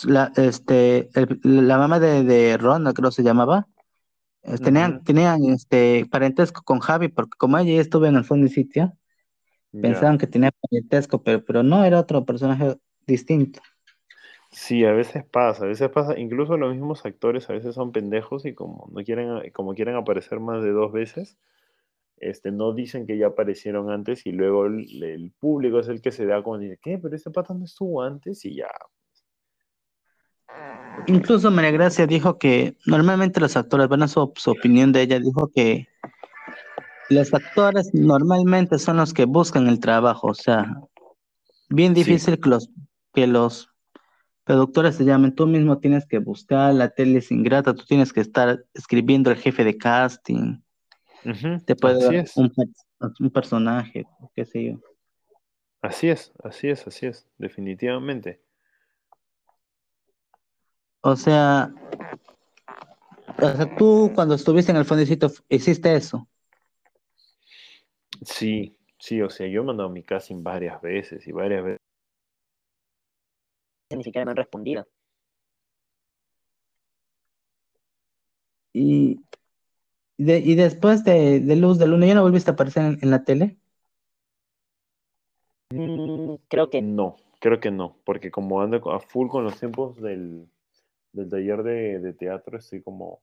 [0.05, 1.11] la, este,
[1.43, 3.67] la mamá de, de Ron, creo que se llamaba,
[4.63, 8.97] tenían, tenían este parentesco con Javi, porque como ella estuve en el fondo y sitio,
[9.73, 13.61] pensaban que tenía parentesco, pero, pero no era otro personaje distinto.
[14.51, 18.47] Sí, a veces pasa, a veces pasa, incluso los mismos actores a veces son pendejos
[18.47, 21.37] y como no quieren, como quieren aparecer más de dos veces,
[22.17, 26.25] este, no dicen que ya aparecieron antes y luego el, público es el que se
[26.25, 26.99] da como dice, ¿qué?
[26.99, 28.69] Pero ese pata no estuvo antes y ya,
[31.07, 35.51] Incluso María Gracia dijo que normalmente los actores, bueno, su, su opinión de ella, dijo
[35.55, 35.89] que
[37.09, 40.81] los actores normalmente son los que buscan el trabajo, o sea,
[41.71, 42.71] bien difícil que los
[43.15, 43.71] que los
[44.45, 48.21] productores se llamen, tú mismo tienes que buscar, la tele es ingrata, tú tienes que
[48.21, 50.59] estar escribiendo el jefe de casting,
[51.65, 52.53] te puede dar un,
[53.19, 54.81] un, personaje, qué sé yo.
[55.83, 58.41] Así es, así es, así es, definitivamente.
[61.03, 61.73] O sea,
[63.41, 66.29] o sea, tú cuando estuviste en el fondecito, ¿hiciste eso?
[68.25, 71.79] Sí, sí, o sea, yo he mandado mi casting varias veces y varias veces.
[73.95, 74.87] ni siquiera me han respondido.
[78.73, 79.21] Y,
[80.19, 83.11] de- y después de, de Luz de Luna, ¿ya no volviste a aparecer en, en
[83.11, 83.59] la tele?
[85.71, 89.97] Mm, creo que No, creo que no, porque como ando a full con los tiempos
[90.01, 90.49] del,
[91.13, 93.23] del taller de, de teatro, estoy como...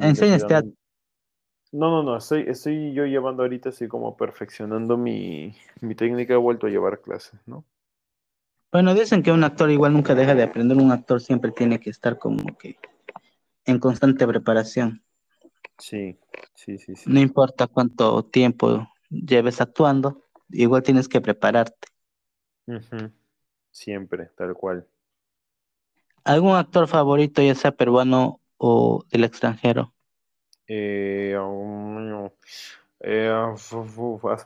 [0.00, 0.74] ¿Enseñas dando-
[1.72, 6.36] No, no, no, estoy, estoy yo llevando ahorita así como perfeccionando mi, mi técnica, he
[6.36, 7.64] vuelto a llevar clases, ¿no?
[8.72, 11.90] Bueno, dicen que un actor igual nunca deja de aprender, un actor siempre tiene que
[11.90, 12.76] estar como que
[13.66, 15.02] en constante preparación.
[15.78, 16.18] Sí,
[16.54, 17.10] sí, sí, sí.
[17.10, 21.88] No importa cuánto tiempo lleves actuando, igual tienes que prepararte.
[23.70, 24.88] Siempre, tal cual.
[26.24, 29.92] ¿Algún actor favorito, ya sea peruano o del extranjero?
[30.66, 32.30] Eh, um,
[33.00, 33.30] eh,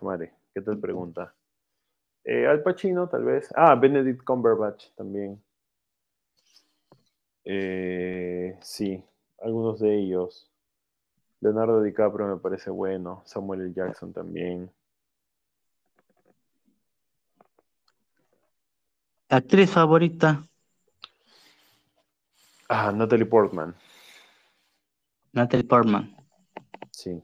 [0.03, 1.33] madre, ¿qué tal pregunta?
[2.25, 3.49] Eh, Al Pacino, tal vez.
[3.55, 5.41] Ah, Benedict Cumberbatch también.
[7.45, 9.03] Eh, sí,
[9.41, 10.51] algunos de ellos.
[11.41, 13.23] Leonardo DiCaprio me parece bueno.
[13.25, 13.73] Samuel L.
[13.73, 14.71] Jackson también.
[19.29, 20.48] ¿Actriz favorita?
[22.69, 23.75] Ah, Natalie Portman.
[25.33, 26.15] Natalie Portman.
[26.91, 27.23] Sí.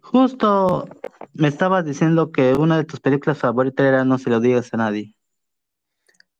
[0.00, 0.88] Justo
[1.34, 4.78] me estabas diciendo que una de tus películas favoritas era No se lo digas a
[4.78, 5.14] nadie.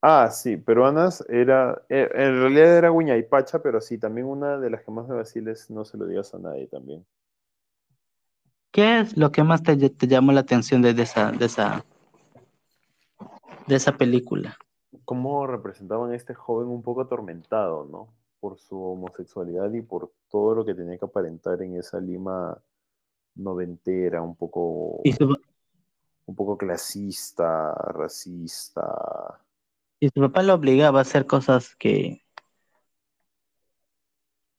[0.00, 1.82] Ah, sí, peruanas era.
[1.88, 5.06] eh, en realidad era Guña y Pacha, pero sí, también una de las que más
[5.08, 7.04] me vacila es No se lo digas a nadie también.
[8.70, 11.84] ¿Qué es lo que más te, te llamó la atención de, de esa, de esa,
[13.66, 14.56] de esa película?
[15.04, 18.08] Cómo representaban a este joven un poco atormentado, ¿no?
[18.40, 22.56] Por su homosexualidad y por todo lo que tenía que aparentar en esa Lima
[23.34, 25.36] noventera, un poco, Y su,
[26.26, 29.40] un poco clasista, racista.
[30.00, 32.22] y su papá lo obligaba a hacer cosas que,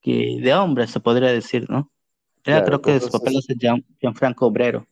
[0.02, 1.92] que de hombre se podría decir, ¿no?
[2.46, 4.88] Era Claro, creo que su papá lo hace Gian- Gianfranco Obrero.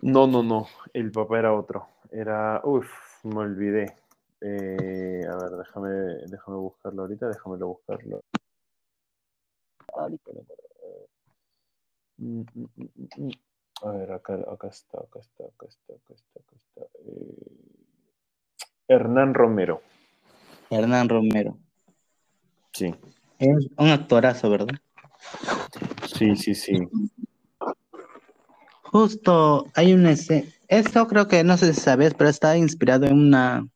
[0.00, 1.88] No, no, no, el papá era otro.
[2.10, 2.88] Era, uff,
[3.24, 3.94] me olvidé.
[4.40, 5.88] Eh, a ver, déjame,
[6.26, 8.22] déjame buscarlo ahorita, déjamelo buscarlo.
[9.94, 10.30] ahorita.
[12.18, 12.68] Mm, mm,
[13.16, 13.30] mm.
[13.82, 16.80] A ver, acá, acá está, acá está, acá está, acá está, acá está.
[17.04, 17.68] Eh,
[18.88, 19.82] Hernán Romero.
[20.70, 21.58] Hernán Romero.
[22.72, 22.94] Sí,
[23.38, 24.74] Es un actorazo, ¿verdad?
[26.06, 26.88] sí, sí, sí.
[28.82, 30.52] Justo hay un ese.
[30.68, 33.68] Esto creo que no sé si sabes, pero está inspirado en una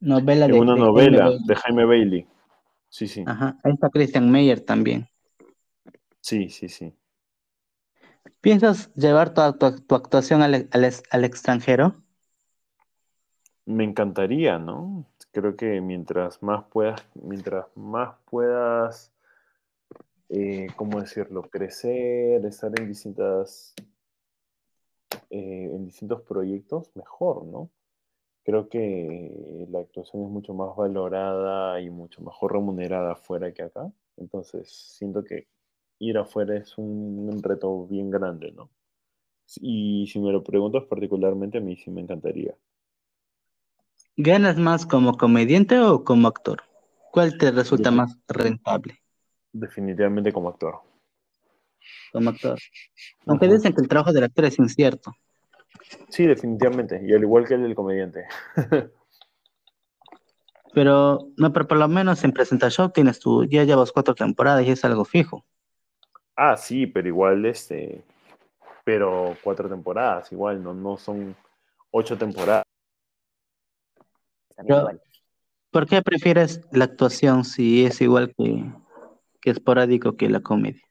[0.00, 2.26] novela de una de novela Jaime de Jaime Bailey.
[2.88, 5.08] Sí, sí, Ajá, ahí está Christian Meyer también.
[6.20, 6.92] sí, sí, sí.
[8.40, 12.02] ¿Piensas llevar tu, actu- tu actuación al, al ex- al extranjero?
[13.66, 15.04] Me encantaría, ¿no?
[15.32, 19.12] Creo que mientras más puedas, mientras más puedas,
[20.28, 21.42] eh, ¿cómo decirlo?
[21.42, 23.74] Crecer, estar en distintas,
[25.30, 27.70] eh, en distintos proyectos, mejor, ¿no?
[28.46, 33.90] Creo que la actuación es mucho más valorada y mucho mejor remunerada afuera que acá.
[34.16, 35.48] Entonces, siento que
[35.98, 38.70] ir afuera es un reto bien grande, ¿no?
[39.60, 42.54] Y si me lo preguntas particularmente, a mí sí me encantaría.
[44.16, 46.62] ¿Ganas más como comediante o como actor?
[47.10, 49.00] ¿Cuál te resulta más rentable
[49.52, 50.76] Definitivamente como actor.
[52.12, 52.60] como actor?
[53.26, 55.12] Aunque dicen que el trabajo del actor es incierto.
[56.08, 57.00] Sí, definitivamente.
[57.04, 58.24] Y al igual que el del comediante.
[60.72, 64.62] Pero, no, pero por lo menos en Presenta Show tienes tu, ya llevas cuatro temporadas
[64.62, 65.42] y es algo fijo.
[66.36, 68.04] Ah, sí, pero igual, este,
[68.84, 71.34] pero cuatro temporadas, igual, no, no son
[71.90, 72.64] ocho temporadas.
[74.54, 75.00] Pero- igual.
[75.70, 78.62] ¿Por qué prefieres la actuación si es igual que,
[79.40, 80.82] que esporádico que la comedia?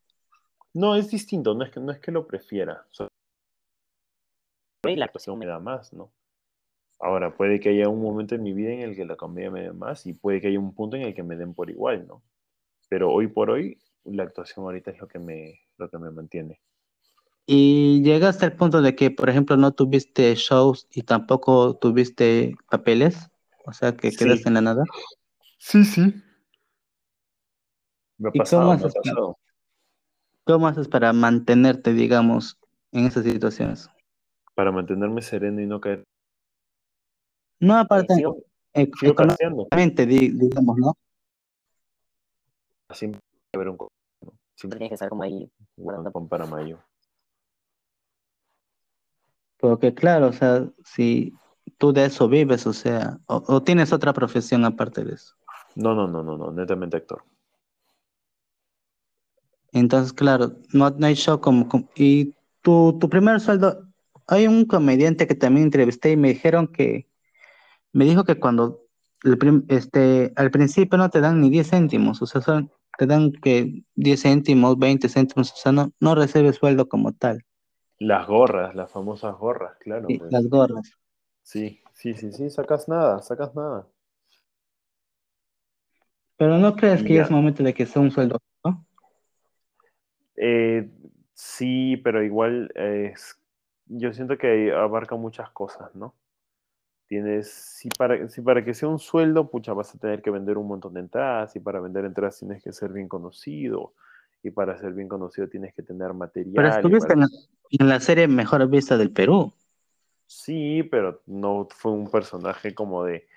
[0.74, 3.10] No, es distinto, no es que, no es que lo prefiera, solo
[4.90, 6.12] Y la actuación me da más, ¿no?
[7.00, 9.62] Ahora, puede que haya un momento en mi vida en el que la comedia me
[9.64, 12.08] dé más y puede que haya un punto en el que me den por igual,
[12.08, 12.24] ¿no?
[12.90, 16.62] Pero hoy por hoy, la actuación ahorita es lo que me, lo que me mantiene.
[17.48, 23.30] Y llegaste al punto de que, por ejemplo, no tuviste shows y tampoco tuviste papeles,
[23.66, 24.18] o sea, que Sí.
[24.18, 24.84] quedaste en la nada.
[25.58, 26.14] Sí, sí.
[28.18, 29.38] Me ha ¿Y pasado, cómo me ha haces para- pasado.
[30.46, 32.58] ¿Cómo haces para mantenerte, digamos,
[32.94, 33.90] en esas situaciones?
[34.56, 36.04] Para mantenerme sereno y no caer.
[37.60, 38.44] No aparte sigo-
[38.74, 40.94] eh, Sigo económicamente, di- digamos, ¿no?
[42.94, 43.90] Siempre hay que haber un ¿no?
[44.56, 45.50] Siempre tienes que estar como ahí.
[45.76, 46.80] guardando para mayo.
[49.58, 51.34] Porque claro, o sea, si
[51.78, 55.36] tú de eso vives, o sea, o, o tienes otra profesión aparte de eso.
[55.76, 57.24] No, no, no, no, no, netamente actor.
[59.72, 63.85] Entonces, claro, no, no hay show como, como- y tu, tu primer sueldo,
[64.28, 67.08] hay un comediante que también entrevisté y me dijeron que,
[67.94, 68.82] me dijo que cuando
[69.24, 73.08] el prim- este, al principio no te dan ni 10 céntimos, o sea, son- te
[73.08, 77.44] dan que 10 céntimos, 20 céntimos, o sea, no, no recibes sueldo como tal,
[78.00, 80.08] Las gorras, las famosas gorras, claro.
[80.18, 80.32] pues.
[80.32, 80.92] las gorras.
[81.44, 83.88] Sí, sí, sí, sí, sacas nada, sacas nada.
[86.38, 87.26] Pero no crees que ya ya.
[87.26, 88.86] es momento de que sea un sueldo, ¿no?
[90.38, 90.90] Eh,
[91.34, 93.40] sí, pero igual es,
[93.88, 96.16] yo siento que abarca muchas cosas, ¿no?
[97.08, 100.58] Tienes, si para, si para que sea un sueldo, pucha, vas a tener que vender
[100.58, 103.94] un montón de entradas, y para vender entradas tienes que ser bien conocido,
[104.42, 106.66] y para ser bien conocido tienes que tener Pero material.
[106.68, 109.54] y estuviste para- en, en la serie Mejor Vista del Perú.
[110.26, 113.28] Sí, pero no fue un personaje como de...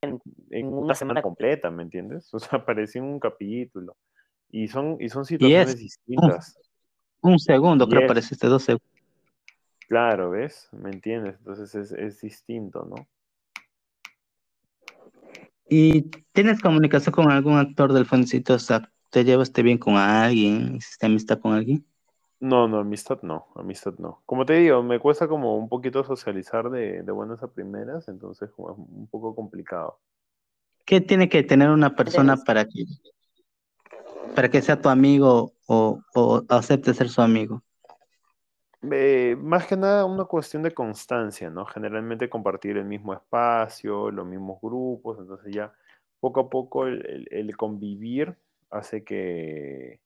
[0.00, 2.28] En, en una semana completa, ¿me entiendes?
[2.34, 3.96] O sea, apareció en un capítulo.
[4.50, 6.56] Y son, y son situaciones distintas.
[7.22, 8.06] Un segundo, creo, Yes.
[8.06, 8.88] apareciste dos segundos.
[9.88, 10.68] Claro, ¿ves?
[10.72, 11.36] ¿Me entiendes?
[11.38, 13.08] Entonces es, es distinto, ¿no?
[15.68, 18.54] ¿Y tienes comunicación con algún actor del Foncito?
[18.54, 20.76] O sea, ¿te llevaste bien con alguien?
[20.76, 21.84] ¿Hiciste amistad con alguien?
[22.40, 24.22] No, no, amistad no, amistad no.
[24.24, 28.50] Como te digo, me cuesta como un poquito socializar de, de buenas a primeras, entonces
[28.52, 29.98] como es un poco complicado.
[30.86, 32.84] ¿Qué tiene que tener una persona para que,
[34.34, 37.62] para que sea tu amigo o, o acepte ser su amigo?
[38.92, 41.66] Eh, más que nada una cuestión de constancia, ¿no?
[41.66, 45.72] Generalmente compartir el mismo espacio, los mismos grupos, entonces ya
[46.20, 48.36] poco a poco el, el- el convivir
[48.70, 50.00] hace que,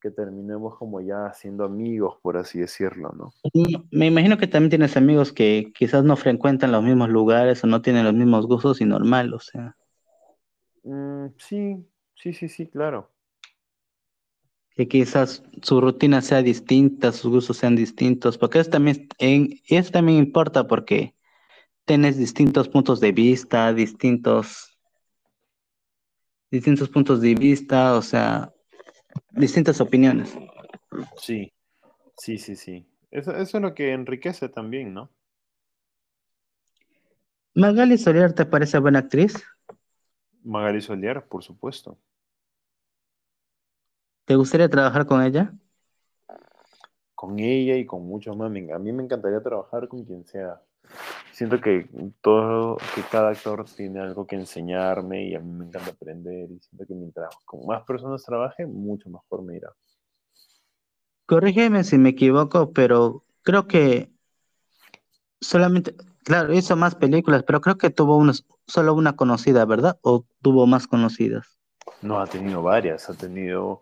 [0.00, 3.32] que terminemos como ya siendo amigos, por así decirlo, ¿no?
[3.52, 7.66] Mm, Me imagino que también tienes amigos que quizás no frecuentan los mismos lugares o
[7.66, 9.76] no tienen los mismos gustos y normal, o sea,
[10.82, 13.10] Mm, sí, sí, sí, sí, claro.
[14.78, 19.90] Que quizás su rutina sea distinta, sus gustos sean distintos, porque eso también, en, eso
[19.90, 21.16] también importa porque
[21.84, 24.78] tienes distintos puntos de vista, distintos,
[26.48, 28.52] distintos puntos de vista, o sea,
[29.32, 30.38] distintas opiniones.
[31.16, 31.52] Sí,
[32.16, 32.86] sí, sí, sí.
[33.10, 35.10] Eso, eso es lo que enriquece también, ¿no?
[37.52, 39.44] Magali Soler, ¿te parece buena actriz?
[40.44, 41.98] Magali Solier, por supuesto.
[44.28, 45.54] ¿Te gustaría trabajar con ella?
[47.14, 48.48] Con ella y con muchos más.
[48.50, 50.60] A mí me encantaría trabajar con quien sea.
[51.32, 51.88] Siento que
[52.20, 56.60] todo, que cada actor tiene algo que enseñarme y a mí me encanta aprender y
[56.60, 59.72] siento que mientras con más personas trabaje, mucho mejor me irá.
[61.24, 64.10] Corrígeme si me equivoco, pero creo que
[65.40, 69.98] solamente, claro, hizo más películas, pero creo que tuvo unos, solo una conocida, ¿verdad?
[70.02, 71.58] ¿O tuvo más conocidas?
[72.02, 73.08] No, ha tenido varias.
[73.10, 73.80] Ha tenido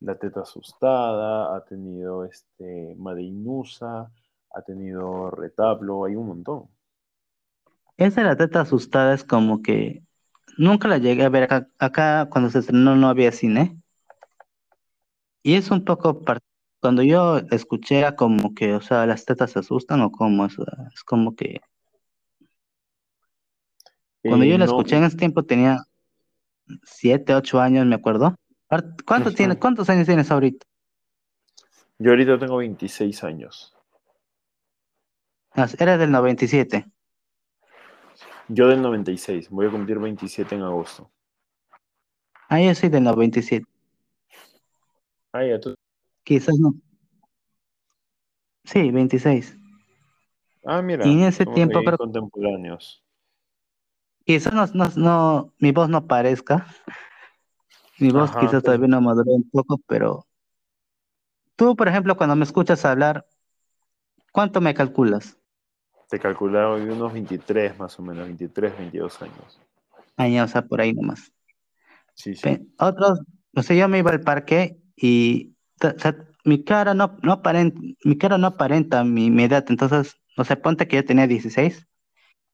[0.00, 4.10] La Teta Asustada, ha tenido este, Madeinusa,
[4.54, 6.68] ha tenido Retablo, hay un montón.
[7.98, 10.02] Esa de la teta asustada es como que
[10.58, 13.80] nunca la llegué a ver acá, acá cuando se estrenó no había cine.
[15.42, 16.40] Y es un poco, par-
[16.80, 20.56] cuando yo escuché era como que, o sea, las tetas se asustan o cómo es,
[20.94, 21.60] es como que,
[24.22, 25.84] cuando Eh, yo la no- escuché en ese tiempo tenía
[26.84, 28.36] siete, ocho años, me acuerdo.
[28.68, 29.36] ¿Cuánto Ujú.
[29.36, 30.66] tiene, ¿Cuántos años tienes ahorita?
[31.98, 33.74] Yo ahorita tengo 26 años.
[35.52, 36.84] Ah, Era del 97.
[38.48, 41.10] Yo del 96, voy a cumplir 27 en agosto.
[42.48, 43.66] Ah, yo soy del 97.
[45.32, 45.74] Ah, ya, tú.
[46.22, 46.74] Quizás no.
[48.64, 49.56] Sí, 26.
[50.64, 53.02] Ah, mira, Y en ese tiempo creo- contemporáneos.
[54.24, 56.66] Quizás no, no, no- mi voz no parezca.
[57.98, 60.26] Mi voz Ajá, quizás pero- todavía no maduró un poco, pero
[61.56, 63.26] tú, por ejemplo, cuando me escuchas hablar,
[64.32, 65.38] ¿cuánto me calculas?
[66.08, 69.60] Te calculaba hoy unos 23 más o menos, 23, 22 años.
[70.16, 71.32] Años, o sea, por ahí nomás.
[72.14, 72.72] Sí, sí.
[72.78, 73.20] Otros,
[73.54, 77.80] o sea, yo me iba al parque y o sea, mi cara no, no aparenta,
[78.04, 81.86] mi cara no aparenta mi, mi edad, entonces, o sea, ponte que yo tenía 16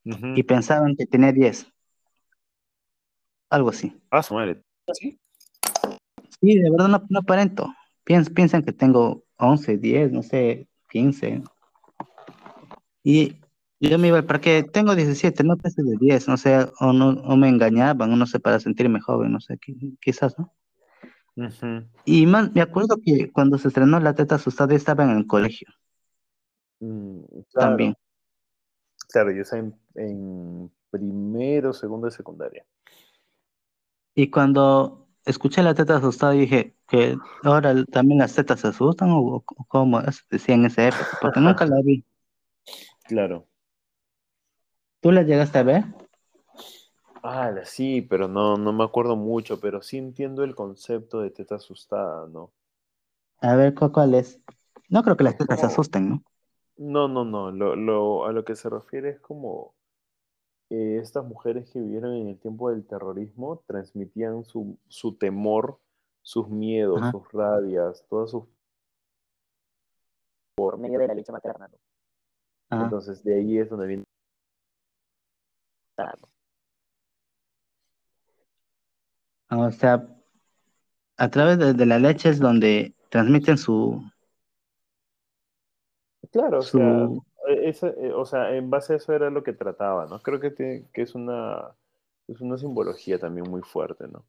[0.05, 0.33] Ujú.
[0.35, 1.67] y pensaban que tenía 10.
[3.49, 3.95] Algo así.
[4.09, 4.61] Ah, su madre.
[4.93, 5.19] ¿Sí?
[6.43, 7.73] Sí, de verdad no, no aparento.
[8.03, 11.41] Piens- piensan que tengo 11, 10, no sé, 15.
[13.01, 13.37] Y
[13.79, 17.11] yo me iba al parque, tengo 17, no pese de 10, no sé, o, no,
[17.11, 20.53] o me engañaban, o no sé, para sentirme joven, no sé, qui- quizás, ¿no?
[21.37, 21.87] Ujú.
[22.03, 25.25] Y más, me acuerdo que cuando se estrenó La Teta Asustada yo estaba en el
[25.27, 25.69] colegio
[26.81, 27.19] Mm,
[27.53, 27.69] claro.
[27.69, 27.95] también.
[29.07, 32.65] Claro, yo estaba en, en primero, segundo de secundaria.
[34.13, 39.19] Y cuando escuché la teta asustada dije que ahora también las tetas se asustan o,
[39.37, 42.05] o cómo es, decía en esa época, porque nunca la vi.
[43.07, 43.47] Claro.
[45.01, 45.83] ¿Tú la llegaste a ver?
[47.23, 51.55] Ah, sí, pero no, no me acuerdo mucho, pero sí entiendo el concepto de teta
[51.55, 52.53] asustada, ¿no?
[53.41, 54.41] A ver, ¿cu- ¿cuál es?
[54.89, 56.23] No creo que las tetas se asusten, ¿no?
[56.77, 57.51] No, no, no.
[57.51, 59.75] Lo, lo- a lo que se refiere es como
[60.73, 65.79] eh, estas mujeres que vivieron en el tiempo del terrorismo transmitían su, su temor,
[66.23, 67.11] sus miedos, Ajá.
[67.11, 68.45] sus rabias, todas sus...
[70.55, 71.69] por medio de la leche materna.
[72.71, 74.03] Entonces de ahí es donde viene...
[75.95, 76.27] Claro.
[79.51, 80.07] O sea,
[81.17, 84.01] a través de, de la leche es donde transmiten su,
[86.31, 89.53] Claro, o sea, su, esa- eh, o sea, en base a eso era lo que
[89.53, 90.19] trataba, ¿no?
[90.21, 91.75] Creo que, que es una,
[92.27, 94.19] es una simbología también muy fuerte, ¿no?
[94.19, 94.25] O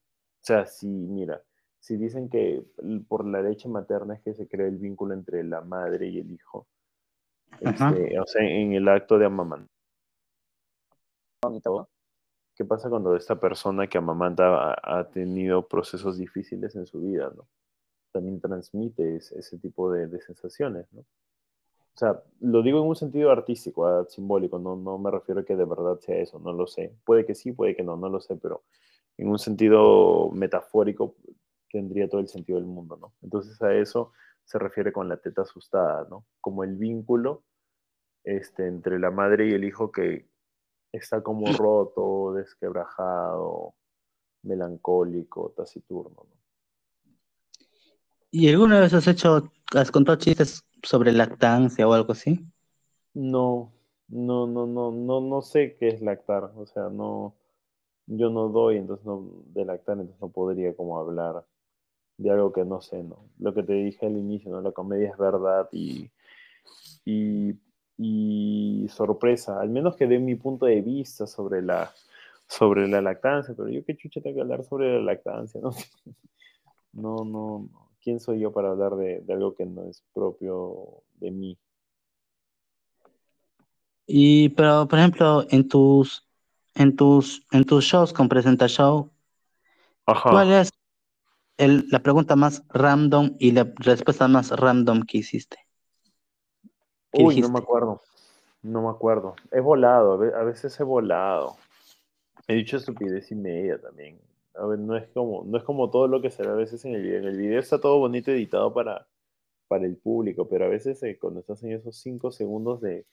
[0.46, 1.42] sea, si, mira,
[1.80, 2.62] si dicen que
[3.08, 6.30] por la leche materna es que se crea el vínculo entre la madre y el
[6.32, 6.66] hijo,
[7.60, 9.68] este, o sea, en el acto de amamantar.
[12.56, 17.32] ¿qué pasa cuando esta persona que amamanta ha, ha tenido procesos difíciles en su vida,
[17.36, 17.46] ¿no?
[18.12, 21.04] También transmite ese, ese tipo de, de sensaciones, ¿no?
[21.94, 25.44] O sea, lo digo en un sentido artístico, ah, simbólico, no, no me refiero a
[25.44, 26.92] que de verdad sea eso, no lo sé.
[27.04, 28.64] Puede que sí, puede que no, no lo sé, pero
[29.16, 31.14] en un sentido metafórico
[31.70, 33.14] tendría todo el sentido del mundo, ¿no?
[33.22, 34.12] Entonces a eso
[34.44, 36.26] se refiere con la teta asustada, ¿no?
[36.40, 37.44] Como el vínculo
[38.24, 40.28] este, entre la madre y el hijo que
[40.92, 43.74] está como roto, desquebrajado,
[44.42, 46.43] melancólico, taciturno, ¿no?
[48.36, 52.44] ¿Y alguna vez has hecho, has contado chistes sobre lactancia o algo así?
[53.14, 53.72] No,
[54.08, 57.36] no, no, no, no, no sé qué es lactar, o sea, no,
[58.08, 61.44] yo no doy, entonces no, de lactar, entonces no podría como hablar
[62.18, 63.18] de algo que no sé, ¿no?
[63.38, 64.60] Lo que te dije al inicio, ¿no?
[64.60, 66.10] La comedia es verdad y,
[67.96, 71.92] y, sorpresa, al menos que dé mi punto de vista sobre la,
[72.48, 75.70] sobre la lactancia, pero yo qué chucha tengo que hablar sobre la lactancia, ¿no?
[76.92, 77.83] No, no, no.
[78.04, 81.58] ¿Quién soy yo para hablar de, de algo que no es propio de mí?
[84.06, 86.28] Y, pero, por ejemplo, en tus,
[86.74, 89.10] en tus, en tus shows con Presenta Show,
[90.06, 90.30] Ajá.
[90.30, 90.70] ¿cuál es
[91.56, 95.56] el, la pregunta más random y la respuesta más random que hiciste?
[97.10, 98.02] ¿Qué Uy, no me acuerdo.
[98.62, 99.34] No me acuerdo.
[99.50, 101.56] He volado, a veces he volado.
[102.48, 104.18] He dicho estupidez y media también.
[104.56, 106.84] A ver, no es como, no es como todo lo que se ve a veces
[106.84, 107.18] en el video.
[107.18, 109.06] En el video está todo bonito editado para,
[109.68, 113.06] para el público, pero a veces eh, cuando estás en esos cinco segundos de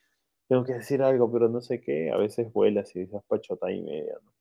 [0.48, 3.82] tengo que decir algo, pero no sé qué, a veces vuelas y dices pachota y
[3.82, 4.32] media, ¿no?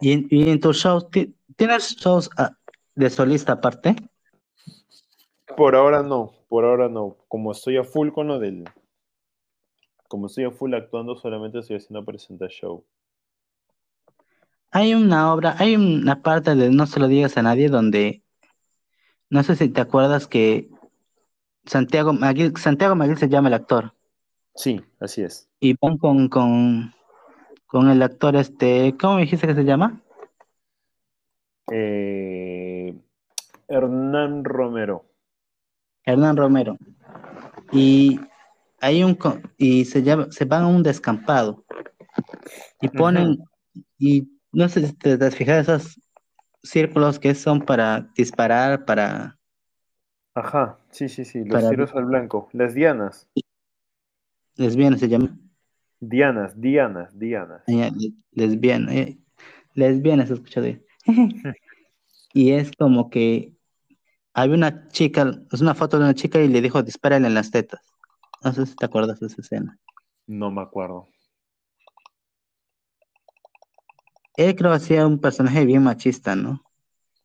[0.00, 2.50] ¿Y en, y en tus shows, ti- tienes shows ah,
[2.94, 3.96] de solista aparte?
[5.56, 7.16] Por ahora no, por ahora no.
[7.28, 8.64] Como estoy a full con lo del.
[10.06, 12.84] Como estoy a full actuando, solamente estoy haciendo presenta show.
[14.76, 18.22] Hay una obra, hay una parte de No se lo digas a nadie donde,
[19.30, 20.68] no sé si te acuerdas que
[21.64, 23.94] Santiago Maguil, Santiago Maguil se llama el actor,
[24.54, 25.48] Sí, así es.
[25.60, 26.92] y van con, con,
[27.64, 30.02] con el actor este, ¿cómo me dijiste que se llama?
[31.72, 32.94] Eh,
[33.68, 35.06] Hernán Romero.
[36.04, 36.76] Hernán Romero.
[37.72, 38.20] Y
[38.82, 39.16] hay un
[39.56, 41.64] y se llama, se van a un descampado
[42.82, 43.38] y ponen,
[43.98, 46.00] y no sé si te, te has fijado esos
[46.62, 49.38] círculos que son para disparar, para
[50.34, 51.40] Ajá, sí, sí, sí.
[51.44, 52.48] Los Para- tiros al blanco.
[52.52, 53.28] Las dianas.
[54.56, 55.38] lesbianas se llama.
[56.00, 57.62] Dianas, dianas, dianas.
[57.66, 59.18] Le- lesbiana, eh,
[59.74, 60.84] lesbiana se escucha de.
[62.34, 63.54] y es como que
[64.34, 67.50] había una chica, es una foto de una chica y le dijo dispárale en las
[67.50, 67.80] tetas.
[68.44, 69.78] No sé si te acuerdas de esa escena.
[70.28, 71.08] No me acuerdo.
[74.36, 76.62] Él creo que hacía un personaje bien machista, ¿no?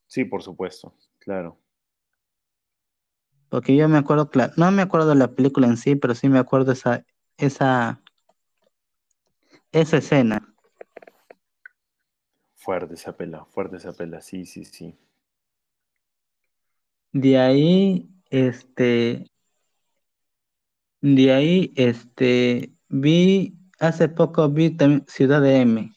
[0.07, 1.57] Sí, por supuesto, claro.
[3.49, 6.39] Porque yo me acuerdo, no me acuerdo de la película en sí, pero sí me
[6.39, 7.05] acuerdo esa,
[7.37, 8.01] esa,
[9.73, 10.55] esa escena.
[12.55, 14.97] Fuerte esa pela, fuerte esa pela, sí, sí, sí.
[17.11, 19.25] De ahí, este,
[21.01, 25.91] de ahí, este, vi, hace poco vi también Ciudad de M.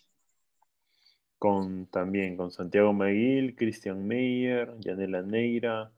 [1.44, 5.92] Con también con Santiago Maguil, Cristian Meyer, Yanela Neira,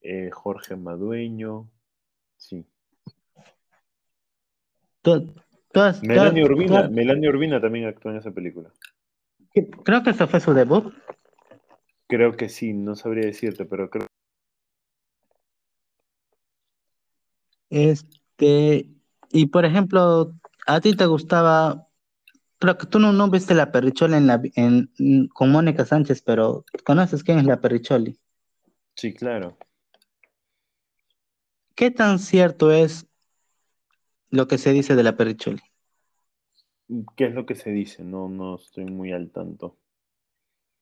[0.00, 1.68] eh, Jorge Madueño.
[2.36, 2.64] Sí.
[5.02, 5.26] to-
[5.72, 8.70] todas- Melania todas- Urbina, todas- Melania Urbina también actuó en esa película.
[9.82, 10.94] creo que ese fue su debut.
[12.06, 14.06] Creo que sí, no sabría decirte, pero creo
[17.70, 18.86] Este,
[19.32, 20.32] y por ejemplo,
[20.68, 21.88] a ti te gustaba,
[22.60, 26.64] creo que tú no, no viste la Perricholi en la, en, con Mónica Sánchez, pero
[26.84, 28.18] ¿conoces quién es la Perricholi?
[28.94, 29.56] sí, claro.
[31.74, 33.06] ¿Qué tan cierto es
[34.30, 35.60] lo que se dice de la Perricholi?
[37.16, 38.04] ¿Qué es lo que se dice?
[38.04, 39.76] No, no estoy muy al tanto.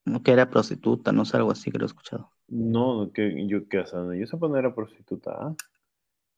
[0.04, 0.22] ¿No?
[0.24, 2.32] Que era prostituta, no sé, algo así que lo he escuchado.
[2.48, 3.84] No, que yo qué
[4.18, 5.54] yo sepa no era prostituta, ¿ah?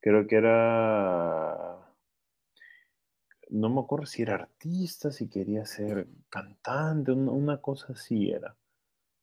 [0.01, 1.80] Creo que era.
[3.51, 8.57] No me acuerdo si era artista, si quería ser cantante, una, cosa así era.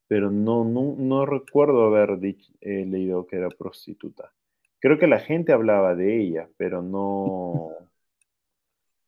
[0.07, 2.19] Pero no, no, no recuerdo haber
[2.61, 4.33] eh, leído que era prostituta.
[4.80, 7.69] Creo que la gente hablaba de ella, pero no.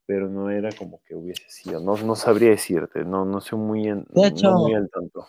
[0.06, 1.80] Pero no era como que hubiese sido.
[1.82, 5.28] No, no sabría decirte, no, no soy muy, en- De hecho- no muy al tanto.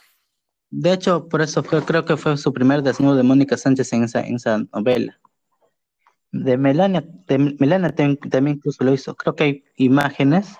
[0.71, 4.05] De hecho, por eso fue, creo que fue su primer desnudo de Mónica Sánchez en
[4.05, 5.21] esa, en esa novela.
[6.33, 9.15] De Melania, de Melania tam- también incluso lo hizo.
[9.17, 10.57] Creo que hay imágenes.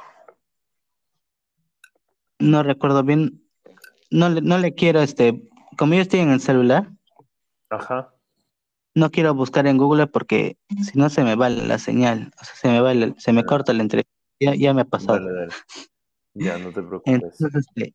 [2.39, 3.43] No recuerdo bien.
[4.11, 6.91] No, le- no le quiero, este, como yo estoy en el celular,
[7.69, 8.13] Ajá.
[8.95, 12.55] no quiero buscar en Google porque si no se me va la señal, o sea,
[12.57, 13.45] se me va, se me Ah.
[13.45, 14.11] corta la entrevista.
[14.41, 15.19] Ya, ya me ha pasado.
[15.21, 15.53] Dale, dale.
[16.35, 17.15] Ya, no te preocupes.
[17.15, 17.95] Entonces, este,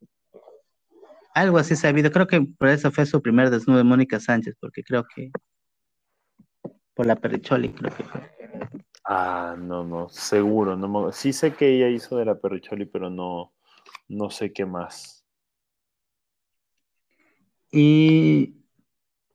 [1.33, 2.11] algo así sabido.
[2.11, 5.31] Creo que por eso fue su primer desnudo de Mónica Sánchez, porque creo que
[6.95, 8.21] por la Perricholi, creo que fue.
[9.05, 10.75] Ah, no, no, seguro.
[10.77, 13.53] No me- Sí sé que ella hizo de la Perricholi, pero no,
[14.09, 15.25] no sé qué más.
[17.71, 18.55] Y,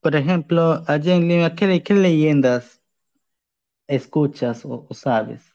[0.01, 2.83] por ejemplo, allá en Lima, ¿qué, le- qué leyendas
[3.89, 5.55] escuchas o, o sabes?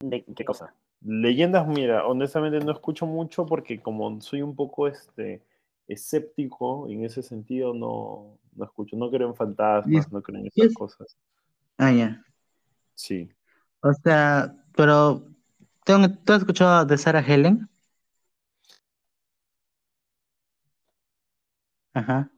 [0.00, 0.74] ¿De qué cosa?
[1.02, 5.42] Leyendas, mira, honestamente no escucho mucho porque como soy un poco este
[5.88, 8.96] escéptico en ese sentido, no, no escucho.
[8.96, 11.16] No creo en fantasmas, no creo en esas es- cosas.
[11.78, 12.22] Ah, ya.
[12.94, 13.28] Sí.
[13.80, 15.22] O sea, pero,
[15.84, 15.94] ¿tú,
[16.24, 17.68] tú has escuchado de Sarah Helen?
[21.94, 22.30] Ajá.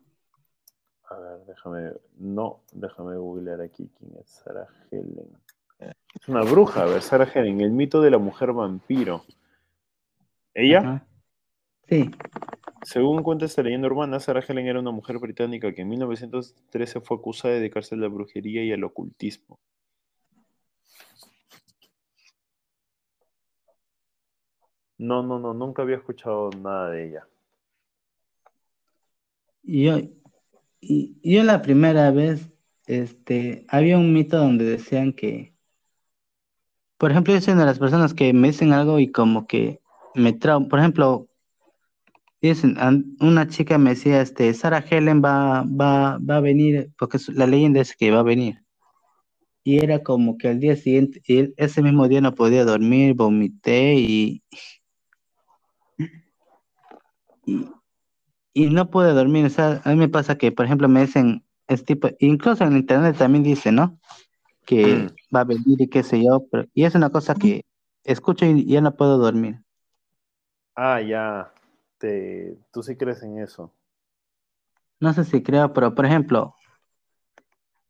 [1.10, 1.92] A ver, déjame.
[2.18, 5.28] No, déjame googlear aquí quién es Sarah Helen.
[5.78, 9.24] Es una bruja, a ver, Sarah Helen, el mito de la mujer vampiro.
[10.54, 10.78] ¿Ella?
[10.80, 11.06] ajá.
[11.88, 12.10] Sí.
[12.82, 17.16] Según cuenta esta leyenda urbana, Sarah Helen era una mujer británica que en 1913 fue
[17.16, 19.58] acusada de dedicarse a la brujería y al ocultismo.
[24.98, 27.28] No, no, no, nunca había escuchado nada de ella.
[29.62, 29.98] Yo,
[30.80, 32.50] y yo la primera vez,
[32.86, 35.54] este, había un mito donde decían que,
[36.96, 39.80] por ejemplo, yo soy una de las personas que me dicen algo y como que
[40.14, 40.68] me trauma.
[40.68, 41.28] Por ejemplo,
[42.40, 42.76] dicen,
[43.20, 47.80] una chica me decía, este, Sarah Helen va, va, va a venir, porque la leyenda
[47.80, 48.62] es que va a venir.
[49.64, 53.94] Y era como que al día siguiente, y ese mismo día no podía dormir, vomité
[53.94, 54.42] y,
[57.44, 57.66] y,
[58.54, 59.44] y no pude dormir.
[59.46, 62.76] O sea, a mí me pasa que, por ejemplo, me dicen, es tipo, incluso en
[62.76, 63.98] internet también dice, ¿no?
[64.64, 65.36] Que Mm.
[65.36, 67.64] va a venir y qué sé yo, pero, y es una cosa que
[68.04, 69.60] escucho y ya no puedo dormir.
[70.76, 71.52] Ah, ya.
[71.98, 73.72] Te, tú sí crees en eso.
[75.00, 76.54] No sé si creo, pero por ejemplo,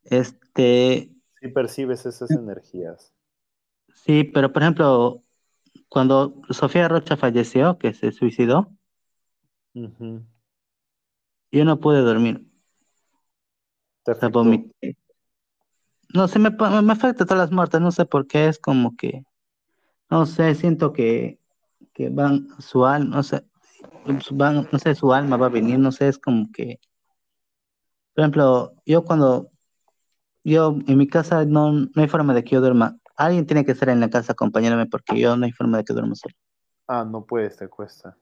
[0.05, 3.13] este, Sí percibes esas energías.
[3.95, 5.23] sí, pero por ejemplo,
[5.89, 8.73] cuando Sofía Rocha falleció, que se suicidó,
[9.75, 12.45] yo no pude dormir.
[14.05, 14.31] Te O sea.
[16.15, 19.25] No sé, me, me afecta todas las muertes, no sé por qué, es como que,
[20.11, 21.39] no sé, siento que,
[21.93, 23.45] que van, su alma, no sé,
[24.33, 26.79] van, no sé, su alma va a venir, no sé, es como que,
[28.15, 29.51] por ejemplo, yo cuando,
[30.45, 33.73] yo en mi casa no, no hay forma de que yo duerma, alguien tiene que
[33.73, 36.35] estar en la casa acompañándome porque yo no hay forma de que duerma solo.
[36.87, 38.17] Ah, no puedes, te cuesta.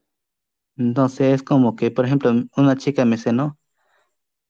[0.76, 3.58] Entonces es como que, por ejemplo, una chica me dice, no,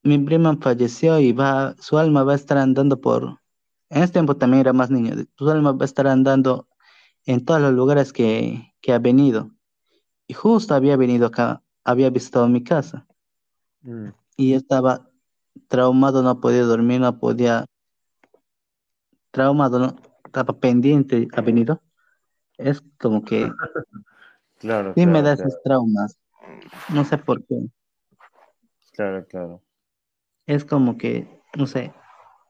[0.02, 3.40] mi prima falleció y va, su alma va a estar andando por,
[3.90, 6.68] en ese tiempo también era más niño, su alma va a estar andando
[7.24, 9.55] en todos los lugares que, que ha venido.
[10.26, 13.06] Y justo había venido acá, había visitado mi casa
[13.82, 14.08] Mm.
[14.36, 15.08] y yo estaba
[15.68, 17.64] traumado, no podía dormir, no podía,
[19.30, 21.80] traumado, no, estaba pendiente, ha venido.
[22.58, 23.48] Es como que
[24.58, 26.18] Claro, sí me claro, da claro, esos traumas,
[26.88, 27.66] no sé por qué.
[28.92, 29.62] claro, claro.
[30.46, 31.92] Es como que, no sé,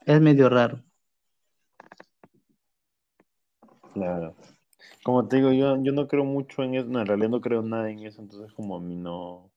[0.06, 0.82] es medio raro.
[3.92, 4.34] Claro.
[5.06, 7.62] Como te digo, yo, yo no creo mucho en eso, no, en realidad no creo
[7.62, 9.52] nada en eso, entonces como a mí no...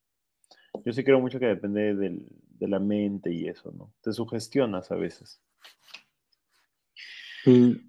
[0.86, 2.28] Yo sí creo mucho que depende del,
[2.60, 3.92] de la mente y eso, ¿no?
[4.03, 5.42] Te sugestionas a veces.
[7.48, 7.82] ¿Y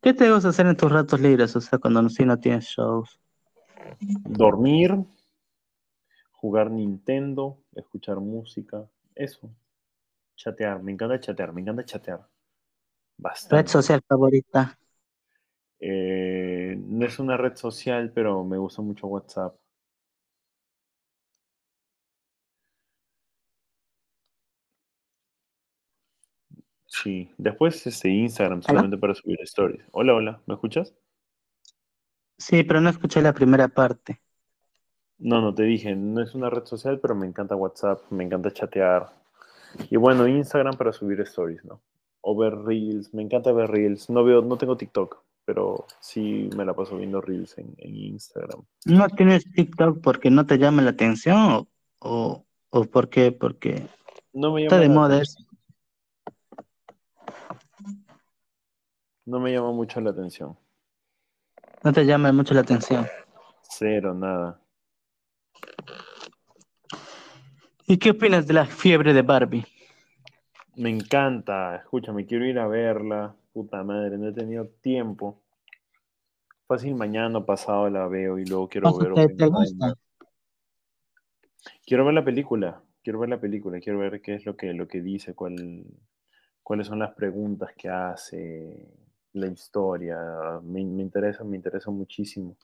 [0.00, 1.54] qué te gusta hacer en tus ratos libres?
[1.56, 3.20] O sea, cuando no, si no tienes shows.
[4.24, 4.96] Dormir,
[6.30, 9.50] jugar Nintendo, escuchar música, eso.
[10.36, 12.20] Chatear, me encanta chatear, me encanta chatear.
[12.20, 12.28] Red
[13.18, 13.70] Bastante.
[13.70, 14.78] social favorita.
[15.84, 16.41] Eh,
[16.76, 19.54] no es una red social, pero me gusta mucho WhatsApp.
[26.86, 29.82] Sí, después este Instagram solamente para subir stories.
[29.92, 30.94] Hola, hola, ¿me escuchas?
[32.36, 34.20] Sí, pero no escuché la primera parte.
[35.18, 38.52] No, no te dije, no es una red social, pero me encanta WhatsApp, me encanta
[38.52, 39.12] chatear.
[39.88, 41.80] Y bueno, Instagram para subir stories, ¿no?
[42.20, 44.10] O ver reels, me encanta ver reels.
[44.10, 48.62] No veo, no tengo TikTok, pero sí me la paso viendo reels en, en Instagram.
[48.86, 51.66] ¿No tienes TikTok porque no te llama la atención
[51.98, 53.32] o, o, por qué?
[53.32, 53.86] Porque
[54.32, 55.44] No me está llama de la moda eso.
[59.24, 60.56] no me llama mucho la atención.
[61.84, 63.06] No te llama mucho la atención.
[63.62, 64.60] Cero, nada.
[67.86, 69.64] ¿Y qué opinas de la fiebre de Barbie?
[70.76, 73.34] Me encanta, escúchame, quiero ir a verla.
[73.52, 75.42] Puta madre, no he tenido tiempo.
[76.66, 79.94] Fácil mañana pasado la veo y luego quiero ver ¿te, te gusta?
[81.84, 84.88] Quiero ver la película, quiero ver la película, quiero ver qué es lo que, lo
[84.88, 85.84] que dice, cuál,
[86.62, 88.88] cuáles son las preguntas que hace,
[89.34, 90.18] la historia.
[90.62, 92.56] Me, me interesa, me interesa muchísimo.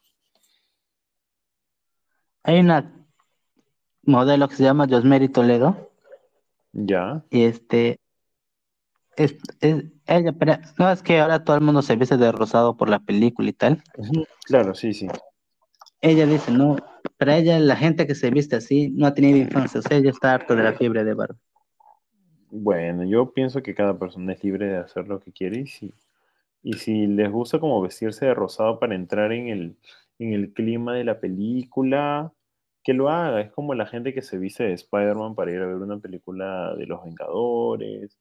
[2.43, 3.07] Hay una
[4.03, 5.91] modelo que se llama Josmary Toledo
[6.73, 8.01] Ya, y este
[9.19, 12.77] es, es- ella, pero no es que ahora todo el mundo se viste de rosado
[12.77, 13.83] por la película y tal.
[14.47, 15.07] Claro, sí, sí.
[16.01, 16.77] Ella dice, no,
[17.19, 20.11] para ella la gente que se viste así no ha tenido infancia, o sea, ella
[20.11, 21.39] está harta de la fiebre de Barbie.
[22.51, 25.93] Bueno, yo pienso que cada persona es libre de hacer lo que quiere y si,
[26.63, 29.77] y si les gusta como vestirse de rosado para entrar en el,
[30.19, 32.33] en el clima de la película,
[32.83, 33.43] que lo haga.
[33.43, 36.75] Es como la gente que se viste de Spider-Man para ir a ver una película
[36.77, 38.19] de los Vengadores,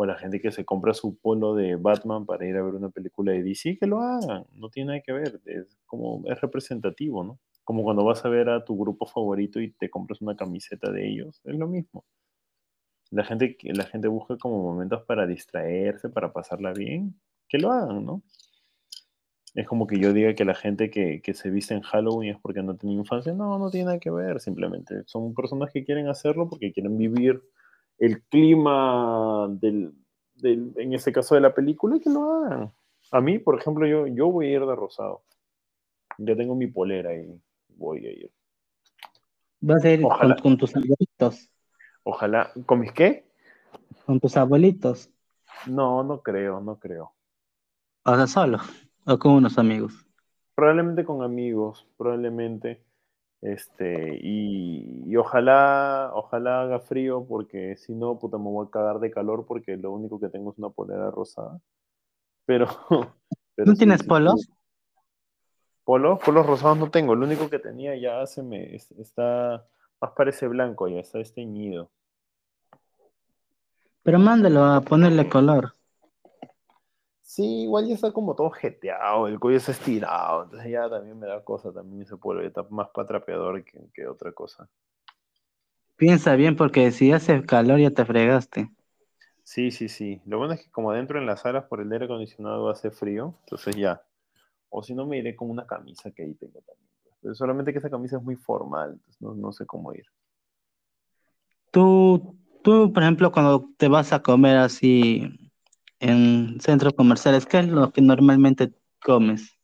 [0.00, 2.88] o la gente que se compra su polo de Batman para ir a ver una
[2.88, 4.46] película de DC, que lo hagan.
[4.54, 7.38] No tiene nada que ver, es como es representativo, ¿no?
[7.64, 11.06] Como cuando vas a ver a tu grupo favorito y te compras una camiseta de
[11.06, 12.06] ellos, es lo mismo.
[13.10, 18.06] La gente, la gente busca como momentos para distraerse, para pasarla bien, que lo hagan,
[18.06, 18.22] ¿no?
[19.54, 22.40] Es como que yo diga que la gente que, que se viste en Halloween es
[22.40, 23.34] porque no tiene infancia.
[23.34, 25.02] No, no tiene nada que ver, simplemente.
[25.04, 27.42] Son personas que quieren hacerlo porque quieren vivir
[28.00, 29.94] el clima del,
[30.36, 32.72] del- en este caso de la película y que lo hagan.
[33.12, 35.22] A mí, por ejemplo, yo, yo voy a ir de rosado.
[36.18, 37.40] Ya tengo mi polera y
[37.76, 38.32] voy a ir.
[39.60, 40.36] Vas a ir con, Ojalá.
[40.36, 41.50] con tus abuelitos,
[42.04, 42.52] Ojalá.
[42.66, 43.24] ¿Con mis qué?
[44.04, 45.10] con tus abuelitos,
[45.64, 47.14] No, no creo, no creo.
[48.04, 48.58] o sea, solo,
[49.06, 50.06] o con unos amigos.
[50.54, 52.84] Probablemente con amigos, probablemente.
[53.42, 59.00] Este, y, y ojalá, ojalá haga frío, porque si no, puta, me voy a cagar
[59.00, 61.60] de calor porque lo único que tengo es una polera rosada.
[62.46, 62.66] Pero,
[63.56, 64.46] pero ¿No tienes sí, polos?
[64.46, 64.52] sí.
[65.84, 67.14] Polos, polos rosados no tengo.
[67.14, 69.66] Lo único que tenía ya se me es- está,
[70.00, 71.90] más parece blanco, ya está esteñido.
[74.02, 75.74] Pero mándalo a ponerle color.
[77.30, 81.28] Sí, igual ya está como todo jeteado, el cuello está estirado, entonces ya también me
[81.28, 84.68] da cosa también ese polvo, está más patrapeador que, que otra cosa.
[85.96, 88.72] Piensa bien, porque si hace calor ya te fregaste.
[89.44, 90.20] Sí, sí, sí.
[90.26, 93.36] Lo bueno es que como adentro en las salas por el aire acondicionado hace frío,
[93.44, 94.02] entonces ya.
[94.68, 96.90] O si no me iré con una camisa que ahí tengo también.
[97.04, 97.14] pues.
[97.22, 100.06] Pero solamente que esa camisa es muy formal, entonces no, no sé cómo ir.
[101.70, 102.34] Tú,
[102.64, 105.39] tú, por ejemplo, cuando te vas a comer así
[106.00, 108.72] en centros comerciales, ¿qué es lo que normalmente
[109.04, 109.56] comes?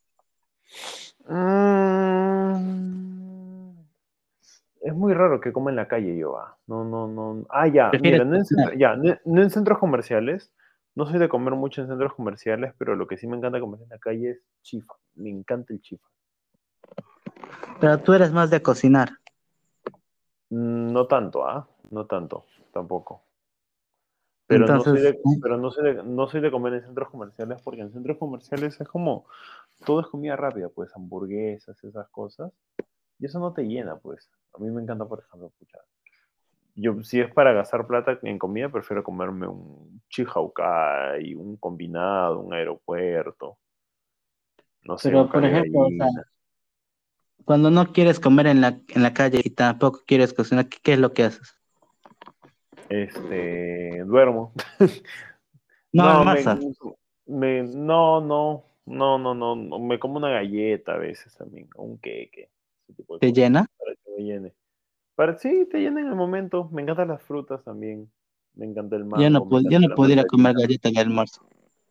[1.29, 2.77] Mm,
[4.83, 6.57] Es muy raro que coma en la calle yo, ah.
[6.67, 7.45] No, no, no.
[7.51, 10.53] Ah, ya, ¿Prefieres mira, no en, ya, no, no en centros comerciales.
[10.95, 13.83] No soy de comer mucho en centros comerciales, pero lo que sí me encanta comer
[13.83, 14.95] en la calle es chifa.
[15.17, 16.07] Me encanta el chifa.
[17.81, 19.11] Pero tú eres más de cocinar.
[20.51, 21.69] Mm, No tanto, ¿ah?
[21.91, 23.26] No tanto, tampoco.
[24.47, 27.61] Pero no soy de, pero no soy de, no soy de comer en centros comerciales
[27.63, 29.27] porque en centros comerciales es como
[29.85, 32.53] todo es comida rápida, pues hamburguesas, esas cosas.
[33.19, 34.31] Y eso no te llena, pues.
[34.55, 35.79] A mí me encanta, por ejemplo, pucha,
[36.77, 42.55] Yo, si es para gastar plata en comida, prefiero comerme un chihaucay, un combinado, un
[42.55, 43.59] aeropuerto.
[44.85, 46.09] No sé, Pero, por ejemplo, o sea,
[47.45, 50.93] cuando no quieres comer en la, en la calle y tampoco quieres cocinar, ¿qué, qué
[50.93, 51.56] es lo que haces?
[52.89, 54.53] Este, duermo.
[55.93, 56.45] No, No, me,
[57.27, 62.51] me- no, no, no, no, no, me como una galleta a veces también, un queque,
[62.97, 63.67] tipo ¿Te llena?
[63.79, 64.53] para que me llene.
[65.15, 68.11] Para, sí, te llena en el momento, me encantan las frutas también,
[68.55, 71.47] me encanta el Yo no, yo no pudiera comer galleta de almuerzo.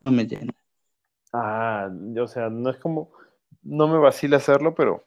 [0.06, 0.54] No me llena.
[1.34, 1.90] Ah,
[2.22, 3.12] o sea, no es como,
[3.64, 5.06] no me vacila hacerlo, pero,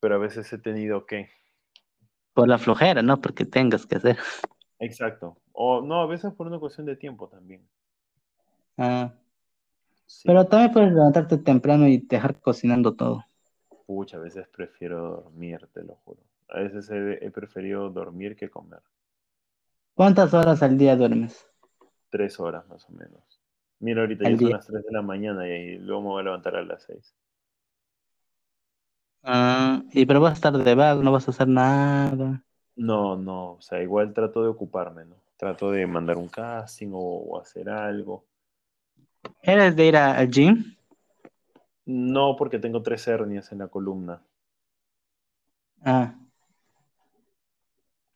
[0.00, 1.30] pero a veces he tenido que,
[2.34, 4.18] Por la flojera, no porque tengas que hacer.
[4.82, 7.66] Exacto, o no, a veces por una cuestión de tiempo también,
[8.76, 9.14] Ah,
[10.06, 10.28] sí.
[10.28, 13.24] pero también puedes levantarte temprano y dejar cocinando todo.
[13.86, 16.20] Pucha, a veces prefiero dormir, te lo juro.
[16.48, 18.82] A veces he, he preferido dormir que comer.
[19.94, 21.46] ¿Cuántas horas al día duermes?
[22.10, 23.40] Tres horas más o menos.
[23.80, 26.54] Mira, ahorita ya son las 3 de la mañana y luego me voy a levantar
[26.54, 27.12] a las 6.
[29.24, 32.44] Ah, y pero vas a estar de vago, no vas a hacer nada.
[32.76, 35.16] No, no, o sea, igual trato de ocuparme, ¿no?
[35.38, 38.26] Trato de mandar un casting o, o hacer algo.
[39.42, 40.54] ¿Eres de ir a- al gym?
[41.86, 44.20] No, porque tengo tres hernias en la columna.
[45.84, 46.14] Ah,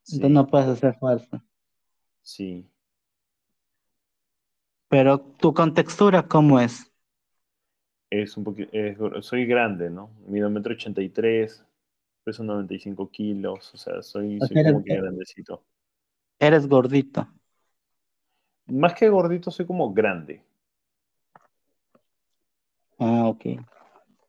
[0.02, 1.44] Sí, entonces no puedes hacer fuerza.
[2.22, 2.68] sí.
[4.88, 6.92] Pero tu contextura, ¿cómo es?
[8.10, 8.72] Es un poquito,
[9.22, 10.10] soy grande, ¿no?
[10.26, 11.64] Mido metro ochenta y tres,
[12.26, 15.62] peso 95 kilos, o sea, soy, soy como que grandecito.
[16.40, 17.28] Eres gordito.
[18.66, 20.42] Más que gordito, soy como grande.
[22.98, 23.44] Ah, ok.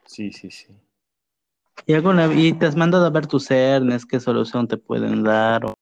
[0.05, 0.67] Sí, sí, sí.
[1.87, 4.05] ¿Y, alguna, y te has mandado a ver tus hernias?
[4.05, 5.65] ¿Qué solución te pueden dar?
[5.65, 5.76] O-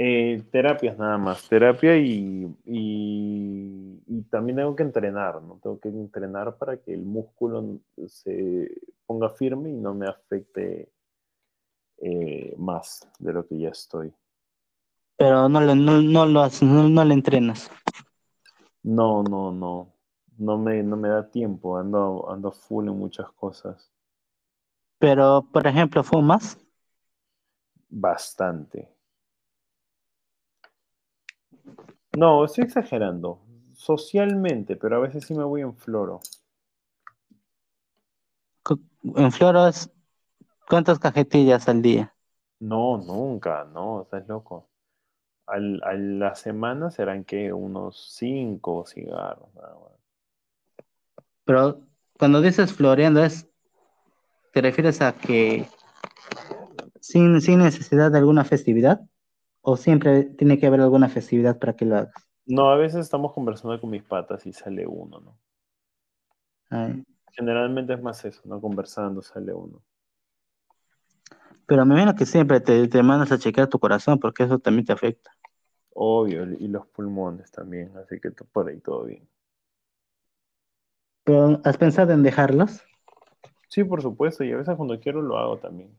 [0.00, 5.58] Eh, terapias nada más, terapia y, y, y también tengo que entrenar, ¿no?
[5.60, 8.70] Tengo que entrenar para que el músculo se
[9.06, 10.92] ponga firme y no me afecte
[11.98, 14.12] eh, más de lo que ya estoy.
[15.16, 17.70] Pero no, no, no lo haces, no, no le entrenas.
[18.82, 19.94] No, no, no,
[20.38, 23.92] no me, no me da tiempo, ando, ando full en muchas cosas,
[25.00, 26.56] Pero, por ejemplo, ¿fumas?
[27.90, 28.96] bastante.
[32.18, 33.38] No, estoy exagerando,
[33.74, 36.18] socialmente, pero a veces sí me voy en floro.
[39.14, 39.88] En Floros,
[40.68, 42.12] ¿cuántas cajetillas al día?
[42.58, 44.68] No, nunca, no, estás loco.
[45.46, 49.50] Al, a la semana serán que unos cinco cigarros.
[51.44, 51.82] Pero
[52.18, 53.46] cuando dices floreando, es,
[54.52, 55.68] ¿te refieres a que
[57.00, 59.02] sin, sin necesidad de alguna festividad?
[59.70, 62.14] ¿O siempre tiene que haber alguna festividad para que lo hagas?
[62.46, 65.38] No, a veces estamos conversando con mis patas y sale uno, ¿no?
[66.70, 68.62] Ay, Generalmente es más eso, ¿no?
[68.62, 69.82] Conversando sale uno.
[71.66, 74.86] Pero me imagino que siempre te, te mandas a chequear tu corazón porque eso también
[74.86, 75.36] te afecta.
[75.92, 79.28] Obvio, y los pulmones también, así que por ahí todo bien.
[81.24, 82.80] ¿Pero has pensado en dejarlos?
[83.68, 85.94] Sí, por supuesto, y a veces cuando quiero lo hago también.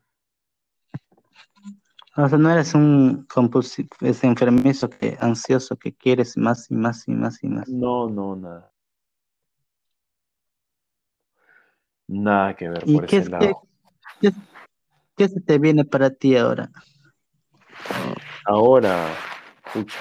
[2.22, 7.08] O sea, no eres un compulsivo, es enfermizo, que, ansioso, que quieres más y más
[7.08, 7.70] y más y más.
[7.70, 8.72] No, no, nada.
[12.08, 13.62] Nada que ver ¿Y por qué ese es que- lado.
[14.20, 14.32] ¿Qué,
[15.16, 16.70] qué se te viene para ti ahora?
[18.46, 19.14] Ahora,
[19.74, 19.98] pucha,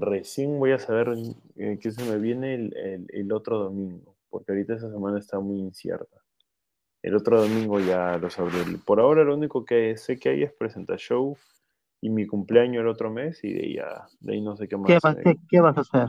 [0.00, 1.14] recién voy a saber
[1.56, 5.38] eh, qué se me viene el, el- el otro domingo, porque ahorita esa semana está
[5.40, 6.18] muy incierta.
[7.02, 8.58] El otro domingo ya lo sabré.
[8.84, 11.36] Por ahora lo único que sé que hay es presenta show
[12.04, 14.76] y mi cumpleaños el otro mes y de ahí, ya, de ahí no sé qué
[14.76, 14.92] más.
[14.92, 16.08] ¿Qué, vas- qué- qué vas a hacer?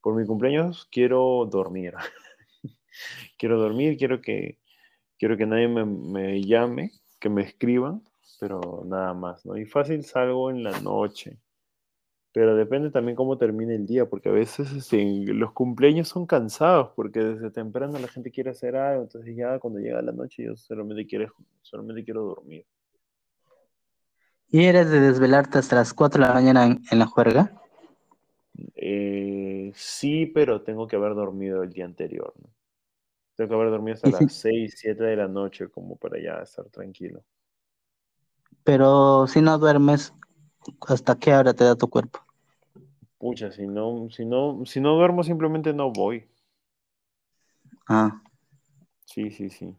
[0.00, 1.94] Por mi cumpleaños quiero dormir.
[3.38, 4.58] quiero dormir, quiero que,
[5.18, 8.02] quiero que nadie me, me llame, que me escriban,
[8.40, 9.56] pero nada más, ¿no?
[9.56, 11.38] Y fácil salgo en la noche.
[12.32, 16.90] Pero depende también cómo termine el día, porque a veces este, los cumpleaños son cansados,
[16.96, 20.56] porque desde temprano la gente quiere hacer algo, entonces ya cuando llega la noche yo
[20.56, 22.66] solamente quiero, solamente quiero dormir.
[24.52, 27.52] ¿Y eres de desvelarte hasta las 4 de la mañana en, en la juerga?
[28.74, 32.50] Eh, sí, pero tengo que haber dormido el día anterior, ¿no?
[33.36, 36.42] Tengo que haber dormido hasta si- las 6, 7 de la noche como para ya
[36.42, 37.24] estar tranquilo.
[38.64, 40.14] Pero si no duermes,
[40.88, 42.20] ¿hasta qué hora te da tu cuerpo?
[43.18, 46.26] Pucha, si no, si no, si no duermo simplemente no voy.
[47.88, 48.20] Ah,
[49.04, 49.76] Sí, sí, sí.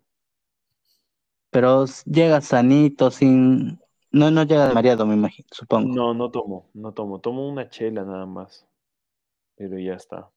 [1.50, 3.80] pero llegas sanito, sin...
[4.14, 5.90] No, no llegas mareado, me imagino, supongo.
[5.96, 7.20] No, no tomo, no tomo.
[7.20, 8.66] Tomo una chela nada más.
[9.56, 10.32] Pero ya está.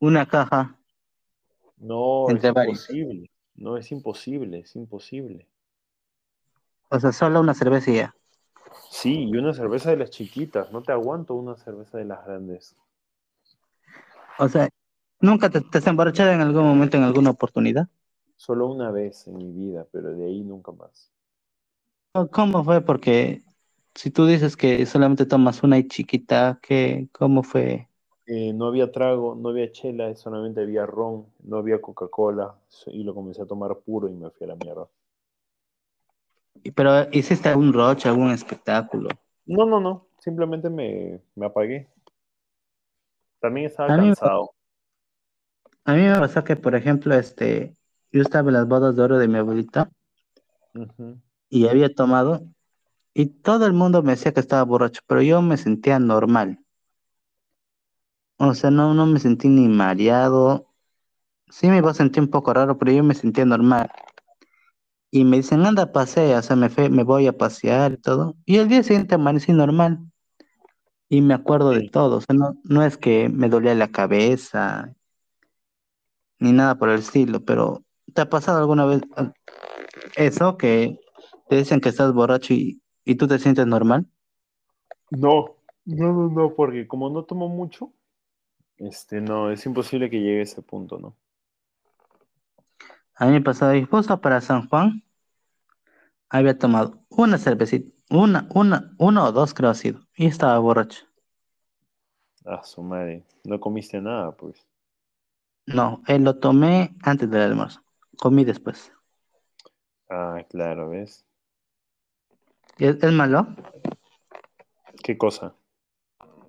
[0.00, 0.76] Una caja.
[1.76, 2.88] No, Entre es varios.
[2.88, 3.30] imposible.
[3.56, 5.46] No, es imposible, es imposible.
[6.90, 8.14] O sea, solo una cerveza y ya.
[8.90, 10.70] Sí, y una cerveza de las chiquitas.
[10.70, 12.76] No te aguanto una cerveza de las grandes.
[14.38, 14.68] O sea,
[15.20, 17.88] ¿nunca te, te has emborrachado en algún momento, en alguna oportunidad?
[18.36, 21.10] Solo una vez en mi vida, pero de ahí nunca más.
[22.14, 22.80] ¿O ¿Cómo fue?
[22.82, 23.42] Porque
[23.94, 27.88] si tú dices que solamente tomas una y chiquita, ¿qué, ¿cómo fue?
[28.26, 33.14] Eh, no había trago, no había chela, solamente había ron, no había Coca-Cola, y lo
[33.14, 34.88] comencé a tomar puro y me fui a la mierda.
[36.74, 39.08] Pero hiciste algún roche, algún espectáculo.
[39.46, 41.88] No, no, no, simplemente me, me apagué.
[43.40, 44.54] También estaba A mí me- cansado.
[45.84, 47.76] A mí me pasó que, por ejemplo, este,
[48.10, 49.88] yo estaba en las bodas de oro de mi abuelita.
[51.52, 52.42] Y había tomado
[53.14, 56.60] y todo el mundo me decía que estaba borracho, pero yo me sentía normal.
[58.38, 60.66] O sea, no, no me sentí ni mareado.
[61.50, 63.90] Sí me iba a sentir un poco raro, pero yo me sentía normal.
[65.12, 68.36] Y me dicen, anda, pasea, o sea, me, fue- me voy a pasear y todo.
[68.44, 70.00] Y el día siguiente amanecí normal.
[71.08, 72.16] Y me acuerdo de todo.
[72.16, 74.94] O sea, no, no es que me dolía la cabeza
[76.38, 79.32] ni nada por el estilo, pero ¿te ha pasado alguna vez ah,
[80.16, 80.98] eso que
[81.52, 84.06] te dicen que estás borracho y, y tú te sientes normal?
[85.10, 87.92] No, no, no, no, porque como no tomo mucho,
[88.78, 91.14] este, no, es imposible que llegue a ese punto, ¿no?
[93.16, 95.02] A mí me pasó justo para San Juan
[96.30, 101.04] había tomado una cervecita, una, una, uno o dos creo ha sido, y estaba borracho.
[102.46, 104.66] Ah, su madre, no comiste nada, pues.
[105.66, 107.82] No, él lo tomé antes del almuerzo,
[108.16, 108.92] comí después.
[110.08, 111.26] Ah, claro, ¿ves?
[112.78, 113.46] ¿Es, es malo?
[115.02, 115.54] ¿Qué cosa?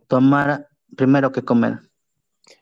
[0.07, 1.79] Tomar primero que comer.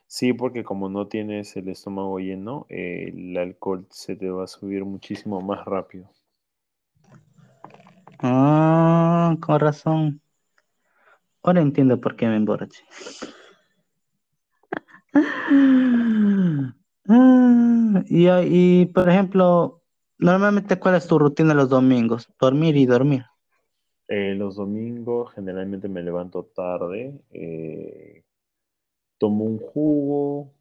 [0.08, 4.48] Sí, porque como no tienes el estómago lleno, eh, el alcohol se te va a
[4.48, 6.10] subir muchísimo más rápido.
[8.20, 10.22] Ah, con razón.
[11.44, 12.84] Ahora entiendo por qué me emborraché.
[17.08, 19.82] Ah, y, y, por ejemplo,
[20.20, 22.30] normalmente, ¿cuál es tu rutina los domingos?
[22.40, 23.26] Dormir y dormir.
[24.08, 28.24] Eh, los domingos generalmente me levanto tarde, eh,
[29.18, 30.52] tomo un jugo,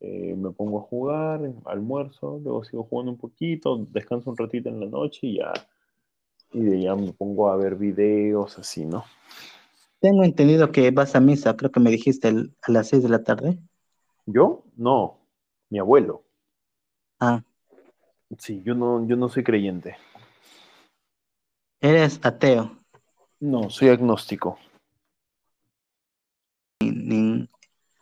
[0.00, 4.80] eh, me pongo a jugar, almuerzo, luego sigo jugando un poquito, descanso un ratito en
[4.80, 5.52] la noche y ya,
[6.52, 9.04] y de ya me pongo a ver videos así, ¿no?
[10.00, 13.08] Tengo entendido que vas a misa, creo que me dijiste el- a las 6 de
[13.08, 13.58] la tarde.
[14.26, 14.64] ¿Yo?
[14.76, 15.18] No,
[15.70, 16.22] mi abuelo.
[17.20, 17.42] Ah,
[18.38, 19.96] Sí, yo no, yo no soy creyente.
[21.80, 22.81] eres ateo.
[23.42, 24.56] No, soy agnóstico.
[26.80, 27.48] Ni,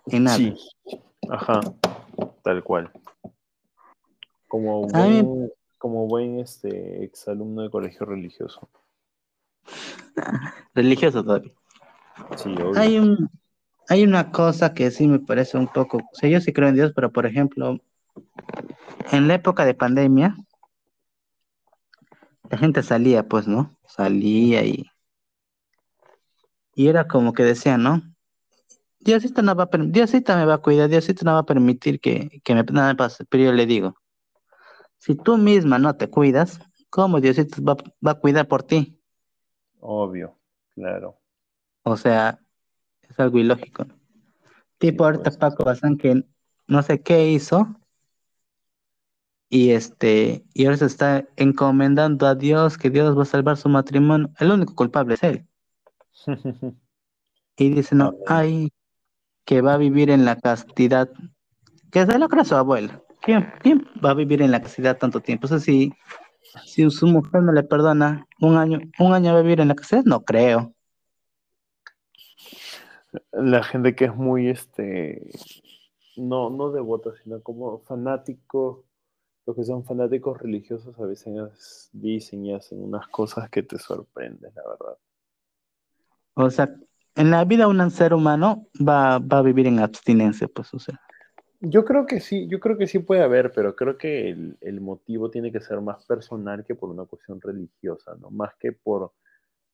[0.05, 0.37] ni nada.
[0.37, 0.55] Sí,
[1.31, 1.61] ajá,
[2.43, 2.93] tal cual.
[4.49, 8.69] Como buen, como buen este, exalumno de colegio religioso.
[10.75, 11.53] Religioso todavía.
[12.37, 12.79] Sí, obvio.
[12.79, 13.31] Hay un,
[13.89, 16.75] hay una cosa que sí me parece un poco, o sea, yo sí creo en
[16.75, 17.81] Dios, pero por ejemplo,
[19.11, 20.37] en la época de pandemia,
[22.51, 23.75] la gente salía, pues, ¿no?
[23.87, 24.90] Salía y,
[26.75, 28.03] y era como que decía, ¿no?
[29.01, 32.41] Diosito no va a Diosito me va a cuidar, Diosito no va a permitir que,
[32.45, 33.25] que me, nada me pase.
[33.25, 33.95] Pero yo le digo,
[34.99, 37.77] si tú misma no te cuidas, ¿cómo Diosito va,
[38.07, 39.01] va a cuidar por ti?
[39.81, 40.39] Obvio,
[40.75, 41.19] claro.
[41.83, 42.39] O sea,
[43.09, 43.85] es algo ilógico.
[43.85, 43.95] ¿no?
[44.79, 45.37] Tipo, ahorita pues.
[45.39, 46.25] Paco Bazán que
[46.67, 47.77] no sé qué hizo
[49.49, 53.69] y este y ahora se está encomendando a Dios que Dios va a salvar su
[53.69, 54.31] matrimonio.
[54.39, 55.47] El único culpable es él.
[57.57, 58.73] Y dice, no, ay,
[59.45, 61.11] que va a vivir en la castidad.
[61.91, 63.03] Que se lo cree su abuela.
[63.21, 65.47] ¿Quién, quién va a vivir en la castidad tanto tiempo?
[65.47, 65.93] O sea, si,
[66.65, 69.75] si su mujer no le perdona un año, un año va a vivir en la
[69.75, 70.75] castidad, no creo.
[73.33, 75.31] La gente que es muy, este,
[76.17, 78.85] no, no devota, sino como fanático,
[79.47, 84.53] los que son fanáticos religiosos a veces dicen y hacen unas cosas que te sorprenden,
[84.55, 84.99] la verdad.
[86.45, 86.75] O sea,
[87.17, 91.01] en la vida un ser humano va, va a vivir en abstinencia, pues, o sea.
[91.63, 95.31] Yo creo que sí, yo creo que sí puede haber, pero creo que el, motivo
[95.31, 98.31] tiene que ser más personal que por una cuestión religiosa, ¿no?
[98.31, 99.13] Más que por,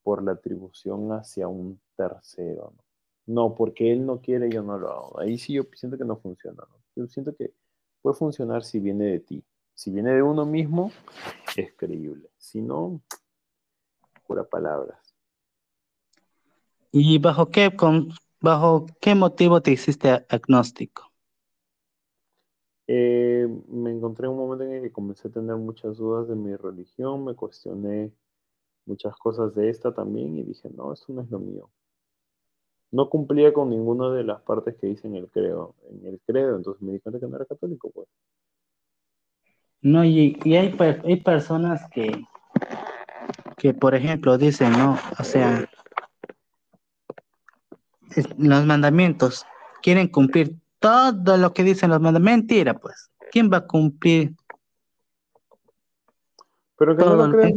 [0.03, 2.85] por la atribución hacia un tercero, ¿no?
[3.27, 5.20] No, porque él no quiere, yo no lo hago.
[5.20, 6.81] Ahí sí yo siento que no funciona, ¿no?
[6.97, 7.55] Yo siento que
[8.03, 9.45] puede funcionar si viene de ti.
[9.75, 10.91] Si viene de uno mismo,
[11.57, 12.31] es creíble.
[12.36, 13.01] Si no,
[14.27, 15.06] pura palabras.
[16.99, 18.08] ¿Y bajo qué, con,
[18.41, 21.12] bajo qué motivo te hiciste agnóstico?
[22.86, 26.57] Eh, encontré en un momento en el que comencé a tener muchas dudas de mi
[26.57, 28.12] religión, me cuestioné
[28.86, 31.70] muchas cosas de esta también y dije, no, esto no es lo mío.
[32.92, 36.57] No cumplía con ninguna de las partes que dice en el credo, en el credo,
[36.57, 38.08] entonces me di cuenta que no era católico, pues.
[39.83, 42.25] No, y, y hay, hay personas que,
[43.58, 44.97] que, por ejemplo, dicen, ¿no?
[45.18, 45.68] O sea,
[48.39, 49.44] los mandamientos,
[49.83, 52.49] quieren cumplir todo lo que dicen los mandamientos.
[52.49, 53.10] Mentira, pues.
[53.31, 54.35] ¿Quién va a cumplir?
[56.78, 57.55] Pero aunque no lo creas,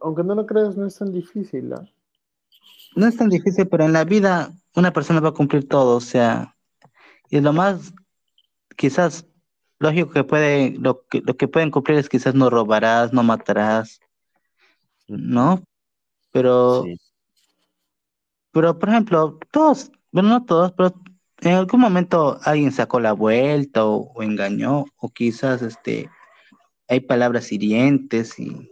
[0.00, 1.84] aunque no lo creas, no es tan difícil, ¿ah?
[2.94, 6.00] No es tan difícil, pero en la vida una persona va a cumplir todo, o
[6.00, 6.56] sea,
[7.30, 7.92] y lo más,
[8.76, 9.26] quizás,
[9.78, 14.00] lógico que puede, lo que, lo que pueden cumplir es quizás no robarás, no matarás,
[15.08, 15.62] ¿no?
[16.30, 16.98] Pero, Sí.
[18.52, 20.94] Pero por ejemplo, todos, bueno, no todos, pero
[21.40, 26.08] en algún momento alguien sacó la vuelta o, engañó, o quizás este,
[26.88, 28.70] hay palabras hirientes y,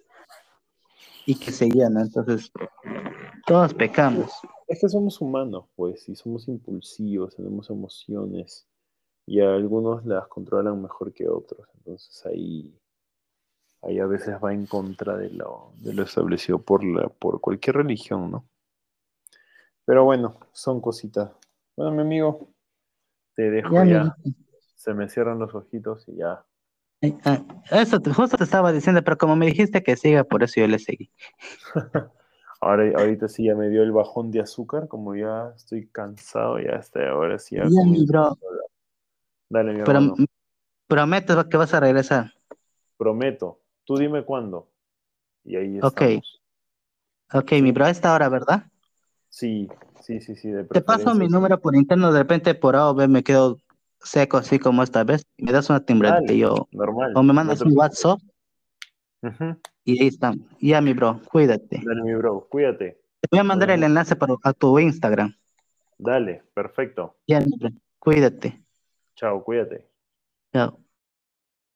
[1.26, 2.00] y que se ¿no?
[2.00, 2.52] Entonces,
[3.46, 4.30] todos pecamos.
[4.68, 8.68] Es que somos humanos, pues, y somos impulsivos, tenemos emociones,
[9.26, 11.68] y algunos las controlan mejor que otros.
[11.78, 12.76] Entonces ahí,
[13.82, 17.76] ahí a veces va en contra de lo, de lo establecido por, la, por cualquier
[17.76, 18.44] religión, ¿no?
[19.90, 21.32] Pero bueno, son cositas.
[21.76, 22.54] Bueno, mi amigo,
[23.34, 24.14] te dejo Ya.
[24.76, 26.44] Se me cierran los ojitos y ya.
[27.02, 30.60] Ay, ah, Eso justo te estaba diciendo, pero como me dijiste que siga, por eso
[30.60, 31.10] yo le seguí.
[32.60, 36.76] Ahora, ahorita sí ya me dio el bajón de azúcar, como ya estoy cansado, ya
[36.76, 38.38] hasta ahora sí ya mi bro.
[39.48, 40.14] Dale, mi Pero hermano.
[40.86, 42.32] prometes que vas a regresar.
[42.96, 43.58] Prometo.
[43.84, 44.68] Tú dime cuándo.
[45.42, 46.00] Y ahí Ok.
[46.00, 46.40] estamos.
[47.32, 48.69] Ok, mi bro, a esta hora, ¿verdad?
[49.30, 49.68] Sí,
[50.02, 50.50] sí, sí, sí.
[50.50, 53.58] De Te paso mi número por interno, de repente por A o B me quedo
[54.00, 55.24] seco así como esta vez.
[55.38, 57.12] Me das una timbradita y yo, Normal.
[57.14, 57.76] o me mandas un.
[57.76, 58.20] WhatsApp
[59.84, 60.46] y ahí estamos.
[60.60, 61.80] Ya, mi bro, cuídate.
[61.84, 62.46] Dale, mi bro.
[62.48, 63.00] Cuídate.
[63.20, 65.34] Te voy a mandar el enlace para, a tu Instagram.
[65.98, 66.42] Dale.
[66.54, 67.16] Perfecto.
[67.26, 68.62] Ya, mi bro, cuídate.
[69.14, 69.86] Chao, cuídate.
[70.52, 70.80] Chao.